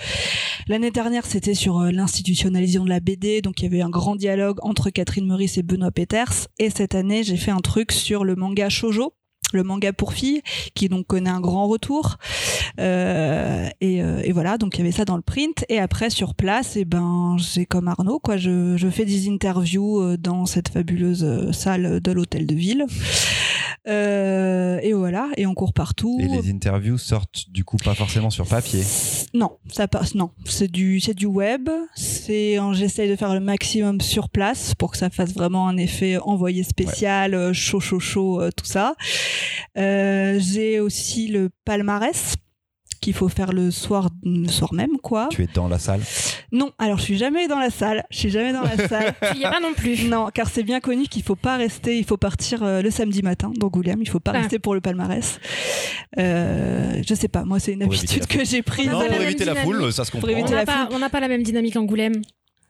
l'année 0.68 0.90
dernière, 0.90 1.24
c'était 1.26 1.54
sur 1.54 1.78
euh, 1.80 1.90
l'institutionnalisation 1.90 2.84
de 2.84 2.90
la 2.90 3.00
BD. 3.00 3.40
Donc 3.40 3.60
il 3.60 3.64
y 3.64 3.66
avait 3.66 3.82
un 3.82 3.90
grand 3.90 4.14
dialogue 4.16 4.58
entre 4.62 4.90
Catherine 4.90 5.26
Meurice 5.26 5.56
et 5.58 5.62
Benoît 5.62 5.90
Peters. 5.90 6.48
Et 6.58 6.70
cette 6.70 6.94
année, 6.94 7.24
j'ai 7.24 7.36
fait 7.38 7.50
un 7.50 7.60
truc 7.60 7.92
sur 7.92 8.24
le 8.24 8.36
manga 8.36 8.68
shojo 8.68 9.14
le 9.52 9.62
manga 9.62 9.92
pour 9.92 10.12
filles 10.12 10.42
qui 10.74 10.88
donc 10.88 11.06
connaît 11.06 11.30
un 11.30 11.40
grand 11.40 11.66
retour. 11.66 12.16
Euh, 12.80 13.68
et, 13.80 14.02
euh, 14.02 14.22
et 14.24 14.32
voilà 14.32 14.56
donc 14.56 14.76
il 14.76 14.78
y 14.78 14.82
avait 14.82 14.92
ça 14.92 15.04
dans 15.04 15.16
le 15.16 15.22
print. 15.22 15.64
Et 15.68 15.78
après 15.78 16.10
sur 16.10 16.34
place 16.34 16.76
et 16.76 16.84
ben 16.84 17.36
j'ai 17.38 17.66
comme 17.66 17.88
Arnaud 17.88 18.18
quoi 18.18 18.36
je, 18.36 18.88
fais 18.90 19.04
des 19.04 19.28
interviews 19.28 20.00
euh, 20.00 20.16
dans 20.16 20.46
cette 20.46 20.68
fabuleuse 20.68 21.50
salle 21.52 22.00
de 22.00 22.12
l'hôtel 22.12 22.46
de 22.46 22.54
ville 22.54 22.86
Euh, 23.88 24.78
et 24.82 24.92
voilà 24.92 25.28
et 25.36 25.46
on 25.46 25.54
court 25.54 25.72
partout 25.72 26.18
Et 26.20 26.28
les 26.28 26.50
interviews 26.50 26.98
sortent 26.98 27.50
du 27.50 27.64
coup 27.64 27.76
pas 27.76 27.94
forcément 27.94 28.30
sur 28.30 28.46
papier. 28.46 28.82
non, 29.34 29.58
ça 29.70 29.88
passe. 29.88 30.14
Non, 30.14 30.30
c'est 30.44 30.70
du 30.70 31.00
c'est 31.00 31.14
du 31.14 31.26
web. 31.26 31.68
C'est 31.94 32.58
j'essaye 32.72 33.08
de 33.08 33.16
faire 33.16 33.34
le 33.34 33.40
maximum 33.40 34.00
sur 34.00 34.28
place 34.28 34.74
pour 34.74 34.92
que 34.92 34.98
ça 34.98 35.10
fasse 35.10 35.32
vraiment 35.34 35.68
un 35.68 35.76
effet 35.76 36.18
envoyé 36.18 36.62
spécial, 36.62 37.34
euh, 37.34 37.52
chaud 37.52 37.80
chaud 37.80 38.00
chaud, 38.00 38.40
euh, 38.40 38.50
tout 38.56 38.64
ça. 38.66 38.94
Euh, 39.78 40.38
J'ai 40.40 40.80
aussi 40.80 41.28
le 41.28 41.50
palmarès 41.64 42.36
qu'il 43.02 43.12
faut 43.12 43.28
faire 43.28 43.52
le 43.52 43.70
soir 43.70 44.08
le 44.24 44.48
soir 44.48 44.72
même 44.72 44.96
quoi. 45.02 45.28
Tu 45.30 45.42
es 45.42 45.48
dans 45.52 45.68
la 45.68 45.78
salle? 45.78 46.00
Non, 46.52 46.70
alors 46.78 46.96
je 46.98 47.02
suis 47.02 47.18
jamais 47.18 47.48
dans 47.48 47.58
la 47.58 47.68
salle. 47.70 48.04
Je 48.10 48.16
suis 48.16 48.30
jamais 48.30 48.52
dans 48.54 48.62
la 48.62 48.76
salle. 48.88 49.14
Tu 49.32 49.38
y 49.38 49.42
es 49.42 49.50
pas 49.50 49.60
non 49.60 49.74
plus. 49.74 50.04
Non, 50.08 50.28
car 50.32 50.48
c'est 50.48 50.62
bien 50.62 50.80
connu 50.80 51.04
qu'il 51.08 51.22
faut 51.22 51.36
pas 51.36 51.56
rester, 51.56 51.98
il 51.98 52.04
faut 52.04 52.16
partir 52.16 52.62
euh, 52.62 52.80
le 52.80 52.90
samedi 52.90 53.20
matin 53.22 53.52
d'Angoulême, 53.56 53.98
il 54.00 54.08
faut 54.08 54.20
pas 54.20 54.32
Ah. 54.34 54.38
rester 54.40 54.58
pour 54.58 54.74
le 54.74 54.80
palmarès. 54.80 55.38
Euh, 56.18 57.02
je 57.06 57.14
sais 57.14 57.28
pas, 57.28 57.44
moi 57.44 57.58
c'est 57.58 57.72
une 57.72 57.80
Pour 57.80 57.92
habitude 57.92 58.26
que 58.26 58.44
j'ai 58.44 58.62
prise. 58.62 58.86
Non, 58.86 59.00
pour 59.00 59.08
la 59.08 59.22
éviter 59.22 59.44
même 59.44 59.54
la 59.54 59.62
foule, 59.62 59.74
dynamique. 59.76 59.94
ça 59.96 60.04
se 60.04 60.10
Pour 60.12 60.20
comprend. 60.20 60.50
N'a 60.50 60.64
pas, 60.64 60.88
on 60.92 60.98
n'a 60.98 61.08
pas 61.10 61.20
la 61.20 61.28
même 61.28 61.42
dynamique 61.42 61.76
Angoulême. 61.76 62.14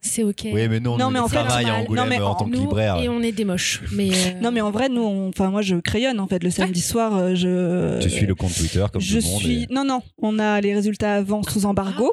C'est 0.05 0.25
ok. 0.25 0.49
Oui, 0.53 0.69
mais 0.69 0.81
non, 0.81 0.97
Non, 0.99 1.07
on 1.07 1.11
mais 1.13 1.19
est 1.21 1.23
en 1.23 1.29
fait, 1.29 1.37
travaille 1.37 1.65
à. 1.71 1.77
Angoulême 1.77 2.03
Non, 2.05 2.11
mais 2.11 2.19
en 2.21 2.31
en- 2.31 2.35
tant 2.35 2.45
que 2.47 2.57
libraire. 2.57 2.97
et 2.99 3.09
on 3.09 3.23
est 3.23 3.31
des 3.31 3.45
moches. 3.45 3.81
Mais 3.93 4.11
euh, 4.11 4.13
Non 4.43 4.51
mais 4.51 4.61
en 4.61 4.73
vrai 4.73 4.89
nous 4.89 5.01
on- 5.03 5.29
enfin 5.29 5.49
moi 5.51 5.63
je 5.63 5.77
crayonne 5.77 6.19
en 6.19 6.27
fait 6.27 6.43
le 6.43 6.51
samedi 6.51 6.81
soir 6.81 7.17
euh, 7.17 7.35
je 7.37 8.01
Tu 8.03 8.11
suis 8.11 8.27
le 8.27 8.35
compte 8.35 8.53
Twitter 8.53 8.85
comme 8.93 9.01
je 9.01 9.19
tout 9.21 9.25
le 9.25 9.31
monde. 9.31 9.41
suis 9.43 9.63
et- 9.63 9.67
non 9.71 9.85
non 9.85 10.03
on 10.21 10.39
a 10.41 10.61
les 10.61 10.75
résultats 10.75 11.15
avant 11.15 11.43
sous 11.45 11.67
embargo 11.67 12.13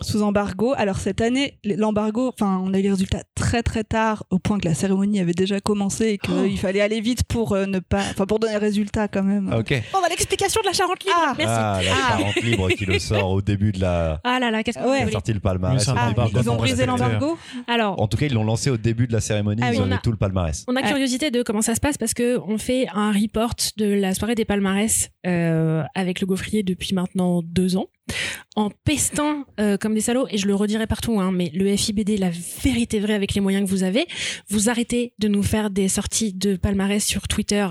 sous 0.00 0.22
embargo 0.22 0.74
alors 0.76 0.98
cette 0.98 1.20
année 1.20 1.58
l'embargo 1.64 2.28
enfin 2.32 2.60
on 2.64 2.72
a 2.74 2.78
eu 2.78 2.82
les 2.82 2.90
résultats 2.90 3.22
très 3.34 3.62
très 3.62 3.84
tard 3.84 4.24
au 4.30 4.38
point 4.38 4.58
que 4.58 4.68
la 4.68 4.74
cérémonie 4.74 5.20
avait 5.20 5.32
déjà 5.32 5.60
commencé 5.60 6.10
et 6.10 6.18
qu'il 6.18 6.58
fallait 6.58 6.80
aller 6.80 7.00
vite 7.00 7.24
pour 7.24 7.52
euh, 7.52 7.66
ne 7.66 7.78
pas 7.78 8.00
enfin 8.10 8.26
pour 8.26 8.38
donner 8.38 8.52
les 8.54 8.58
résultats 8.58 9.08
quand 9.08 9.22
même 9.22 9.48
Ah, 9.52 9.58
Ok. 9.58 9.82
on 9.94 10.04
a 10.04 10.08
l'explication 10.08 10.60
de 10.62 10.66
la 10.66 10.72
Charente 10.72 11.04
libre. 11.04 11.16
Ah. 11.18 11.34
Merci. 11.36 11.54
Ah, 11.56 11.80
la 11.82 11.90
Ah. 11.92 12.18
Charente 12.18 12.42
libre 12.42 12.68
qui 12.70 12.84
le 12.86 12.98
sort 12.98 13.30
au 13.30 13.42
début 13.42 13.72
de 13.72 13.80
la. 13.80 14.20
Ah 14.24 14.38
là 14.40 14.50
là, 14.50 14.62
qu'est-ce 14.62 14.78
Ouais. 14.78 14.98
qui 14.98 15.08
a 15.08 15.10
sorti 15.12 15.32
le 15.32 15.40
palmarès. 15.40 15.88
Ah, 15.88 16.12
la- 16.16 16.40
ils 16.40 16.50
ont 16.50 16.56
brisé 16.56 16.86
l'embargo 16.86 17.38
Alors, 17.66 18.00
En 18.00 18.06
tout 18.08 18.16
cas, 18.16 18.26
ils 18.26 18.34
l'ont 18.34 18.44
lancé 18.44 18.70
au 18.70 18.76
début 18.76 19.06
de 19.06 19.12
la 19.12 19.20
cérémonie. 19.20 19.60
Ah 19.64 19.68
ils 19.68 19.76
oui, 19.76 19.82
avaient 19.82 19.92
on 19.92 19.96
a- 19.96 19.98
tout 19.98 20.10
le 20.10 20.16
palmarès. 20.16 20.64
on 20.68 20.76
a 20.76 20.82
curiosité 20.82 21.30
de 21.30 21.42
comment 21.42 21.62
ça 21.62 21.74
se 21.74 21.80
passe 21.80 21.98
parce 21.98 22.14
que 22.14 22.38
on 22.46 22.58
fait 22.58 22.86
un 22.94 23.12
report 23.12 23.54
de 23.76 23.86
la 23.86 24.14
soirée 24.14 24.34
des 24.34 24.44
palmarès 24.44 25.10
euh, 25.26 25.82
avec 25.94 26.20
le 26.20 26.26
gaufrier 26.26 26.62
depuis 26.62 26.94
maintenant 26.94 27.42
deux 27.44 27.76
ans 27.76 27.86
en 28.56 28.70
pestant 28.84 29.44
euh, 29.60 29.76
comme 29.76 29.94
des 29.94 30.00
salauds 30.00 30.26
et 30.30 30.38
je 30.38 30.46
le 30.46 30.54
redirai 30.54 30.86
partout 30.86 31.20
hein, 31.20 31.30
mais 31.32 31.50
le 31.54 31.76
FIBD 31.76 32.18
la 32.18 32.30
vérité 32.62 33.00
vraie 33.00 33.14
avec 33.14 33.34
les 33.34 33.40
moyens 33.40 33.64
que 33.64 33.70
vous 33.70 33.82
avez 33.82 34.06
vous 34.48 34.68
arrêtez 34.68 35.12
de 35.18 35.28
nous 35.28 35.42
faire 35.42 35.70
des 35.70 35.88
sorties 35.88 36.32
de 36.32 36.56
palmarès 36.56 37.04
sur 37.04 37.28
Twitter 37.28 37.66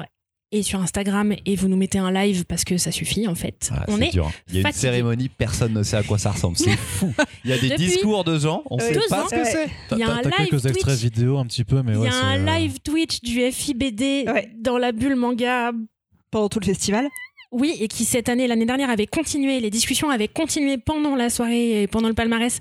et 0.53 0.63
sur 0.63 0.79
Instagram 0.81 1.33
et 1.45 1.55
vous 1.57 1.67
nous 1.67 1.75
mettez 1.75 1.97
un 1.97 2.09
live 2.09 2.45
parce 2.45 2.63
que 2.63 2.77
ça 2.77 2.91
suffit 2.93 3.27
en 3.27 3.35
fait 3.35 3.69
Ah, 3.73 3.83
on 3.89 3.97
c'est 3.97 4.07
est 4.07 4.11
dur. 4.11 4.31
Il 4.47 4.53
y 4.53 4.57
a 4.57 4.59
une 4.61 4.65
fatigué. 4.67 4.79
cérémonie, 4.81 5.27
personne 5.27 5.73
ne 5.73 5.83
sait 5.83 5.97
à 5.97 6.03
quoi 6.03 6.17
ça 6.17 6.31
ressemble. 6.31 6.55
C'est 6.55 6.71
fou. 6.77 7.13
Il 7.43 7.49
y 7.49 7.53
a 7.53 7.57
des 7.57 7.67
Depuis 7.67 7.87
discours 7.87 8.23
de 8.23 8.39
gens, 8.39 8.63
on 8.69 8.79
sait 8.79 8.93
deux 8.93 9.01
pas 9.09 9.23
ans. 9.23 9.27
ce 9.29 9.35
que 9.35 9.41
Ouais. 9.41 9.51
c'est. 9.51 9.67
Il 9.91 9.97
y 9.97 10.03
a 10.03 10.09
un 10.13 10.21
live 10.21 10.31
quelques 10.37 10.61
Twitch. 10.61 10.65
extraits 10.67 10.99
vidéo 10.99 11.37
un 11.37 11.45
petit 11.45 11.65
peu, 11.65 11.81
mais 11.83 11.91
il 11.91 11.97
ouais. 11.97 12.05
y 12.05 12.07
a 12.07 12.11
c'est, 12.13 12.17
un 12.19 12.59
live 12.59 12.79
Twitch 12.81 13.19
du 13.19 13.41
FIBD 13.51 14.01
Ouais. 14.31 14.49
dans 14.57 14.77
la 14.77 14.93
bulle 14.93 15.17
manga 15.17 15.73
pendant 16.31 16.47
tout 16.47 16.61
le 16.61 16.65
festival 16.65 17.09
Oui, 17.51 17.75
et 17.79 17.87
qui 17.87 18.03
cette 18.03 18.29
année, 18.29 18.47
l'année 18.47 18.65
dernière, 18.65 18.89
avait 18.89 19.07
continué, 19.07 19.59
les 19.59 19.69
discussions 19.69 20.09
avaient 20.09 20.27
continué 20.27 20.77
pendant 20.77 21.15
la 21.15 21.29
soirée 21.29 21.83
et 21.83 21.87
pendant 21.87 22.09
le 22.09 22.13
palmarès. 22.13 22.59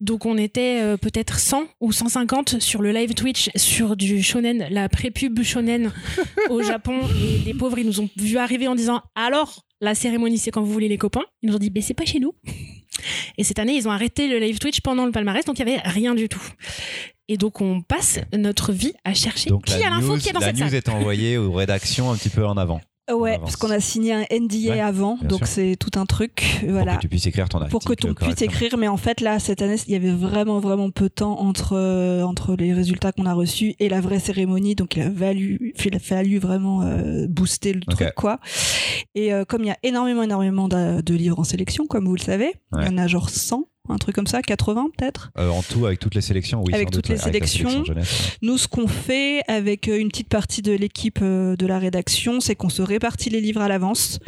Donc 0.00 0.26
on 0.26 0.36
était 0.36 0.80
euh, 0.80 0.96
peut-être 0.96 1.38
100 1.38 1.64
ou 1.80 1.92
150 1.92 2.60
sur 2.60 2.82
le 2.82 2.90
live 2.92 3.14
Twitch 3.14 3.50
sur 3.54 3.96
du 3.96 4.22
shonen, 4.22 4.66
la 4.70 4.88
pré-pub 4.88 5.42
shonen 5.42 5.92
au 6.50 6.62
Japon. 6.62 7.00
Et 7.22 7.38
les 7.44 7.54
pauvres, 7.54 7.78
ils 7.78 7.86
nous 7.86 8.00
ont 8.00 8.08
vu 8.16 8.36
arriver 8.38 8.66
en 8.68 8.74
disant 8.74 9.02
alors, 9.14 9.64
la 9.80 9.94
cérémonie, 9.94 10.38
c'est 10.38 10.50
quand 10.50 10.62
vous 10.62 10.72
voulez 10.72 10.88
les 10.88 10.98
copains. 10.98 11.24
Ils 11.42 11.50
nous 11.50 11.56
ont 11.56 11.60
dit, 11.60 11.70
mais 11.74 11.82
c'est 11.82 11.94
pas 11.94 12.06
chez 12.06 12.18
nous. 12.18 12.32
Et 13.38 13.44
cette 13.44 13.58
année, 13.58 13.74
ils 13.74 13.86
ont 13.86 13.92
arrêté 13.92 14.26
le 14.26 14.38
live 14.38 14.58
Twitch 14.58 14.80
pendant 14.80 15.06
le 15.06 15.12
palmarès, 15.12 15.44
donc 15.44 15.58
il 15.58 15.68
y 15.68 15.70
avait 15.70 15.80
rien 15.84 16.14
du 16.14 16.28
tout. 16.28 16.42
Et 17.28 17.36
donc 17.36 17.60
on 17.60 17.82
passe 17.82 18.20
notre 18.36 18.72
vie 18.72 18.92
à 19.04 19.12
chercher 19.12 19.50
Donc 19.50 19.64
qui 19.64 19.82
a 19.82 19.90
l'info 19.90 20.16
qui 20.16 20.28
est 20.28 20.32
dans 20.32 20.40
la 20.40 20.46
cette 20.46 20.56
news 20.56 20.68
salle. 20.68 20.74
est 20.74 20.88
envoyée 20.88 21.36
aux 21.36 21.52
rédactions 21.52 22.10
un 22.10 22.16
petit 22.16 22.28
peu 22.28 22.46
en 22.46 22.56
avant. 22.56 22.80
Ouais 23.14 23.34
avance. 23.34 23.40
parce 23.42 23.56
qu'on 23.56 23.70
a 23.70 23.80
signé 23.80 24.12
un 24.12 24.24
NDA 24.30 24.56
Ouais, 24.74 24.80
avant 24.80 25.18
donc 25.22 25.46
c'est 25.46 25.76
tout 25.78 25.98
un 25.98 26.06
truc 26.06 26.58
Pour 26.60 26.70
voilà 26.70 26.96
que 26.96 27.02
tu 27.02 27.08
puisses 27.08 27.26
écrire 27.26 27.48
ton 27.48 27.58
article. 27.58 27.70
pour 27.70 27.84
que 27.84 27.94
tu 27.94 28.12
puisses 28.14 28.42
écrire 28.42 28.76
mais 28.78 28.88
en 28.88 28.96
fait 28.96 29.20
là 29.20 29.38
cette 29.38 29.62
année 29.62 29.76
il 29.86 29.92
y 29.92 29.96
avait 29.96 30.10
vraiment 30.10 30.58
vraiment 30.58 30.90
peu 30.90 31.04
de 31.04 31.14
temps 31.14 31.40
entre 31.40 31.74
euh, 31.76 32.22
entre 32.22 32.56
les 32.56 32.72
résultats 32.72 33.12
qu'on 33.12 33.26
a 33.26 33.34
reçus 33.34 33.74
et 33.78 33.88
la 33.88 34.00
vraie 34.00 34.18
cérémonie 34.18 34.74
donc 34.74 34.96
il 34.96 35.02
a 35.02 35.08
valu 35.08 35.74
il 35.84 35.94
a 35.94 35.98
fallu 35.98 36.38
vraiment 36.38 36.82
euh, 36.82 37.26
booster 37.28 37.72
le 37.74 37.80
truc 37.82 38.12
quoi 38.16 38.40
et 39.14 39.32
euh, 39.32 39.44
comme 39.44 39.62
il 39.62 39.68
y 39.68 39.70
a 39.70 39.78
énormément 39.82 40.22
énormément 40.22 40.68
de, 40.68 41.00
de 41.00 41.14
livres 41.14 41.38
en 41.38 41.44
sélection 41.44 41.86
comme 41.86 42.06
vous 42.06 42.14
le 42.16 42.20
savez 42.20 42.52
il 42.78 42.84
y 42.86 42.88
en 42.88 42.98
a 42.98 43.06
genre 43.06 43.30
100 43.30 43.64
un 43.88 43.98
truc 43.98 44.16
comme 44.16 44.26
ça 44.26 44.42
80 44.42 44.88
peut-être 44.98 45.30
Euh, 45.38 45.48
en 45.48 45.62
tout, 45.62 45.86
avec 45.86 46.00
toutes 46.00 46.16
les 46.16 46.20
sélections, 46.20 46.60
oui. 46.64 46.74
Avec 46.74 46.90
toutes 46.90 47.04
doute, 47.04 47.08
les 47.10 47.18
sélections. 47.18 47.68
sélection 47.68 47.84
jeunesse, 47.84 48.32
Nous, 48.42 48.58
ce 48.58 48.66
qu'on 48.66 48.88
fait 48.88 49.42
avec 49.46 49.86
euh, 49.88 49.96
une 50.00 50.08
petite 50.08 50.28
partie 50.28 50.60
de 50.60 50.72
l'équipe 50.72 51.22
de 51.22 51.66
la 51.66 51.78
rédaction, 51.78 52.40
c'est 52.40 52.56
qu'on 52.56 52.68
se 52.68 52.82
répartit 52.82 53.30
les 53.30 53.40
livres 53.40 53.60
à 53.60 53.68
l'avance 53.68 54.18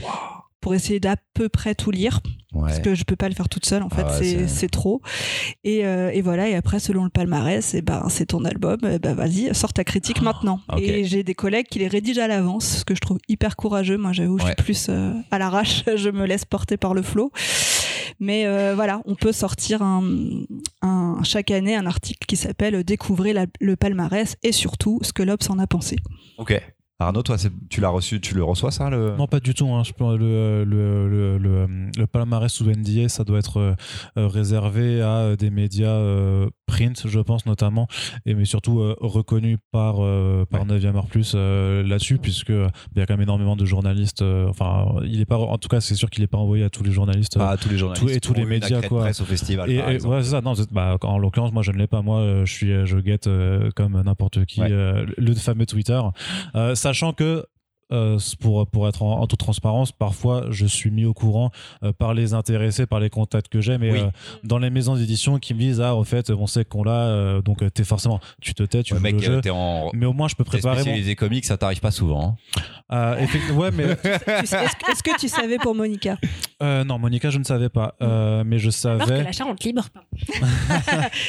pour 0.69 0.75
essayer 0.75 1.01
d'à 1.01 1.17
peu 1.33 1.49
près 1.49 1.75
tout 1.75 1.91
lire, 1.91 2.21
ouais. 2.53 2.61
parce 2.69 2.81
que 2.81 2.95
je 2.95 3.05
peux 3.05 3.17
pas 3.17 3.29
le 3.31 3.35
faire 3.35 3.49
toute 3.49 3.65
seule. 3.65 3.83
En 3.83 3.89
fait, 3.89 4.03
Ah 4.07 4.19
ouais, 4.21 4.47
c'est- 4.47 4.69
trop. 4.69 5.01
Et, 5.65 5.87
euh, 5.87 6.11
et 6.13 6.21
voilà. 6.21 6.47
Et 6.51 6.55
après, 6.55 6.79
selon 6.79 7.05
le 7.05 7.11
palmarès, 7.11 7.73
et 7.75 7.81
ben 7.81 8.07
c'est 8.11 8.27
ton 8.27 8.45
album. 8.45 8.79
eh 8.83 8.99
ben 8.99 9.15
vas-y, 9.15 9.55
sors 9.55 9.73
ta 9.73 9.83
critique 9.83 10.21
maintenant. 10.21 10.61
ok. 10.71 10.81
Et 10.83 11.05
j'ai 11.05 11.23
des 11.23 11.35
collègues 11.35 11.67
qui 11.71 11.79
les 11.79 11.89
rédigent 11.89 12.19
à 12.21 12.29
l'avance, 12.29 12.81
ce 12.81 12.85
que 12.85 12.95
je 12.95 13.01
trouve 13.01 13.19
hyper 13.29 13.57
courageux. 13.57 13.97
Moi, 13.97 14.13
j'avoue, 14.13 14.39
je 14.39 14.45
suis 14.45 14.55
plus 14.57 14.87
euh, 14.91 15.13
à 15.31 15.39
l'arrache. 15.39 15.85
je 15.97 16.11
me 16.11 16.27
laisse 16.27 16.45
porter 16.45 16.77
par 16.77 16.93
le 16.93 17.01
flot. 17.03 17.33
Mais 18.21 18.47
euh, 18.47 18.75
voilà, 18.75 19.01
on 19.07 19.15
peut 19.15 19.33
sortir 19.33 19.81
un, 19.81 20.03
un- 20.83 21.21
chaque 21.23 21.51
année 21.51 21.77
un 21.77 21.87
article 21.87 22.27
qui 22.27 22.37
s'appelle 22.37 22.83
Découvrez 22.85 23.33
la- 23.33 23.47
le 23.61 23.77
palmarès 23.77 24.37
et 24.43 24.53
surtout 24.53 24.99
ce 25.03 25.13
que 25.13 25.23
l'Obs 25.23 25.49
en 25.51 25.59
a 25.59 25.67
pensé. 25.67 25.97
Ok. 26.37 26.61
Arnaud, 27.01 27.23
toi, 27.23 27.37
tu 27.71 27.81
l'as 27.81 27.91
reçu, 27.91 28.21
tu 28.21 28.35
le 28.35 28.43
reçois 28.43 28.73
ça 28.73 28.91
le... 28.91 29.15
Non, 29.17 29.29
pas 29.29 29.39
du 29.39 29.55
tout. 29.55 29.69
hein. 29.69 29.83
Le, 30.01 30.65
le, 30.65 31.09
le, 31.09 31.39
le, 31.39 31.67
le 31.97 32.07
palmarès 32.09 32.53
sous 32.53 32.65
NDA, 32.65 33.09
ça 33.09 33.23
doit 33.23 33.39
être 33.39 33.59
euh, 33.61 33.75
réservé 34.17 35.01
à 35.01 35.19
euh, 35.19 35.37
des 35.37 35.51
médias 35.51 35.87
euh, 35.93 36.49
print, 36.67 37.07
je 37.07 37.21
pense 37.21 37.47
notamment, 37.47 37.87
et 38.27 38.35
mais 38.35 38.45
surtout 38.45 38.79
reconnu 39.01 39.59
par 39.71 39.95
par 40.51 40.67
9e 40.67 40.97
heure 40.97 41.07
plus 41.07 41.35
là-dessus, 41.35 42.19
puisque 42.19 42.49
il 42.51 42.99
y 42.99 43.01
a 43.01 43.07
quand 43.07 43.15
même 43.15 43.23
énormément 43.23 43.55
de 43.57 43.65
journalistes. 43.65 44.23
enfin, 44.23 44.87
il 45.05 45.21
est 45.21 45.25
pas, 45.25 45.39
en 45.39 45.57
tout 45.57 45.69
cas, 45.69 45.81
c'est 45.81 45.95
sûr 45.95 46.11
qu'il 46.11 46.23
est 46.25 46.27
pas 46.29 46.37
envoyé 46.39 46.65
à 46.65 46.69
tous 46.69 46.83
les 46.83 46.91
journalistes. 46.93 47.39
Pas 47.39 47.51
à 47.51 47.57
tous 47.57 47.69
les 47.71 47.79
journalistes 47.79 48.17
et 48.17 48.21
tous 48.21 48.35
les 48.35 48.45
médias, 48.45 48.83
quoi. 48.83 49.03
presse 49.03 49.21
au 49.21 49.25
festival, 49.25 49.71
et, 49.71 49.79
par 49.79 49.91
et- 49.91 50.03
ouais, 50.03 50.23
c'est 50.25 50.31
ça. 50.31 50.41
Non, 50.43 50.53
bah, 50.73 50.97
en 51.03 51.19
l'occurrence, 51.19 51.53
moi, 51.53 51.63
je 51.63 51.71
ne 51.73 51.79
l'ai 51.79 51.87
pas. 51.87 52.03
Moi, 52.03 52.45
je 52.45 52.53
suis, 52.53 52.87
je 52.87 52.99
guette 52.99 53.31
comme 53.77 54.03
n'importe 54.03 54.45
qui 54.45 54.61
Ouais. 54.61 54.69
le 55.17 55.35
fameux 55.37 55.65
Twitter, 55.67 56.01
Euh, 56.55 56.75
sachant 56.89 57.13
que. 57.13 57.45
Euh, 57.93 58.19
pour, 58.41 58.67
pour 58.67 58.87
être 58.89 59.03
en, 59.03 59.21
en 59.21 59.27
toute 59.27 59.39
transparence, 59.39 59.93
parfois 59.93 60.47
je 60.51 60.67
suis 60.67 60.91
mis 60.91 61.05
au 61.05 61.15
courant 61.15 61.51
euh, 61.83 61.93
par 61.93 62.15
les 62.15 62.35
intéressés, 62.35 62.87
par 62.87 63.01
les 63.01 63.11
contacts 63.11 63.49
que 63.49 63.61
j'ai, 63.61 63.79
mais 63.79 63.93
Oui. 63.93 63.99
euh, 64.01 64.11
dans 64.45 64.59
les 64.59 64.71
maisons 64.71 64.97
d'édition 64.97 65.39
qui 65.39 65.55
me 65.55 65.59
disent 65.59 65.81
Ah, 65.81 65.95
en 65.95 66.05
fait, 66.05 66.31
on 66.31 66.47
sait 66.47 66.65
qu'on 66.65 66.85
l'a, 66.85 66.93
euh, 66.93 67.43
donc 67.43 67.63
t'es 67.73 67.85
forcément, 67.85 68.21
tu 68.41 68.55
te 68.55 68.63
tais, 68.63 68.83
tu 68.83 68.93
Ouais, 68.95 68.99
joues 68.99 69.03
mec, 69.05 69.15
le 69.15 69.21
jeu. 69.23 69.41
euh, 69.47 69.51
en. 69.51 69.91
Mais 69.95 70.07
au 70.07 70.13
moins, 70.13 70.29
je 70.29 70.35
peux 70.35 70.45
préparer 70.45 70.81
spécialisé 70.83 71.17
comics, 71.17 71.45
ça 71.45 71.57
t'arrive 71.57 71.81
pas 71.81 71.91
souvent. 71.91 72.37
hein. 72.59 72.63
Euh, 72.91 73.19
effectivement, 73.19 73.61
ouais, 73.61 73.71
mais 73.71 73.85
Est-ce 74.43 75.03
que- 75.03 75.19
tu 75.19 75.29
savais 75.29 75.59
pour 75.59 75.75
Monica? 75.75 76.17
Euh, 76.63 76.85
non, 76.85 76.99
Monica, 76.99 77.31
je 77.31 77.39
ne 77.39 77.45
savais 77.45 77.69
pas, 77.69 77.95
Euh, 78.03 78.45
mais 78.47 78.59
je 78.59 78.69
Alors 78.87 79.01
que 79.01 79.07
savais. 79.07 79.25
la 79.25 79.33
Charente 79.33 79.65
libre. 79.65 79.85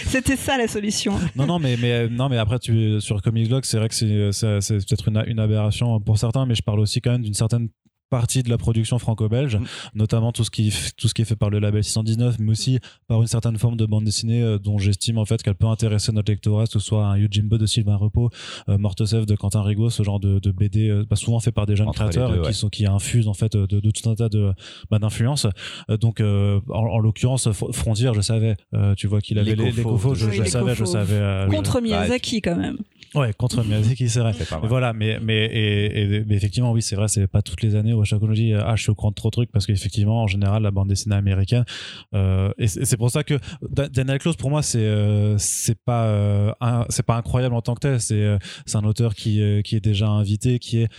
C'était 0.06 0.36
ça 0.36 0.58
la 0.58 0.68
solution. 0.68 1.14
Non, 1.36 1.46
non, 1.48 1.60
mais, 1.60 1.76
mais, 1.82 2.08
non, 2.08 2.30
mais 2.30 2.38
après, 2.38 2.60
tu, 2.60 3.00
sur 3.02 3.22
Comics 3.22 3.48
Blog, 3.48 3.64
c'est 3.66 3.78
vrai 3.78 3.90
que 3.90 3.96
c'est, 3.96 4.32
c'est, 4.32 4.62
c'est 4.62 4.76
peut-être 4.78 5.08
une, 5.08 5.24
une 5.28 5.40
aberration 5.40 6.00
pour 6.00 6.18
certains, 6.18 6.46
mais 6.50 6.56
je 6.56 6.64
parle 6.64 6.80
aussi 6.80 7.00
quand 7.00 7.12
même 7.12 7.22
d'une 7.22 7.36
certaine 7.36 7.70
partie 8.10 8.44
de 8.44 8.50
la 8.50 8.58
production 8.58 8.98
franco-belge, 9.00 9.58
Mm. 9.58 9.64
notamment 9.96 10.32
tout 10.32 10.44
ce 10.44 10.50
qui 10.52 10.74
tout 10.98 11.08
ce 11.08 11.14
qui 11.14 11.22
est 11.22 11.26
fait 11.26 11.36
par 11.36 11.50
le 11.50 11.60
label 11.60 11.84
619, 11.84 12.38
mais 12.40 12.52
aussi 12.52 12.80
par 13.08 13.22
une 13.22 13.28
certaine 13.28 13.58
forme 13.58 13.78
de 13.78 13.86
bande 13.86 14.04
dessinée 14.04 14.42
euh, 14.42 14.58
dont 14.58 14.78
j'estime 14.78 15.18
en 15.18 15.26
fait 15.26 15.42
qu'elle 15.44 15.56
peut 15.56 15.68
intéresser 15.68 16.12
notre 16.12 16.32
lectorat, 16.32 16.66
que 16.66 16.72
ce 16.72 16.80
soit 16.80 17.06
un 17.06 17.18
Yojimbo 17.18 17.58
de 17.58 17.66
Sylvain 17.66 17.96
Repos, 17.96 18.30
euh, 18.70 18.78
Mortesef 18.78 19.26
de 19.26 19.36
Quentin 19.36 19.62
Rigaud, 19.62 19.90
ce 19.90 20.04
genre 20.04 20.20
de, 20.20 20.40
de 20.40 20.52
BD 20.52 20.90
euh, 20.90 21.06
bah, 21.10 21.16
souvent 21.16 21.40
fait 21.40 21.52
par 21.52 21.66
des 21.66 21.76
jeunes 21.76 21.88
Entre 21.90 22.00
créateurs 22.00 22.32
deux, 22.34 22.42
qui 22.42 22.54
sont 22.54 22.70
qui 22.70 22.86
infusent 22.86 23.28
en 23.28 23.34
fait 23.34 23.56
de, 23.56 23.66
de 23.80 23.92
tout 23.92 24.10
un 24.10 24.16
tas 24.16 24.30
de 24.30 24.52
bah, 24.90 25.00
d'influences. 25.00 25.48
Euh, 25.90 25.98
donc 25.98 26.20
euh, 26.22 26.60
en, 26.70 26.80
en 26.80 27.00
l'occurrence 27.00 27.48
Fr- 27.48 27.72
Frontier, 27.74 28.12
je 28.16 28.22
savais, 28.22 28.56
euh, 28.74 28.96
tu 28.96 29.08
vois 29.08 29.22
qu'il 29.22 29.38
avait 29.40 29.56
Les 29.56 29.66
les, 29.66 29.72
je, 29.72 29.82
oui, 29.84 30.16
je 30.16 30.30
les 30.42 30.50
savais, 30.50 30.76
je 30.76 30.86
savais. 30.86 31.14
euh. 31.16 31.48
Contre 31.48 31.82
Miyazaki 31.82 32.42
quand 32.42 32.56
même. 32.56 32.78
Ouais, 33.16 33.34
contre 33.34 33.64
Miyazaki, 33.64 34.08
c'est 34.08 34.20
vrai. 34.20 34.34
Voilà, 34.64 34.94
mais 34.94 35.20
mais 35.20 35.46
et, 35.46 36.02
et- 36.18 36.24
mais 36.26 36.36
effectivement, 36.36 36.72
oui, 36.72 36.82
c'est 36.82 36.96
vrai, 36.96 37.08
c'est 37.08 37.26
pas 37.28 37.42
toutes 37.42 37.64
les 37.64 37.76
années 37.76 37.94
à 38.02 38.06
chaque 38.06 38.20
fois 38.20 38.30
je 38.30 38.34
dis 38.34 38.54
ah 38.54 38.76
je 38.76 38.82
suis 38.84 38.92
au 38.92 38.96
courant 38.96 39.10
de 39.12 39.16
trop 39.16 39.30
de 39.30 39.34
trucs 39.34 39.52
parce 39.52 39.66
qu'effectivement, 39.66 40.24
en 40.24 40.28
général, 40.28 40.64
la 40.64 40.72
bande 40.72 40.88
dessinée 40.90 41.16
américaine 41.16 41.66
euh, 42.14 42.52
et 42.58 42.68
c'est 42.68 42.98
pour 42.98 43.12
ça 43.12 43.24
que 43.24 43.40
Da- 43.70 43.90
Daniel 43.90 44.20
Close 44.20 44.36
pour 44.36 44.50
moi 44.50 44.62
c'est 44.62 44.80
euh, 44.80 45.38
c'est 45.38 45.78
pas 45.84 46.06
euh, 46.06 46.52
c'est 46.90 47.06
pas 47.06 47.16
incroyable 47.16 47.56
en 47.56 47.62
tant 47.62 47.76
que 47.76 47.80
tel, 47.82 48.02
c'est 48.02 48.22
euh, 48.24 48.38
c'est 48.66 48.78
un 48.78 48.84
auteur 48.84 49.16
qui 49.16 49.42
qui 49.64 49.76
est 49.76 49.84
déjà 49.84 50.08
invité, 50.08 50.60
qui 50.60 50.82
est 50.82 50.90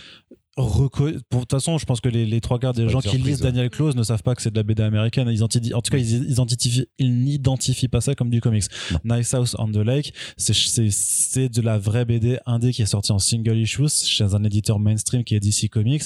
de 0.57 1.19
toute 1.29 1.51
façon, 1.51 1.77
je 1.77 1.85
pense 1.85 2.01
que 2.01 2.09
les, 2.09 2.25
les 2.25 2.41
trois 2.41 2.59
quarts 2.59 2.73
des 2.73 2.89
gens 2.89 2.99
qui 2.99 3.09
surprise, 3.09 3.25
lisent. 3.27 3.39
Daniel 3.41 3.69
Close 3.69 3.95
ne 3.95 4.03
savent 4.03 4.21
pas 4.23 4.35
que 4.35 4.41
c'est 4.41 4.51
de 4.51 4.55
la 4.57 4.63
BD 4.63 4.83
américaine. 4.83 5.29
Ils 5.31 5.43
en 5.43 5.47
tout 5.47 5.59
cas, 5.59 5.97
ils, 5.97 6.11
ils 6.25 6.31
identifient, 6.31 6.87
ils 6.99 7.23
n'identifient 7.23 7.87
pas 7.87 8.01
ça 8.01 8.15
comme 8.15 8.29
du 8.29 8.41
comics. 8.41 8.65
Nice 9.05 9.33
House 9.33 9.55
on 9.59 9.71
the 9.71 9.77
Lake, 9.77 10.13
c'est 10.37 11.49
de 11.49 11.61
la 11.61 11.77
vraie 11.77 12.05
BD 12.05 12.37
indé 12.45 12.71
qui 12.73 12.81
est 12.81 12.85
sortie 12.85 13.11
en 13.11 13.19
single 13.19 13.57
issues 13.57 13.87
chez 14.03 14.23
un 14.35 14.43
éditeur 14.43 14.79
mainstream 14.79 15.23
qui 15.23 15.35
est 15.35 15.39
DC 15.39 15.69
Comics. 15.69 16.03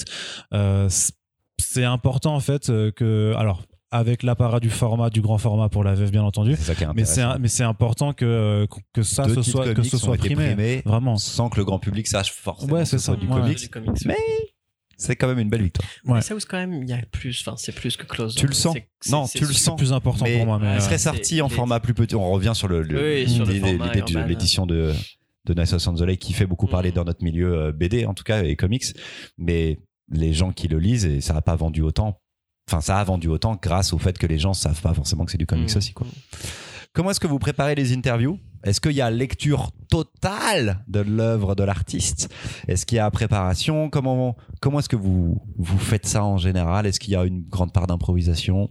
Euh, 0.52 0.88
c'est- 0.88 1.12
c'est 1.58 1.84
important 1.84 2.34
en 2.34 2.40
fait 2.40 2.68
euh, 2.68 2.90
que 2.92 3.32
alors 3.36 3.62
avec 3.90 4.22
l'apparat 4.22 4.58
du 4.60 4.68
format 4.70 5.10
du 5.10 5.20
grand 5.20 5.38
format 5.38 5.68
pour 5.68 5.84
la 5.84 5.94
VF 5.94 6.10
bien 6.10 6.22
entendu 6.24 6.56
C'est 6.56 6.64
ça 6.64 6.74
qui 6.74 6.84
est 6.84 6.88
mais 6.94 7.04
c'est 7.04 7.22
mais 7.38 7.60
important 7.62 8.12
que 8.12 8.24
euh, 8.24 8.66
que 8.92 9.02
ça 9.02 9.24
Deux 9.26 9.34
ce 9.36 9.40
titres 9.40 9.62
soit 9.64 9.74
que 9.74 9.82
ce 9.82 9.96
soit 9.98 10.16
primé 10.16 10.82
vraiment 10.84 11.16
sans 11.16 11.48
que 11.48 11.56
le 11.58 11.64
grand 11.64 11.78
public 11.78 12.06
sache 12.08 12.32
forcément 12.32 12.72
Ouais, 12.74 12.80
que 12.80 12.86
c'est 12.86 12.98
ce 12.98 13.04
soit 13.04 13.14
ça. 13.14 13.20
du 13.20 13.26
Ouais. 13.28 13.40
comics. 13.40 13.70
Mais 14.06 14.16
c'est 14.98 15.14
quand 15.14 15.28
même 15.28 15.38
une 15.38 15.50
belle 15.50 15.62
victoire. 15.62 15.86
Ouais. 16.06 16.20
Ça 16.22 16.34
où 16.34 16.38
quand 16.48 16.56
même 16.56 16.82
il 16.82 16.88
y 16.88 16.92
a 16.94 16.98
plus, 17.12 17.44
enfin 17.46 17.54
c'est 17.58 17.72
plus 17.74 17.96
que 17.96 18.04
close. 18.06 18.34
Tu 18.34 18.46
le 18.46 18.54
sens 18.54 18.72
C'est- 18.74 18.88
c'est- 19.00 19.12
Non, 19.12 19.26
c'est 19.26 19.38
tu 19.38 19.44
le 19.44 19.52
sens. 19.52 19.76
plus 19.78 19.92
important 19.92 20.24
Mais 20.24 20.38
pour 20.38 20.46
moi 20.46 20.58
mais 20.60 20.72
Il 20.72 20.76
euh, 20.76 20.80
serait 20.80 20.98
c'est- 20.98 21.04
sorti 21.04 21.40
en 21.42 21.48
format 21.48 21.78
plus 21.80 21.94
petit. 21.94 22.14
On 22.16 22.30
revient 22.30 22.52
sur 22.54 22.66
le, 22.68 22.82
l'édition 22.82 24.66
de 24.66 24.92
de 25.46 25.54
Nice 25.54 25.72
House 25.72 25.86
on 25.86 25.94
the 25.94 26.00
Lake 26.00 26.18
qui 26.18 26.32
fait 26.32 26.46
beaucoup 26.46 26.66
parler 26.66 26.88
Mhm. 26.88 26.94
dans 26.96 27.04
notre 27.04 27.22
milieu 27.22 27.54
euh, 27.56 27.72
BD 27.72 28.04
en 28.04 28.14
tout 28.14 28.24
cas 28.24 28.42
et 28.42 28.56
comics. 28.56 28.82
Mais 29.38 29.78
les 30.10 30.32
gens 30.32 30.50
qui 30.52 30.66
le 30.66 30.78
lisent 30.80 31.04
et 31.06 31.20
ça 31.20 31.34
n'a 31.34 31.42
pas 31.42 31.54
vendu 31.54 31.82
autant. 31.82 32.18
Enfin, 32.68 32.80
ça 32.80 32.98
a 32.98 33.04
vendu 33.04 33.28
autant 33.28 33.56
grâce 33.62 33.92
au 33.92 33.98
fait 33.98 34.18
que 34.18 34.26
les 34.26 34.40
gens 34.40 34.52
savent 34.52 34.80
pas 34.80 34.92
forcément 34.92 35.24
que 35.24 35.30
c'est 35.30 35.38
du 35.38 35.46
comics 35.46 35.70
Mhm. 35.70 35.76
aussi 35.76 35.92
quoi. 35.92 36.06
Comment 36.92 37.10
est-ce 37.12 37.20
que 37.20 37.28
vous 37.28 37.38
préparez 37.38 37.76
les 37.76 37.92
interviews? 37.94 38.40
Est-ce 38.64 38.80
qu'il 38.80 38.92
y 38.92 39.00
a 39.00 39.08
lecture 39.10 39.70
totale 39.88 40.82
de 40.88 40.98
l'œuvre 40.98 41.54
de 41.54 41.62
l'artiste? 41.62 42.28
Est-ce 42.66 42.84
qu'il 42.84 42.96
y 42.96 42.98
a 42.98 43.08
préparation? 43.12 43.88
Comment 43.88 44.34
comment 44.60 44.80
est-ce 44.80 44.88
que 44.88 44.96
vous 44.96 45.40
vous 45.56 45.78
faites 45.78 46.06
ça 46.06 46.24
en 46.24 46.38
général? 46.38 46.86
Est-ce 46.86 46.98
qu'il 46.98 47.12
y 47.12 47.16
a 47.16 47.24
une 47.24 47.42
grande 47.48 47.72
part 47.72 47.86
d'improvisation? 47.86 48.68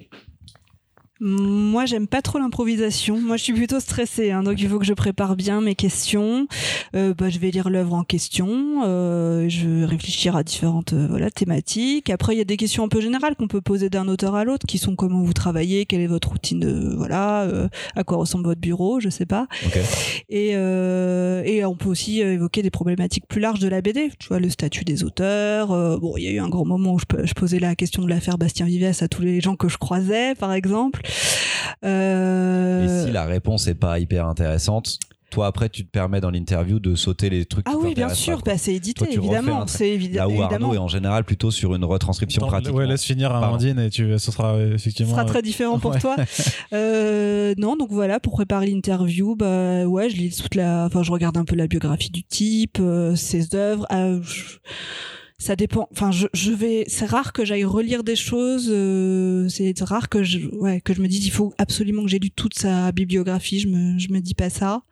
Moi, 1.28 1.88
j'aime 1.88 2.06
pas 2.06 2.22
trop 2.22 2.38
l'improvisation. 2.38 3.20
Moi, 3.20 3.36
je 3.38 3.44
suis 3.44 3.54
plutôt 3.54 3.80
stressée, 3.80 4.30
hein, 4.30 4.44
donc 4.44 4.62
il 4.62 4.70
faut 4.70 4.78
que 4.78 4.86
je 4.86 4.94
prépare 4.94 5.36
bien 5.36 5.60
mes 5.60 5.74
questions. 5.74 6.48
Euh, 6.96 7.16
bah, 7.18 7.30
je 7.30 7.40
vais 7.40 7.50
lire 7.50 7.70
l'œuvre 7.72 7.96
en 7.96 8.04
question. 8.04 8.84
euh, 8.86 9.50
je 9.50 9.68
vais 9.68 9.86
réfléchir 9.86 10.36
à 10.36 10.44
différentes 10.44 10.94
euh, 10.94 11.08
voilà 11.10 11.32
thématiques. 11.32 12.12
Après, 12.12 12.36
il 12.36 12.38
y 12.38 12.42
a 12.42 12.46
des 12.46 12.58
questions 12.58 12.84
un 12.84 12.90
peu 12.90 13.02
générales 13.02 13.36
qu'on 13.36 13.48
peut 13.48 13.60
poser 13.62 13.90
d'un 13.90 14.08
auteur 14.08 14.36
à 14.36 14.44
l'autre, 14.44 14.68
qui 14.68 14.78
sont 14.78 14.96
comment 14.96 15.24
vous 15.24 15.34
travaillez, 15.34 15.88
quelle 15.88 16.02
est 16.02 16.08
votre 16.08 16.30
routine 16.30 16.60
de 16.60 16.94
voilà, 16.96 17.42
euh, 17.46 17.68
à 17.96 18.04
quoi 18.04 18.18
ressemble 18.18 18.46
votre 18.46 18.62
bureau, 18.62 19.00
je 19.00 19.10
sais 19.10 19.26
pas. 19.26 19.48
Ok. 19.66 19.80
Et, 20.30 20.52
euh, 20.54 21.42
et 21.44 21.66
on 21.66 21.76
peut 21.76 21.90
aussi 21.90 22.22
évoquer 22.22 22.62
des 22.62 22.70
problématiques 22.70 23.26
plus 23.28 23.42
larges 23.42 23.60
de 23.60 23.68
la 23.68 23.82
BD. 23.82 24.12
Tu 24.20 24.28
vois, 24.28 24.40
le 24.40 24.50
statut 24.52 24.84
des 24.84 25.04
auteurs. 25.04 25.72
euh, 25.72 25.98
bon, 25.98 26.14
il 26.18 26.24
y 26.24 26.28
a 26.28 26.32
eu 26.32 26.40
un 26.40 26.50
grand 26.50 26.66
moment 26.66 26.94
où 26.94 27.00
je, 27.00 27.06
je 27.26 27.34
posais 27.34 27.58
la 27.58 27.76
question 27.76 28.04
de 28.04 28.10
l'affaire 28.10 28.38
Bastien 28.38 28.68
Vivès 28.68 29.02
à 29.02 29.08
tous 29.08 29.24
les 29.24 29.42
gens 29.42 29.56
que 29.56 29.70
je 29.70 29.78
croisais, 29.80 30.36
par 30.36 30.54
exemple. 30.54 31.02
Euh, 31.84 33.04
Et 33.04 33.06
si 33.08 33.12
la 33.12 33.26
réponse 33.26 33.68
est 33.68 33.76
pas 33.76 34.00
hyper 34.00 34.26
intéressante, 34.28 35.00
toi 35.32 35.48
après 35.48 35.68
tu 35.70 35.84
te 35.86 35.90
permets 35.92 36.22
dans 36.22 36.30
l'interview 36.30 36.80
de 36.80 36.96
sauter 36.96 37.30
les 37.30 37.46
trucs 37.46 37.66
Ah 37.68 37.72
qui 37.72 37.88
oui, 37.88 37.94
bien 37.94 38.10
sûr, 38.10 38.42
bah, 38.44 38.58
c'est 38.58 38.74
édité, 38.74 39.06
Toi, 39.06 39.14
évidemment. 39.14 39.68
C'est 39.68 39.98
évi- 39.98 40.14
Là 40.14 40.28
où 40.28 40.32
évidemment. 40.32 40.54
Arnaud 40.68 40.74
est 40.74 40.78
en 40.78 40.88
général 40.88 41.24
plutôt 41.26 41.52
sur 41.52 41.76
une 41.76 41.84
retranscription 41.84 42.42
Dans- 42.42 42.48
pratique. 42.48 42.74
ouais, 42.74 42.88
laisse 42.88 43.04
finir. 43.04 43.34
Amandine 43.36 43.80
et 43.80 43.90
tu, 43.90 44.18
ce 44.18 44.32
sera 44.32 44.54
euh, 44.54 44.70
Ce 44.72 44.76
effectivement. 44.76 45.12
sera 45.12 45.24
euh, 45.24 45.28
très 45.28 45.42
différent 45.42 45.78
pour 45.80 45.92
ouais. 45.92 46.00
toi. 46.00 46.16
Euh, 46.74 47.54
non, 47.58 47.76
donc 47.76 47.90
voilà, 47.92 48.20
pour 48.20 48.34
préparer 48.34 48.68
l'interview, 48.68 49.36
bah 49.36 49.86
ouais, 49.86 50.10
je 50.10 50.16
lis 50.18 50.36
toute 50.42 50.56
la, 50.56 50.86
enfin, 50.86 51.04
je 51.04 51.12
regarde 51.12 51.38
un 51.38 51.46
peu 51.46 51.56
la 51.56 51.68
biographie 51.68 52.10
du 52.10 52.24
type, 52.24 52.78
euh, 52.80 53.16
ses 53.16 53.56
œuvres. 53.56 53.86
euh, 53.92 54.20
je- 54.24 54.58
ça 55.38 55.56
dépend. 55.56 55.88
Enfin, 55.92 56.12
je, 56.12 56.52
vais. 56.52 56.86
C'est 56.88 57.06
rare 57.06 57.34
que 57.34 57.44
j'aille 57.44 57.66
relire 57.66 58.04
des 58.04 58.16
choses. 58.16 58.68
euh, 58.70 59.50
c'est 59.50 59.78
rare 59.82 60.08
que 60.10 60.24
je, 60.24 60.40
ouais, 60.56 60.80
que 60.82 60.94
je 60.94 61.02
me 61.02 61.08
dise 61.08 61.26
il 61.26 61.32
faut 61.32 61.54
absolument 61.58 62.04
que 62.04 62.08
j'ai 62.10 62.20
lu 62.20 62.32
toute 62.32 62.54
sa 62.58 62.92
bibliographie. 62.92 63.60
Je 63.60 63.68
me, 63.68 64.00
je 64.00 64.10
me 64.14 64.22
dis 64.22 64.34
pas 64.34 64.50
ça. 64.50 64.84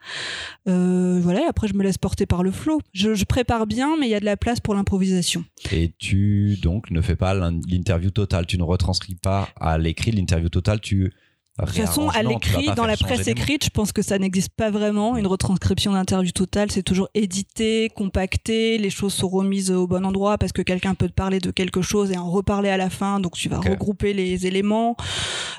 Euh, 0.67 1.19
voilà. 1.21 1.41
Après, 1.47 1.67
je 1.67 1.73
me 1.73 1.83
laisse 1.83 1.97
porter 1.97 2.25
par 2.25 2.43
le 2.43 2.51
flot. 2.51 2.81
Je, 2.93 3.13
je 3.13 3.25
prépare 3.25 3.67
bien, 3.67 3.95
mais 3.99 4.07
il 4.07 4.11
y 4.11 4.15
a 4.15 4.19
de 4.19 4.25
la 4.25 4.37
place 4.37 4.59
pour 4.59 4.75
l'improvisation. 4.75 5.45
Et 5.71 5.93
tu 5.97 6.57
donc 6.61 6.91
ne 6.91 7.01
fais 7.01 7.15
pas 7.15 7.33
l'in- 7.33 7.59
l'interview 7.69 8.11
totale, 8.11 8.45
tu 8.45 8.57
ne 8.57 8.63
retranscris 8.63 9.15
pas 9.15 9.49
à 9.59 9.77
l'écrit 9.77 10.11
l'interview 10.11 10.49
totale, 10.49 10.81
tu 10.81 11.13
De 11.59 11.65
toute 11.67 11.75
façon, 11.75 12.09
à 12.09 12.23
l'écrit, 12.23 12.65
dans 12.75 12.87
la 12.87 12.97
presse 12.97 13.27
écrite, 13.27 13.65
je 13.65 13.69
pense 13.69 13.91
que 13.91 14.01
ça 14.01 14.17
n'existe 14.17 14.53
pas 14.55 14.71
vraiment. 14.71 15.17
Une 15.17 15.27
retranscription 15.27 15.93
d'interview 15.93 16.31
totale, 16.31 16.71
c'est 16.71 16.81
toujours 16.81 17.09
édité, 17.13 17.91
compacté, 17.95 18.79
les 18.79 18.89
choses 18.89 19.13
sont 19.13 19.29
remises 19.29 19.69
au 19.69 19.85
bon 19.85 20.03
endroit 20.03 20.39
parce 20.39 20.51
que 20.51 20.63
quelqu'un 20.63 20.95
peut 20.95 21.07
te 21.07 21.13
parler 21.13 21.39
de 21.39 21.51
quelque 21.51 21.83
chose 21.83 22.11
et 22.11 22.17
en 22.17 22.31
reparler 22.31 22.69
à 22.69 22.77
la 22.77 22.89
fin, 22.89 23.19
donc 23.19 23.33
tu 23.33 23.49
vas 23.49 23.59
regrouper 23.59 24.13
les 24.13 24.47
éléments. 24.47 24.97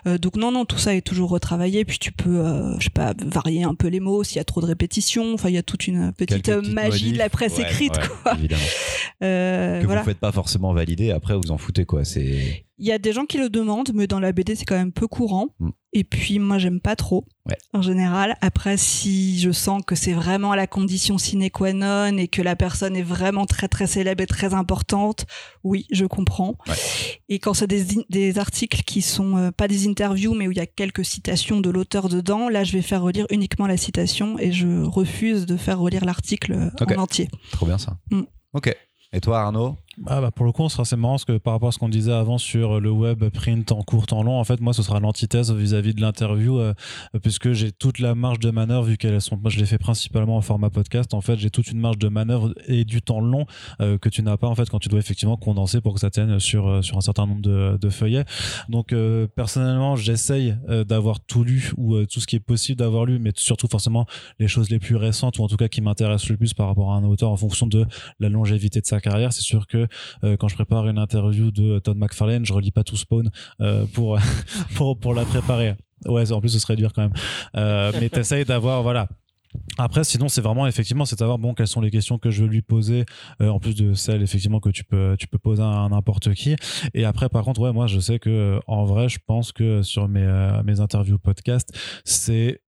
Euh, 0.09 0.19
donc 0.19 0.37
non, 0.37 0.51
non, 0.51 0.65
tout 0.65 0.79
ça 0.79 0.97
est 0.97 1.01
toujours 1.01 1.31
retravaillé, 1.31 1.85
puis 1.85 2.01
tu 2.01 2.11
peux, 2.11 2.41
euh, 2.41 2.77
je 2.81 2.85
sais 2.85 2.91
pas, 2.91 3.15
varier 3.25 3.63
un 3.63 3.77
peu 3.77 3.87
les 3.87 4.01
mots 4.01 4.25
s'il 4.25 4.39
y 4.39 4.41
a 4.41 4.45
trop 4.45 4.61
de 4.61 4.67
répétitions. 4.67 5.35
Enfin, 5.35 5.49
il 5.49 5.55
y 5.55 5.59
a 5.59 5.63
toute 5.63 5.87
une 5.87 6.13
petite, 6.13 6.49
euh, 6.49 6.61
magie 6.63 7.13
de 7.13 7.19
la 7.19 7.29
presse 7.29 7.57
Ouais, 7.57 7.63
écrite, 7.63 7.97
ouais, 7.97 8.09
quoi. 8.25 8.35
Évidemment. 8.35 8.63
Euh, 9.23 9.81
que 9.81 9.87
voilà. 9.87 10.01
vous 10.01 10.09
faites 10.09 10.19
pas 10.19 10.33
forcément 10.33 10.73
valider, 10.73 11.13
après 11.13 11.37
vous 11.37 11.53
en 11.53 11.59
foutez 11.59 11.85
quoi. 11.85 12.05
C'est 12.05 12.65
Il 12.79 12.87
y 12.87 12.93
a 12.93 12.99
des 12.99 13.13
gens 13.13 13.25
qui 13.25 13.39
le 13.39 13.49
demandent, 13.51 13.93
mais 13.95 14.07
dans 14.09 14.19
la 14.19 14.33
BD, 14.33 14.57
c'est 14.57 14.65
quand 14.65 14.77
même 14.77 14.93
peu 14.93 15.07
courant. 15.07 15.49
Mm. 15.61 15.71
Et 15.93 16.03
puis, 16.03 16.41
moi, 16.41 16.59
j'aime 16.59 16.81
pas 16.81 16.97
trop, 16.97 17.25
Ouais. 17.47 17.57
en 17.73 17.83
général. 17.83 18.37
Après, 18.41 18.77
si 18.77 19.39
je 19.39 19.53
sens 19.53 19.81
que 19.87 19.95
c'est 19.95 20.13
vraiment 20.13 20.57
la 20.57 20.67
condition 20.67 21.17
sine 21.17 21.49
qua 21.51 21.73
non 21.73 22.17
et 22.17 22.27
que 22.27 22.43
la 22.43 22.57
personne 22.57 22.97
est 22.97 23.03
vraiment 23.03 23.47
très, 23.47 23.69
très 23.69 23.87
célèbre 23.87 24.25
et 24.25 24.27
très 24.27 24.55
importante, 24.55 25.25
oui, 25.63 25.87
je 25.93 26.05
comprends. 26.05 26.57
Ouais. 26.67 26.75
Et 27.29 27.39
quand 27.39 27.55
c'est 27.55 27.69
des, 27.69 28.39
articles 28.39 28.83
qui 28.83 29.03
sont 29.03 29.37
euh, 29.37 29.51
pas 29.53 29.69
des 29.69 29.87
interviews, 29.87 30.35
mais 30.35 30.49
où 30.49 30.51
il 30.51 30.57
y 30.59 30.61
a 30.61 30.67
quelques 30.67 31.05
citations 31.05 31.61
de 31.61 31.71
l'auteur 31.71 32.09
dedans, 32.09 32.49
là, 32.49 32.65
je 32.65 32.73
vais 32.73 32.83
faire 32.83 33.03
relire 33.03 33.27
uniquement 33.31 33.69
la 33.69 33.77
citation 33.77 34.37
et 34.41 34.51
je 34.51 34.83
refuse 34.83 35.47
de 35.47 35.57
faire 35.57 35.79
relire 35.79 36.05
l'article 36.05 36.53
euh, 36.53 36.71
en 36.97 37.03
entier. 37.03 37.29
trop 37.53 37.67
bien 37.67 37.79
ça. 37.79 37.99
Mm. 38.11 38.23
Ok. 38.55 38.75
Et 39.13 39.21
toi 39.21 39.43
Arnaud? 39.43 39.77
Ah 40.07 40.21
bah 40.21 40.31
pour 40.31 40.45
le 40.45 40.53
coup, 40.53 40.69
c'est 40.69 40.97
marrant 40.97 41.15
parce 41.15 41.25
que 41.25 41.39
par 41.39 41.53
rapport 41.55 41.69
à 41.69 41.73
ce 41.73 41.79
qu'on 41.79 41.89
disait 41.89 42.13
avant 42.13 42.39
sur 42.39 42.81
le 42.81 42.91
web 42.91 43.25
print 43.29 43.71
en 43.73 43.83
court, 43.83 44.07
en 44.11 44.23
long, 44.23 44.39
en 44.39 44.45
fait, 44.45 44.61
moi, 44.61 44.73
ce 44.73 44.83
sera 44.83 45.01
l'antithèse 45.01 45.53
vis-à-vis 45.53 45.95
de 45.95 46.01
l'interview, 46.01 46.59
euh, 46.59 46.75
puisque 47.23 47.53
j'ai 47.53 47.73
toute 47.73 47.99
la 47.99 48.15
marge 48.15 48.39
de 48.39 48.51
manœuvre 48.51 48.85
vu 48.85 48.97
qu'elles 48.97 49.21
sont. 49.21 49.37
Moi, 49.37 49.51
je 49.51 49.59
l'ai 49.59 49.67
fait 49.67 49.79
principalement 49.79 50.37
en 50.37 50.41
format 50.41 50.71
podcast. 50.71 51.15
En 51.15 51.21
fait, 51.21 51.37
j'ai 51.37 51.51
toute 51.51 51.69
une 51.69 51.79
marge 51.79 51.99
de 51.99 52.09
manœuvre 52.09 52.55
et 52.67 52.85
du 52.85 53.03
temps 53.03 53.21
long 53.21 53.47
euh, 53.81 53.99
que 53.99 54.09
tu 54.09 54.23
n'as 54.23 54.37
pas 54.37 54.49
en 54.49 54.55
fait 54.55 54.69
quand 54.69 54.79
tu 54.79 54.89
dois 54.89 54.99
effectivement 54.99 55.37
condenser 55.37 55.81
pour 55.81 55.95
que 55.95 56.01
ça 56.01 56.11
tienne 56.11 56.39
sur 56.41 56.67
euh, 56.67 56.83
sur 56.83 56.97
un 56.97 57.01
certain 57.01 57.27
nombre 57.27 57.43
de, 57.43 57.79
de 57.81 57.89
feuillets. 57.89 58.25
Donc 58.69 58.95
personnellement, 59.35 59.97
j'essaye 59.97 60.57
d'avoir 60.87 61.21
tout 61.21 61.45
lu 61.45 61.73
ou 61.77 62.05
tout 62.07 62.21
ce 62.21 62.27
qui 62.27 62.37
est 62.37 62.41
possible 62.41 62.79
d'avoir 62.79 63.05
lu, 63.05 63.19
mais 63.19 63.33
surtout 63.37 63.69
forcément 63.69 64.07
les 64.39 64.49
choses 64.49 64.71
les 64.71 64.79
plus 64.79 64.97
récentes 64.97 65.39
ou 65.39 65.45
en 65.45 65.49
tout 65.49 65.57
cas 65.57 65.69
qui 65.69 65.81
m'intéressent 65.81 66.31
le 66.31 66.37
plus 66.37 66.55
par 66.55 66.67
rapport 66.67 66.93
à 66.93 66.97
un 66.97 67.05
auteur 67.05 67.31
en 67.31 67.37
fonction 67.37 67.67
de 67.67 67.87
la 68.21 68.29
longévité 68.29 68.81
de 68.81 68.87
sa 68.87 69.01
carrière. 69.01 69.33
C'est 69.33 69.43
sûr 69.43 69.67
que 69.67 69.84
euh, 70.23 70.37
quand 70.37 70.49
je 70.49 70.55
prépare 70.55 70.87
une 70.89 70.99
interview 70.99 71.51
de 71.51 71.79
Todd 71.79 71.97
McFarlane, 71.97 72.45
je 72.45 72.53
relis 72.53 72.71
pas 72.71 72.85
tout 72.85 72.97
Spawn 72.97 73.31
euh, 73.61 73.87
pour 73.95 74.19
pour 74.99 75.15
la 75.15 75.25
préparer. 75.25 75.75
Ouais, 76.07 76.31
en 76.33 76.41
plus 76.41 76.51
ce 76.51 76.59
serait 76.59 76.77
dur 76.77 76.93
quand 76.93 77.03
même. 77.03 77.15
Euh, 77.57 77.93
mais 78.01 78.09
t'essayes 78.09 78.45
d'avoir 78.45 78.83
voilà. 78.83 79.09
Après, 79.79 80.03
sinon, 80.03 80.29
c'est 80.29 80.41
vraiment 80.41 80.67
effectivement, 80.67 81.05
c'est 81.05 81.17
savoir 81.17 81.39
bon 81.39 81.55
quelles 81.55 81.69
sont 81.69 81.81
les 81.81 81.93
questions 81.93 82.19
que 82.19 82.29
je 82.29 82.43
veux 82.43 82.49
lui 82.49 82.61
poser, 82.61 83.05
en 83.39 83.61
plus 83.61 83.77
de 83.77 83.95
celles 83.95 84.21
effectivement 84.21 84.59
que 84.59 84.69
tu 84.69 84.83
peux 84.83 85.15
tu 85.17 85.29
peux 85.29 85.39
poser 85.39 85.63
à 85.63 85.87
n'importe 85.89 86.35
qui. 86.35 86.57
Et 86.93 87.05
après, 87.05 87.29
par 87.29 87.45
contre, 87.45 87.61
ouais, 87.61 87.73
moi, 87.73 87.87
je 87.87 88.01
sais 88.01 88.19
que 88.19 88.59
en 88.67 88.85
vrai, 88.85 89.09
je 89.09 89.21
pense 89.25 89.53
que 89.53 89.83
sur 89.83 90.09
mes 90.09 90.27
mes 90.65 90.81
interviews 90.81 91.19
podcast, 91.19 91.71
c'est 92.05 92.64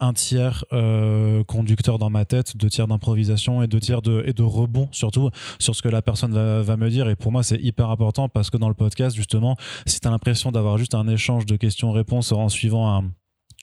un 0.00 0.12
tiers 0.12 0.64
euh, 0.72 1.44
conducteur 1.44 1.98
dans 1.98 2.10
ma 2.10 2.24
tête, 2.24 2.56
deux 2.56 2.68
tiers 2.68 2.88
d'improvisation 2.88 3.62
et 3.62 3.66
deux 3.66 3.80
tiers 3.80 4.02
de, 4.02 4.22
et 4.26 4.32
de 4.32 4.42
rebond 4.42 4.88
surtout 4.92 5.30
sur 5.58 5.74
ce 5.74 5.82
que 5.82 5.88
la 5.88 6.02
personne 6.02 6.32
va, 6.32 6.76
me 6.76 6.90
dire. 6.90 7.08
Et 7.08 7.16
pour 7.16 7.32
moi, 7.32 7.42
c'est 7.42 7.60
hyper 7.60 7.90
important 7.90 8.28
parce 8.28 8.50
que 8.50 8.56
dans 8.56 8.68
le 8.68 8.74
podcast, 8.74 9.14
justement, 9.16 9.56
si 9.86 10.00
tu 10.00 10.08
as 10.08 10.10
l'impression 10.10 10.52
d'avoir 10.52 10.78
juste 10.78 10.94
un 10.94 11.06
échange 11.06 11.46
de 11.46 11.56
questions-réponses 11.56 12.32
en 12.32 12.48
suivant 12.48 12.92
un- 12.92 13.10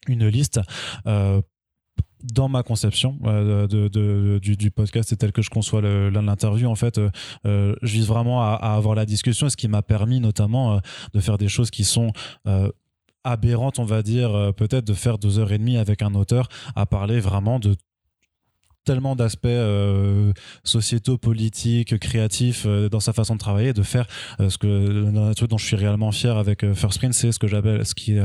une 0.08 0.28
liste, 0.28 0.60
euh, 1.08 1.42
dans 2.24 2.50
ma 2.50 2.62
conception 2.62 3.18
euh, 3.26 3.68
de, 3.68 4.40
du, 4.40 4.72
podcast 4.72 5.12
et 5.12 5.18
tel 5.18 5.32
que 5.32 5.42
je 5.42 5.50
conçois 5.50 5.82
l'interview, 5.82 6.68
en 6.68 6.76
fait, 6.76 7.00
euh, 7.00 7.76
je 7.82 7.94
vise 7.94 8.08
vraiment 8.08 8.44
à, 8.44 8.54
avoir 8.54 8.94
la 8.94 9.06
discussion, 9.08 9.50
ce 9.50 9.58
qui 9.58 9.68
m'a 9.68 9.82
permis 9.82 10.20
notamment 10.20 10.80
de 11.14 11.20
faire 11.20 11.40
des 11.40 11.48
choses 11.48 11.72
qui 11.72 11.84
sont 11.84 12.12
aberrantes, 13.24 13.80
on 13.80 13.86
va 13.86 14.02
dire, 14.02 14.34
euh, 14.36 14.52
peut-être 14.52 14.86
de 14.86 14.94
faire 14.94 15.18
deux 15.18 15.40
heures 15.40 15.52
et 15.52 15.58
demie 15.58 15.78
avec 15.78 16.02
un 16.02 16.16
auteur 16.16 16.48
à 16.76 16.86
parler 16.86 17.20
vraiment 17.20 17.60
de 17.60 17.76
tellement 18.84 19.16
d'aspects 19.16 19.46
euh, 19.46 20.34
sociétaux, 20.64 21.18
politiques, 21.18 22.00
créatifs 22.00 22.64
euh, 22.66 22.90
dans 22.90 23.00
sa 23.00 23.14
façon 23.14 23.36
de 23.36 23.40
travailler, 23.40 23.74
de 23.74 23.84
faire 23.84 24.08
ce 24.40 24.58
que 24.58 25.16
un 25.16 25.34
truc 25.34 25.50
dont 25.50 25.60
je 25.60 25.66
suis 25.66 25.76
réellement 25.76 26.12
fier 26.12 26.36
avec 26.36 26.62
First 26.74 26.98
Print, 26.98 27.14
c'est 27.14 27.32
ce 27.32 27.40
que 27.40 27.48
j'appelle 27.48 27.86
ce 27.86 27.94
qui 27.94 28.18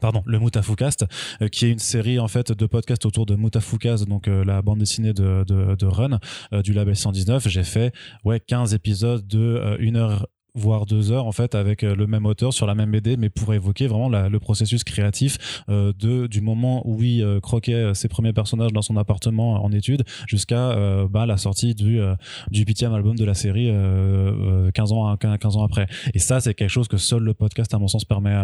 Pardon, 0.00 0.22
le 0.26 0.38
Moutafoukast, 0.38 1.06
euh, 1.42 1.48
qui 1.48 1.66
est 1.66 1.70
une 1.70 1.78
série 1.78 2.18
en 2.18 2.28
fait 2.28 2.52
de 2.52 2.66
podcasts 2.66 3.06
autour 3.06 3.26
de 3.26 3.34
Moutafoukaz, 3.34 4.06
donc 4.06 4.26
la 4.26 4.62
bande 4.62 4.78
dessinée 4.78 5.12
de, 5.12 5.44
de, 5.44 5.86
Run 5.86 6.18
du 6.62 6.72
label 6.72 6.96
119. 6.96 7.48
J'ai 7.48 7.64
fait 7.64 7.92
ouais 8.24 8.40
15 8.40 8.74
épisodes 8.74 9.26
de 9.26 9.38
euh, 9.38 9.76
une 9.78 9.96
heure 9.96 10.26
voire 10.54 10.86
deux 10.86 11.10
heures 11.10 11.26
en 11.26 11.32
fait 11.32 11.54
avec 11.54 11.82
euh, 11.82 11.94
le 11.96 12.06
même 12.06 12.26
auteur 12.26 12.52
sur 12.52 12.66
la 12.66 12.74
même 12.74 12.90
BD 12.90 13.16
mais 13.16 13.28
pour 13.28 13.52
évoquer 13.54 13.86
vraiment 13.88 14.08
la- 14.08 14.28
le 14.28 14.38
processus 14.38 14.84
créatif 14.84 15.64
euh, 15.68 15.92
de 15.98 16.26
du 16.28 16.40
moment 16.40 16.82
où 16.88 17.02
il 17.02 17.22
euh, 17.22 17.40
croquait 17.40 17.74
euh, 17.74 17.94
ses 17.94 18.08
premiers 18.08 18.32
personnages 18.32 18.72
dans 18.72 18.82
son 18.82 18.96
appartement 18.96 19.64
en 19.64 19.72
études 19.72 20.04
jusqu'à 20.28 20.70
euh, 20.70 21.08
bah, 21.08 21.26
la 21.26 21.36
sortie 21.38 21.74
du 21.74 22.00
euh, 22.00 22.14
du 22.50 22.62
huitième 22.64 22.92
album 22.94 23.16
de 23.16 23.24
la 23.24 23.34
série 23.34 23.68
euh, 23.68 24.66
euh, 24.66 24.70
15 24.70 24.92
ans 24.92 25.06
à- 25.08 25.16
15 25.16 25.56
ans 25.56 25.64
après. 25.64 25.86
Et 26.14 26.18
ça 26.20 26.40
c'est 26.40 26.54
quelque 26.54 26.70
chose 26.70 26.88
que 26.88 26.96
seul 26.98 27.22
le 27.22 27.34
podcast 27.34 27.74
à 27.74 27.78
mon 27.78 27.88
sens 27.88 28.04
permet 28.04 28.34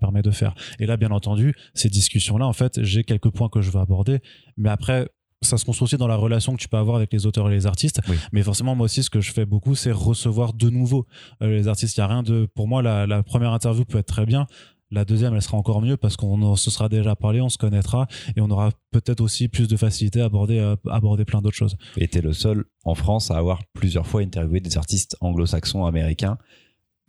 permet 0.00 0.22
de 0.22 0.30
faire. 0.30 0.54
Et 0.80 0.86
là 0.86 0.96
bien 0.98 1.10
entendu 1.10 1.54
ces 1.72 1.88
discussions 1.88 2.36
là 2.36 2.46
en 2.46 2.52
fait 2.52 2.82
j'ai 2.82 3.04
quelques 3.04 3.30
points 3.30 3.48
que 3.48 3.62
je 3.62 3.70
veux 3.70 3.80
aborder 3.80 4.18
mais 4.58 4.68
après 4.68 5.08
ça 5.46 5.58
se 5.58 5.64
construit 5.64 5.84
aussi 5.84 5.96
dans 5.96 6.06
la 6.06 6.16
relation 6.16 6.54
que 6.54 6.60
tu 6.60 6.68
peux 6.68 6.76
avoir 6.76 6.96
avec 6.96 7.12
les 7.12 7.26
auteurs 7.26 7.50
et 7.50 7.54
les 7.54 7.66
artistes. 7.66 8.00
Oui. 8.08 8.16
Mais 8.32 8.42
forcément, 8.42 8.74
moi 8.74 8.84
aussi, 8.86 9.02
ce 9.02 9.10
que 9.10 9.20
je 9.20 9.32
fais 9.32 9.46
beaucoup, 9.46 9.74
c'est 9.74 9.92
recevoir 9.92 10.52
de 10.52 10.70
nouveau 10.70 11.06
euh, 11.42 11.48
les 11.48 11.68
artistes. 11.68 11.96
Il 11.96 12.00
y 12.00 12.02
a 12.02 12.06
rien 12.06 12.22
de, 12.22 12.46
pour 12.54 12.68
moi, 12.68 12.82
la, 12.82 13.06
la 13.06 13.22
première 13.22 13.52
interview 13.52 13.84
peut 13.84 13.98
être 13.98 14.06
très 14.06 14.26
bien. 14.26 14.46
La 14.90 15.04
deuxième, 15.04 15.34
elle 15.34 15.42
sera 15.42 15.56
encore 15.56 15.82
mieux 15.82 15.96
parce 15.96 16.16
qu'on 16.16 16.54
se 16.56 16.70
sera 16.70 16.88
déjà 16.88 17.16
parlé, 17.16 17.40
on 17.40 17.48
se 17.48 17.58
connaîtra 17.58 18.06
et 18.36 18.40
on 18.40 18.48
aura 18.50 18.70
peut-être 18.92 19.20
aussi 19.20 19.48
plus 19.48 19.66
de 19.66 19.76
facilité 19.76 20.20
à 20.20 20.26
aborder, 20.26 20.58
euh, 20.58 20.76
aborder 20.88 21.24
plein 21.24 21.40
d'autres 21.40 21.56
choses. 21.56 21.76
Et 21.96 22.06
t'es 22.06 22.20
le 22.20 22.32
seul 22.32 22.64
en 22.84 22.94
France 22.94 23.30
à 23.30 23.36
avoir 23.36 23.62
plusieurs 23.72 24.06
fois 24.06 24.20
interviewé 24.20 24.60
des 24.60 24.76
artistes 24.76 25.16
anglo-saxons 25.20 25.84
américains 25.84 26.38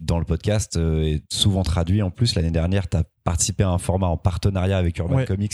dans 0.01 0.19
le 0.19 0.25
podcast 0.25 0.77
euh, 0.77 1.03
et 1.03 1.23
souvent 1.31 1.63
traduit. 1.63 2.01
En 2.01 2.09
plus, 2.11 2.35
l'année 2.35 2.51
dernière, 2.51 2.89
tu 2.89 2.97
as 2.97 3.03
participé 3.23 3.63
à 3.63 3.69
un 3.69 3.77
format 3.77 4.07
en 4.07 4.17
partenariat 4.17 4.77
avec 4.77 4.97
Urban 4.97 5.17
Ouais. 5.17 5.25
Comics 5.25 5.53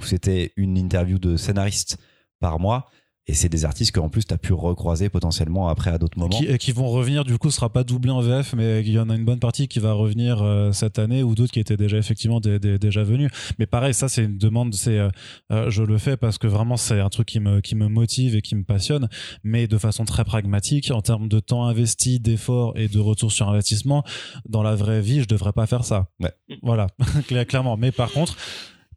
où 0.00 0.04
c'était 0.04 0.52
une 0.56 0.76
interview 0.76 1.18
de 1.18 1.36
scénaristes 1.36 1.98
par 2.40 2.58
mois. 2.58 2.86
Et 3.26 3.34
c'est 3.34 3.50
des 3.50 3.64
artistes 3.64 3.92
qu'en 3.94 4.08
plus, 4.08 4.24
tu 4.24 4.34
as 4.34 4.38
pu 4.38 4.52
recroiser 4.54 5.08
potentiellement 5.08 5.68
après 5.68 5.90
à 5.92 5.98
d'autres 5.98 6.18
moments. 6.18 6.36
Qui, 6.36 6.46
et 6.46 6.58
qui 6.58 6.72
vont 6.72 6.88
revenir, 6.88 7.22
du 7.22 7.38
coup, 7.38 7.50
ce 7.50 7.56
sera 7.56 7.68
pas 7.70 7.84
doublé 7.84 8.10
en 8.10 8.20
VF, 8.22 8.54
mais 8.54 8.80
il 8.80 8.90
y 8.90 8.98
en 8.98 9.08
a 9.08 9.14
une 9.14 9.24
bonne 9.26 9.38
partie 9.38 9.68
qui 9.68 9.78
va 9.78 9.92
revenir 9.92 10.42
euh, 10.42 10.72
cette 10.72 10.98
année 10.98 11.22
ou 11.22 11.36
d'autres 11.36 11.52
qui 11.52 11.60
étaient 11.60 11.76
déjà 11.76 11.96
effectivement 11.98 12.40
dé- 12.40 12.58
dé- 12.58 12.78
déjà 12.78 13.04
venus. 13.04 13.30
Mais 13.60 13.66
pareil, 13.66 13.94
ça, 13.94 14.08
c'est 14.08 14.24
une 14.24 14.36
demande, 14.36 14.74
c'est, 14.74 14.98
euh, 14.98 15.10
euh, 15.52 15.70
je 15.70 15.84
le 15.84 15.96
fais 15.98 16.16
parce 16.16 16.38
que 16.38 16.48
vraiment, 16.48 16.76
c'est 16.76 16.98
un 16.98 17.08
truc 17.10 17.28
qui 17.28 17.38
me, 17.38 17.60
qui 17.60 17.76
me 17.76 17.86
motive 17.86 18.34
et 18.34 18.42
qui 18.42 18.56
me 18.56 18.64
passionne, 18.64 19.08
mais 19.44 19.68
de 19.68 19.78
façon 19.78 20.04
très 20.04 20.24
pragmatique, 20.24 20.90
en 20.90 21.02
termes 21.02 21.28
de 21.28 21.38
temps 21.38 21.66
investi, 21.66 22.18
d'efforts 22.18 22.72
et 22.76 22.88
de 22.88 22.98
retour 22.98 23.30
sur 23.30 23.48
investissement. 23.48 24.02
Dans 24.48 24.64
la 24.64 24.74
vraie 24.74 25.02
vie, 25.02 25.20
je 25.20 25.28
devrais 25.28 25.52
pas 25.52 25.66
faire 25.66 25.84
ça. 25.84 26.08
Ouais. 26.18 26.32
Voilà, 26.62 26.88
Cla- 27.28 27.44
clairement. 27.44 27.76
Mais 27.76 27.92
par 27.92 28.10
contre, 28.10 28.34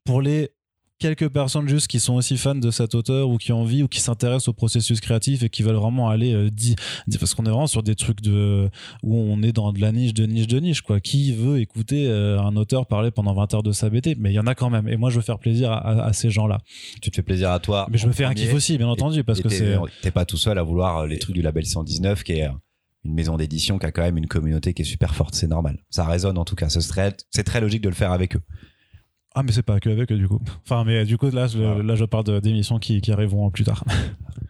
pour 0.05 0.21
les 0.21 0.49
quelques 1.03 1.29
personnes 1.29 1.67
juste 1.67 1.87
qui 1.87 1.99
sont 1.99 2.13
aussi 2.15 2.37
fans 2.37 2.55
de 2.55 2.71
cet 2.71 2.95
auteur 2.95 3.29
ou 3.29 3.37
qui 3.37 3.51
ont 3.51 3.61
envie 3.61 3.83
ou 3.83 3.87
qui 3.87 3.99
s'intéressent 3.99 4.47
au 4.47 4.53
processus 4.53 4.99
créatif 5.01 5.43
et 5.43 5.49
qui 5.49 5.61
veulent 5.61 5.75
vraiment 5.75 6.09
aller 6.09 6.33
euh, 6.33 6.49
di- 6.49 6.75
di- 7.07 7.17
parce 7.17 7.33
qu'on 7.35 7.43
est 7.45 7.49
vraiment 7.49 7.67
sur 7.67 7.83
des 7.83 7.95
trucs 7.95 8.21
de 8.21 8.69
où 9.03 9.15
on 9.17 9.43
est 9.43 9.51
dans 9.51 9.71
de 9.73 9.81
la 9.81 9.91
niche 9.91 10.13
de 10.13 10.25
niche 10.25 10.47
de 10.47 10.59
niche 10.59 10.81
quoi 10.81 10.99
qui 10.99 11.33
veut 11.33 11.59
écouter 11.59 12.07
euh, 12.07 12.39
un 12.41 12.55
auteur 12.55 12.85
parler 12.87 13.11
pendant 13.11 13.33
20 13.33 13.53
heures 13.53 13.63
de 13.63 13.71
sa 13.71 13.89
BD 13.89 14.15
mais 14.17 14.31
il 14.31 14.35
y 14.35 14.39
en 14.39 14.47
a 14.47 14.55
quand 14.55 14.69
même 14.69 14.87
et 14.87 14.95
moi 14.97 15.09
je 15.09 15.17
veux 15.17 15.21
faire 15.21 15.39
plaisir 15.39 15.71
à, 15.71 15.77
à- 15.77 16.05
à 16.07 16.13
ces 16.13 16.29
gens 16.29 16.47
là 16.47 16.59
Tu 17.01 17.11
te 17.11 17.15
fais 17.15 17.21
plaisir 17.23 17.51
à 17.51 17.59
toi. 17.59 17.87
mais 17.91 17.97
je 17.97 18.07
me 18.07 18.11
fais 18.13 18.23
un 18.25 18.33
kiff 18.33 18.53
aussi 18.53 18.77
bien 18.77 18.87
entendu 18.87 19.23
parce 19.23 19.41
que 19.41 19.49
c'est 19.49 19.77
T'es 20.01 20.11
pas 20.11 20.25
tout 20.25 20.37
seul 20.37 20.57
à 20.57 20.63
vouloir 20.63 20.99
euh, 20.99 21.07
les 21.07 21.19
trucs 21.19 21.35
du 21.35 21.41
label 21.41 21.65
119 21.65 22.23
qui 22.23 22.33
est 22.33 22.45
euh, 22.47 22.51
une 23.05 23.13
maison 23.13 23.35
d'édition 23.35 23.77
qui 23.79 23.85
a 23.85 23.91
quand 23.91 24.03
même 24.03 24.17
une 24.17 24.27
communauté 24.27 24.73
qui 24.73 24.83
est 24.83 24.85
super 24.85 25.13
forte, 25.13 25.35
c'est 25.35 25.47
normal. 25.47 25.79
Ça 25.89 26.05
résonne 26.05 26.37
en 26.37 26.45
tout 26.45 26.55
cas, 26.55 26.69
c'est 26.69 27.43
très 27.43 27.59
logique 27.59 27.81
de 27.81 27.89
le 27.89 27.95
faire 27.95 28.13
avec 28.13 28.37
eux. 28.37 28.41
Ah 29.35 29.43
mais 29.43 29.51
c'est 29.51 29.63
pas 29.63 29.79
que 29.79 29.89
avec 29.89 30.11
du 30.13 30.27
coup 30.27 30.39
enfin 30.65 30.83
mais 30.83 31.05
du 31.05 31.17
coup 31.17 31.29
là 31.29 31.47
je, 31.47 31.57
Voilà. 31.57 31.83
là 31.83 31.95
je 31.95 32.05
parle 32.05 32.41
d'émissions 32.41 32.79
qui, 32.79 33.01
qui 33.01 33.11
arriveront 33.11 33.49
plus 33.51 33.63
tard 33.63 33.83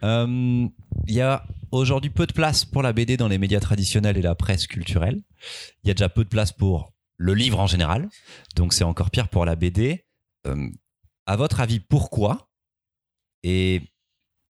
Euh, 0.04 0.68
Il 1.08 1.14
y 1.14 1.22
a 1.22 1.46
aujourd'hui 1.72 2.10
peu 2.10 2.28
de 2.28 2.34
place 2.34 2.66
pour 2.66 2.82
la 2.82 2.92
BD 2.92 3.16
dans 3.16 3.30
les 3.30 3.38
médias 3.38 3.62
traditionnels 3.62 4.18
et 4.18 4.22
la 4.22 4.36
presse 4.36 4.68
culturelle. 4.68 5.22
Il 5.84 5.88
y 5.88 5.92
a 5.92 5.94
déjà 5.94 6.10
peu 6.10 6.26
de 6.26 6.30
place 6.30 6.52
pour 6.52 6.92
le 7.16 7.34
livre 7.34 7.58
en 7.62 7.68
général. 7.68 8.10
Donc 8.58 8.74
c'est 8.74 8.84
encore 8.84 9.12
pire 9.12 9.30
pour 9.30 9.46
la 9.46 9.56
BD. 9.56 10.04
Euh, 10.46 10.68
à 11.26 11.38
votre 11.38 11.62
avis, 11.62 11.80
pourquoi? 11.80 12.50
Et 13.44 13.82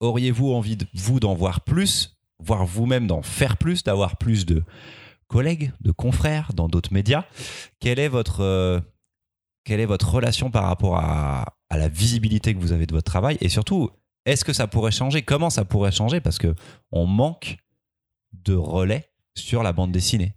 auriez-vous 0.01 0.53
envie, 0.53 0.77
de, 0.77 0.87
vous, 0.95 1.21
d'en 1.21 1.35
voir 1.35 1.61
plus, 1.61 2.17
voire 2.41 2.67
vous-même 2.67 3.07
d'en 3.07 3.23
faire 3.23 3.57
plus, 3.57 3.85
d'avoir 3.85 4.17
plus 4.17 4.47
de 4.47 4.65
collègues, 5.29 5.71
de 5.81 5.93
confrères 5.93 6.55
dans 6.55 6.67
d'autres 6.67 6.93
médias? 6.93 7.25
Quelle 7.79 8.01
est 8.01 8.09
votre... 8.09 8.41
euh, 8.41 8.81
quelle 9.67 9.81
est 9.81 9.87
votre 9.87 10.09
relation 10.11 10.51
par 10.51 10.65
rapport 10.65 10.97
à, 10.97 11.57
à 11.69 11.77
la 11.77 11.89
visibilité 11.89 12.55
que 12.55 12.61
vous 12.61 12.73
avez 12.73 12.87
de 12.87 12.95
votre 12.95 13.11
travail 13.11 13.37
et 13.41 13.49
surtout 13.49 13.91
est-ce 14.25 14.45
que 14.45 14.53
ça 14.53 14.67
pourrait 14.67 14.93
changer? 14.93 15.23
Comment 15.23 15.51
ça 15.51 15.65
pourrait 15.65 15.93
changer? 15.93 16.21
Parce 16.21 16.39
que 16.39 16.55
on 16.93 17.07
manque 17.07 17.59
de 18.33 18.55
relais 18.55 19.11
sur 19.35 19.63
la 19.63 19.73
bande 19.73 19.93
dessinée, 19.93 20.35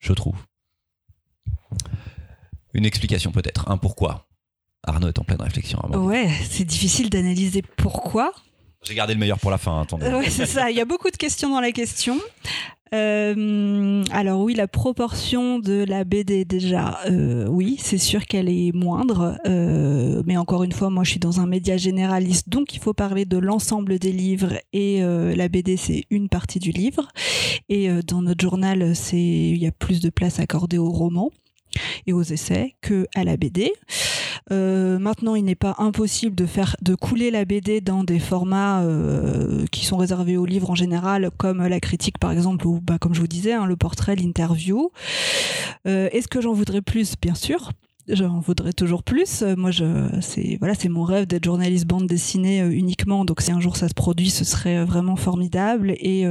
je 0.00 0.12
trouve. 0.12 0.36
Une 2.72 2.84
explication 2.86 3.30
peut-être, 3.32 3.70
un 3.70 3.76
pourquoi. 3.76 4.26
Arnaud 4.82 5.08
est 5.08 5.18
en 5.18 5.24
pleine 5.24 5.40
réflexion. 5.40 5.78
à. 5.80 5.96
Ouais, 5.98 6.28
c'est 6.50 6.64
difficile 6.64 7.08
d'analyser 7.10 7.62
pourquoi. 7.62 8.32
J'ai 8.82 8.94
gardé 8.94 9.14
le 9.14 9.20
meilleur 9.20 9.38
pour 9.38 9.50
la 9.50 9.58
fin. 9.58 9.72
hein, 9.72 9.82
attendez. 9.82 10.06
Ouais, 10.08 10.28
c'est 10.28 10.46
ça. 10.46 10.70
Il 10.70 10.76
y 10.76 10.80
a 10.80 10.84
beaucoup 10.84 11.10
de 11.10 11.16
questions 11.16 11.50
dans 11.50 11.60
la 11.60 11.72
question. 11.72 12.18
Euh, 12.94 14.04
alors 14.12 14.40
oui, 14.40 14.54
la 14.54 14.68
proportion 14.68 15.58
de 15.58 15.84
la 15.84 16.04
BD 16.04 16.44
déjà, 16.44 17.00
euh, 17.10 17.46
oui, 17.48 17.76
c'est 17.80 17.98
sûr 17.98 18.24
qu'elle 18.24 18.48
est 18.48 18.72
moindre. 18.72 19.36
Euh, 19.46 20.22
mais 20.26 20.36
encore 20.36 20.62
une 20.62 20.72
fois, 20.72 20.90
moi, 20.90 21.02
je 21.02 21.10
suis 21.10 21.20
dans 21.20 21.40
un 21.40 21.46
média 21.46 21.76
généraliste, 21.76 22.48
donc 22.48 22.74
il 22.74 22.78
faut 22.78 22.94
parler 22.94 23.24
de 23.24 23.36
l'ensemble 23.38 23.98
des 23.98 24.12
livres 24.12 24.54
et 24.72 25.00
la 25.00 25.48
BD, 25.48 25.76
c'est 25.76 26.04
une 26.10 26.28
partie 26.28 26.58
du 26.58 26.70
livre. 26.70 27.08
Et 27.68 27.88
dans 28.06 28.22
notre 28.22 28.42
journal, 28.42 28.94
il 29.12 29.56
y 29.56 29.66
a 29.66 29.72
plus 29.72 30.00
de 30.00 30.10
place 30.10 30.38
accordée 30.38 30.78
aux 30.78 30.90
romans 30.90 31.30
et 32.06 32.12
aux 32.12 32.22
essais 32.22 32.74
que 32.80 33.06
à 33.14 33.24
la 33.24 33.36
BD. 33.36 33.72
Euh, 34.52 34.98
maintenant, 34.98 35.34
il 35.34 35.44
n'est 35.44 35.54
pas 35.54 35.74
impossible 35.78 36.34
de 36.36 36.46
faire 36.46 36.76
de 36.82 36.94
couler 36.94 37.30
la 37.30 37.44
BD 37.44 37.80
dans 37.80 38.04
des 38.04 38.18
formats 38.18 38.82
euh, 38.82 39.64
qui 39.72 39.86
sont 39.86 39.96
réservés 39.96 40.36
aux 40.36 40.44
livres 40.44 40.70
en 40.70 40.74
général, 40.74 41.30
comme 41.38 41.66
la 41.66 41.80
critique 41.80 42.18
par 42.18 42.30
exemple, 42.30 42.66
ou 42.66 42.80
bah, 42.80 42.98
comme 43.00 43.14
je 43.14 43.20
vous 43.20 43.26
disais, 43.26 43.52
hein, 43.52 43.66
le 43.66 43.76
portrait, 43.76 44.16
l'interview. 44.16 44.90
Euh, 45.86 46.08
Est-ce 46.12 46.28
que 46.28 46.40
j'en 46.40 46.52
voudrais 46.52 46.82
plus? 46.82 47.14
Bien 47.20 47.34
sûr. 47.34 47.72
J'en 48.08 48.38
voudrais 48.38 48.74
toujours 48.74 49.02
plus. 49.02 49.40
Euh, 49.40 49.56
Moi, 49.56 49.70
je, 49.70 49.84
c'est 50.20 50.58
voilà, 50.58 50.74
c'est 50.74 50.90
mon 50.90 51.04
rêve 51.04 51.26
d'être 51.26 51.44
journaliste 51.44 51.86
bande 51.86 52.06
dessinée 52.06 52.60
euh, 52.60 52.70
uniquement. 52.70 53.24
Donc, 53.24 53.40
si 53.40 53.50
un 53.50 53.60
jour 53.60 53.78
ça 53.78 53.88
se 53.88 53.94
produit, 53.94 54.28
ce 54.28 54.44
serait 54.44 54.76
euh, 54.76 54.84
vraiment 54.84 55.16
formidable. 55.16 55.92
Et, 55.92 56.26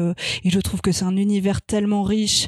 je 0.46 0.60
trouve 0.60 0.82
que 0.82 0.92
c'est 0.92 1.06
un 1.06 1.18
univers 1.18 1.62
tellement 1.62 2.04
riche, 2.04 2.48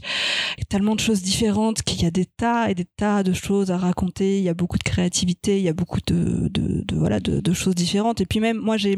tellement 0.70 0.96
de 0.96 1.00
choses 1.00 1.22
différentes, 1.24 1.82
qu'il 1.82 2.04
y 2.04 2.06
a 2.06 2.12
des 2.12 2.26
tas 2.26 2.70
et 2.70 2.76
des 2.76 2.86
tas 2.86 3.24
de 3.24 3.34
choses 3.34 3.72
à 3.72 3.78
raconter. 3.78 4.38
Il 4.38 4.44
y 4.44 4.50
a 4.50 4.54
beaucoup 4.54 4.78
de 4.78 4.84
créativité, 4.84 5.58
il 5.58 5.64
y 5.64 5.70
a 5.70 5.74
beaucoup 5.74 6.00
de, 6.06 6.48
de, 6.50 6.96
voilà, 6.96 7.20
de, 7.20 7.54
choses 7.54 7.74
différentes. 7.74 8.22
Et 8.22 8.26
puis 8.26 8.40
même, 8.40 8.58
moi, 8.58 8.78
j'ai 8.78 8.96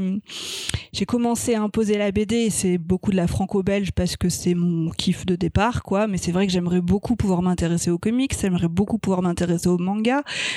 j'ai 0.92 1.06
commencé 1.06 1.54
à 1.54 1.62
imposer 1.62 1.98
la 1.98 2.12
BD. 2.12 2.50
C'est 2.50 2.78
beaucoup 2.78 3.12
de 3.12 3.16
la 3.16 3.28
franco-belge 3.28 3.92
parce 3.92 4.18
que 4.18 4.30
c'est 4.30 4.56
mon 4.56 4.90
kiff 4.92 5.26
de 5.26 5.36
départ, 5.36 5.84
quoi. 5.84 6.08
Mais 6.08 6.18
c'est 6.18 6.32
vrai 6.32 6.48
que 6.48 6.54
j'aimerais 6.54 6.82
beaucoup 6.82 7.16
pouvoir 7.16 7.42
m'intéresser 7.42 7.92
aux 7.92 8.00
comics. 8.00 8.36
J'aimerais 8.40 8.68
beaucoup 8.68 8.98
pouvoir 8.98 9.22
m'intéresser 9.22 9.70
au 9.70 9.78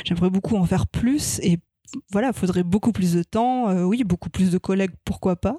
J'aimerais 0.05 0.31
beaucoup 0.31 0.57
en 0.57 0.65
faire 0.65 0.87
plus 0.87 1.41
et 1.43 1.59
voilà, 2.13 2.33
faudrait 2.33 2.63
beaucoup 2.63 2.93
plus 2.93 3.15
de 3.15 3.23
temps. 3.23 3.69
Euh, 3.69 3.85
oui, 3.85 4.05
beaucoup 4.05 4.31
plus 4.31 4.51
de 4.51 4.59
collègues, 4.59 4.93
pourquoi 5.05 5.37
pas. 5.37 5.59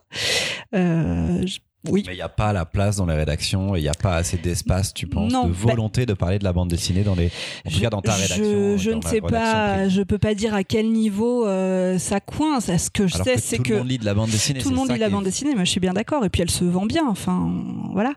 Euh, 0.73 1.45
Oui. 1.89 2.03
Mais 2.05 2.13
il 2.13 2.17
n'y 2.17 2.21
a 2.21 2.29
pas 2.29 2.53
la 2.53 2.65
place 2.65 2.97
dans 2.97 3.07
les 3.07 3.15
rédactions, 3.15 3.75
il 3.75 3.81
n'y 3.81 3.87
a 3.87 3.93
pas 3.93 4.15
assez 4.15 4.37
d'espace, 4.37 4.93
tu 4.93 5.07
penses, 5.07 5.31
Non, 5.33 5.45
de 5.47 5.51
bah- 5.51 5.57
volonté 5.61 6.05
de 6.05 6.13
parler 6.13 6.37
de 6.37 6.43
la 6.43 6.53
bande 6.53 6.69
dessinée 6.69 7.01
dans 7.03 7.15
les, 7.15 7.27
en 7.65 7.69
tout 7.69 7.75
Je- 7.77 7.81
cas 7.81 7.89
dans 7.89 8.01
ta 8.01 8.13
rédaction. 8.13 8.77
Je, 8.77 8.91
ne 8.91 9.01
sais 9.01 9.19
pas, 9.21 9.73
privée. 9.77 9.89
je 9.89 10.01
peux 10.03 10.19
pas 10.19 10.35
dire 10.35 10.53
à 10.53 10.63
quel 10.63 10.91
niveau 10.91 11.47
euh, 11.47 11.97
ça 11.97 12.19
coince. 12.19 12.65
Ce 12.77 12.89
que 12.91 13.07
je 13.07 13.15
Alors 13.15 13.25
sais, 13.25 13.33
que 13.35 13.41
c'est 13.41 13.57
tout 13.57 13.63
que 13.63 13.69
le 13.73 13.79
monde 13.79 13.89
lit 13.89 13.97
de 13.97 14.05
la 14.05 14.13
bande 14.13 14.29
dessinée. 14.29 14.59
tout 14.59 14.69
le 14.69 14.75
monde 14.75 14.91
lit 14.91 14.99
la 14.99 15.09
bande 15.09 15.23
dessinée, 15.23 15.55
moi 15.55 15.63
je 15.63 15.71
suis 15.71 15.79
bien 15.79 15.93
d'accord. 15.93 16.23
Et 16.23 16.29
puis 16.29 16.41
elle 16.43 16.51
se 16.51 16.63
vend 16.65 16.85
bien, 16.85 17.07
enfin 17.07 17.51
voilà. 17.93 18.13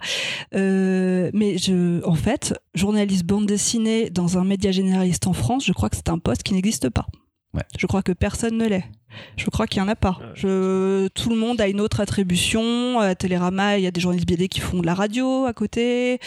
Euh, 0.55 1.31
mais 1.33 1.57
je, 1.59 2.05
en 2.07 2.15
fait, 2.15 2.55
journaliste 2.75 3.25
bande 3.25 3.47
dessinée 3.47 4.11
dans 4.11 4.37
un 4.39 4.45
média 4.45 4.73
généraliste 4.73 5.27
en 5.27 5.33
France, 5.33 5.65
je 5.65 5.73
crois 5.73 5.89
que 5.89 5.97
c'est 5.97 6.11
un 6.11 6.19
poste 6.19 6.43
qui 6.43 6.53
n'existe 6.55 6.91
pas. 6.91 7.07
Ouais. 7.55 7.63
Je 7.79 7.87
crois 7.87 8.03
que 8.03 8.13
personne 8.13 8.59
ne 8.59 8.67
l'est. 8.67 8.85
Je 9.37 9.49
crois 9.49 9.69
qu'il 9.69 9.81
y 9.81 9.85
en 9.85 9.87
a 9.87 9.95
pas. 9.95 10.19
Ouais. 10.21 10.27
Je, 10.35 11.07
tout 11.09 11.31
le 11.31 11.37
monde 11.37 11.61
a 11.61 11.69
une 11.69 11.81
autre 11.81 12.01
attribution. 12.01 12.99
À 12.99 13.15
Télérama, 13.15 13.79
il 13.79 13.85
y 13.85 13.87
a 13.87 13.93
des 13.93 14.01
journalistes 14.01 14.27
BD 14.29 14.49
qui 14.49 14.59
font 14.59 14.81
de 14.81 14.87
la 14.87 14.95
radio 14.95 15.45
à 15.45 15.53
côté. 15.53 16.19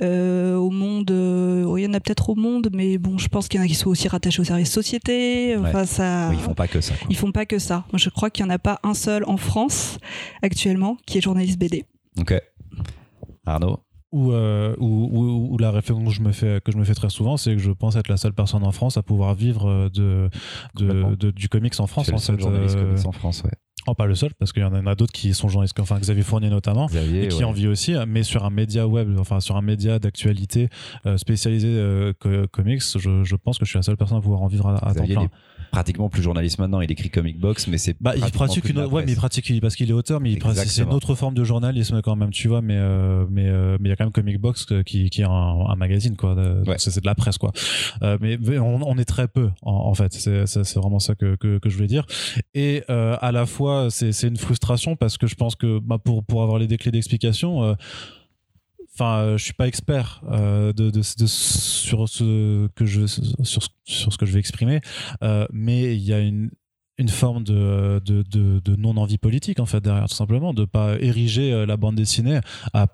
Euh, 0.00 0.56
au 0.56 0.70
Monde, 0.70 1.10
euh, 1.10 1.64
oh, 1.64 1.76
il 1.76 1.82
y 1.82 1.86
en 1.86 1.92
a 1.92 2.00
peut-être 2.00 2.30
au 2.30 2.34
Monde, 2.34 2.70
mais 2.72 2.96
bon, 2.96 3.18
je 3.18 3.28
pense 3.28 3.48
qu'il 3.48 3.60
y 3.60 3.62
en 3.62 3.66
a 3.66 3.68
qui 3.68 3.74
sont 3.74 3.90
aussi 3.90 4.08
rattachés 4.08 4.40
au 4.40 4.44
service 4.44 4.72
société. 4.72 5.56
Enfin, 5.58 5.84
ça. 5.84 6.28
Oui, 6.30 6.36
ils 6.38 6.42
font 6.42 6.54
pas 6.54 6.68
que 6.68 6.80
ça. 6.80 6.94
quoi. 6.94 7.06
Ils 7.10 7.16
font 7.16 7.32
pas 7.32 7.44
que 7.44 7.58
ça. 7.58 7.84
Moi, 7.92 7.98
je 7.98 8.08
crois 8.08 8.30
qu'il 8.30 8.46
n'y 8.46 8.50
en 8.50 8.54
a 8.54 8.58
pas 8.58 8.80
un 8.82 8.94
seul 8.94 9.24
en 9.26 9.36
France 9.36 9.98
actuellement 10.40 10.96
qui 11.06 11.18
est 11.18 11.20
journaliste 11.20 11.58
BD. 11.58 11.84
Ok. 12.18 12.34
Arnaud? 13.44 13.78
Ou, 14.12 14.32
euh, 14.32 14.76
ou 14.78 15.56
la 15.58 15.70
réflexion 15.70 16.04
que 16.04 16.10
je 16.10 16.20
me 16.20 16.32
fais 16.32 16.60
que 16.62 16.70
je 16.70 16.76
me 16.76 16.84
fais 16.84 16.92
très 16.92 17.08
souvent, 17.08 17.38
c'est 17.38 17.52
que 17.56 17.62
je 17.62 17.70
pense 17.70 17.96
être 17.96 18.08
la 18.08 18.18
seule 18.18 18.34
personne 18.34 18.62
en 18.62 18.70
France 18.70 18.98
à 18.98 19.02
pouvoir 19.02 19.34
vivre 19.34 19.88
de, 19.88 20.28
Complètement. 20.78 21.10
de, 21.10 21.14
de- 21.16 21.30
du 21.30 21.48
comics 21.48 21.80
en 21.80 21.86
France. 21.86 22.08
Le 22.08 22.14
en 22.14 22.18
seul 22.18 22.36
fait, 22.36 22.42
journaliste 22.42 22.76
euh, 22.76 22.90
comics 22.90 23.06
en 23.06 23.12
France, 23.12 23.42
ouais. 23.44 23.52
oh, 23.86 23.94
pas 23.94 24.04
le 24.04 24.14
seul, 24.14 24.34
parce 24.38 24.52
qu'il 24.52 24.62
y 24.62 24.66
en 24.66 24.86
a 24.86 24.94
d'autres 24.94 25.14
qui 25.14 25.32
sont 25.32 25.48
journalistes, 25.48 25.80
enfin 25.80 25.98
Xavier 25.98 26.22
Fournier 26.24 26.50
notamment. 26.50 26.86
Xavier, 26.88 27.24
et 27.24 27.28
qui 27.28 27.38
ouais. 27.38 27.44
en 27.44 27.52
vit 27.52 27.68
aussi, 27.68 27.94
mais 28.06 28.22
sur 28.22 28.44
un 28.44 28.50
média 28.50 28.86
web, 28.86 29.16
enfin 29.18 29.40
sur 29.40 29.56
un 29.56 29.62
média 29.62 29.98
d'actualité 29.98 30.68
euh, 31.06 31.16
spécialisé 31.16 31.68
euh, 31.70 32.12
co- 32.18 32.46
comics, 32.50 32.82
je, 32.98 33.24
je 33.24 33.36
pense 33.36 33.58
que 33.58 33.64
je 33.64 33.70
suis 33.70 33.78
la 33.78 33.82
seule 33.82 33.96
personne 33.96 34.18
à 34.18 34.20
pouvoir 34.20 34.42
en 34.42 34.46
vivre 34.46 34.68
à, 34.68 34.76
à 34.88 34.92
temps 34.94 35.06
plein. 35.06 35.28
Pratiquement 35.72 36.08
plus 36.08 36.22
journaliste 36.22 36.58
maintenant. 36.60 36.80
Il 36.80 36.92
écrit 36.92 37.10
Comic 37.10 37.40
Box, 37.40 37.66
mais 37.66 37.78
c'est 37.78 37.96
Bah, 38.00 38.12
il 38.14 38.22
pratique 38.30 38.68
une, 38.68 38.84
ouais, 38.84 39.04
mais 39.04 39.12
il 39.12 39.16
pratique 39.16 39.60
parce 39.60 39.74
qu'il 39.74 39.90
est 39.90 39.94
auteur, 39.94 40.20
mais 40.20 40.30
il 40.30 40.38
pratique 40.38 40.70
c'est 40.70 40.82
une 40.82 40.92
autre 40.92 41.16
forme 41.16 41.34
de 41.34 41.42
journalisme 41.42 42.00
quand 42.02 42.14
même, 42.14 42.30
tu 42.30 42.46
vois. 42.46 42.62
Mais 42.62 42.76
euh, 42.76 43.24
mais 43.30 43.48
euh, 43.48 43.76
mais 43.80 43.88
il 43.88 43.90
y 43.90 43.92
a 43.92 43.96
quand 43.96 44.04
même 44.04 44.12
Comic 44.12 44.38
Box 44.38 44.66
euh, 44.70 44.82
qui 44.82 45.10
qui 45.10 45.22
est 45.22 45.24
un, 45.24 45.30
un 45.30 45.74
magazine 45.74 46.14
quoi. 46.16 46.34
Ouais. 46.34 46.76
C'est 46.78 47.00
de 47.00 47.06
la 47.06 47.14
presse 47.14 47.38
quoi. 47.38 47.52
Euh, 48.02 48.18
mais, 48.20 48.38
on, 48.58 48.86
on 48.86 48.98
est 48.98 49.04
très 49.04 49.26
peu 49.26 49.50
en, 49.62 49.72
en 49.72 49.94
fait. 49.94 50.12
C'est 50.12 50.46
c'est 50.46 50.62
c'est 50.62 50.78
vraiment 50.78 50.98
ça 51.00 51.14
que, 51.14 51.36
que 51.36 51.58
que 51.58 51.70
je 51.70 51.74
voulais 51.74 51.88
dire. 51.88 52.06
Et 52.54 52.84
euh, 52.90 53.16
à 53.20 53.32
la 53.32 53.46
fois 53.46 53.88
c'est 53.90 54.12
c'est 54.12 54.28
une 54.28 54.36
frustration 54.36 54.94
parce 54.94 55.16
que 55.16 55.26
je 55.26 55.34
pense 55.34 55.56
que 55.56 55.78
bah, 55.78 55.98
pour 55.98 56.22
pour 56.22 56.42
avoir 56.42 56.58
les 56.58 56.68
clés 56.76 56.92
d'explication. 56.92 57.76
Enfin, 58.94 59.18
euh, 59.18 59.38
je 59.38 59.44
suis 59.44 59.54
pas 59.54 59.66
expert 59.66 60.22
euh, 60.30 60.72
de, 60.72 61.02
sur 61.02 62.08
ce 62.08 62.68
que 62.68 62.84
je 62.84 63.06
sur, 63.06 63.62
sur 63.84 64.12
ce 64.12 64.18
que 64.18 64.26
je 64.26 64.32
vais 64.32 64.38
exprimer, 64.38 64.80
euh, 65.22 65.46
mais 65.50 65.96
il 65.96 66.02
y 66.02 66.12
a 66.12 66.20
une 66.20 66.50
une 66.98 67.08
forme 67.08 67.42
de, 67.42 68.00
de, 68.04 68.22
de, 68.22 68.60
de 68.60 68.76
non-envie 68.76 69.16
politique 69.16 69.60
en 69.60 69.66
fait 69.66 69.80
derrière 69.80 70.08
tout 70.08 70.14
simplement 70.14 70.52
de 70.52 70.66
pas 70.66 71.00
ériger 71.00 71.64
la 71.64 71.78
bande 71.78 71.96
dessinée 71.96 72.38
à 72.74 72.86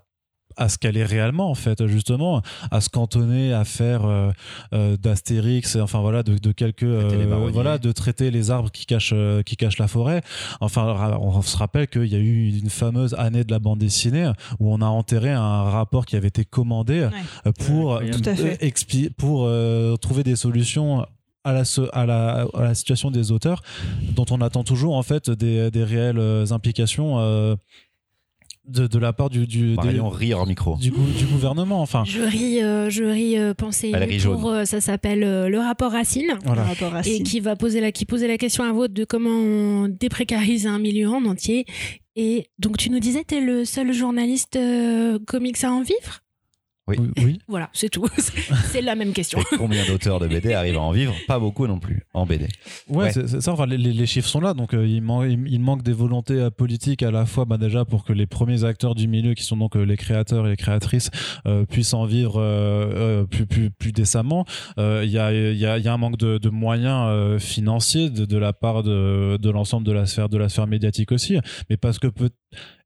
à 0.58 0.68
ce 0.68 0.76
qu'elle 0.76 0.96
est 0.96 1.04
réellement 1.04 1.50
en 1.50 1.54
fait 1.54 1.86
justement 1.86 2.42
à 2.70 2.80
se 2.80 2.88
cantonner 2.90 3.52
à 3.54 3.64
faire 3.64 4.04
euh, 4.04 4.30
euh, 4.74 4.96
d'Astérix 4.96 5.76
enfin 5.76 6.00
voilà 6.00 6.22
de, 6.22 6.36
de 6.36 6.52
quelques 6.52 6.80
Traiter 6.80 7.16
les 7.16 7.32
euh, 7.32 7.48
voilà 7.52 7.78
de 7.78 7.92
traiter 7.92 8.30
les 8.30 8.50
arbres 8.50 8.70
qui 8.70 8.84
cachent 8.84 9.12
euh, 9.14 9.42
qui 9.42 9.56
cachent 9.56 9.78
la 9.78 9.88
forêt. 9.88 10.20
Enfin 10.60 11.16
on 11.20 11.40
se 11.42 11.56
rappelle 11.56 11.86
qu'il 11.88 12.06
y 12.06 12.14
a 12.16 12.18
eu 12.18 12.48
une 12.58 12.70
fameuse 12.70 13.14
année 13.14 13.44
de 13.44 13.50
la 13.52 13.58
bande 13.58 13.78
dessinée 13.78 14.30
où 14.58 14.72
on 14.74 14.80
a 14.82 14.86
enterré 14.86 15.30
un 15.32 15.62
rapport 15.62 16.04
qui 16.06 16.16
avait 16.16 16.28
été 16.28 16.44
commandé 16.44 17.08
pour 17.66 17.78
Ouais, 17.98 18.10
tout 18.10 18.22
à 18.28 18.34
fait. 18.34 18.56
expli- 18.62 19.10
pour 19.10 19.44
euh, 19.46 19.96
trouver 19.96 20.22
des 20.24 20.36
solutions 20.36 21.06
à 21.44 21.52
la, 21.52 21.62
à, 21.92 22.04
la, 22.04 22.46
à 22.52 22.62
la 22.62 22.74
situation 22.74 23.10
des 23.10 23.30
auteurs 23.32 23.62
dont 24.14 24.26
on 24.30 24.40
attend 24.40 24.64
toujours 24.64 24.96
en 24.96 25.02
fait 25.02 25.30
des, 25.30 25.70
des 25.70 25.84
réelles 25.84 26.20
implications 26.50 27.18
euh, 27.20 27.54
de, 28.68 28.86
de 28.86 28.98
la 28.98 29.12
part 29.12 29.30
du, 29.30 29.46
du, 29.46 29.70
des- 29.70 29.74
Marion 29.76 30.08
rit 30.08 30.34
hors 30.34 30.46
micro. 30.46 30.76
du, 30.76 30.90
gou- 30.90 31.02
du 31.18 31.24
gouvernement 31.26 31.80
enfin 31.80 32.04
Je 32.04 32.20
ris, 32.22 32.62
euh, 32.62 32.90
je 32.90 33.04
ris 33.04 33.38
euh, 33.38 33.54
pensée 33.54 33.92
pour 34.40 34.50
euh, 34.50 34.64
ça 34.64 34.80
s'appelle 34.80 35.24
euh, 35.24 35.48
le 35.48 35.58
rapport 35.58 35.92
Racine. 35.92 36.38
voilà 36.44 36.62
rapport 36.64 36.92
et 37.06 37.22
qui 37.22 37.40
va 37.40 37.56
poser 37.56 37.80
la 37.80 37.92
qui 37.92 38.04
posait 38.04 38.28
la 38.28 38.38
question 38.38 38.64
à 38.64 38.72
votre 38.72 38.94
de 38.94 39.04
comment 39.04 39.30
on 39.30 39.88
déprécarise 39.88 40.66
un 40.66 40.78
milieu 40.78 41.08
en 41.08 41.24
entier. 41.24 41.64
Et 42.16 42.48
donc 42.58 42.76
tu 42.76 42.90
nous 42.90 42.98
disais 43.00 43.24
t'es 43.24 43.40
le 43.40 43.64
seul 43.64 43.92
journaliste 43.92 44.56
euh, 44.56 45.18
comics 45.26 45.62
à 45.64 45.70
en 45.72 45.82
vivre? 45.82 46.20
Oui. 46.88 46.96
oui. 47.18 47.38
Voilà, 47.48 47.70
c'est 47.72 47.88
tout. 47.88 48.06
c'est 48.70 48.82
la 48.82 48.94
même 48.94 49.12
question. 49.12 49.38
Et 49.40 49.56
combien 49.56 49.86
d'auteurs 49.86 50.20
de 50.20 50.26
BD 50.26 50.52
arrivent 50.54 50.76
à 50.76 50.80
en 50.80 50.90
vivre 50.92 51.14
Pas 51.26 51.38
beaucoup 51.38 51.66
non 51.66 51.78
plus 51.78 52.02
en 52.14 52.26
BD. 52.26 52.46
Ouais, 52.88 53.04
Ouais. 53.04 53.12
c'est 53.12 53.26
c'est 53.28 53.40
ça. 53.40 53.52
Enfin, 53.52 53.66
les, 53.66 54.06
chiffres 54.06 54.28
sont 54.28 54.40
là, 54.40 54.54
donc 54.54 54.74
euh, 54.74 54.86
il, 54.86 55.02
man- 55.02 55.30
il, 55.30 55.52
il 55.52 55.60
manque 55.60 55.82
des 55.82 55.92
volontés 55.92 56.34
euh, 56.34 56.50
politiques 56.50 57.02
à 57.02 57.10
la 57.10 57.26
fois, 57.26 57.44
bah, 57.44 57.58
déjà 57.58 57.84
pour 57.84 58.04
que 58.04 58.12
les 58.12 58.26
premiers 58.26 58.64
acteurs 58.64 58.94
du 58.94 59.06
milieu, 59.08 59.34
qui 59.34 59.42
sont 59.44 59.56
donc 59.56 59.76
euh, 59.76 59.82
les 59.84 59.96
créateurs 59.96 60.46
et 60.46 60.50
les 60.50 60.56
créatrices, 60.56 61.10
euh, 61.46 61.64
puissent 61.64 61.94
en 61.94 62.04
vivre 62.04 62.36
euh, 62.40 63.22
euh, 63.22 63.24
plus, 63.24 63.46
plus, 63.46 63.70
plus 63.70 63.92
décemment. 63.92 64.44
Euh, 64.78 65.02
Il 65.04 65.10
y, 65.10 65.18
a, 65.18 65.32
il 65.32 65.56
y, 65.58 65.66
a, 65.66 65.78
il 65.78 65.84
y 65.84 65.88
a 65.88 65.92
un 65.92 65.98
manque 65.98 66.16
de, 66.18 66.38
de 66.38 66.48
moyens 66.48 67.06
euh, 67.08 67.38
financiers 67.38 68.10
de, 68.10 68.24
de 68.24 68.38
la 68.38 68.52
part 68.52 68.82
de, 68.82 69.36
de 69.36 69.50
l'ensemble 69.50 69.86
de 69.86 69.92
la 69.92 70.06
sphère, 70.06 70.28
de 70.28 70.38
la 70.38 70.48
sphère 70.48 70.66
médiatique 70.66 71.12
aussi, 71.12 71.38
mais 71.70 71.76
parce 71.76 71.98
que 71.98 72.06
peut 72.08 72.30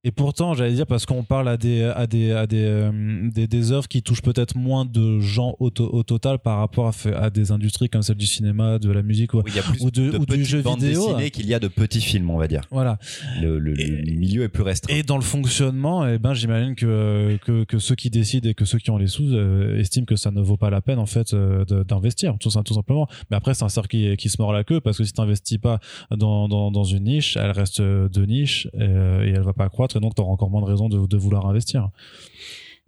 et 0.05 0.11
pourtant, 0.11 0.55
j'allais 0.55 0.73
dire 0.73 0.87
parce 0.87 1.07
qu'on 1.07 1.23
parle 1.23 1.49
à 1.49 1.57
des 1.57 1.85
à 1.85 2.09
des 2.09 2.33
à 2.33 2.47
des, 2.49 2.65
euh, 2.65 2.91
des, 3.31 3.47
des 3.47 3.71
œuvres 3.71 3.87
qui 3.87 4.03
touchent 4.03 4.23
peut-être 4.23 4.57
moins 4.57 4.85
de 4.85 5.21
gens 5.21 5.55
au, 5.61 5.71
to- 5.71 5.89
au 5.93 6.03
total 6.03 6.41
par 6.41 6.59
rapport 6.59 6.93
à, 7.15 7.31
des 7.31 7.53
industries 7.53 7.89
comme 7.89 8.03
celle 8.03 8.17
du 8.17 8.27
cinéma, 8.27 8.81
de 8.81 8.91
la 8.91 9.03
musique. 9.03 9.33
ou- 9.35 9.39
Oui, 9.39 9.45
il 9.49 9.55
y 9.57 9.59
a 9.61 9.63
plus 9.63 9.81
Ou 9.81 9.93
de- 9.93 10.11
de, 10.11 10.19
ou 10.19 10.27
du 10.27 10.45
jeu 10.45 10.59
vidéo. 10.59 10.77
dessinées 11.07 11.31
qu'il 11.31 11.47
y 11.47 11.55
a 11.55 11.61
de 11.61 11.69
petits 11.69 12.01
films, 12.01 12.31
on 12.31 12.37
va 12.37 12.49
dire. 12.49 12.63
Voilà. 12.73 12.99
Le, 13.41 13.61
le- 13.61 13.75
le 13.75 14.09
Et- 14.09 14.17
milieu 14.17 14.43
est 14.43 14.49
plus 14.49 14.65
restreint. 14.65 14.93
Et 14.93 15.05
dans 15.05 15.17
le 15.17 15.23
fonctionnement, 15.23 16.05
eh 16.05 16.19
ben, 16.19 16.35
j'imagine 16.35 16.75
que, 16.75 17.39
que, 17.45 17.63
que 17.63 17.79
ceux 17.79 17.95
qui 17.95 18.11
décident 18.11 18.49
et 18.49 18.55
que 18.55 18.65
ceux 18.65 18.79
qui 18.79 18.91
ont 18.91 18.99
les 18.99 19.07
sous 19.07 19.33
euh, 19.33 19.79
estiment 19.79 20.05
que 20.07 20.17
ça 20.17 20.33
ne 20.33 20.41
vaut 20.41 20.57
pas 20.57 20.71
la 20.71 20.81
peine 20.81 20.99
en 20.99 21.07
fait 21.07 21.33
euh, 21.33 21.65
d'investir, 21.85 22.37
tout, 22.41 22.51
tout 22.65 22.75
simplement. 22.75 23.07
Mais 23.31 23.37
après, 23.37 23.55
c'est 23.55 23.65
un 23.65 23.69
cercle 23.69 23.91
qui, 23.91 24.17
qui 24.17 24.29
se 24.29 24.43
mord 24.43 24.53
la 24.53 24.65
queue 24.65 24.81
parce 24.81 24.99
que 24.99 25.05
si 25.05 25.13
tu 25.13 25.21
n'investis 25.21 25.59
pas 25.59 25.79
dans, 26.11 26.49
dans, 26.49 26.73
dans 26.73 26.83
une 26.85 27.05
niche, 27.05 27.37
elle 27.37 27.53
reste 27.53 27.81
de 27.81 28.27
niche 28.27 28.67
euh, 28.81 29.23
et 29.25 29.31
elle 29.31 29.43
va 29.43 29.53
pas 29.53 29.69
croître 29.69 29.92
et 29.97 30.01
donc 30.01 30.15
tu 30.15 30.23
auras 30.23 30.33
encore 30.33 30.51
moins 30.51 30.61
de 30.63 30.67
raisons 30.67 30.89
de, 30.89 31.07
de 31.07 31.17
vouloir 31.17 31.47
investir. 31.47 31.89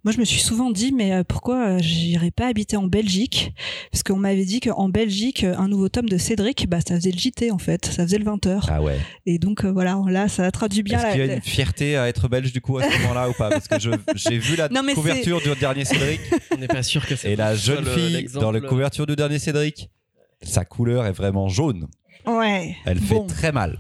Moi, 0.05 0.13
je 0.13 0.19
me 0.21 0.27
suis 0.27 0.43
souvent 0.43 0.71
dit, 0.71 0.93
mais 0.93 1.15
euh, 1.15 1.25
pourquoi 1.27 1.67
euh, 1.67 1.79
j'irais 1.81 2.31
pas 2.31 2.49
habiter 2.49 2.77
en 2.77 2.87
Belgique? 2.87 3.55
Parce 3.91 4.03
qu'on 4.03 4.19
m'avait 4.19 4.45
dit 4.45 4.61
qu'en 4.61 4.91
Belgique, 4.91 5.45
euh, 5.45 5.57
un 5.57 5.67
nouveau 5.67 5.89
tome 5.89 6.11
de 6.11 6.19
Cédric, 6.19 6.69
bah, 6.69 6.81
ça 6.87 6.97
faisait 6.97 7.11
le 7.11 7.17
JT 7.19 7.51
en 7.51 7.57
fait, 7.57 7.87
ça 7.87 8.03
faisait 8.05 8.19
le 8.19 8.25
20h. 8.27 8.67
Ah 8.69 8.83
ouais. 8.83 8.99
Et 9.25 9.39
donc 9.39 9.65
voilà, 9.65 9.99
là, 10.09 10.29
ça 10.29 10.51
traduit 10.51 10.83
bien 10.83 10.99
Est-ce 10.99 11.07
la. 11.07 11.13
qu'il 11.13 11.25
y 11.27 11.31
a 11.31 11.35
une 11.37 11.41
fierté 11.41 11.97
à 11.97 12.07
être 12.09 12.29
belge 12.29 12.53
du 12.53 12.61
coup 12.61 12.77
à 12.77 12.83
ce 12.83 12.99
moment-là 13.01 13.31
ou 13.31 13.33
pas? 13.33 13.49
Parce 13.49 13.67
que 13.67 13.81
je- 13.81 13.91
j'ai 14.15 14.37
vu 14.37 14.57
la 14.57 14.69
Non, 14.69 14.83
couverture 14.93 15.41
du 15.41 15.49
dernier 15.59 15.87
Cédric 15.87 16.21
On 16.55 16.59
n'est 16.59 16.69
pas 16.69 16.83
sûr 16.83 17.07
que 17.07 17.17
c'est 17.17 17.33
et 17.33 17.37
la 17.37 17.55
jeune 17.55 17.83
le- 17.87 17.91
fille 17.91 18.13
l'exemple- 18.13 18.45
dans 18.45 18.53
la 18.53 18.61
couverture 18.61 19.07
du 19.07 19.17
dernier 19.17 19.39
Cédric, 19.39 19.89
sa 20.43 20.67
couleur 20.67 21.07
est 21.07 21.13
vraiment 21.13 21.49
jaune. 21.49 21.87
Ouais. 22.27 22.77
Elle 22.85 22.99
fait 23.01 23.27
très 23.27 23.53
mal. 23.53 23.79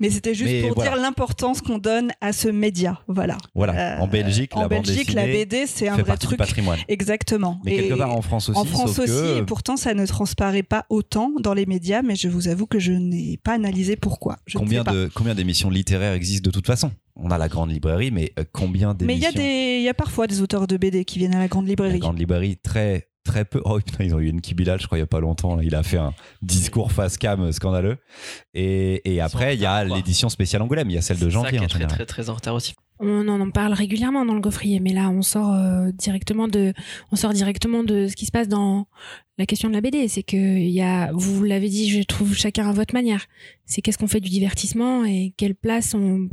Mais 0.00 0.10
c'était 0.10 0.34
juste 0.34 0.50
Mais 0.50 0.62
pour 0.62 0.74
voilà. 0.74 0.92
dire 0.92 1.00
l'importance 1.00 1.60
qu'on 1.60 1.78
donne 1.78 2.12
à 2.20 2.32
ce 2.32 2.48
média. 2.48 3.00
Voilà. 3.08 3.36
Voilà. 3.54 3.96
Euh, 3.98 4.00
en 4.00 4.06
Belgique, 4.06 4.56
en 4.56 4.62
la 4.62 4.68
bande 4.68 4.86
la 5.14 5.26
BD, 5.26 5.66
c'est 5.66 5.88
un 5.88 5.96
fait 5.96 6.02
vrai 6.02 6.12
du 6.12 6.18
truc. 6.18 6.38
patrimoine. 6.38 6.78
Exactement. 6.88 7.60
Mais 7.64 7.74
Et 7.74 7.76
quelque 7.88 7.98
part 7.98 8.14
en 8.14 8.22
France 8.22 8.48
aussi. 8.48 8.58
en 8.58 8.64
France 8.64 8.94
sauf 8.94 9.04
aussi, 9.04 9.12
que, 9.12 9.38
et 9.38 9.42
pourtant 9.42 9.76
ça 9.76 9.94
ne 9.94 10.06
transparaît 10.06 10.62
pas 10.62 10.86
autant 10.90 11.32
dans 11.40 11.54
les 11.54 11.66
médias, 11.66 12.02
mais 12.02 12.16
je 12.16 12.28
vous 12.28 12.48
avoue 12.48 12.66
que 12.66 12.78
je 12.78 12.92
n'ai 12.92 13.36
pas 13.42 13.54
analysé 13.54 13.96
pourquoi. 13.96 14.36
Je 14.46 14.58
ne 14.58 14.62
combien 14.62 14.84
pas. 14.84 14.92
de 14.92 15.10
combien 15.14 15.34
d'émissions 15.34 15.70
littéraires 15.70 16.12
existent 16.12 16.46
de 16.46 16.52
toute 16.52 16.66
façon? 16.66 16.90
On 17.16 17.30
a 17.30 17.38
la 17.38 17.48
grande 17.48 17.70
librairie, 17.70 18.10
mais 18.10 18.32
euh, 18.38 18.44
combien 18.52 18.94
d'émissions 18.94 19.06
Mais 19.06 19.16
il 19.16 19.22
y 19.22 19.26
a 19.26 19.32
des, 19.32 19.78
il 19.78 19.84
y 19.84 19.88
a 19.88 19.94
parfois 19.94 20.26
des 20.26 20.40
auteurs 20.40 20.66
de 20.66 20.76
BD 20.76 21.04
qui 21.04 21.18
viennent 21.18 21.34
à 21.34 21.38
la 21.38 21.48
grande 21.48 21.64
La 21.66 21.70
librairie. 21.70 21.98
grande 22.00 22.18
librairie 22.18 22.56
très 22.56 23.08
très 23.24 23.44
peu. 23.44 23.60
Oh 23.64 23.78
putain, 23.78 24.04
ils 24.04 24.14
ont 24.14 24.20
eu 24.20 24.28
une 24.28 24.40
Bilal, 24.40 24.80
je 24.80 24.86
crois, 24.86 24.98
il 24.98 25.00
y 25.00 25.04
a 25.04 25.06
pas 25.06 25.20
longtemps. 25.20 25.56
là. 25.56 25.62
Il 25.64 25.74
a 25.74 25.82
fait 25.82 25.96
un 25.96 26.12
discours 26.42 26.92
face 26.92 27.18
cam 27.18 27.50
scandaleux. 27.52 27.96
Et, 28.52 29.00
et 29.12 29.20
après, 29.20 29.54
il 29.54 29.60
y 29.60 29.66
a 29.66 29.82
l'édition 29.84 30.28
spéciale 30.28 30.62
Angoulême. 30.62 30.90
Il 30.90 30.94
y 30.94 30.98
a 30.98 31.02
celle 31.02 31.18
de 31.18 31.24
C'est 31.24 31.30
ça 31.30 31.42
janvier 31.42 31.58
qui 31.58 31.60
en 31.60 31.64
est 31.64 31.68
très, 31.68 31.86
très, 31.86 32.06
très 32.06 32.30
en 32.30 32.34
retard 32.34 32.54
aussi. 32.54 32.74
On 33.00 33.26
en, 33.26 33.40
en 33.40 33.50
parle 33.50 33.72
régulièrement 33.72 34.24
dans 34.24 34.34
le 34.34 34.40
gaufrier, 34.40 34.78
mais 34.78 34.92
là 34.92 35.10
on 35.10 35.20
sort 35.20 35.52
euh, 35.52 35.90
directement 35.90 36.46
de, 36.46 36.72
on 37.10 37.16
sort 37.16 37.32
directement 37.32 37.82
de 37.82 38.06
ce 38.06 38.14
qui 38.14 38.24
se 38.24 38.30
passe 38.30 38.46
dans 38.46 38.86
la 39.36 39.46
question 39.46 39.68
de 39.68 39.74
la 39.74 39.80
BD. 39.80 40.06
C'est 40.06 40.22
que 40.22 40.36
il 40.36 40.70
y 40.70 40.80
a, 40.80 41.10
vous 41.12 41.42
l'avez 41.42 41.68
dit, 41.68 41.90
je 41.90 42.04
trouve 42.04 42.34
chacun 42.36 42.68
à 42.68 42.72
votre 42.72 42.94
manière. 42.94 43.26
C'est 43.66 43.82
qu'est-ce 43.82 43.98
qu'on 43.98 44.06
fait 44.06 44.20
du 44.20 44.30
divertissement 44.30 45.04
et 45.04 45.34
quelle 45.36 45.56
place 45.56 45.94
on, 45.94 46.28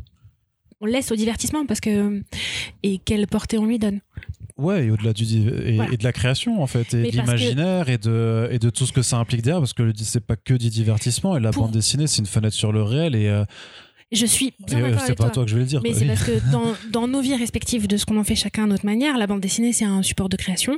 on 0.82 0.86
laisse 0.86 1.12
au 1.12 1.16
divertissement 1.16 1.66
parce 1.66 1.80
que 1.80 2.22
et 2.84 2.98
quelle 3.04 3.28
portée 3.28 3.58
on 3.58 3.66
lui 3.66 3.80
donne. 3.80 4.00
Ouais, 4.58 4.86
et 4.86 4.92
au-delà 4.92 5.14
du 5.14 5.24
et, 5.24 5.76
Voilà. 5.78 5.92
et 5.94 5.98
de 5.98 6.04
la 6.04 6.12
création 6.12 6.62
en 6.62 6.68
fait, 6.68 6.94
et 6.94 6.98
Mais 6.98 7.04
de 7.12 7.12
que- 7.12 7.18
l'imaginaire 7.22 7.90
et 7.90 7.98
de 7.98 8.48
et 8.52 8.60
de 8.60 8.70
tout 8.70 8.86
ce 8.86 8.92
que 8.92 9.02
ça 9.02 9.18
implique 9.18 9.42
derrière, 9.42 9.62
parce 9.62 9.74
que 9.74 9.84
le- 9.84 9.94
c'est 9.96 10.20
pas 10.26 10.36
que 10.36 10.54
du 10.54 10.70
divertissement 10.70 11.36
et 11.38 11.40
la 11.40 11.52
Pour- 11.52 11.64
bande 11.64 11.72
dessinée, 11.72 12.06
c'est 12.08 12.20
une 12.20 12.26
fenêtre 12.28 12.56
sur 12.56 12.72
le 12.72 12.84
réel 12.84 13.16
et 13.16 13.28
euh, 13.28 13.44
Je 14.12 14.26
suis 14.26 14.54
bien 14.68 14.80
euh, 14.80 14.82
d'accord 14.82 15.00
c'est 15.00 15.06
avec 15.06 15.18
pas 15.18 15.24
à 15.24 15.28
toi. 15.28 15.34
toi 15.36 15.44
que 15.46 15.50
je 15.52 15.56
vais 15.56 15.62
le 15.62 15.68
dire. 15.68 15.82
Mais 15.84 15.94
c'est 15.94 16.02
Oui. 16.02 16.08
parce 16.08 16.24
que 16.26 16.32
dans, 16.52 16.74
dans 16.92 17.08
nos 17.08 17.22
vies 17.22 17.36
respectives 17.36 17.88
de 17.88 17.96
ce 17.98 18.06
qu'on 18.06 18.18
en 18.20 18.24
fait 18.26 18.36
chacun 18.36 18.66
à 18.66 18.68
notre 18.68 18.86
manière, 18.86 19.18
la 19.18 19.26
bande 19.26 19.40
dessinée 19.40 19.72
c'est 19.74 19.86
un 19.86 20.04
support 20.04 20.30
de 20.30 20.36
création. 20.36 20.78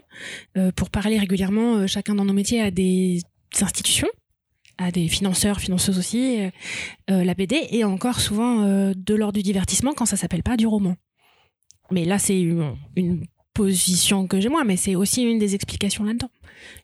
Euh, 0.57 0.71
pour 0.73 0.89
parler 0.89 1.17
régulièrement, 1.17 1.77
euh, 1.77 1.87
chacun 1.87 2.15
dans 2.15 2.25
nos 2.25 2.33
métiers 2.33 2.61
a 2.61 2.71
des 2.71 3.21
institutions, 3.59 4.07
a 4.77 4.91
des 4.91 5.07
financeurs, 5.07 5.59
financeuses 5.59 5.97
aussi, 5.97 6.41
euh, 6.41 6.49
euh, 7.11 7.23
la 7.23 7.33
BD 7.33 7.67
et 7.69 7.83
encore 7.83 8.19
souvent 8.19 8.63
euh, 8.63 8.93
de 8.95 9.15
l'ordre 9.15 9.33
du 9.33 9.43
divertissement 9.43 9.93
quand 9.93 10.05
ça 10.05 10.17
s'appelle 10.17 10.43
pas 10.43 10.57
du 10.57 10.67
roman. 10.67 10.95
Mais 11.91 12.05
là 12.05 12.17
c'est 12.17 12.39
une 12.39 13.27
position 13.53 14.27
que 14.27 14.39
j'ai 14.39 14.49
moi, 14.49 14.63
mais 14.63 14.77
c'est 14.77 14.95
aussi 14.95 15.23
une 15.23 15.39
des 15.39 15.55
explications 15.55 16.03
là-dedans. 16.03 16.29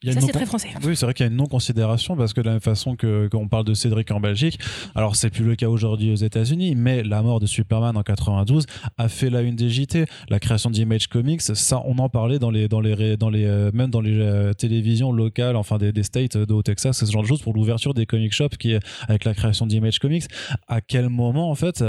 Ça 0.05 0.21
c'est 0.21 0.31
très 0.31 0.45
français. 0.45 0.69
Oui, 0.83 0.95
c'est 0.95 1.05
vrai 1.05 1.13
qu'il 1.13 1.25
y 1.25 1.29
a 1.29 1.31
une 1.31 1.37
non-considération 1.37 2.15
parce 2.15 2.33
que 2.33 2.41
de 2.41 2.45
la 2.47 2.53
même 2.53 2.61
façon 2.61 2.95
que 2.95 3.27
qu'on 3.27 3.47
parle 3.47 3.65
de 3.65 3.73
Cédric 3.73 4.11
en 4.11 4.19
Belgique, 4.19 4.59
alors 4.95 5.15
c'est 5.15 5.29
plus 5.29 5.43
le 5.43 5.55
cas 5.55 5.67
aujourd'hui 5.67 6.11
aux 6.11 6.15
États-Unis, 6.15 6.75
mais 6.75 7.03
la 7.03 7.21
mort 7.21 7.39
de 7.39 7.45
Superman 7.45 7.95
en 7.97 8.03
92 8.03 8.65
a 8.97 9.09
fait 9.09 9.29
la 9.29 9.41
une 9.41 9.55
des 9.55 9.69
JT. 9.69 10.05
La 10.29 10.39
création 10.39 10.69
d'Image 10.69 11.07
Comics, 11.07 11.41
ça, 11.41 11.81
on 11.85 11.97
en 11.97 12.09
parlait 12.09 12.39
dans 12.39 12.51
les 12.51 12.67
dans 12.67 12.81
les 12.81 13.17
dans 13.17 13.29
les 13.29 13.45
euh, 13.45 13.71
même 13.73 13.89
dans 13.89 14.01
les 14.01 14.19
euh, 14.19 14.53
télévisions 14.53 15.11
locales, 15.11 15.55
enfin 15.55 15.77
des, 15.77 15.91
des 15.91 16.03
states 16.03 16.37
de 16.37 16.53
au 16.53 16.63
Texas, 16.63 17.03
ce 17.05 17.11
genre 17.11 17.23
de 17.23 17.27
choses 17.27 17.41
pour 17.41 17.53
l'ouverture 17.53 17.93
des 17.93 18.05
comic 18.05 18.33
shops 18.33 18.57
qui 18.57 18.75
avec 19.07 19.25
la 19.25 19.33
création 19.33 19.65
d'Image 19.65 19.99
Comics. 19.99 20.25
À 20.67 20.81
quel 20.81 21.09
moment 21.09 21.49
en 21.49 21.55
fait 21.55 21.83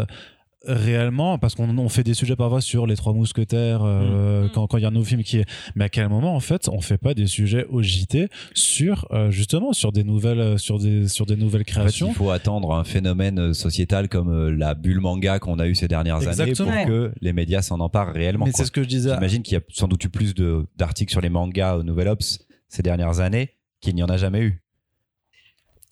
réellement 0.66 1.38
parce 1.38 1.54
qu'on 1.54 1.76
on 1.78 1.88
fait 1.88 2.02
des 2.04 2.14
sujets 2.14 2.36
parfois 2.36 2.60
sur 2.60 2.86
les 2.86 2.96
trois 2.96 3.12
mousquetaires 3.12 3.82
euh, 3.82 4.44
Mm. 4.46 4.50
quand 4.54 4.66
quand 4.66 4.76
il 4.78 4.82
y 4.82 4.84
a 4.84 4.88
un 4.88 4.92
nouveau 4.92 5.04
film 5.06 5.22
qui 5.22 5.38
est 5.38 5.44
mais 5.74 5.84
à 5.84 5.88
quel 5.88 6.08
moment 6.08 6.34
en 6.34 6.40
fait 6.40 6.68
on 6.68 6.80
fait 6.80 6.98
pas 6.98 7.14
des 7.14 7.26
sujets 7.26 7.66
au 7.70 7.82
JT 7.82 8.28
sur 8.54 9.06
euh, 9.12 9.30
justement 9.30 9.72
sur 9.72 9.92
des 9.92 10.04
nouvelles 10.04 10.40
euh, 10.40 10.58
sur 10.58 10.78
des 10.78 11.08
sur 11.08 11.24
des 11.26 11.36
nouvelles 11.36 11.62
En 11.62 11.64
fait, 11.64 11.70
créations? 11.72 12.08
il 12.08 12.14
faut 12.14 12.30
attendre 12.30 12.72
un 12.74 12.84
phénomène 12.84 13.38
euh, 13.38 13.52
sociétal 13.54 14.08
comme 14.08 14.28
euh, 14.30 14.50
la 14.50 14.74
bulle 14.74 15.00
manga 15.00 15.38
qu'on 15.38 15.58
a 15.58 15.66
eu 15.66 15.74
ces 15.74 15.88
dernières 15.88 16.16
Exactement. 16.22 16.70
années 16.70 16.82
pour 16.82 16.90
que 16.90 17.12
les 17.20 17.32
médias 17.32 17.62
s'en 17.62 17.80
emparent 17.80 18.12
réellement. 18.12 18.44
mais 18.46 18.52
c'est 18.54 18.64
ce 18.64 18.70
que 18.72 18.82
je 18.82 18.88
disais 18.88 19.10
J'imagine 19.14 19.42
qu'il 19.42 19.54
y 19.54 19.58
a 19.58 19.62
sans 19.70 19.88
doute 19.88 20.04
eu 20.04 20.08
plus 20.10 20.34
de- 20.34 20.66
d'articles 20.76 21.10
sur 21.10 21.20
les 21.20 21.30
mangas 21.30 21.76
au 21.76 21.82
Nouvel 21.82 22.08
Ops 22.08 22.40
ces 22.68 22.82
dernières 22.82 23.20
années 23.20 23.50
qu'il 23.80 23.94
n'y 23.94 24.02
en 24.02 24.08
a 24.08 24.16
jamais 24.18 24.40
eu. 24.42 24.62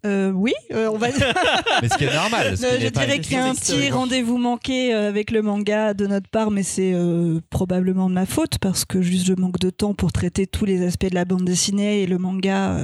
Euh, 0.07 0.31
oui, 0.31 0.53
euh, 0.73 0.89
on 0.93 0.97
va 0.97 1.11
dire. 1.11 1.35
Mais 1.83 1.89
ce 1.89 1.99
qui 1.99 2.05
est 2.05 2.15
normal. 2.15 2.57
ce 2.57 2.77
qui 2.77 2.85
je 2.85 2.89
dirais 2.89 3.19
qu'il 3.19 3.33
y 3.33 3.37
a 3.37 3.47
un 3.47 3.55
petit 3.55 3.91
rendez-vous 3.91 4.39
manqué 4.39 4.95
euh, 4.95 5.09
avec 5.09 5.33
le 5.33 5.43
manga 5.43 5.93
de 5.93 6.07
notre 6.07 6.29
part, 6.29 6.53
mais 6.53 6.63
c'est 6.63 6.93
euh, 6.95 7.41
probablement 7.51 8.09
de 8.09 8.15
ma 8.15 8.27
faute 8.27 8.59
parce 8.59 8.85
que 8.85 9.03
juste 9.03 9.27
je 9.27 9.35
manque 9.35 9.59
de 9.59 9.71
temps 9.71 9.95
pour 9.95 10.13
traiter 10.13 10.47
tous 10.47 10.65
les 10.65 10.87
aspects 10.87 11.09
de 11.09 11.15
la 11.15 11.25
bande 11.25 11.45
dessinée 11.45 12.03
et 12.03 12.07
le 12.07 12.19
manga. 12.19 12.77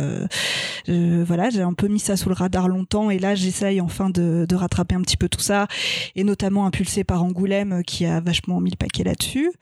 voilà, 0.89 1.51
j'ai 1.51 1.63
un 1.63 1.73
peu 1.73 1.87
mis 1.87 2.01
ça 2.01 2.17
sous 2.17 2.29
le 2.29 2.35
radar 2.35 2.69
longtemps 2.69 3.11
et 3.11 3.19
là 3.19 3.35
j'essaye 3.35 3.81
enfin 3.81 4.11
de, 4.11 4.45
de 4.49 4.57
rattraper 4.57 4.97
un 4.97 5.03
petit 5.03 5.17
peu 5.17 5.29
tout 5.29 5.41
ça 5.41 5.69
et 6.17 6.25
notamment 6.25 6.67
impulsé 6.67 7.05
par 7.05 7.23
Angoulême 7.23 7.83
qui 7.87 8.07
a 8.07 8.21
vachement 8.21 8.61
mis 8.61 8.71
le 8.71 8.77
paquet 8.77 9.05
là-dessus. 9.05 9.53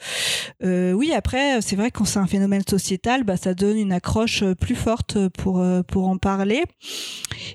Euh, 0.65 0.93
oui, 0.93 1.13
après 1.13 1.61
c'est 1.61 1.77
vrai 1.77 1.91
que 1.91 1.99
quand 1.99 2.07
c'est 2.07 2.19
un 2.19 2.27
phénomène 2.27 2.63
sociétal, 2.69 3.25
bah, 3.25 3.37
ça 3.37 3.53
donne 3.53 3.77
une 3.77 3.93
accroche 3.93 4.43
plus 4.61 4.77
forte 4.77 5.19
pour 5.29 5.63
pour 5.87 6.09
en 6.09 6.17
parler. 6.17 6.65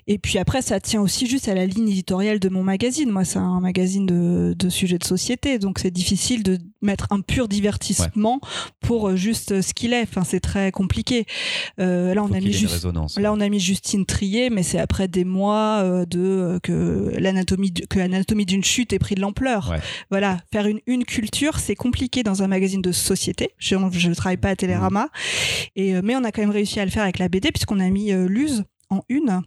Et 0.07 0.17
puis 0.17 0.37
après, 0.37 0.61
ça 0.61 0.79
tient 0.79 1.01
aussi 1.01 1.27
juste 1.27 1.47
à 1.47 1.55
la 1.55 1.65
ligne 1.65 1.89
éditoriale 1.89 2.39
de 2.39 2.49
mon 2.49 2.63
magazine. 2.63 3.09
Moi, 3.09 3.25
c'est 3.25 3.39
un 3.39 3.59
magazine 3.59 4.05
de, 4.05 4.55
de 4.57 4.69
sujets 4.69 4.97
de 4.97 5.03
société, 5.03 5.59
donc 5.59 5.79
c'est 5.79 5.91
difficile 5.91 6.43
de 6.43 6.59
mettre 6.81 7.07
un 7.09 7.21
pur 7.21 7.47
divertissement 7.47 8.39
pour 8.81 9.09
euh, 9.09 9.15
juste 9.15 9.61
ce 9.61 9.73
qu'il 9.73 9.93
est. 9.93 10.03
Enfin, 10.03 10.23
c'est 10.23 10.39
très 10.39 10.71
compliqué. 10.71 11.25
Euh, 11.79 12.13
là, 12.13 12.23
on 12.23 12.31
a 12.31 12.39
mis 12.39 12.53
juste. 12.53 12.87
Là, 13.17 13.33
on 13.33 13.39
a 13.39 13.49
mis 13.49 13.59
Justine 13.59 14.05
Trier, 14.05 14.49
mais 14.49 14.63
c'est 14.63 14.79
après 14.79 15.07
des 15.07 15.25
mois 15.25 15.81
euh, 15.83 16.05
de 16.05 16.19
euh, 16.19 16.59
que 16.59 17.13
l'anatomie 17.17 17.73
que 17.73 17.99
l'anatomie 17.99 18.45
d'une 18.45 18.63
chute 18.63 18.93
ait 18.93 18.99
pris 18.99 19.15
de 19.15 19.21
l'ampleur. 19.21 19.69
Ouais. 19.69 19.79
Voilà, 20.09 20.37
faire 20.51 20.67
une 20.67 20.79
une 20.87 21.05
culture, 21.05 21.59
c'est 21.59 21.75
compliqué 21.75 22.23
dans 22.23 22.43
un 22.43 22.47
magazine 22.47 22.81
de 22.81 22.91
société. 22.91 23.51
Je 23.57 23.75
je 23.91 24.11
travaille 24.11 24.37
pas 24.37 24.49
à 24.49 24.55
Télérama, 24.55 25.09
et 25.75 25.95
euh, 25.95 26.01
mais 26.03 26.15
on 26.15 26.23
a 26.23 26.31
quand 26.31 26.41
même 26.41 26.51
réussi 26.51 26.79
à 26.79 26.85
le 26.85 26.91
faire 26.91 27.03
avec 27.03 27.19
la 27.19 27.29
BD 27.29 27.51
puisqu'on 27.51 27.79
a 27.79 27.89
mis 27.89 28.11
euh, 28.11 28.27
Luz 28.27 28.63
en 28.89 29.01
une 29.09 29.41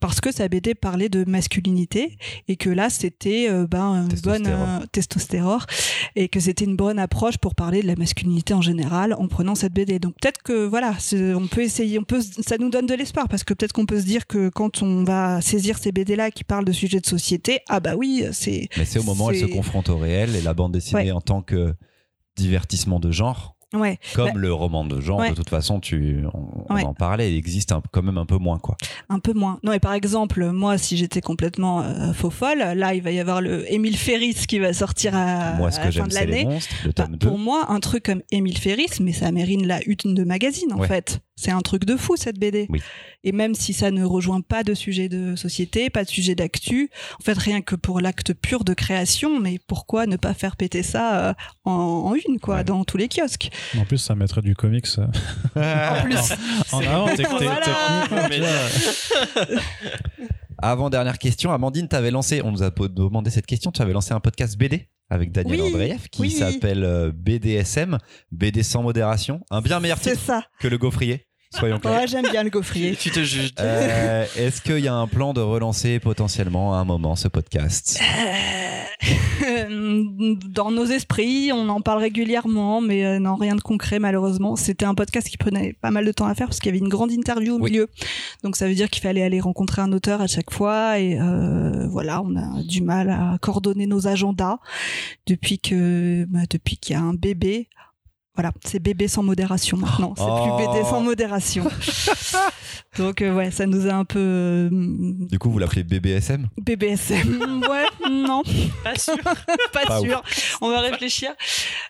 parce 0.00 0.20
que 0.20 0.32
sa 0.32 0.48
BD 0.48 0.74
parlait 0.74 1.08
de 1.08 1.24
masculinité 1.28 2.16
et 2.48 2.56
que 2.56 2.70
là 2.70 2.88
c'était 2.90 3.46
euh, 3.50 3.66
ben 3.66 3.94
une 3.94 4.08
bonne 4.20 4.42
Testostérone. 4.44 4.80
euh, 4.82 4.86
testostérone 4.92 5.60
et 6.16 6.28
que 6.28 6.40
c'était 6.40 6.64
une 6.64 6.76
bonne 6.76 6.98
approche 6.98 7.38
pour 7.38 7.54
parler 7.54 7.82
de 7.82 7.86
la 7.86 7.96
masculinité 7.96 8.54
en 8.54 8.62
général 8.62 9.14
en 9.14 9.28
prenant 9.28 9.54
cette 9.54 9.72
BD. 9.74 9.98
Donc 9.98 10.14
peut-être 10.20 10.42
que 10.42 10.66
voilà, 10.66 10.96
on 11.36 11.46
peut 11.48 11.62
essayer, 11.62 11.98
on 11.98 12.04
peut, 12.04 12.20
ça 12.22 12.56
nous 12.58 12.70
donne 12.70 12.86
de 12.86 12.94
l'espoir 12.94 13.28
parce 13.28 13.44
que 13.44 13.54
peut-être 13.54 13.72
qu'on 13.72 13.86
peut 13.86 14.00
se 14.00 14.06
dire 14.06 14.26
que 14.26 14.48
quand 14.48 14.82
on 14.82 15.04
va 15.04 15.40
saisir 15.40 15.78
ces 15.78 15.92
BD 15.92 16.16
là 16.16 16.30
qui 16.30 16.44
parlent 16.44 16.64
de 16.64 16.72
sujets 16.72 17.00
de 17.00 17.06
société, 17.06 17.60
ah 17.68 17.80
bah 17.80 17.94
oui, 17.96 18.24
c'est 18.32 18.68
Mais 18.78 18.84
c'est 18.84 18.98
au 18.98 19.02
moment 19.04 19.26
où 19.26 19.30
elle 19.30 19.38
se 19.40 19.44
confronte 19.46 19.88
au 19.90 19.98
réel 19.98 20.34
et 20.36 20.40
la 20.40 20.54
bande 20.54 20.72
dessinée 20.72 20.98
Ouais. 21.04 21.10
en 21.12 21.20
tant 21.20 21.42
que 21.42 21.74
divertissement 22.36 23.00
de 23.00 23.10
genre, 23.10 23.56
ouais. 23.74 23.98
comme 24.14 24.32
Bah, 24.32 24.38
le 24.38 24.52
roman 24.52 24.84
de 24.84 25.00
genre, 25.00 25.20
ouais. 25.20 25.30
de 25.30 25.34
toute 25.34 25.48
façon, 25.50 25.80
tu, 25.80 26.24
on, 26.34 26.74
en 26.76 26.94
parlait, 26.94 27.32
il 27.32 27.36
existe 27.36 27.72
un- 27.72 27.82
quand 27.92 28.02
même 28.02 28.18
un 28.18 28.26
peu 28.26 28.36
moins. 28.38 28.58
quoi. 28.58 28.76
Un 29.08 29.18
peu 29.18 29.32
moins. 29.32 29.58
Non, 29.62 29.72
et 29.72 29.80
par 29.80 29.92
exemple, 29.94 30.50
moi, 30.50 30.78
si 30.78 30.96
j'étais 30.96 31.20
complètement 31.20 31.82
euh, 31.82 32.12
faux 32.12 32.30
folle, 32.30 32.58
là, 32.58 32.94
il 32.94 33.02
va 33.02 33.10
y 33.10 33.20
avoir 33.20 33.40
le 33.40 33.70
Émile 33.72 33.96
Ferris 33.96 34.34
qui 34.48 34.58
va 34.58 34.72
sortir 34.72 35.14
à, 35.14 35.54
Moi, 35.54 35.70
ce 35.70 35.78
à 35.80 35.88
que 35.88 35.94
la 35.94 36.02
fin 36.02 36.06
de 36.08 36.14
l'année. 36.14 36.44
Bah, 36.84 36.92
tome 36.94 37.16
2. 37.16 37.26
pour 37.28 37.38
moi, 37.38 37.66
un 37.70 37.80
truc 37.80 38.04
comme 38.04 38.22
Émile 38.30 38.58
Ferris, 38.58 38.90
mais 39.00 39.12
ça 39.12 39.30
mérite 39.32 39.64
la 39.66 39.80
une 39.86 40.14
de 40.14 40.24
magazine, 40.24 40.72
en 40.72 40.82
fait. 40.82 41.20
C'est 41.40 41.52
un 41.52 41.60
truc 41.60 41.84
de 41.84 41.96
fou, 41.96 42.16
cette 42.16 42.36
BD. 42.38 42.66
Oui. 42.68 42.80
Et 43.22 43.30
même 43.30 43.54
si 43.54 43.72
ça 43.72 43.92
ne 43.92 44.02
rejoint 44.04 44.40
pas 44.40 44.64
de 44.64 44.74
sujet 44.74 45.08
de 45.08 45.36
société, 45.36 45.88
pas 45.88 46.02
de 46.02 46.08
sujet 46.08 46.34
d'actu, 46.34 46.90
en 47.20 47.22
fait, 47.22 47.38
rien 47.38 47.60
que 47.62 47.76
pour 47.76 48.00
l'acte 48.00 48.32
pur 48.34 48.64
de 48.64 48.74
création, 48.74 49.38
mais 49.38 49.58
pourquoi 49.68 50.06
ne 50.06 50.16
pas 50.16 50.34
faire 50.34 50.56
péter 50.56 50.82
ça 50.82 51.28
euh, 51.30 51.34
en, 51.64 51.70
en 51.72 52.14
une, 52.14 52.40
quoi, 52.40 52.56
Ouais. 52.56 52.64
dans 52.64 52.82
tous 52.84 52.96
les 52.96 53.06
kiosques? 53.08 53.50
En 53.78 53.84
plus 53.84 53.98
ça 53.98 54.16
mettrait 54.16 54.42
du 54.42 54.56
comics 54.56 54.86
euh, 54.98 55.06
En 56.00 56.02
plus, 56.04 56.16
en 56.72 56.80
avant 56.80 57.06
tec- 57.08 57.18
tec- 57.18 57.26
Voilà. 57.40 58.68
Avant 60.60 60.90
dernière 60.90 61.18
question, 61.18 61.52
Amandine, 61.52 61.86
t'avais 61.86 62.10
lancé, 62.10 62.42
on 62.42 62.50
nous 62.50 62.64
a 62.64 62.70
demandé 62.70 63.30
cette 63.30 63.46
question, 63.46 63.70
tu 63.70 63.80
avais 63.80 63.92
lancé 63.92 64.12
un 64.12 64.18
podcast 64.20 64.58
BD 64.58 64.88
avec 65.08 65.30
Daniel 65.30 65.60
Oui, 65.60 65.68
Andreev 65.68 66.08
qui 66.10 66.22
oui. 66.22 66.30
s'appelle 66.32 66.82
euh, 66.82 67.12
BDSM, 67.14 67.98
BD 68.32 68.62
sans 68.64 68.82
modération, 68.82 69.40
un 69.50 69.60
bien 69.62 69.78
meilleur 69.80 70.00
titre 70.00 70.18
ça. 70.20 70.42
que 70.58 70.66
le 70.66 70.76
gaufrier, 70.76 71.27
soyons 71.54 71.78
clairs. 71.78 72.00
Ouais, 72.00 72.06
j'aime 72.06 72.26
bien 72.30 72.42
le 72.42 72.50
gaufrier. 72.50 72.94
Tu 72.96 73.10
te 73.10 73.20
juges. 73.20 73.52
Euh, 73.60 74.24
Est-ce 74.36 74.60
qu'il 74.60 74.78
y 74.80 74.88
a 74.88 74.94
un 74.94 75.06
plan 75.06 75.32
de 75.32 75.40
relancer 75.40 75.98
potentiellement 76.00 76.74
à 76.74 76.78
un 76.78 76.84
moment 76.84 77.16
ce 77.16 77.28
podcast? 77.28 78.00
Euh, 79.46 80.04
dans 80.48 80.70
nos 80.70 80.84
esprits, 80.86 81.50
on 81.52 81.68
en 81.68 81.80
parle 81.80 82.00
régulièrement, 82.00 82.80
mais 82.80 83.04
euh, 83.04 83.18
non, 83.18 83.36
rien 83.36 83.54
de 83.56 83.60
concret 83.60 83.98
malheureusement. 83.98 84.56
C'était 84.56 84.84
un 84.84 84.94
podcast 84.94 85.28
qui 85.28 85.36
prenait 85.36 85.74
pas 85.80 85.90
mal 85.90 86.04
de 86.04 86.12
temps 86.12 86.26
à 86.26 86.34
faire 86.34 86.46
parce 86.48 86.58
qu'il 86.58 86.66
y 86.66 86.74
avait 86.76 86.78
une 86.84 86.88
grande 86.88 87.12
interview 87.12 87.54
au 87.54 87.60
Oui. 87.60 87.70
milieu. 87.70 87.88
Donc 88.42 88.56
ça 88.56 88.66
veut 88.68 88.74
dire 88.74 88.90
qu'il 88.90 89.02
fallait 89.02 89.22
aller 89.22 89.40
rencontrer 89.40 89.82
un 89.82 89.92
auteur 89.92 90.20
à 90.20 90.26
chaque 90.26 90.52
fois 90.52 90.98
et 90.98 91.18
euh, 91.20 91.86
voilà, 91.88 92.22
on 92.22 92.36
a 92.36 92.62
du 92.62 92.82
mal 92.82 93.10
à 93.10 93.38
coordonner 93.40 93.86
nos 93.86 94.06
agendas 94.06 94.58
depuis 95.26 95.58
que 95.58 96.24
bah, 96.28 96.40
depuis 96.50 96.76
qu'il 96.76 96.94
y 96.94 96.96
a 96.96 97.02
un 97.02 97.14
bébé. 97.14 97.68
Voilà, 98.38 98.52
c'est 98.64 98.78
bébé 98.78 99.08
sans 99.08 99.24
modération 99.24 99.76
maintenant. 99.76 100.14
C'est 100.16 100.22
Oh. 100.24 100.56
plus 100.56 100.64
BD 100.68 100.84
sans 100.88 101.00
modération. 101.00 101.64
Donc 102.98 103.20
euh, 103.20 103.34
ouais, 103.34 103.50
ça 103.50 103.66
nous 103.66 103.88
a 103.88 103.92
un 103.94 104.04
peu 104.04 104.20
euh, 104.20 104.68
Du 105.28 105.40
coup, 105.40 105.50
vous 105.50 105.58
l'appelez 105.58 105.82
BBSM 105.82 106.46
BBSM. 106.56 107.62
ouais, 107.68 108.08
non. 108.08 108.44
Pas 108.84 108.94
sûr. 108.96 109.16
pas 109.24 109.34
Pas 109.86 110.00
sûr. 110.00 110.22
On 110.60 110.70
va 110.70 110.80
réfléchir. 110.82 111.30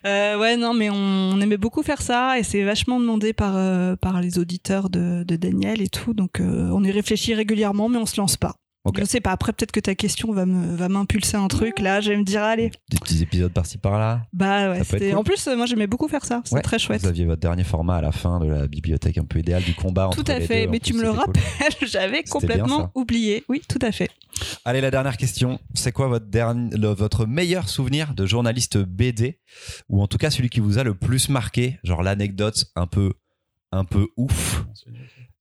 Euh, 0.07 0.39
ouais, 0.39 0.57
non, 0.57 0.73
mais 0.73 0.89
on, 0.89 0.95
on 0.97 1.41
aimait 1.43 1.59
beaucoup 1.59 1.83
faire 1.83 2.01
ça 2.01 2.39
et 2.39 2.43
c'est 2.43 2.65
vachement 2.65 2.99
demandé 2.99 3.35
par 3.35 3.53
euh, 3.57 3.95
par 3.97 4.23
les 4.23 4.39
auditeurs 4.39 4.89
de, 4.89 5.25
de 5.25 5.37
Daniel 5.37 5.83
et 5.83 5.89
tout. 5.89 6.15
Donc 6.15 6.41
euh, 6.41 6.71
on 6.73 6.83
y 6.83 6.91
réfléchit 6.91 7.35
régulièrement, 7.35 7.91
mais 7.91 7.99
on 7.99 8.07
se 8.07 8.19
lance 8.19 8.39
pas. 8.39 8.55
Ok. 8.89 9.01
Je 9.01 9.05
sais 9.05 9.21
pas. 9.21 9.31
Après, 9.33 9.53
peut-être 9.53 9.73
que 9.73 9.81
ta 9.81 9.95
question 9.95 10.33
va 10.33 10.47
me 10.47 10.75
va 10.77 10.89
m'impulser 10.89 11.37
un 11.37 11.49
truc. 11.49 11.79
Là, 11.81 12.01
je 12.01 12.11
vais 12.11 12.17
me 12.17 12.25
dire 12.25 12.43
allez. 12.43 12.71
Des 12.91 12.99
petits 12.99 13.23
épisodes 13.23 13.53
par-ci 13.53 13.79
par-là 13.79 14.27
Bah 14.33 14.71
ouais. 14.71 14.83
Cool. 14.89 15.15
En 15.17 15.25
plus, 15.25 15.47
moi 15.49 15.67
j'aimais 15.67 15.87
beaucoup 15.87 16.09
faire 16.09 16.25
ça. 16.25 16.43
C'est 16.45 16.55
Ouais, 16.55 16.63
très 16.63 16.79
chouette. 16.79 17.03
Vous 17.03 17.09
aviez 17.09 17.25
votre 17.25 17.41
dernier 17.41 17.65
format 17.65 17.97
à 17.97 18.01
la 18.03 18.13
fin 18.13 18.41
de 18.41 18.47
la 18.47 18.67
bibliothèque 18.67 19.19
un 19.19 19.25
peu 19.25 19.39
idéale 19.39 19.63
du 19.63 19.75
combat 19.75 20.09
entre 20.09 20.23
Tout 20.23 20.31
à 20.33 20.39
les 20.39 20.47
fait. 20.47 20.63
deux. 20.63 20.69
En 20.69 20.71
Mais 20.73 20.81
plus, 20.81 20.93
tu 20.93 20.95
me 20.99 21.03
le 21.03 21.13
cool. 21.13 21.35
J'avais 21.87 22.23
complètement 22.25 22.91
oublié. 22.95 23.45
Oui, 23.49 23.63
tout 23.69 23.79
à 23.83 23.93
fait. 23.93 24.11
Allez, 24.65 24.81
la 24.81 24.91
dernière 24.91 25.17
question. 25.17 25.59
C'est 25.75 25.91
quoi 25.93 26.07
votre, 26.09 26.27
dernier, 26.27 26.77
le- 26.77 26.89
votre 26.95 27.27
meilleur 27.27 27.69
souvenir 27.69 28.15
de 28.15 28.25
journaliste 28.27 28.79
BD 28.79 29.39
Ou 29.89 30.01
en 30.03 30.07
tout 30.07 30.19
cas 30.19 30.31
celui 30.31 30.49
qui 30.49 30.61
vous 30.61 30.79
a 30.79 30.85
le 30.85 30.95
plus 30.95 31.29
marqué? 31.29 31.79
Genre 31.83 32.03
l'anecdote 32.03 32.67
un 32.77 32.87
peu, 32.87 33.13
un 33.73 33.85
peu 33.85 34.07
ouf. 34.17 34.65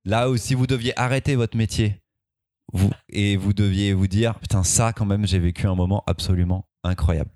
Là 0.06 0.30
où 0.30 0.38
si 0.38 0.54
vous 0.56 0.68
deviez 0.68 0.98
arrêter 1.00 1.36
votre 1.36 1.58
métier 1.58 2.02
vous, 2.74 2.90
et 3.10 3.38
vous 3.38 3.54
deviez 3.54 3.94
vous 3.94 4.08
dire 4.08 4.40
Putain, 4.40 4.64
ça 4.64 4.94
quand 4.94 5.06
même, 5.06 5.26
j'ai 5.28 5.40
vécu 5.40 5.68
un 5.68 5.76
moment 5.76 6.04
absolument 6.08 6.66
incroyable. 6.84 7.30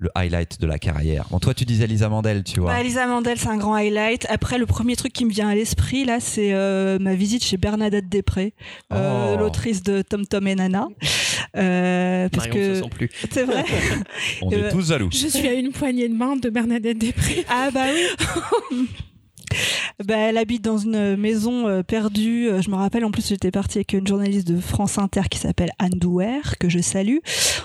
Le 0.00 0.10
highlight 0.16 0.60
de 0.60 0.66
la 0.66 0.78
carrière. 0.78 1.26
Bon, 1.30 1.38
toi, 1.38 1.54
tu 1.54 1.64
disais 1.64 1.86
Lisa 1.86 2.08
Mandel, 2.08 2.42
tu 2.42 2.58
vois. 2.60 2.72
Bah, 2.74 2.82
Lisa 2.82 3.06
Mandel, 3.06 3.38
c'est 3.38 3.48
un 3.48 3.56
grand 3.56 3.74
highlight. 3.74 4.26
Après, 4.28 4.58
le 4.58 4.66
premier 4.66 4.96
truc 4.96 5.12
qui 5.12 5.24
me 5.24 5.30
vient 5.30 5.48
à 5.48 5.54
l'esprit, 5.54 6.04
là, 6.04 6.18
c'est 6.18 6.52
euh, 6.52 6.98
ma 6.98 7.14
visite 7.14 7.44
chez 7.44 7.56
Bernadette 7.56 8.08
Després, 8.08 8.54
euh, 8.92 9.34
Oh. 9.36 9.38
l'autrice 9.38 9.82
de 9.84 10.02
Tom 10.02 10.26
Tom 10.26 10.46
et 10.48 10.56
Nana. 10.56 10.88
Euh, 11.56 12.28
parce 12.28 12.48
Marion 12.48 12.62
se 12.64 12.68
que 12.80 12.82
sent 12.82 12.90
plus. 12.90 13.10
c'est 13.30 13.44
vrai. 13.44 13.64
On 14.42 14.52
Euh, 14.52 14.68
est 14.68 14.72
tous 14.72 14.88
jaloux. 14.88 15.08
Je 15.12 15.28
suis 15.28 15.46
à 15.46 15.54
une 15.54 15.70
poignée 15.70 16.08
de 16.08 16.14
main 16.14 16.36
de 16.36 16.50
Bernadette 16.50 16.98
Després. 16.98 17.44
Ah 17.48 17.70
bah 17.72 17.84
oui. 18.72 18.88
Bah, 20.04 20.16
elle 20.16 20.38
habite 20.38 20.62
dans 20.62 20.78
une 20.78 21.16
maison 21.16 21.68
euh, 21.68 21.82
perdue. 21.82 22.48
Euh, 22.48 22.60
Je 22.60 22.70
me 22.70 22.76
rappelle, 22.76 23.04
en 23.04 23.10
plus, 23.10 23.28
j'étais 23.28 23.50
partie 23.50 23.78
avec 23.78 23.92
une 23.92 24.06
journaliste 24.06 24.46
de 24.46 24.60
France 24.60 24.98
Inter 24.98 25.22
qui 25.30 25.38
s'appelle 25.38 25.70
Anne 25.78 25.90
Douer, 25.90 26.40
que 26.58 26.68
je 26.68 26.80
salue. 26.80 27.18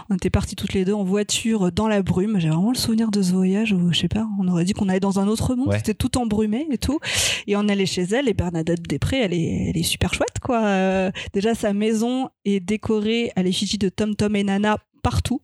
On 0.10 0.16
était 0.16 0.30
partis 0.30 0.56
toutes 0.56 0.74
les 0.74 0.86
deux 0.86 0.94
en 0.94 1.03
voiture 1.03 1.68
euh, 1.68 1.72
dans 1.72 1.88
la 1.88 2.02
brume. 2.02 2.40
J'ai 2.40 2.49
vraiment 2.49 2.72
le 2.72 2.78
souvenir 2.78 3.11
de 3.11 3.22
ce 3.22 3.34
voyage 3.34 3.74
où, 3.74 3.91
je 3.91 3.99
sais 3.99 4.07
pas, 4.07 4.28
on 4.40 4.48
aurait 4.48 4.64
dit 4.64 4.74
qu'on 4.74 4.90
allait 4.90 4.99
dans 4.99 5.20
un 5.20 5.28
autre 5.28 5.56
monde. 5.56 5.70
Ouais. 5.70 5.78
C'était 5.78 5.94
tout 5.94 6.18
embrumé 6.18 6.68
et 6.72 6.78
tout. 6.78 6.99
Et 7.48 7.56
on 7.56 7.68
allait 7.68 7.86
chez 7.86 8.03
elle 8.03 8.30
et 8.30 8.34
Bernadette 8.34 8.88
Després, 8.88 9.20
elle 9.20 9.34
est, 9.34 9.70
elle 9.70 9.78
est 9.78 9.84
super 9.84 10.14
chouette, 10.14 10.40
quoi. 10.41 10.64
Euh, 10.64 11.11
déjà, 11.34 11.56
sa 11.56 11.74
maison 11.74 12.30
est 12.45 12.60
décorée 12.60 13.32
à 13.36 13.44
l'effigie 13.44 13.78
de 13.78 13.90
Tom 13.90 14.16
Tom 14.16 14.36
et 14.36 14.44
Nana 14.44 14.78
partout. 15.02 15.41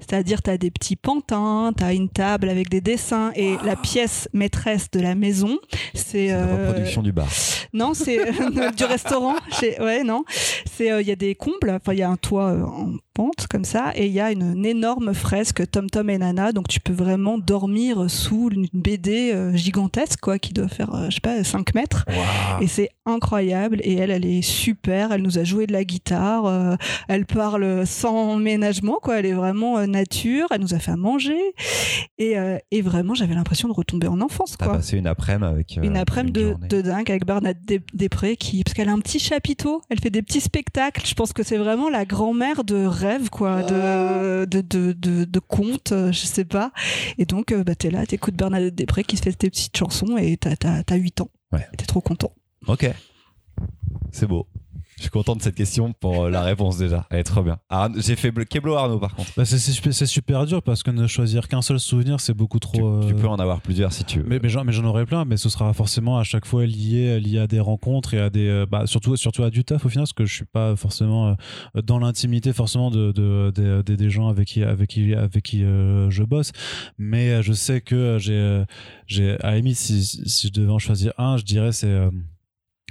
C'est-à-dire, 0.00 0.42
tu 0.42 0.50
as 0.50 0.58
des 0.58 0.70
petits 0.70 0.96
pantins, 0.96 1.72
tu 1.76 1.84
as 1.84 1.92
une 1.92 2.08
table 2.08 2.48
avec 2.48 2.68
des 2.68 2.80
dessins 2.80 3.32
et 3.36 3.56
la 3.64 3.76
pièce 3.76 4.28
maîtresse 4.32 4.90
de 4.90 5.00
la 5.00 5.14
maison, 5.14 5.58
c'est. 5.94 6.12
C'est 6.12 6.26
la 6.28 6.34
euh, 6.42 6.66
reproduction 6.68 7.02
du 7.02 7.10
bar. 7.12 7.26
non, 7.72 7.94
c'est 7.94 8.18
du 8.76 8.84
restaurant. 8.84 9.34
chez- 9.58 9.80
Ouais, 9.80 10.04
non. 10.04 10.24
C'est 10.70 10.92
euh, 10.92 11.00
il 11.00 11.08
y 11.08 11.10
a 11.10 11.16
des 11.16 11.34
combles. 11.34 11.70
Enfin, 11.70 11.94
il 11.94 12.00
y 12.00 12.02
a 12.02 12.10
un 12.10 12.16
toit 12.16 12.50
euh, 12.50 12.62
en 12.64 12.92
pente 13.14 13.46
comme 13.50 13.64
ça, 13.64 13.92
et 13.94 14.06
il 14.06 14.12
y 14.12 14.20
a 14.20 14.32
une, 14.32 14.56
une 14.56 14.66
énorme 14.66 15.14
fresque 15.14 15.62
Tom 15.70 15.88
Tom 15.90 16.08
et 16.10 16.18
Nana. 16.18 16.52
Donc 16.52 16.68
tu 16.68 16.80
peux 16.80 16.92
vraiment 16.92 17.38
dormir 17.38 18.10
sous 18.10 18.50
une 18.52 18.66
BD 18.72 19.32
euh, 19.32 19.54
gigantesque, 19.54 20.20
quoi, 20.20 20.38
qui 20.38 20.52
doit 20.52 20.68
faire, 20.68 20.94
euh, 20.94 21.06
je 21.10 21.14
sais 21.16 21.20
pas, 21.20 21.42
5 21.44 21.74
mètres. 21.74 22.04
Et 22.60 22.66
c'est 22.66 22.90
incroyable. 23.06 23.80
Et 23.82 23.94
elle, 23.96 24.10
elle 24.10 24.24
est 24.24 24.42
super. 24.42 25.12
Elle 25.12 25.22
nous 25.22 25.38
a 25.38 25.44
joué 25.44 25.66
de 25.66 25.72
la 25.72 25.84
guitare. 25.84 26.46
euh, 26.46 26.76
elle 27.08 27.26
parle 27.26 27.86
sans 27.86 28.36
ménagement, 28.36 28.98
quoi. 29.02 29.18
Elle 29.18 29.26
est 29.26 29.32
vraiment 29.32 29.78
euh, 29.78 29.86
nature. 29.86 30.46
Elle 30.50 30.60
nous 30.60 30.74
a 30.74 30.78
fait 30.78 30.92
à 30.92 30.96
manger. 30.96 31.40
Et, 32.18 32.38
euh, 32.38 32.58
et 32.70 32.82
vraiment, 32.82 33.14
j'avais 33.14 33.34
l'impression 33.34 33.68
de 33.68 33.74
retomber 33.74 34.06
en 34.06 34.20
enfance, 34.20 34.56
quoi 34.56 34.72
passé 34.74 34.96
une 34.98 35.06
après-midi 35.06 35.44
avec. 35.52 35.78
une 35.82 35.96
après-midi 35.96 36.40
de, 36.40 36.66
de 36.68 36.80
dingue 36.82 37.10
avec 37.10 37.26
Bernadette 37.26 37.64
Des- 37.66 37.80
Després 37.94 38.36
qui 38.36 38.61
parce 38.72 38.78
qu'elle 38.86 38.88
a 38.88 38.92
un 38.96 39.00
petit 39.00 39.18
chapiteau 39.18 39.82
elle 39.90 40.00
fait 40.00 40.08
des 40.08 40.22
petits 40.22 40.40
spectacles 40.40 41.06
je 41.06 41.12
pense 41.12 41.34
que 41.34 41.42
c'est 41.42 41.58
vraiment 41.58 41.90
la 41.90 42.06
grand-mère 42.06 42.64
de 42.64 42.86
rêve 42.86 43.28
quoi 43.28 43.62
de 43.62 44.46
de, 44.46 44.62
de, 44.62 44.92
de, 44.92 45.24
de 45.26 45.38
contes 45.40 45.92
euh, 45.92 46.10
je 46.10 46.24
sais 46.24 46.46
pas 46.46 46.72
et 47.18 47.26
donc 47.26 47.52
euh, 47.52 47.64
bah, 47.64 47.74
t'es 47.74 47.90
là 47.90 48.06
t'écoutes 48.06 48.34
Bernadette 48.34 48.74
Després 48.74 49.04
qui 49.04 49.18
se 49.18 49.22
fait 49.24 49.32
tes 49.34 49.50
petites 49.50 49.76
chansons 49.76 50.16
et 50.16 50.38
t'as, 50.38 50.56
t'as, 50.56 50.82
t'as 50.84 50.94
8 50.96 51.20
ans 51.20 51.28
Ouais. 51.52 51.66
t'es 51.76 51.84
trop 51.84 52.00
content 52.00 52.32
Ok. 52.66 52.88
C'est 54.10 54.26
beau. 54.26 54.46
Je 55.02 55.06
suis 55.06 55.10
content 55.10 55.34
de 55.34 55.42
cette 55.42 55.56
question 55.56 55.92
pour 55.92 56.24
euh, 56.26 56.30
la 56.30 56.42
réponse 56.50 56.78
déjà. 56.78 57.06
Elle 57.10 57.18
est 57.18 57.24
trop 57.24 57.42
bien. 57.42 57.58
Arnaud- 57.68 58.00
J'ai 58.00 58.14
fait 58.14 58.32
Keblo 58.46 58.76
Arnaud 58.76 59.00
par 59.00 59.16
contre. 59.16 59.30
Bah, 59.36 59.44
c'est 59.44 60.06
super, 60.06 60.46
dur 60.46 60.62
parce 60.62 60.84
que 60.84 60.92
ne 60.92 61.08
choisir 61.08 61.48
qu'un 61.48 61.60
seul 61.60 61.80
souvenir, 61.80 62.20
c'est 62.20 62.34
beaucoup 62.34 62.60
trop. 62.60 63.00
tu 63.04 63.12
euh, 63.12 63.16
peux 63.16 63.26
en 63.26 63.34
avoir 63.40 63.60
plusieurs 63.60 63.92
si 63.92 64.04
tu 64.04 64.20
veux. 64.20 64.26
Mais, 64.28 64.38
mais 64.40 64.48
j'en 64.48 64.84
aurais 64.84 65.04
plein, 65.04 65.24
mais 65.24 65.36
ce 65.36 65.48
sera 65.48 65.72
forcément 65.72 66.18
à 66.18 66.22
chaque 66.22 66.46
fois 66.46 66.66
lié, 66.66 67.18
lié 67.18 67.40
à 67.40 67.48
des 67.48 67.58
rencontres 67.58 68.14
et 68.14 68.20
à 68.20 68.30
des. 68.30 68.46
euh, 68.46 68.64
bah, 68.64 68.86
surtout, 68.86 69.16
surtout 69.16 69.42
à 69.42 69.50
du 69.50 69.64
taf 69.64 69.84
au 69.84 69.88
final, 69.88 70.02
parce 70.04 70.12
que 70.12 70.24
je 70.24 70.32
suis 70.32 70.44
pas 70.44 70.76
forcément 70.76 71.36
dans 71.74 71.98
l'intimité 71.98 72.52
forcément 72.52 72.92
de, 72.92 73.10
de, 73.10 73.50
de- 73.56 73.82
de- 73.82 73.96
des 73.96 74.08
gens 74.10 74.28
avec 74.28 74.46
qui, 74.46 74.62
avec 74.62 74.88
qui, 74.90 75.14
avec 75.14 75.42
qui 75.42 75.64
euh, 75.64 76.10
je 76.10 76.22
bosse. 76.22 76.52
Mais 76.96 77.42
je 77.42 77.52
sais 77.52 77.80
que 77.80 78.18
j'ai. 78.20 78.62
j'ai 79.08 79.32
à 79.40 79.50
la 79.50 79.56
limite, 79.56 79.76
si, 79.76 80.04
si 80.04 80.46
je 80.46 80.52
devais 80.52 80.70
en 80.70 80.78
choisir 80.78 81.12
un, 81.18 81.36
je 81.38 81.42
dirais 81.42 81.72
c'est. 81.72 81.88
euh, 81.88 82.08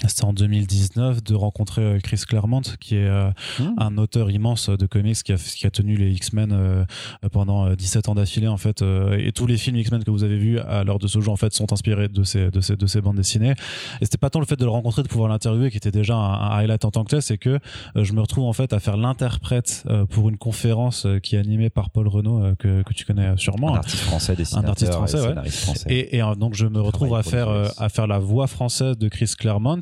c'était 0.08 0.26
en 0.26 0.34
2019 0.34 1.24
de 1.24 1.36
rencontrer 1.36 1.82
euh, 1.82 2.00
Chris 2.00 2.22
Claremont, 2.28 2.62
qui 2.80 2.96
est 2.96 3.08
euh, 3.08 3.30
Mmh. 3.60 3.64
un 3.78 3.98
auteur 3.98 4.32
immense 4.32 4.70
de 4.70 4.86
comics 4.86 5.22
qui 5.24 5.34
a, 5.34 5.36
qui 5.36 5.66
a 5.68 5.72
tenu 5.72 5.96
les 5.96 6.12
X-Men 6.12 6.52
euh, 6.54 6.86
pendant 7.32 7.66
euh, 7.68 7.76
17 7.76 8.10
ans 8.10 8.16
d'affilée 8.16 8.48
en 8.48 8.58
fait 8.58 8.82
euh, 8.82 9.18
et 9.20 9.32
tous 9.32 9.46
les 9.48 9.58
films 9.58 9.76
X-Men 9.78 10.04
que 10.04 10.12
vous 10.12 10.24
avez 10.24 10.38
vus 10.38 10.60
à 10.60 10.84
l'heure 10.84 11.00
de 11.00 11.08
ce 11.08 11.20
jour 11.20 11.34
en 11.34 11.38
fait 11.38 11.54
sont 11.54 11.74
inspirés 11.74 12.08
de 12.08 12.24
ces 12.24 12.50
de 12.52 12.62
ces 12.62 12.76
de 12.76 12.88
ces 12.88 13.02
bandes 13.02 13.18
dessinées 13.18 13.52
et 14.00 14.06
c'était 14.06 14.18
pas 14.18 14.30
tant 14.30 14.40
le 14.40 14.46
fait 14.46 14.56
de 14.58 14.64
le 14.64 14.70
rencontrer 14.72 15.04
de 15.04 15.08
pouvoir 15.08 15.30
l'interviewer 15.30 15.70
qui 15.72 15.78
était 15.78 15.92
déjà 15.92 16.16
un, 16.16 16.34
un 16.34 16.50
highlight 16.60 16.86
en 16.86 16.92
tant 16.92 17.04
que 17.04 17.10
tel 17.10 17.22
c'est 17.22 17.38
que 17.38 17.60
euh, 17.96 18.04
je 18.04 18.14
me 18.14 18.22
retrouve 18.22 18.46
en 18.46 18.54
fait 18.54 18.74
à 18.74 18.80
faire 18.80 18.96
l'interprète 18.98 19.84
euh, 19.88 20.06
pour 20.06 20.30
une 20.30 20.38
conférence 20.38 21.06
euh, 21.06 21.20
qui 21.20 21.36
est 21.36 21.40
animée 21.40 21.70
par 21.70 21.90
Paul 21.90 22.08
Renaud 22.08 22.44
euh, 22.44 22.56
que, 22.58 22.84
que 22.84 22.94
tu 22.94 23.06
connais 23.06 23.28
euh, 23.28 23.38
sûrement 23.38 23.76
Un 23.76 23.80
artiste 23.80 24.04
français, 24.04 24.36
dessinateur, 24.36 24.70
artiste 24.72 24.94
français, 24.94 25.18
et 25.18 25.28
ouais. 25.28 25.50
français. 25.50 25.86
et, 25.94 26.16
et, 26.18 26.22
euh, 26.24 26.36
donc 26.36 26.54
je 26.56 26.66
me 26.68 26.80
retrouve 26.80 27.16
à 27.16 27.24
faire 27.24 27.50
euh, 27.50 27.68
à 27.78 27.90
faire 27.90 28.08
la 28.08 28.20
voix 28.20 28.48
française 28.48 28.98
de 28.98 29.08
Chris 29.10 29.32
Claremont 29.38 29.80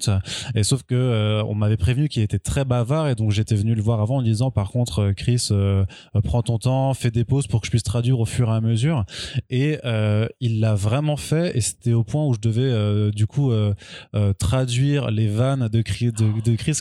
et 0.56 0.64
sauf 0.64 0.84
que 0.84 0.96
euh, 0.96 1.44
on 1.44 1.56
m'avait 1.56 1.78
prévenu 1.78 2.10
qu'il 2.10 2.24
était 2.24 2.40
très 2.40 2.66
bavard 2.66 3.08
et 3.08 3.16
donc 3.16 3.32
j'étais 3.32 3.56
venu 3.56 3.76
le 3.76 3.82
voir 3.82 4.02
avant 4.02 4.18
en 4.18 4.22
disant 4.22 4.52
par 4.52 4.72
contre 4.72 5.00
euh, 5.00 5.14
Chris 5.14 5.48
euh, 5.52 5.86
euh, 6.16 6.22
prends 6.22 6.42
ton 6.42 6.58
temps 6.58 6.94
fais 6.94 7.12
des 7.12 7.24
pauses 7.24 7.48
pour 7.48 7.62
que 7.62 7.68
je 7.68 7.72
puisse 7.72 7.84
traduire 7.84 8.20
au 8.20 8.26
fur 8.26 8.50
et 8.50 8.54
à 8.54 8.62
mesure. 8.62 9.06
Et 9.50 9.78
il 10.40 10.60
l'a 10.60 10.76
vraiment 10.76 11.18
fait 11.18 11.56
et 11.58 11.62
c'était 11.62 11.94
au 11.94 12.04
point 12.04 12.26
où 12.26 12.34
je 12.34 12.40
devais 12.40 13.12
du 13.12 13.28
coup 13.28 13.52
traduire 14.38 15.12
les 15.12 15.28
vannes 15.28 15.68
de, 15.68 15.82
Chris- 15.82 16.12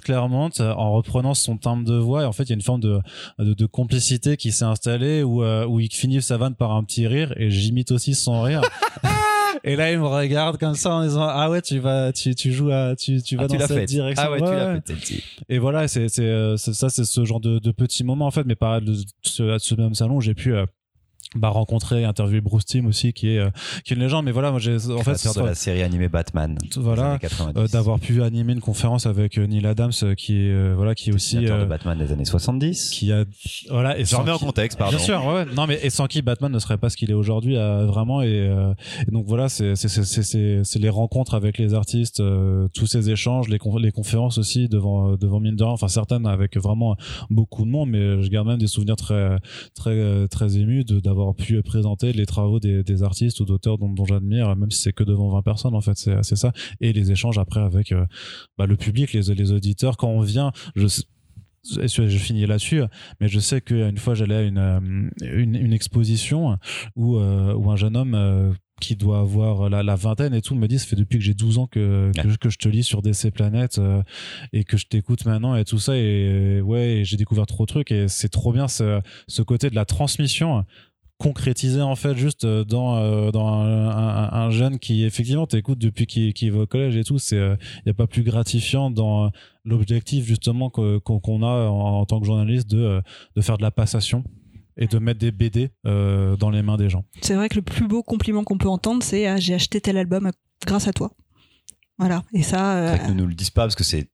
Claremont 0.02 0.50
en 0.60 0.92
reprenant 0.92 1.34
son 1.34 1.56
timbre 1.56 1.84
de 1.84 1.96
voix. 1.96 2.22
Et 2.22 2.26
en 2.26 2.32
fait 2.32 2.44
il 2.44 2.50
y 2.50 2.52
a 2.52 2.54
une 2.54 2.62
forme 2.62 2.80
de, 2.80 3.66
complicité 3.66 4.36
qui 4.36 4.52
s'est 4.52 4.64
installée 4.64 5.22
où, 5.22 5.44
où 5.44 5.80
il 5.80 5.92
finit 5.92 6.22
sa 6.22 6.36
vanne 6.36 6.54
par 6.54 6.72
un 6.72 6.84
petit 6.84 7.06
rire 7.06 7.32
et 7.36 7.50
j'imite 7.50 7.92
aussi 7.92 8.14
son 8.14 8.42
rire 8.42 8.62
et 9.64 9.76
là 9.76 9.92
il 9.92 9.98
me 9.98 10.06
regarde 10.06 10.58
comme 10.58 10.74
ça 10.74 10.90
en 10.94 11.02
disant 11.02 11.22
ah 11.28 11.50
ouais 11.50 11.62
tu 11.62 11.78
vas 11.78 12.12
tu, 12.12 12.34
tu 12.34 12.52
joues 12.52 12.70
à 12.70 12.94
tu, 12.96 13.22
tu 13.22 13.36
vas 13.36 13.44
Ah, 13.44 13.46
dans 13.48 13.58
cette 13.58 13.68
fait. 13.78 13.84
direction 13.86 14.24
Ah 14.26 14.30
ouais, 14.32 14.38
tu 14.38 14.44
l'as 14.44 14.72
ouais. 14.74 14.80
fait. 14.86 15.22
Et 15.48 15.58
voilà, 15.58 15.88
c'est 15.88 16.08
c'est 16.08 16.24
euh, 16.24 16.56
c'est- 16.56 16.72
ça, 16.72 16.88
c'est 16.90 17.04
ce 17.04 17.24
genre 17.24 17.40
de, 17.40 17.58
de 17.58 17.70
petits 17.72 18.04
moments 18.04 18.26
en 18.26 18.30
fait. 18.30 18.44
Mais 18.44 18.54
par 18.54 18.80
de 18.80 18.94
ce, 19.22 19.42
à 19.54 19.58
ce 19.58 19.74
même 19.74 19.94
salon, 19.94 20.20
j'ai 20.20 20.34
pu 20.34 20.54
euh, 20.54 20.66
bah, 21.36 21.48
rencontrer, 21.50 22.04
interviewer 22.04 22.40
Bruce 22.40 22.64
Timm 22.64 22.86
aussi, 22.86 23.12
qui 23.12 23.28
est 23.30 23.38
euh, 23.38 23.50
qui 23.84 23.92
est 23.92 23.96
une 23.96 24.02
légende. 24.02 24.24
Mais 24.24 24.32
voilà, 24.32 24.50
moi 24.50 24.60
j'ai 24.60 24.76
en 24.76 24.98
fait 25.02 25.12
de 25.12 25.44
la 25.44 25.54
série 25.54 25.82
animée 25.82 26.08
Batman. 26.08 26.56
Voilà, 26.76 27.10
années 27.12 27.18
90. 27.20 27.58
euh, 27.60 27.66
d'avoir 27.68 27.98
pu 28.00 28.22
animer 28.22 28.52
une 28.54 28.60
conférence 28.60 29.06
avec 29.06 29.38
euh, 29.38 29.46
Neil 29.46 29.66
Adams, 29.66 29.92
euh, 30.02 30.14
qui 30.14 30.34
est 30.46 30.50
euh, 30.52 30.72
voilà, 30.76 30.94
qui 30.94 31.10
est 31.10 31.12
aussi 31.14 31.36
de 31.36 31.64
Batman 31.64 31.98
des 31.98 32.12
années 32.12 32.24
70. 32.24 32.90
qui 32.90 33.12
a 33.12 33.24
voilà 33.70 33.98
et 33.98 34.04
Je 34.04 34.16
remets 34.16 34.30
en 34.30 34.38
qui- 34.38 34.44
contexte, 34.46 34.78
pardon. 34.78 34.96
Bien 34.96 35.04
sûr, 35.04 35.24
ouais. 35.26 35.44
Non, 35.54 35.66
mais 35.66 35.78
et 35.82 35.90
sans 35.90 36.06
qui 36.06 36.22
Batman 36.22 36.50
ne 36.50 36.58
serait 36.58 36.78
pas 36.78 36.88
ce 36.90 36.96
qu'il 36.96 37.10
est 37.10 37.14
aujourd'hui, 37.14 37.56
euh, 37.56 37.86
vraiment. 37.86 38.22
Et, 38.22 38.28
euh, 38.48 38.72
et 39.06 39.10
donc 39.10 39.26
voilà, 39.26 39.48
c'est 39.48 39.74
c'est 39.76 39.88
c'est 39.88 40.64
c'est 40.64 40.78
les 40.78 40.88
rencontres 40.90 41.34
avec 41.34 41.58
les 41.58 41.74
artistes, 41.74 42.20
euh, 42.20 42.68
tous 42.74 42.86
ces 42.86 43.10
échanges, 43.10 43.48
les 43.48 43.58
les 43.82 43.92
conférences 43.92 44.38
aussi 44.38 44.68
devant 44.68 45.16
devant 45.16 45.40
mine 45.40 45.56
de 45.56 45.62
rien. 45.64 45.72
Enfin 45.72 45.88
certaines 45.88 46.26
avec 46.26 46.56
vraiment 46.56 46.96
beaucoup 47.28 47.64
de 47.64 47.70
monde, 47.70 47.90
mais 47.90 48.22
je 48.22 48.28
garde 48.30 48.46
même 48.48 48.58
des 48.58 48.66
souvenirs 48.66 48.96
très 48.96 49.36
très 49.74 50.26
très 50.28 50.56
émus 50.56 50.84
de 50.84 51.00
d'avoir 51.18 51.34
pu 51.34 51.62
présenter 51.62 52.12
les 52.12 52.26
travaux 52.26 52.60
des, 52.60 52.82
des 52.82 53.02
artistes 53.02 53.40
ou 53.40 53.44
d'auteurs 53.44 53.78
dont, 53.78 53.92
dont 53.92 54.04
j'admire, 54.04 54.54
même 54.56 54.70
si 54.70 54.82
c'est 54.82 54.92
que 54.92 55.04
devant 55.04 55.28
20 55.28 55.42
personnes 55.42 55.74
en 55.74 55.80
fait, 55.80 55.96
c'est 55.96 56.36
ça. 56.36 56.52
Et 56.80 56.92
les 56.92 57.10
échanges 57.12 57.38
après 57.38 57.60
avec 57.60 57.92
euh, 57.92 58.04
bah, 58.56 58.66
le 58.66 58.76
public, 58.76 59.12
les 59.12 59.34
les 59.34 59.52
auditeurs 59.52 59.96
quand 59.96 60.08
on 60.08 60.20
vient. 60.20 60.52
Je 60.74 60.86
et 61.80 61.88
je 61.88 62.18
finis 62.18 62.46
là-dessus, 62.46 62.82
mais 63.20 63.28
je 63.28 63.38
sais 63.40 63.60
qu'une 63.60 63.98
fois 63.98 64.14
j'allais 64.14 64.36
à 64.36 64.42
une, 64.42 64.58
euh, 64.58 64.80
une, 65.20 65.54
une 65.54 65.72
exposition 65.72 66.56
où, 66.96 67.18
euh, 67.18 67.54
où 67.54 67.70
un 67.70 67.76
jeune 67.76 67.96
homme 67.96 68.14
euh, 68.14 68.52
qui 68.80 68.96
doit 68.96 69.18
avoir 69.18 69.68
la, 69.68 69.82
la 69.82 69.96
vingtaine 69.96 70.34
et 70.34 70.40
tout 70.40 70.54
me 70.54 70.68
dit 70.68 70.78
ça 70.78 70.86
fait 70.86 70.96
depuis 70.96 71.18
que 71.18 71.24
j'ai 71.24 71.34
12 71.34 71.58
ans 71.58 71.66
que, 71.66 72.12
que, 72.14 72.36
que 72.36 72.48
je 72.48 72.58
te 72.58 72.68
lis 72.68 72.84
sur 72.84 73.02
DC 73.02 73.32
Planète 73.32 73.78
euh, 73.78 74.02
et 74.52 74.64
que 74.64 74.76
je 74.76 74.86
t'écoute 74.86 75.26
maintenant 75.26 75.56
et 75.56 75.64
tout 75.64 75.80
ça 75.80 75.96
et 75.96 76.60
ouais 76.60 77.02
j'ai 77.04 77.16
découvert 77.16 77.46
trop 77.46 77.64
de 77.64 77.68
trucs 77.68 77.90
et 77.90 78.06
c'est 78.06 78.28
trop 78.28 78.52
bien 78.52 78.68
ce, 78.68 79.00
ce 79.26 79.42
côté 79.42 79.68
de 79.68 79.74
la 79.74 79.84
transmission 79.84 80.64
concrétisé 81.18 81.80
en 81.82 81.96
fait 81.96 82.16
juste 82.16 82.44
euh, 82.44 82.64
dans 82.64 82.96
euh, 82.96 83.30
dans 83.32 83.46
un, 83.48 83.88
un- 83.88 84.32
un 84.32 84.50
jeune 84.50 84.78
qui 84.78 85.04
effectivement 85.04 85.46
t'écoute 85.46 85.78
depuis 85.78 86.06
qu'il 86.06 86.32
qu'il 86.32 86.52
va 86.52 86.60
au 86.60 86.66
collège 86.66 86.96
et 86.96 87.02
tout 87.04 87.18
c'est 87.18 87.36
il 87.36 87.86
y 87.86 87.90
a 87.90 87.94
pas 87.94 88.06
plus 88.06 88.22
gratifiant 88.22 88.90
dans 88.90 89.26
euh, 89.26 89.28
l'objectif 89.64 90.24
justement 90.24 90.70
que- 90.70 90.98
qu'on 90.98 91.42
a 91.42 91.68
en, 91.68 92.00
en 92.00 92.06
tant 92.06 92.20
que 92.20 92.26
journaliste 92.26 92.68
de 92.70 92.78
euh, 92.78 93.00
de 93.36 93.40
faire 93.42 93.58
de 93.58 93.62
la 93.62 93.70
passation 93.72 94.22
et 94.76 94.86
de 94.86 94.98
mettre 95.00 95.18
des 95.18 95.32
BD 95.32 95.70
euh, 95.86 96.36
dans 96.36 96.50
les 96.50 96.62
mains 96.62 96.76
des 96.76 96.88
gens. 96.88 97.04
C'est 97.20 97.34
vrai 97.34 97.48
que 97.48 97.56
le 97.56 97.62
plus 97.62 97.88
beau 97.88 98.04
compliment 98.04 98.44
qu'on 98.44 98.58
peut 98.58 98.68
entendre 98.68 99.02
c'est 99.02 99.26
ah, 99.26 99.38
j'ai 99.38 99.54
acheté 99.54 99.80
tel 99.80 99.96
album 99.96 100.26
euh, 100.26 100.30
grâce 100.66 100.86
à 100.86 100.92
toi. 100.92 101.10
Voilà. 101.98 102.22
Et 102.32 102.42
ça 102.44 102.76
euh, 102.76 102.92
C'est 102.92 102.96
vrai 102.98 103.06
que 103.08 103.12
ne 103.12 103.18
nous 103.22 103.26
le 103.26 103.34
disent 103.34 103.50
pas 103.50 103.62
parce 103.62 103.74
que 103.74 103.82
c'est 103.82 104.08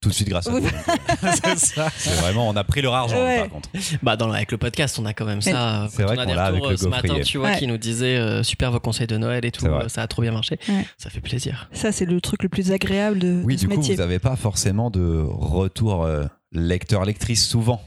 tout 0.00 0.08
de 0.08 0.14
suite 0.14 0.28
grâce 0.30 0.46
à 0.46 0.52
vous. 0.52 0.66
c'est 1.44 1.58
ça 1.58 1.88
C'est 1.96 2.14
vraiment, 2.20 2.48
on 2.48 2.56
a 2.56 2.64
pris 2.64 2.80
leur 2.80 2.94
argent 2.94 3.16
Ouais. 3.22 3.40
par 3.40 3.50
contre. 3.50 3.68
Bah 4.02 4.16
dans, 4.16 4.32
avec 4.32 4.50
le 4.50 4.56
podcast, 4.58 4.98
on 4.98 5.04
a 5.04 5.12
quand 5.12 5.26
même 5.26 5.42
ça. 5.42 5.88
C'est 5.90 5.98
Quand 6.02 6.08
vrai 6.08 6.16
qu'on 6.16 6.24
des 6.24 6.34
l'a 6.34 6.44
avec 6.46 6.62
le 6.62 6.70
euh, 6.70 6.76
ce 6.76 6.86
matin, 6.86 7.16
tu 7.22 7.36
vois, 7.38 7.48
Ouais. 7.50 7.58
qui 7.58 7.66
nous 7.66 7.76
disait 7.76 8.16
euh, 8.16 8.42
super 8.42 8.70
vos 8.70 8.80
conseils 8.80 9.06
de 9.06 9.18
Noël 9.18 9.44
et 9.44 9.50
tout, 9.50 9.60
C'est 9.60 9.68
vrai. 9.68 9.84
euh, 9.84 9.88
ça 9.88 10.02
a 10.02 10.06
trop 10.06 10.22
bien 10.22 10.32
marché. 10.32 10.58
Ouais. 10.68 10.86
Ça 10.96 11.10
fait 11.10 11.20
plaisir. 11.20 11.68
ça 11.72 11.92
c'est 11.92 12.06
le 12.06 12.18
truc 12.22 12.42
le 12.42 12.48
plus 12.48 12.72
agréable 12.72 13.18
de, 13.18 13.42
Oui, 13.44 13.56
de 13.56 13.60
ce 13.60 13.66
du 13.66 13.68
coup, 13.72 13.76
métier 13.80 13.94
vous 13.94 14.00
n'avez 14.00 14.18
pas 14.18 14.36
forcément 14.36 14.90
de 14.90 15.22
retour 15.26 16.04
euh, 16.04 16.24
lecteur-lectrice 16.52 17.46
souvent. 17.46 17.82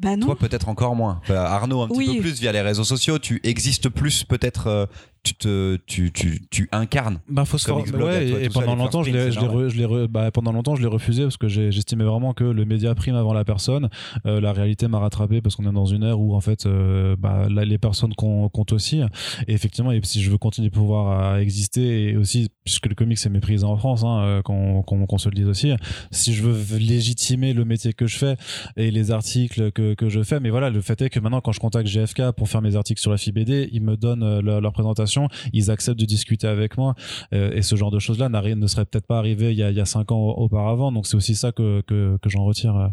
bah 0.00 0.16
non 0.16 0.26
Toi, 0.26 0.36
peut-être 0.38 0.68
encore 0.68 0.96
moins. 0.96 1.20
Enfin, 1.22 1.36
Arnaud, 1.36 1.82
un 1.82 1.88
petit 1.88 1.98
Oui. 1.98 2.16
peu 2.16 2.22
plus 2.22 2.40
via 2.40 2.50
les 2.50 2.60
réseaux 2.62 2.82
sociaux. 2.84 3.18
Tu 3.20 3.40
existes 3.44 3.88
plus, 3.88 4.24
peut-être, 4.24 4.66
euh, 4.66 4.86
tu 5.22 5.34
te 5.34 5.76
tu, 5.86 6.10
tu, 6.12 6.40
tu 6.50 6.68
incarnes 6.72 7.20
Bah, 7.28 7.44
faut 7.44 7.58
se 7.58 7.70
à 7.70 7.74
ouais, 7.74 7.84
toi 7.84 8.12
et, 8.12 8.48
pendant 8.48 8.74
longtemps, 8.74 9.02
je 9.02 9.12
l'ai, 9.12 9.30
je 9.30 10.06
bah, 10.06 10.30
pendant 10.32 10.52
longtemps, 10.52 10.74
je 10.74 10.82
l'ai 10.82 10.88
refusé 10.88 11.22
parce 11.22 11.36
que 11.36 11.48
j'estimais 11.48 12.04
vraiment 12.04 12.32
que 12.34 12.44
le 12.44 12.64
média 12.64 12.94
prime 12.94 13.14
avant 13.14 13.32
la 13.32 13.44
personne. 13.44 13.88
Euh, 14.26 14.40
la 14.40 14.52
réalité 14.52 14.88
m'a 14.88 14.98
rattrapé 14.98 15.40
parce 15.40 15.54
qu'on 15.54 15.68
est 15.68 15.72
dans 15.72 15.86
une 15.86 16.02
ère 16.02 16.18
où 16.20 16.34
en 16.34 16.40
fait, 16.40 16.66
euh, 16.66 17.14
bah, 17.16 17.46
là, 17.48 17.64
les 17.64 17.78
personnes 17.78 18.14
com- 18.14 18.48
comptent 18.50 18.72
aussi. 18.72 19.00
Et 19.46 19.52
effectivement, 19.52 19.92
et 19.92 20.00
si 20.02 20.22
je 20.22 20.30
veux 20.30 20.38
continuer 20.38 20.70
de 20.70 20.74
pouvoir 20.74 21.34
euh, 21.34 21.38
exister 21.38 22.10
et 22.10 22.16
aussi 22.16 22.48
puisque 22.64 22.86
le 22.86 22.94
comics 22.94 23.18
est 23.24 23.28
méprisé 23.30 23.64
en 23.64 23.76
France, 23.76 24.02
hein, 24.04 24.40
qu'on, 24.44 24.82
qu'on, 24.82 25.06
qu'on 25.06 25.18
se 25.18 25.28
le 25.28 25.34
dise 25.34 25.46
aussi, 25.46 25.72
si 26.10 26.34
je 26.34 26.42
veux 26.42 26.78
légitimer 26.78 27.52
le 27.52 27.64
métier 27.64 27.92
que 27.92 28.06
je 28.06 28.16
fais 28.16 28.36
et 28.76 28.90
les 28.90 29.10
articles 29.10 29.70
que, 29.72 29.94
que 29.94 30.08
je 30.08 30.22
fais, 30.22 30.40
mais 30.40 30.50
voilà, 30.50 30.70
le 30.70 30.80
fait 30.80 31.00
est 31.02 31.10
que 31.10 31.20
maintenant 31.20 31.40
quand 31.40 31.52
je 31.52 31.60
contacte 31.60 31.88
GFK 31.88 32.32
pour 32.36 32.48
faire 32.48 32.62
mes 32.62 32.76
articles 32.76 33.00
sur 33.00 33.10
la 33.10 33.18
FIBD, 33.18 33.68
ils 33.72 33.82
me 33.82 33.96
donnent 33.96 34.40
leur, 34.40 34.60
leur 34.60 34.72
présentation, 34.72 35.11
ils 35.52 35.70
acceptent 35.70 35.98
de 36.00 36.04
discuter 36.04 36.46
avec 36.46 36.76
moi 36.76 36.94
euh, 37.32 37.52
et 37.52 37.62
ce 37.62 37.76
genre 37.76 37.90
de 37.90 37.98
choses-là 37.98 38.28
ne 38.28 38.66
serait 38.66 38.84
peut-être 38.84 39.06
pas 39.06 39.18
arrivé 39.18 39.52
il 39.52 39.58
y 39.58 39.62
a, 39.80 39.84
cinq 39.84 40.12
ans 40.12 40.18
au- 40.18 40.44
auparavant. 40.44 40.92
Donc 40.92 41.06
c'est 41.06 41.16
aussi 41.16 41.34
ça 41.34 41.52
que, 41.52 41.82
que, 41.86 42.16
que 42.20 42.28
j'en 42.28 42.44
retire. 42.44 42.90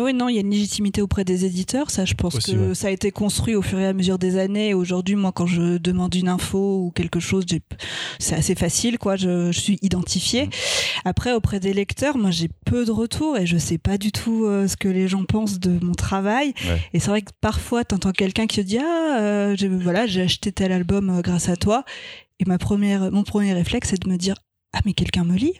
Euh. 0.00 0.04
Oui, 0.04 0.14
non, 0.14 0.28
il 0.28 0.34
y 0.34 0.38
a 0.38 0.40
une 0.40 0.50
légitimité 0.50 1.02
auprès 1.02 1.24
des 1.24 1.44
éditeurs. 1.44 1.90
Ça, 1.90 2.04
je 2.04 2.14
pense 2.14 2.34
Aussi, 2.36 2.52
que 2.52 2.68
ouais. 2.68 2.74
ça 2.74 2.88
a 2.88 2.90
été 2.90 3.10
construit 3.10 3.54
au 3.54 3.62
fur 3.62 3.78
et 3.78 3.86
à 3.86 3.92
mesure 3.92 4.18
des 4.18 4.36
années. 4.38 4.74
Aujourd'hui, 4.74 5.14
moi, 5.16 5.32
quand 5.32 5.46
je 5.46 5.78
demande 5.78 6.14
une 6.14 6.28
info 6.28 6.84
ou 6.86 6.90
quelque 6.90 7.20
chose, 7.20 7.44
c'est 8.18 8.34
assez 8.34 8.54
facile, 8.54 8.98
quoi. 8.98 9.16
Je, 9.16 9.52
je 9.52 9.60
suis 9.60 9.78
identifiée. 9.82 10.46
Mhm. 10.46 10.50
Après, 11.04 11.32
auprès 11.32 11.60
des 11.60 11.72
lecteurs, 11.72 12.16
moi, 12.18 12.30
j'ai 12.30 12.48
peu 12.66 12.84
de 12.84 12.90
retours 12.90 13.36
et 13.38 13.46
je 13.46 13.56
sais 13.58 13.78
pas 13.78 13.98
du 13.98 14.12
tout 14.12 14.44
euh, 14.44 14.66
ce 14.68 14.76
que 14.76 14.88
les 14.88 15.08
gens 15.08 15.24
pensent 15.24 15.58
de 15.60 15.78
mon 15.84 15.92
travail. 15.94 16.54
Ouais. 16.64 16.80
Et 16.92 17.00
c'est 17.00 17.10
vrai 17.10 17.22
que 17.22 17.30
parfois, 17.40 17.84
t'entends 17.84 18.12
quelqu'un 18.12 18.46
qui 18.46 18.56
te 18.56 18.60
dit 18.62 18.78
ah, 18.78 19.18
euh, 19.20 19.56
j'ai- 19.56 19.68
voilà, 19.68 20.06
j'ai 20.06 20.22
acheté 20.22 20.52
tel 20.52 20.72
album 20.72 21.10
euh, 21.10 21.20
grâce 21.22 21.48
à 21.48 21.56
toi. 21.56 21.84
Et 22.38 22.44
ma 22.46 22.58
première, 22.58 23.10
mon 23.12 23.22
premier 23.22 23.52
réflexe, 23.52 23.90
c'est 23.90 24.02
de 24.02 24.08
me 24.08 24.16
dire 24.16 24.34
ah, 24.72 24.80
mais 24.86 24.92
quelqu'un 24.92 25.24
me 25.24 25.36
lit? 25.36 25.54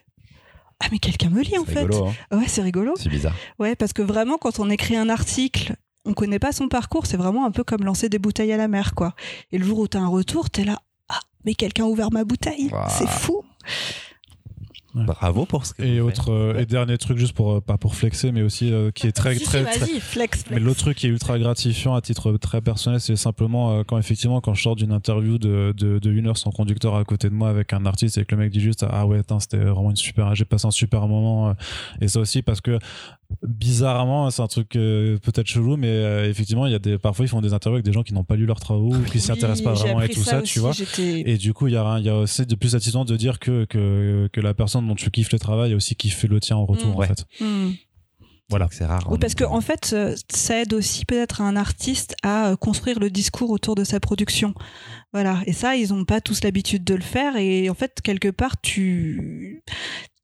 Ah, 0.81 0.87
mais 0.91 0.99
quelqu'un 0.99 1.29
me 1.29 1.43
lit 1.43 1.59
en 1.59 1.65
fait. 1.65 1.81
rigolo 1.81 2.07
hein. 2.07 2.39
Ouais, 2.39 2.49
c'est 2.49 2.63
rigolo. 2.63 2.95
c'est 2.97 3.09
bizarre 3.09 3.35
Ouais, 3.59 3.77
parce 3.77 3.93
que 3.93 4.03
vraiment, 4.03 4.39
quand 4.39 4.59
on 4.59 4.71
écrit 4.71 4.97
un 4.97 5.09
article, 5.09 5.75
on 6.05 6.15
connaît 6.15 6.39
pas 6.39 6.53
son 6.53 6.69
parcours, 6.69 7.07
c'est 7.07 7.19
vraiment 7.19 7.45
un 7.45 7.51
peu 7.51 7.65
comme 7.65 7.85
lancer 7.85 8.09
des 8.09 8.19
bouteilles 8.19 8.53
à 8.53 8.57
la 8.57 8.69
mer, 8.69 8.95
quoi. 8.95 9.15
Et 9.53 9.59
le 9.59 9.65
jour 9.65 9.79
où 9.79 9.89
t'as 9.89 10.01
un 10.01 10.09
retour, 10.09 10.49
t'es 10.49 10.65
là, 10.65 10.79
ah, 11.09 11.21
mais 11.45 11.55
quelqu'un 11.55 11.85
a 11.85 11.89
ouvert 11.89 12.11
ma 12.11 12.25
bouteille, 12.25 12.71
c'est 12.89 13.09
fou. 13.09 13.43
Bravo 14.95 15.47
pour 15.47 15.67
ce 15.67 15.75
que 15.75 15.83
Et 15.83 16.01
vous 16.01 16.09
autre 16.09 16.33
euh, 16.33 16.59
et 16.59 16.67
dernier 16.67 16.99
truc 16.99 17.19
juste 17.19 17.33
pour 17.33 17.53
euh, 17.53 17.61
pas 17.61 17.77
pour 17.77 17.95
flexer, 17.95 18.33
mais 18.33 18.43
aussi 18.43 18.73
euh, 18.73 18.91
qui 18.91 19.07
est 19.07 19.13
très 19.13 19.35
Si, 19.35 19.41
si, 19.41 19.45
très. 19.45 19.65
Flex, 19.65 20.01
flex. 20.01 20.45
Mais 20.51 20.59
l'autre 20.59 20.81
truc 20.81 20.97
qui 20.97 21.07
est 21.07 21.11
ultra 21.11 21.39
gratifiant 21.39 21.95
à 21.95 22.01
titre 22.01 22.33
très 22.39 22.61
personnel, 22.61 23.01
c'est 23.01 23.17
simplement 23.17 23.73
euh, 23.73 23.83
quand 23.87 23.99
effectivement 23.99 24.41
quand 24.41 24.55
je 24.55 24.63
sors 24.63 24.77
d'une 24.77 24.93
interview 24.93 25.39
de, 25.39 25.73
de, 25.77 25.99
de 25.99 26.11
une 26.11 26.27
heure 26.27 26.39
sans 26.39 26.51
conducteur 26.51 26.97
à 26.97 27.05
côté 27.05 27.29
de 27.29 27.35
moi 27.35 27.49
avec 27.49 27.73
un 27.73 27.87
artiste 27.87 28.19
et 28.19 28.25
que 28.25 28.35
le 28.35 28.43
mec 28.43 28.51
dit 28.51 28.61
juste 28.61 28.85
ah 28.89 29.07
ouais 29.07 29.19
attends, 29.19 29.41
c'était 29.41 29.59
vraiment 29.59 29.91
une 29.91 29.97
super 29.97 30.35
j'ai 30.35 30.45
passé 30.45 30.67
un 30.67 30.71
super 30.71 31.07
moment 31.07 31.51
euh, 31.51 31.53
et 32.01 32.09
ça 32.09 32.21
aussi 32.21 32.43
parce 32.43 32.61
que 32.61 32.79
bizarrement 33.47 34.29
c'est 34.31 34.43
un 34.43 34.49
truc 34.49 34.75
euh, 34.75 35.19
peut-être 35.19 35.47
chelou 35.47 35.77
mais 35.77 35.89
euh, 35.89 36.29
effectivement 36.29 36.67
il 36.67 36.73
y 36.73 36.75
a 36.75 36.81
des 36.81 36.99
parfois 36.99 37.25
ils 37.25 37.29
font 37.29 37.41
des 37.41 37.53
interviews 37.53 37.77
avec 37.77 37.85
des 37.85 37.93
gens 37.93 38.03
qui 38.03 38.13
n'ont 38.13 38.25
pas 38.25 38.35
lu 38.35 38.45
leurs 38.45 38.59
travaux 38.59 38.93
ou 38.93 39.03
qui 39.05 39.19
Oui, 39.19 39.31
intéressent 39.31 39.63
pas 39.63 39.75
vraiment 39.75 40.03
et 40.03 40.09
tout 40.09 40.23
ça, 40.23 40.41
aussi, 40.41 40.55
tu 40.55 40.61
vois 40.61 40.73
et 40.99 41.37
du 41.37 41.55
coup, 41.55 41.67
il 41.69 41.75
y 41.75 41.77
a, 41.77 41.97
il 41.99 42.05
y 42.05 42.09
a 42.09 42.17
aussi 42.17 42.47
de 42.47 42.55
plus 42.55 42.71
satisfaisant 42.71 43.05
de 43.05 43.17
dire 43.17 43.39
que, 43.39 43.65
que, 43.65 44.29
que 44.33 44.41
la 44.41 44.55
personne 44.55 44.80
dont 44.89 44.95
tu 44.95 45.11
kiffes 45.11 45.33
le 45.33 45.39
travail 45.39 45.73
a 45.73 45.77
aussi 45.77 45.95
kiffé 45.97 46.27
le 46.29 46.41
tien 46.41 46.57
en 46.57 46.67
retour, 46.67 46.89
Mm. 46.89 46.95
en 46.95 46.99
Ouais. 46.99 47.07
fait. 47.09 47.25
Hmm. 47.41 47.71
Voilà. 48.49 48.67
c'est 48.73 48.85
rare 48.85 49.07
Oui, 49.09 49.15
hein. 49.15 49.19
parce 49.21 49.37
que 49.37 49.45
en 49.45 49.61
fait, 49.61 49.91
euh, 49.93 50.17
ça 50.29 50.61
aide 50.61 50.75
aussi 50.75 51.05
peut-être 51.05 51.41
un 51.41 51.55
artiste 51.55 52.17
à 52.25 52.49
euh, 52.51 52.57
construire 52.57 52.99
le 52.99 53.09
discours 53.09 53.51
autour 53.51 53.77
de 53.77 53.85
sa 53.85 54.01
production. 54.01 54.55
Voilà. 55.13 55.41
Et 55.47 55.53
ça, 55.53 55.77
ils 55.77 55.91
n'ont 55.91 56.05
pas 56.05 56.21
tous 56.21 56.43
l'habitude 56.43 56.83
de 56.83 56.95
le 56.95 57.01
faire. 57.03 57.37
Et 57.37 57.71
en 57.71 57.75
fait, 57.75 58.01
quelque 58.03 58.29
part, 58.29 58.61
tu 58.61 59.63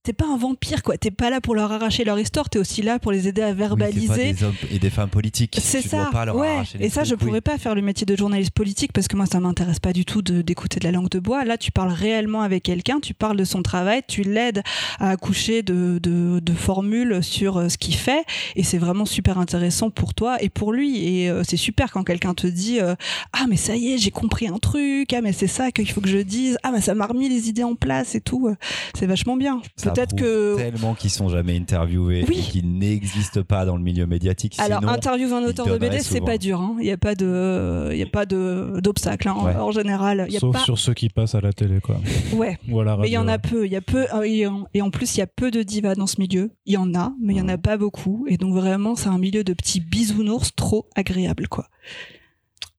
t'es 0.07 0.13
pas 0.13 0.27
un 0.33 0.37
vampire, 0.37 0.85
quoi. 0.85 0.97
T'es 0.97 1.11
pas 1.11 1.31
là 1.31 1.41
pour 1.41 1.57
leur 1.57 1.73
arracher 1.73 2.05
leur 2.05 2.17
histoire. 2.17 2.49
T'es 2.49 2.61
aussi 2.61 2.81
là 2.81 3.01
pour 3.01 3.11
les 3.11 3.27
aider 3.27 3.43
à 3.43 3.47
Oui, 3.47 3.55
c'est 3.55 3.59
pas 3.59 3.69
verbaliser. 3.75 4.33
des 4.35 4.45
hommes 4.45 4.55
et 4.71 4.79
des 4.79 4.91
femmes 4.91 5.11
politiques 5.11 5.59
C'est 5.61 5.83
ça. 5.83 5.97
dois 5.97 6.11
pas 6.13 6.25
leur 6.25 6.37
ouais. 6.37 6.47
arracher 6.47 6.79
les 6.79 6.87
Et 6.87 6.91
ça, 6.91 7.03
je 7.03 7.15
oui. 7.15 7.19
pourrais 7.19 7.41
pas 7.41 7.59
faire 7.59 7.75
le 7.75 7.83
métier 7.83 8.07
de 8.07 8.15
journaliste 8.15 8.53
politique 8.53 8.93
parce 8.93 9.09
que 9.09 9.17
moi, 9.17 9.27
ça 9.27 9.41
m'intéresse 9.41 9.81
pas 9.81 9.93
du 9.93 10.05
tout 10.05 10.23
d'écouter 10.23 10.79
de, 10.79 10.85
la 10.85 10.93
langue 10.93 11.09
de 11.09 11.19
bois. 11.19 11.45
Là, 11.45 11.59
tu 11.59 11.73
parles 11.73 11.91
réellement 11.91 12.43
avec 12.43 12.63
quelqu'un, 12.63 13.01
tu 13.01 13.15
parles 13.15 13.37
de 13.37 13.43
son 13.43 13.63
travail, 13.63 14.03
tu 14.07 14.23
l'aides 14.23 14.63
à 15.01 15.11
accoucher 15.11 15.65
de, 15.65 15.99
de, 16.01 16.39
de 16.39 16.53
formules 16.53 17.25
sur 17.25 17.57
euh, 17.57 17.69
ce 17.69 17.77
qu'il 17.77 17.97
fait, 17.97 18.25
et 18.55 18.63
c'est 18.63 18.79
vraiment 18.79 19.07
super 19.07 19.39
intéressant 19.39 19.91
pour 19.91 20.15
toi 20.15 20.37
et 20.41 20.51
pour 20.51 20.73
lui. 20.73 21.05
Et 21.05 21.29
euh, 21.31 21.43
c'est 21.43 21.57
super 21.57 21.91
quand 21.91 22.05
quelqu'un 22.05 22.35
te 22.35 22.47
dit 22.47 22.79
euh, 22.79 22.95
ah 23.33 23.47
mais 23.49 23.57
ça 23.57 23.75
y 23.75 23.95
est, 23.95 23.99
j'ai 23.99 24.13
compris 24.13 24.47
un 24.47 24.59
truc, 24.59 25.13
ah 25.13 25.21
mais 25.21 25.33
c'est 25.33 25.49
ça 25.49 25.73
qu'il 25.73 25.91
faut 25.91 26.01
que 26.01 26.09
je 26.09 26.19
dise, 26.19 26.59
ah 26.63 26.71
mais 26.71 26.81
ça 26.81 26.95
m'a 26.95 27.07
remis 27.07 27.29
les 27.29 27.49
idées 27.49 27.65
en 27.65 27.75
place 27.75 28.15
et 28.15 28.21
tout. 28.21 28.55
C'est 28.97 29.07
vachement 29.07 29.37
bien. 29.37 29.61
Ça 29.75 29.96
Peut-être 29.97 30.17
que 30.17 30.57
tellement 30.57 30.95
qu'ils 30.95 31.11
sont 31.11 31.29
jamais 31.29 31.57
interviewés 31.57 32.25
Oui. 32.29 32.39
et 32.39 32.43
qui 32.51 32.63
n'existent 32.63 33.43
pas 33.43 33.65
dans 33.65 33.77
le 33.77 33.83
milieu 33.83 34.07
médiatique 34.07 34.55
Alors, 34.59 34.81
sinon 34.81 34.93
interviewer 34.93 35.33
un 35.33 35.45
auteur 35.45 35.67
de 35.67 35.79
BD, 35.79 36.01
c'est 36.01 36.21
pas 36.21 36.39
dur. 36.39 36.61
hein. 36.61 36.77
Il 36.79 36.85
n'y 36.85 36.93
a 36.93 36.97
pas 36.97 37.15
de, 37.15 37.89
il 37.93 37.99
y 37.99 38.03
a 38.03 38.07
pas 38.07 38.27
de 38.27 38.81
d'obstacle. 38.83 39.29
hein. 39.29 39.37
Ouais. 39.45 39.55
En 39.57 39.71
général, 39.71 40.27
il 40.29 40.35
y 40.35 40.37
a 40.37 40.41
Sauf 40.41 40.53
pas. 40.55 40.61
sur 40.61 40.79
ceux 40.79 40.95
qui 40.95 41.09
passent 41.09 41.35
à 41.35 41.41
la 41.41 41.53
télé, 41.53 41.81
quoi. 41.81 42.01
Ouais. 42.35 42.59
Ou 42.71 42.81
à 42.81 42.85
la 42.85 42.97
Mais 42.97 43.09
il 43.09 43.13
y 43.13 43.19
en 43.19 43.29
a 43.29 43.39
peu. 43.39 43.67
Il 43.67 43.73
y 43.73 43.77
a 43.77 43.81
peu. 43.81 44.07
euh, 44.15 44.23
Et 44.23 44.47
en, 44.47 44.67
et 44.75 44.83
en 44.83 44.91
plus, 44.91 45.17
il 45.17 45.21
y 45.21 45.23
a 45.23 45.27
peu 45.27 45.51
de 45.51 45.63
divas 45.63 45.95
dans 45.95 46.07
ce 46.07 46.21
milieu. 46.21 46.51
Il 46.67 46.75
y 46.75 46.77
en 46.77 46.95
a, 46.95 47.13
mais 47.21 47.35
il 47.35 47.39
y 47.39 47.41
en 47.41 47.49
a 47.49 47.59
pas 47.59 47.77
beaucoup. 47.77 48.27
Et 48.29 48.37
donc 48.37 48.55
vraiment, 48.55 48.95
c'est 48.97 49.09
un 49.09 49.19
milieu 49.19 49.45
de 49.45 49.53
petits 49.53 49.81
bisounours 49.81 50.55
trop 50.55 50.87
agréable, 50.95 51.49
quoi. 51.49 51.67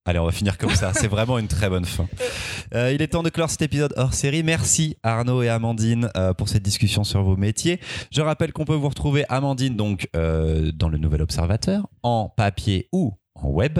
Allez, 0.07 0.19
on 0.19 0.25
va 0.25 0.31
finir 0.31 0.57
comme 0.57 0.73
ça. 0.73 0.93
C'est 0.93 1.09
vraiment 1.09 1.37
une 1.37 1.49
très 1.49 1.67
bonne 1.67 1.83
fin. 1.83 2.07
Euh, 2.73 2.93
il 2.93 3.01
est 3.01 3.07
temps 3.07 3.23
de 3.23 3.29
clore 3.29 3.49
cet 3.49 3.61
épisode 3.61 3.93
hors 3.97 4.13
série. 4.13 4.41
Merci 4.41 4.95
Arnaud 5.03 5.43
et 5.43 5.49
Amandine 5.49 6.09
euh, 6.15 6.33
pour 6.33 6.47
cette 6.47 6.63
discussion 6.63 7.03
sur 7.03 7.23
vos 7.23 7.35
métiers. 7.35 7.81
Je 8.09 8.21
rappelle 8.21 8.53
qu'on 8.53 8.63
peut 8.63 8.73
vous 8.73 8.87
retrouver 8.87 9.25
Amandine 9.27 9.75
donc 9.75 10.07
euh, 10.15 10.71
dans 10.73 10.87
le 10.87 10.97
Nouvel 10.97 11.21
Observateur 11.21 11.87
en 12.03 12.29
papier 12.29 12.87
ou 12.93 13.15
en 13.41 13.49
web 13.49 13.79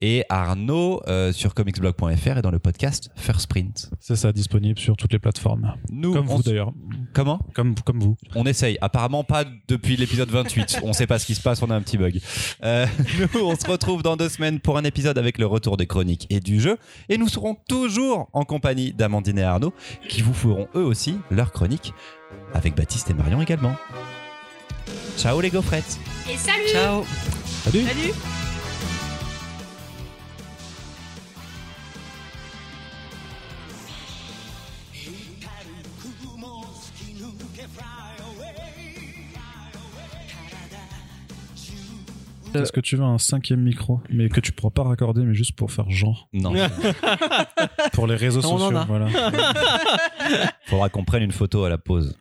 et 0.00 0.24
Arnaud 0.28 1.02
euh, 1.06 1.32
sur 1.32 1.54
comicsblog.fr 1.54 2.38
et 2.38 2.42
dans 2.42 2.50
le 2.50 2.58
podcast 2.58 3.10
First 3.16 3.48
Print. 3.48 3.90
C'est 4.00 4.16
ça, 4.16 4.32
disponible 4.32 4.78
sur 4.78 4.96
toutes 4.96 5.12
les 5.12 5.18
plateformes. 5.18 5.74
Nous, 5.90 6.12
Comme 6.12 6.30
on 6.30 6.36
vous 6.36 6.42
d'ailleurs. 6.42 6.72
Comment? 7.12 7.40
Comme, 7.54 7.74
comme 7.84 8.00
vous. 8.00 8.16
On 8.34 8.44
essaye. 8.44 8.78
Apparemment 8.80 9.24
pas 9.24 9.44
depuis 9.68 9.96
l'épisode 9.96 10.30
28. 10.30 10.80
On 10.84 10.92
sait 10.92 11.06
pas 11.06 11.18
ce 11.18 11.26
qui 11.26 11.34
se 11.34 11.40
passe, 11.42 11.62
on 11.62 11.70
a 11.70 11.74
un 11.74 11.82
petit 11.82 11.98
bug. 11.98 12.20
Euh, 12.62 12.86
nous, 13.34 13.40
on 13.40 13.56
se 13.56 13.66
retrouve 13.66 14.02
dans 14.02 14.16
deux 14.16 14.28
semaines 14.28 14.60
pour 14.60 14.78
un 14.78 14.84
épisode 14.84 15.18
avec 15.18 15.38
le 15.38 15.46
retour 15.46 15.76
des 15.76 15.86
chroniques 15.86 16.26
et 16.30 16.40
du 16.40 16.60
jeu. 16.60 16.76
Et 17.08 17.18
nous 17.18 17.28
serons 17.28 17.56
toujours 17.68 18.28
en 18.32 18.44
compagnie 18.44 18.92
d'Amandine 18.92 19.38
et 19.38 19.42
Arnaud 19.42 19.72
qui 20.08 20.22
vous 20.22 20.34
feront 20.34 20.68
eux 20.74 20.84
aussi 20.84 21.18
leurs 21.30 21.52
chroniques 21.52 21.92
avec 22.54 22.74
Baptiste 22.74 23.10
et 23.10 23.14
Marion 23.14 23.40
également. 23.42 23.76
Ciao 25.16 25.40
les 25.40 25.50
gaufrettes 25.50 25.98
Et 26.30 26.36
salut 26.36 26.68
Ciao 26.68 27.04
Salut 27.64 27.84
Salut. 27.84 28.45
Est-ce 42.62 42.72
que 42.72 42.80
tu 42.80 42.96
veux 42.96 43.04
un 43.04 43.18
cinquième 43.18 43.62
micro 43.62 44.00
Mais 44.10 44.28
que 44.28 44.40
tu 44.40 44.52
pourras 44.52 44.70
pas 44.70 44.82
raccorder, 44.84 45.22
mais 45.22 45.34
juste 45.34 45.56
pour 45.56 45.70
faire 45.72 45.90
genre. 45.90 46.28
Non, 46.32 46.52
Pour 47.92 48.06
les 48.06 48.16
réseaux 48.16 48.40
On 48.44 48.58
sociaux, 48.58 48.80
voilà. 48.86 49.06
faudra 50.66 50.88
qu'on 50.88 51.04
prenne 51.04 51.22
une 51.22 51.32
photo 51.32 51.64
à 51.64 51.68
la 51.68 51.78
pause. 51.78 52.16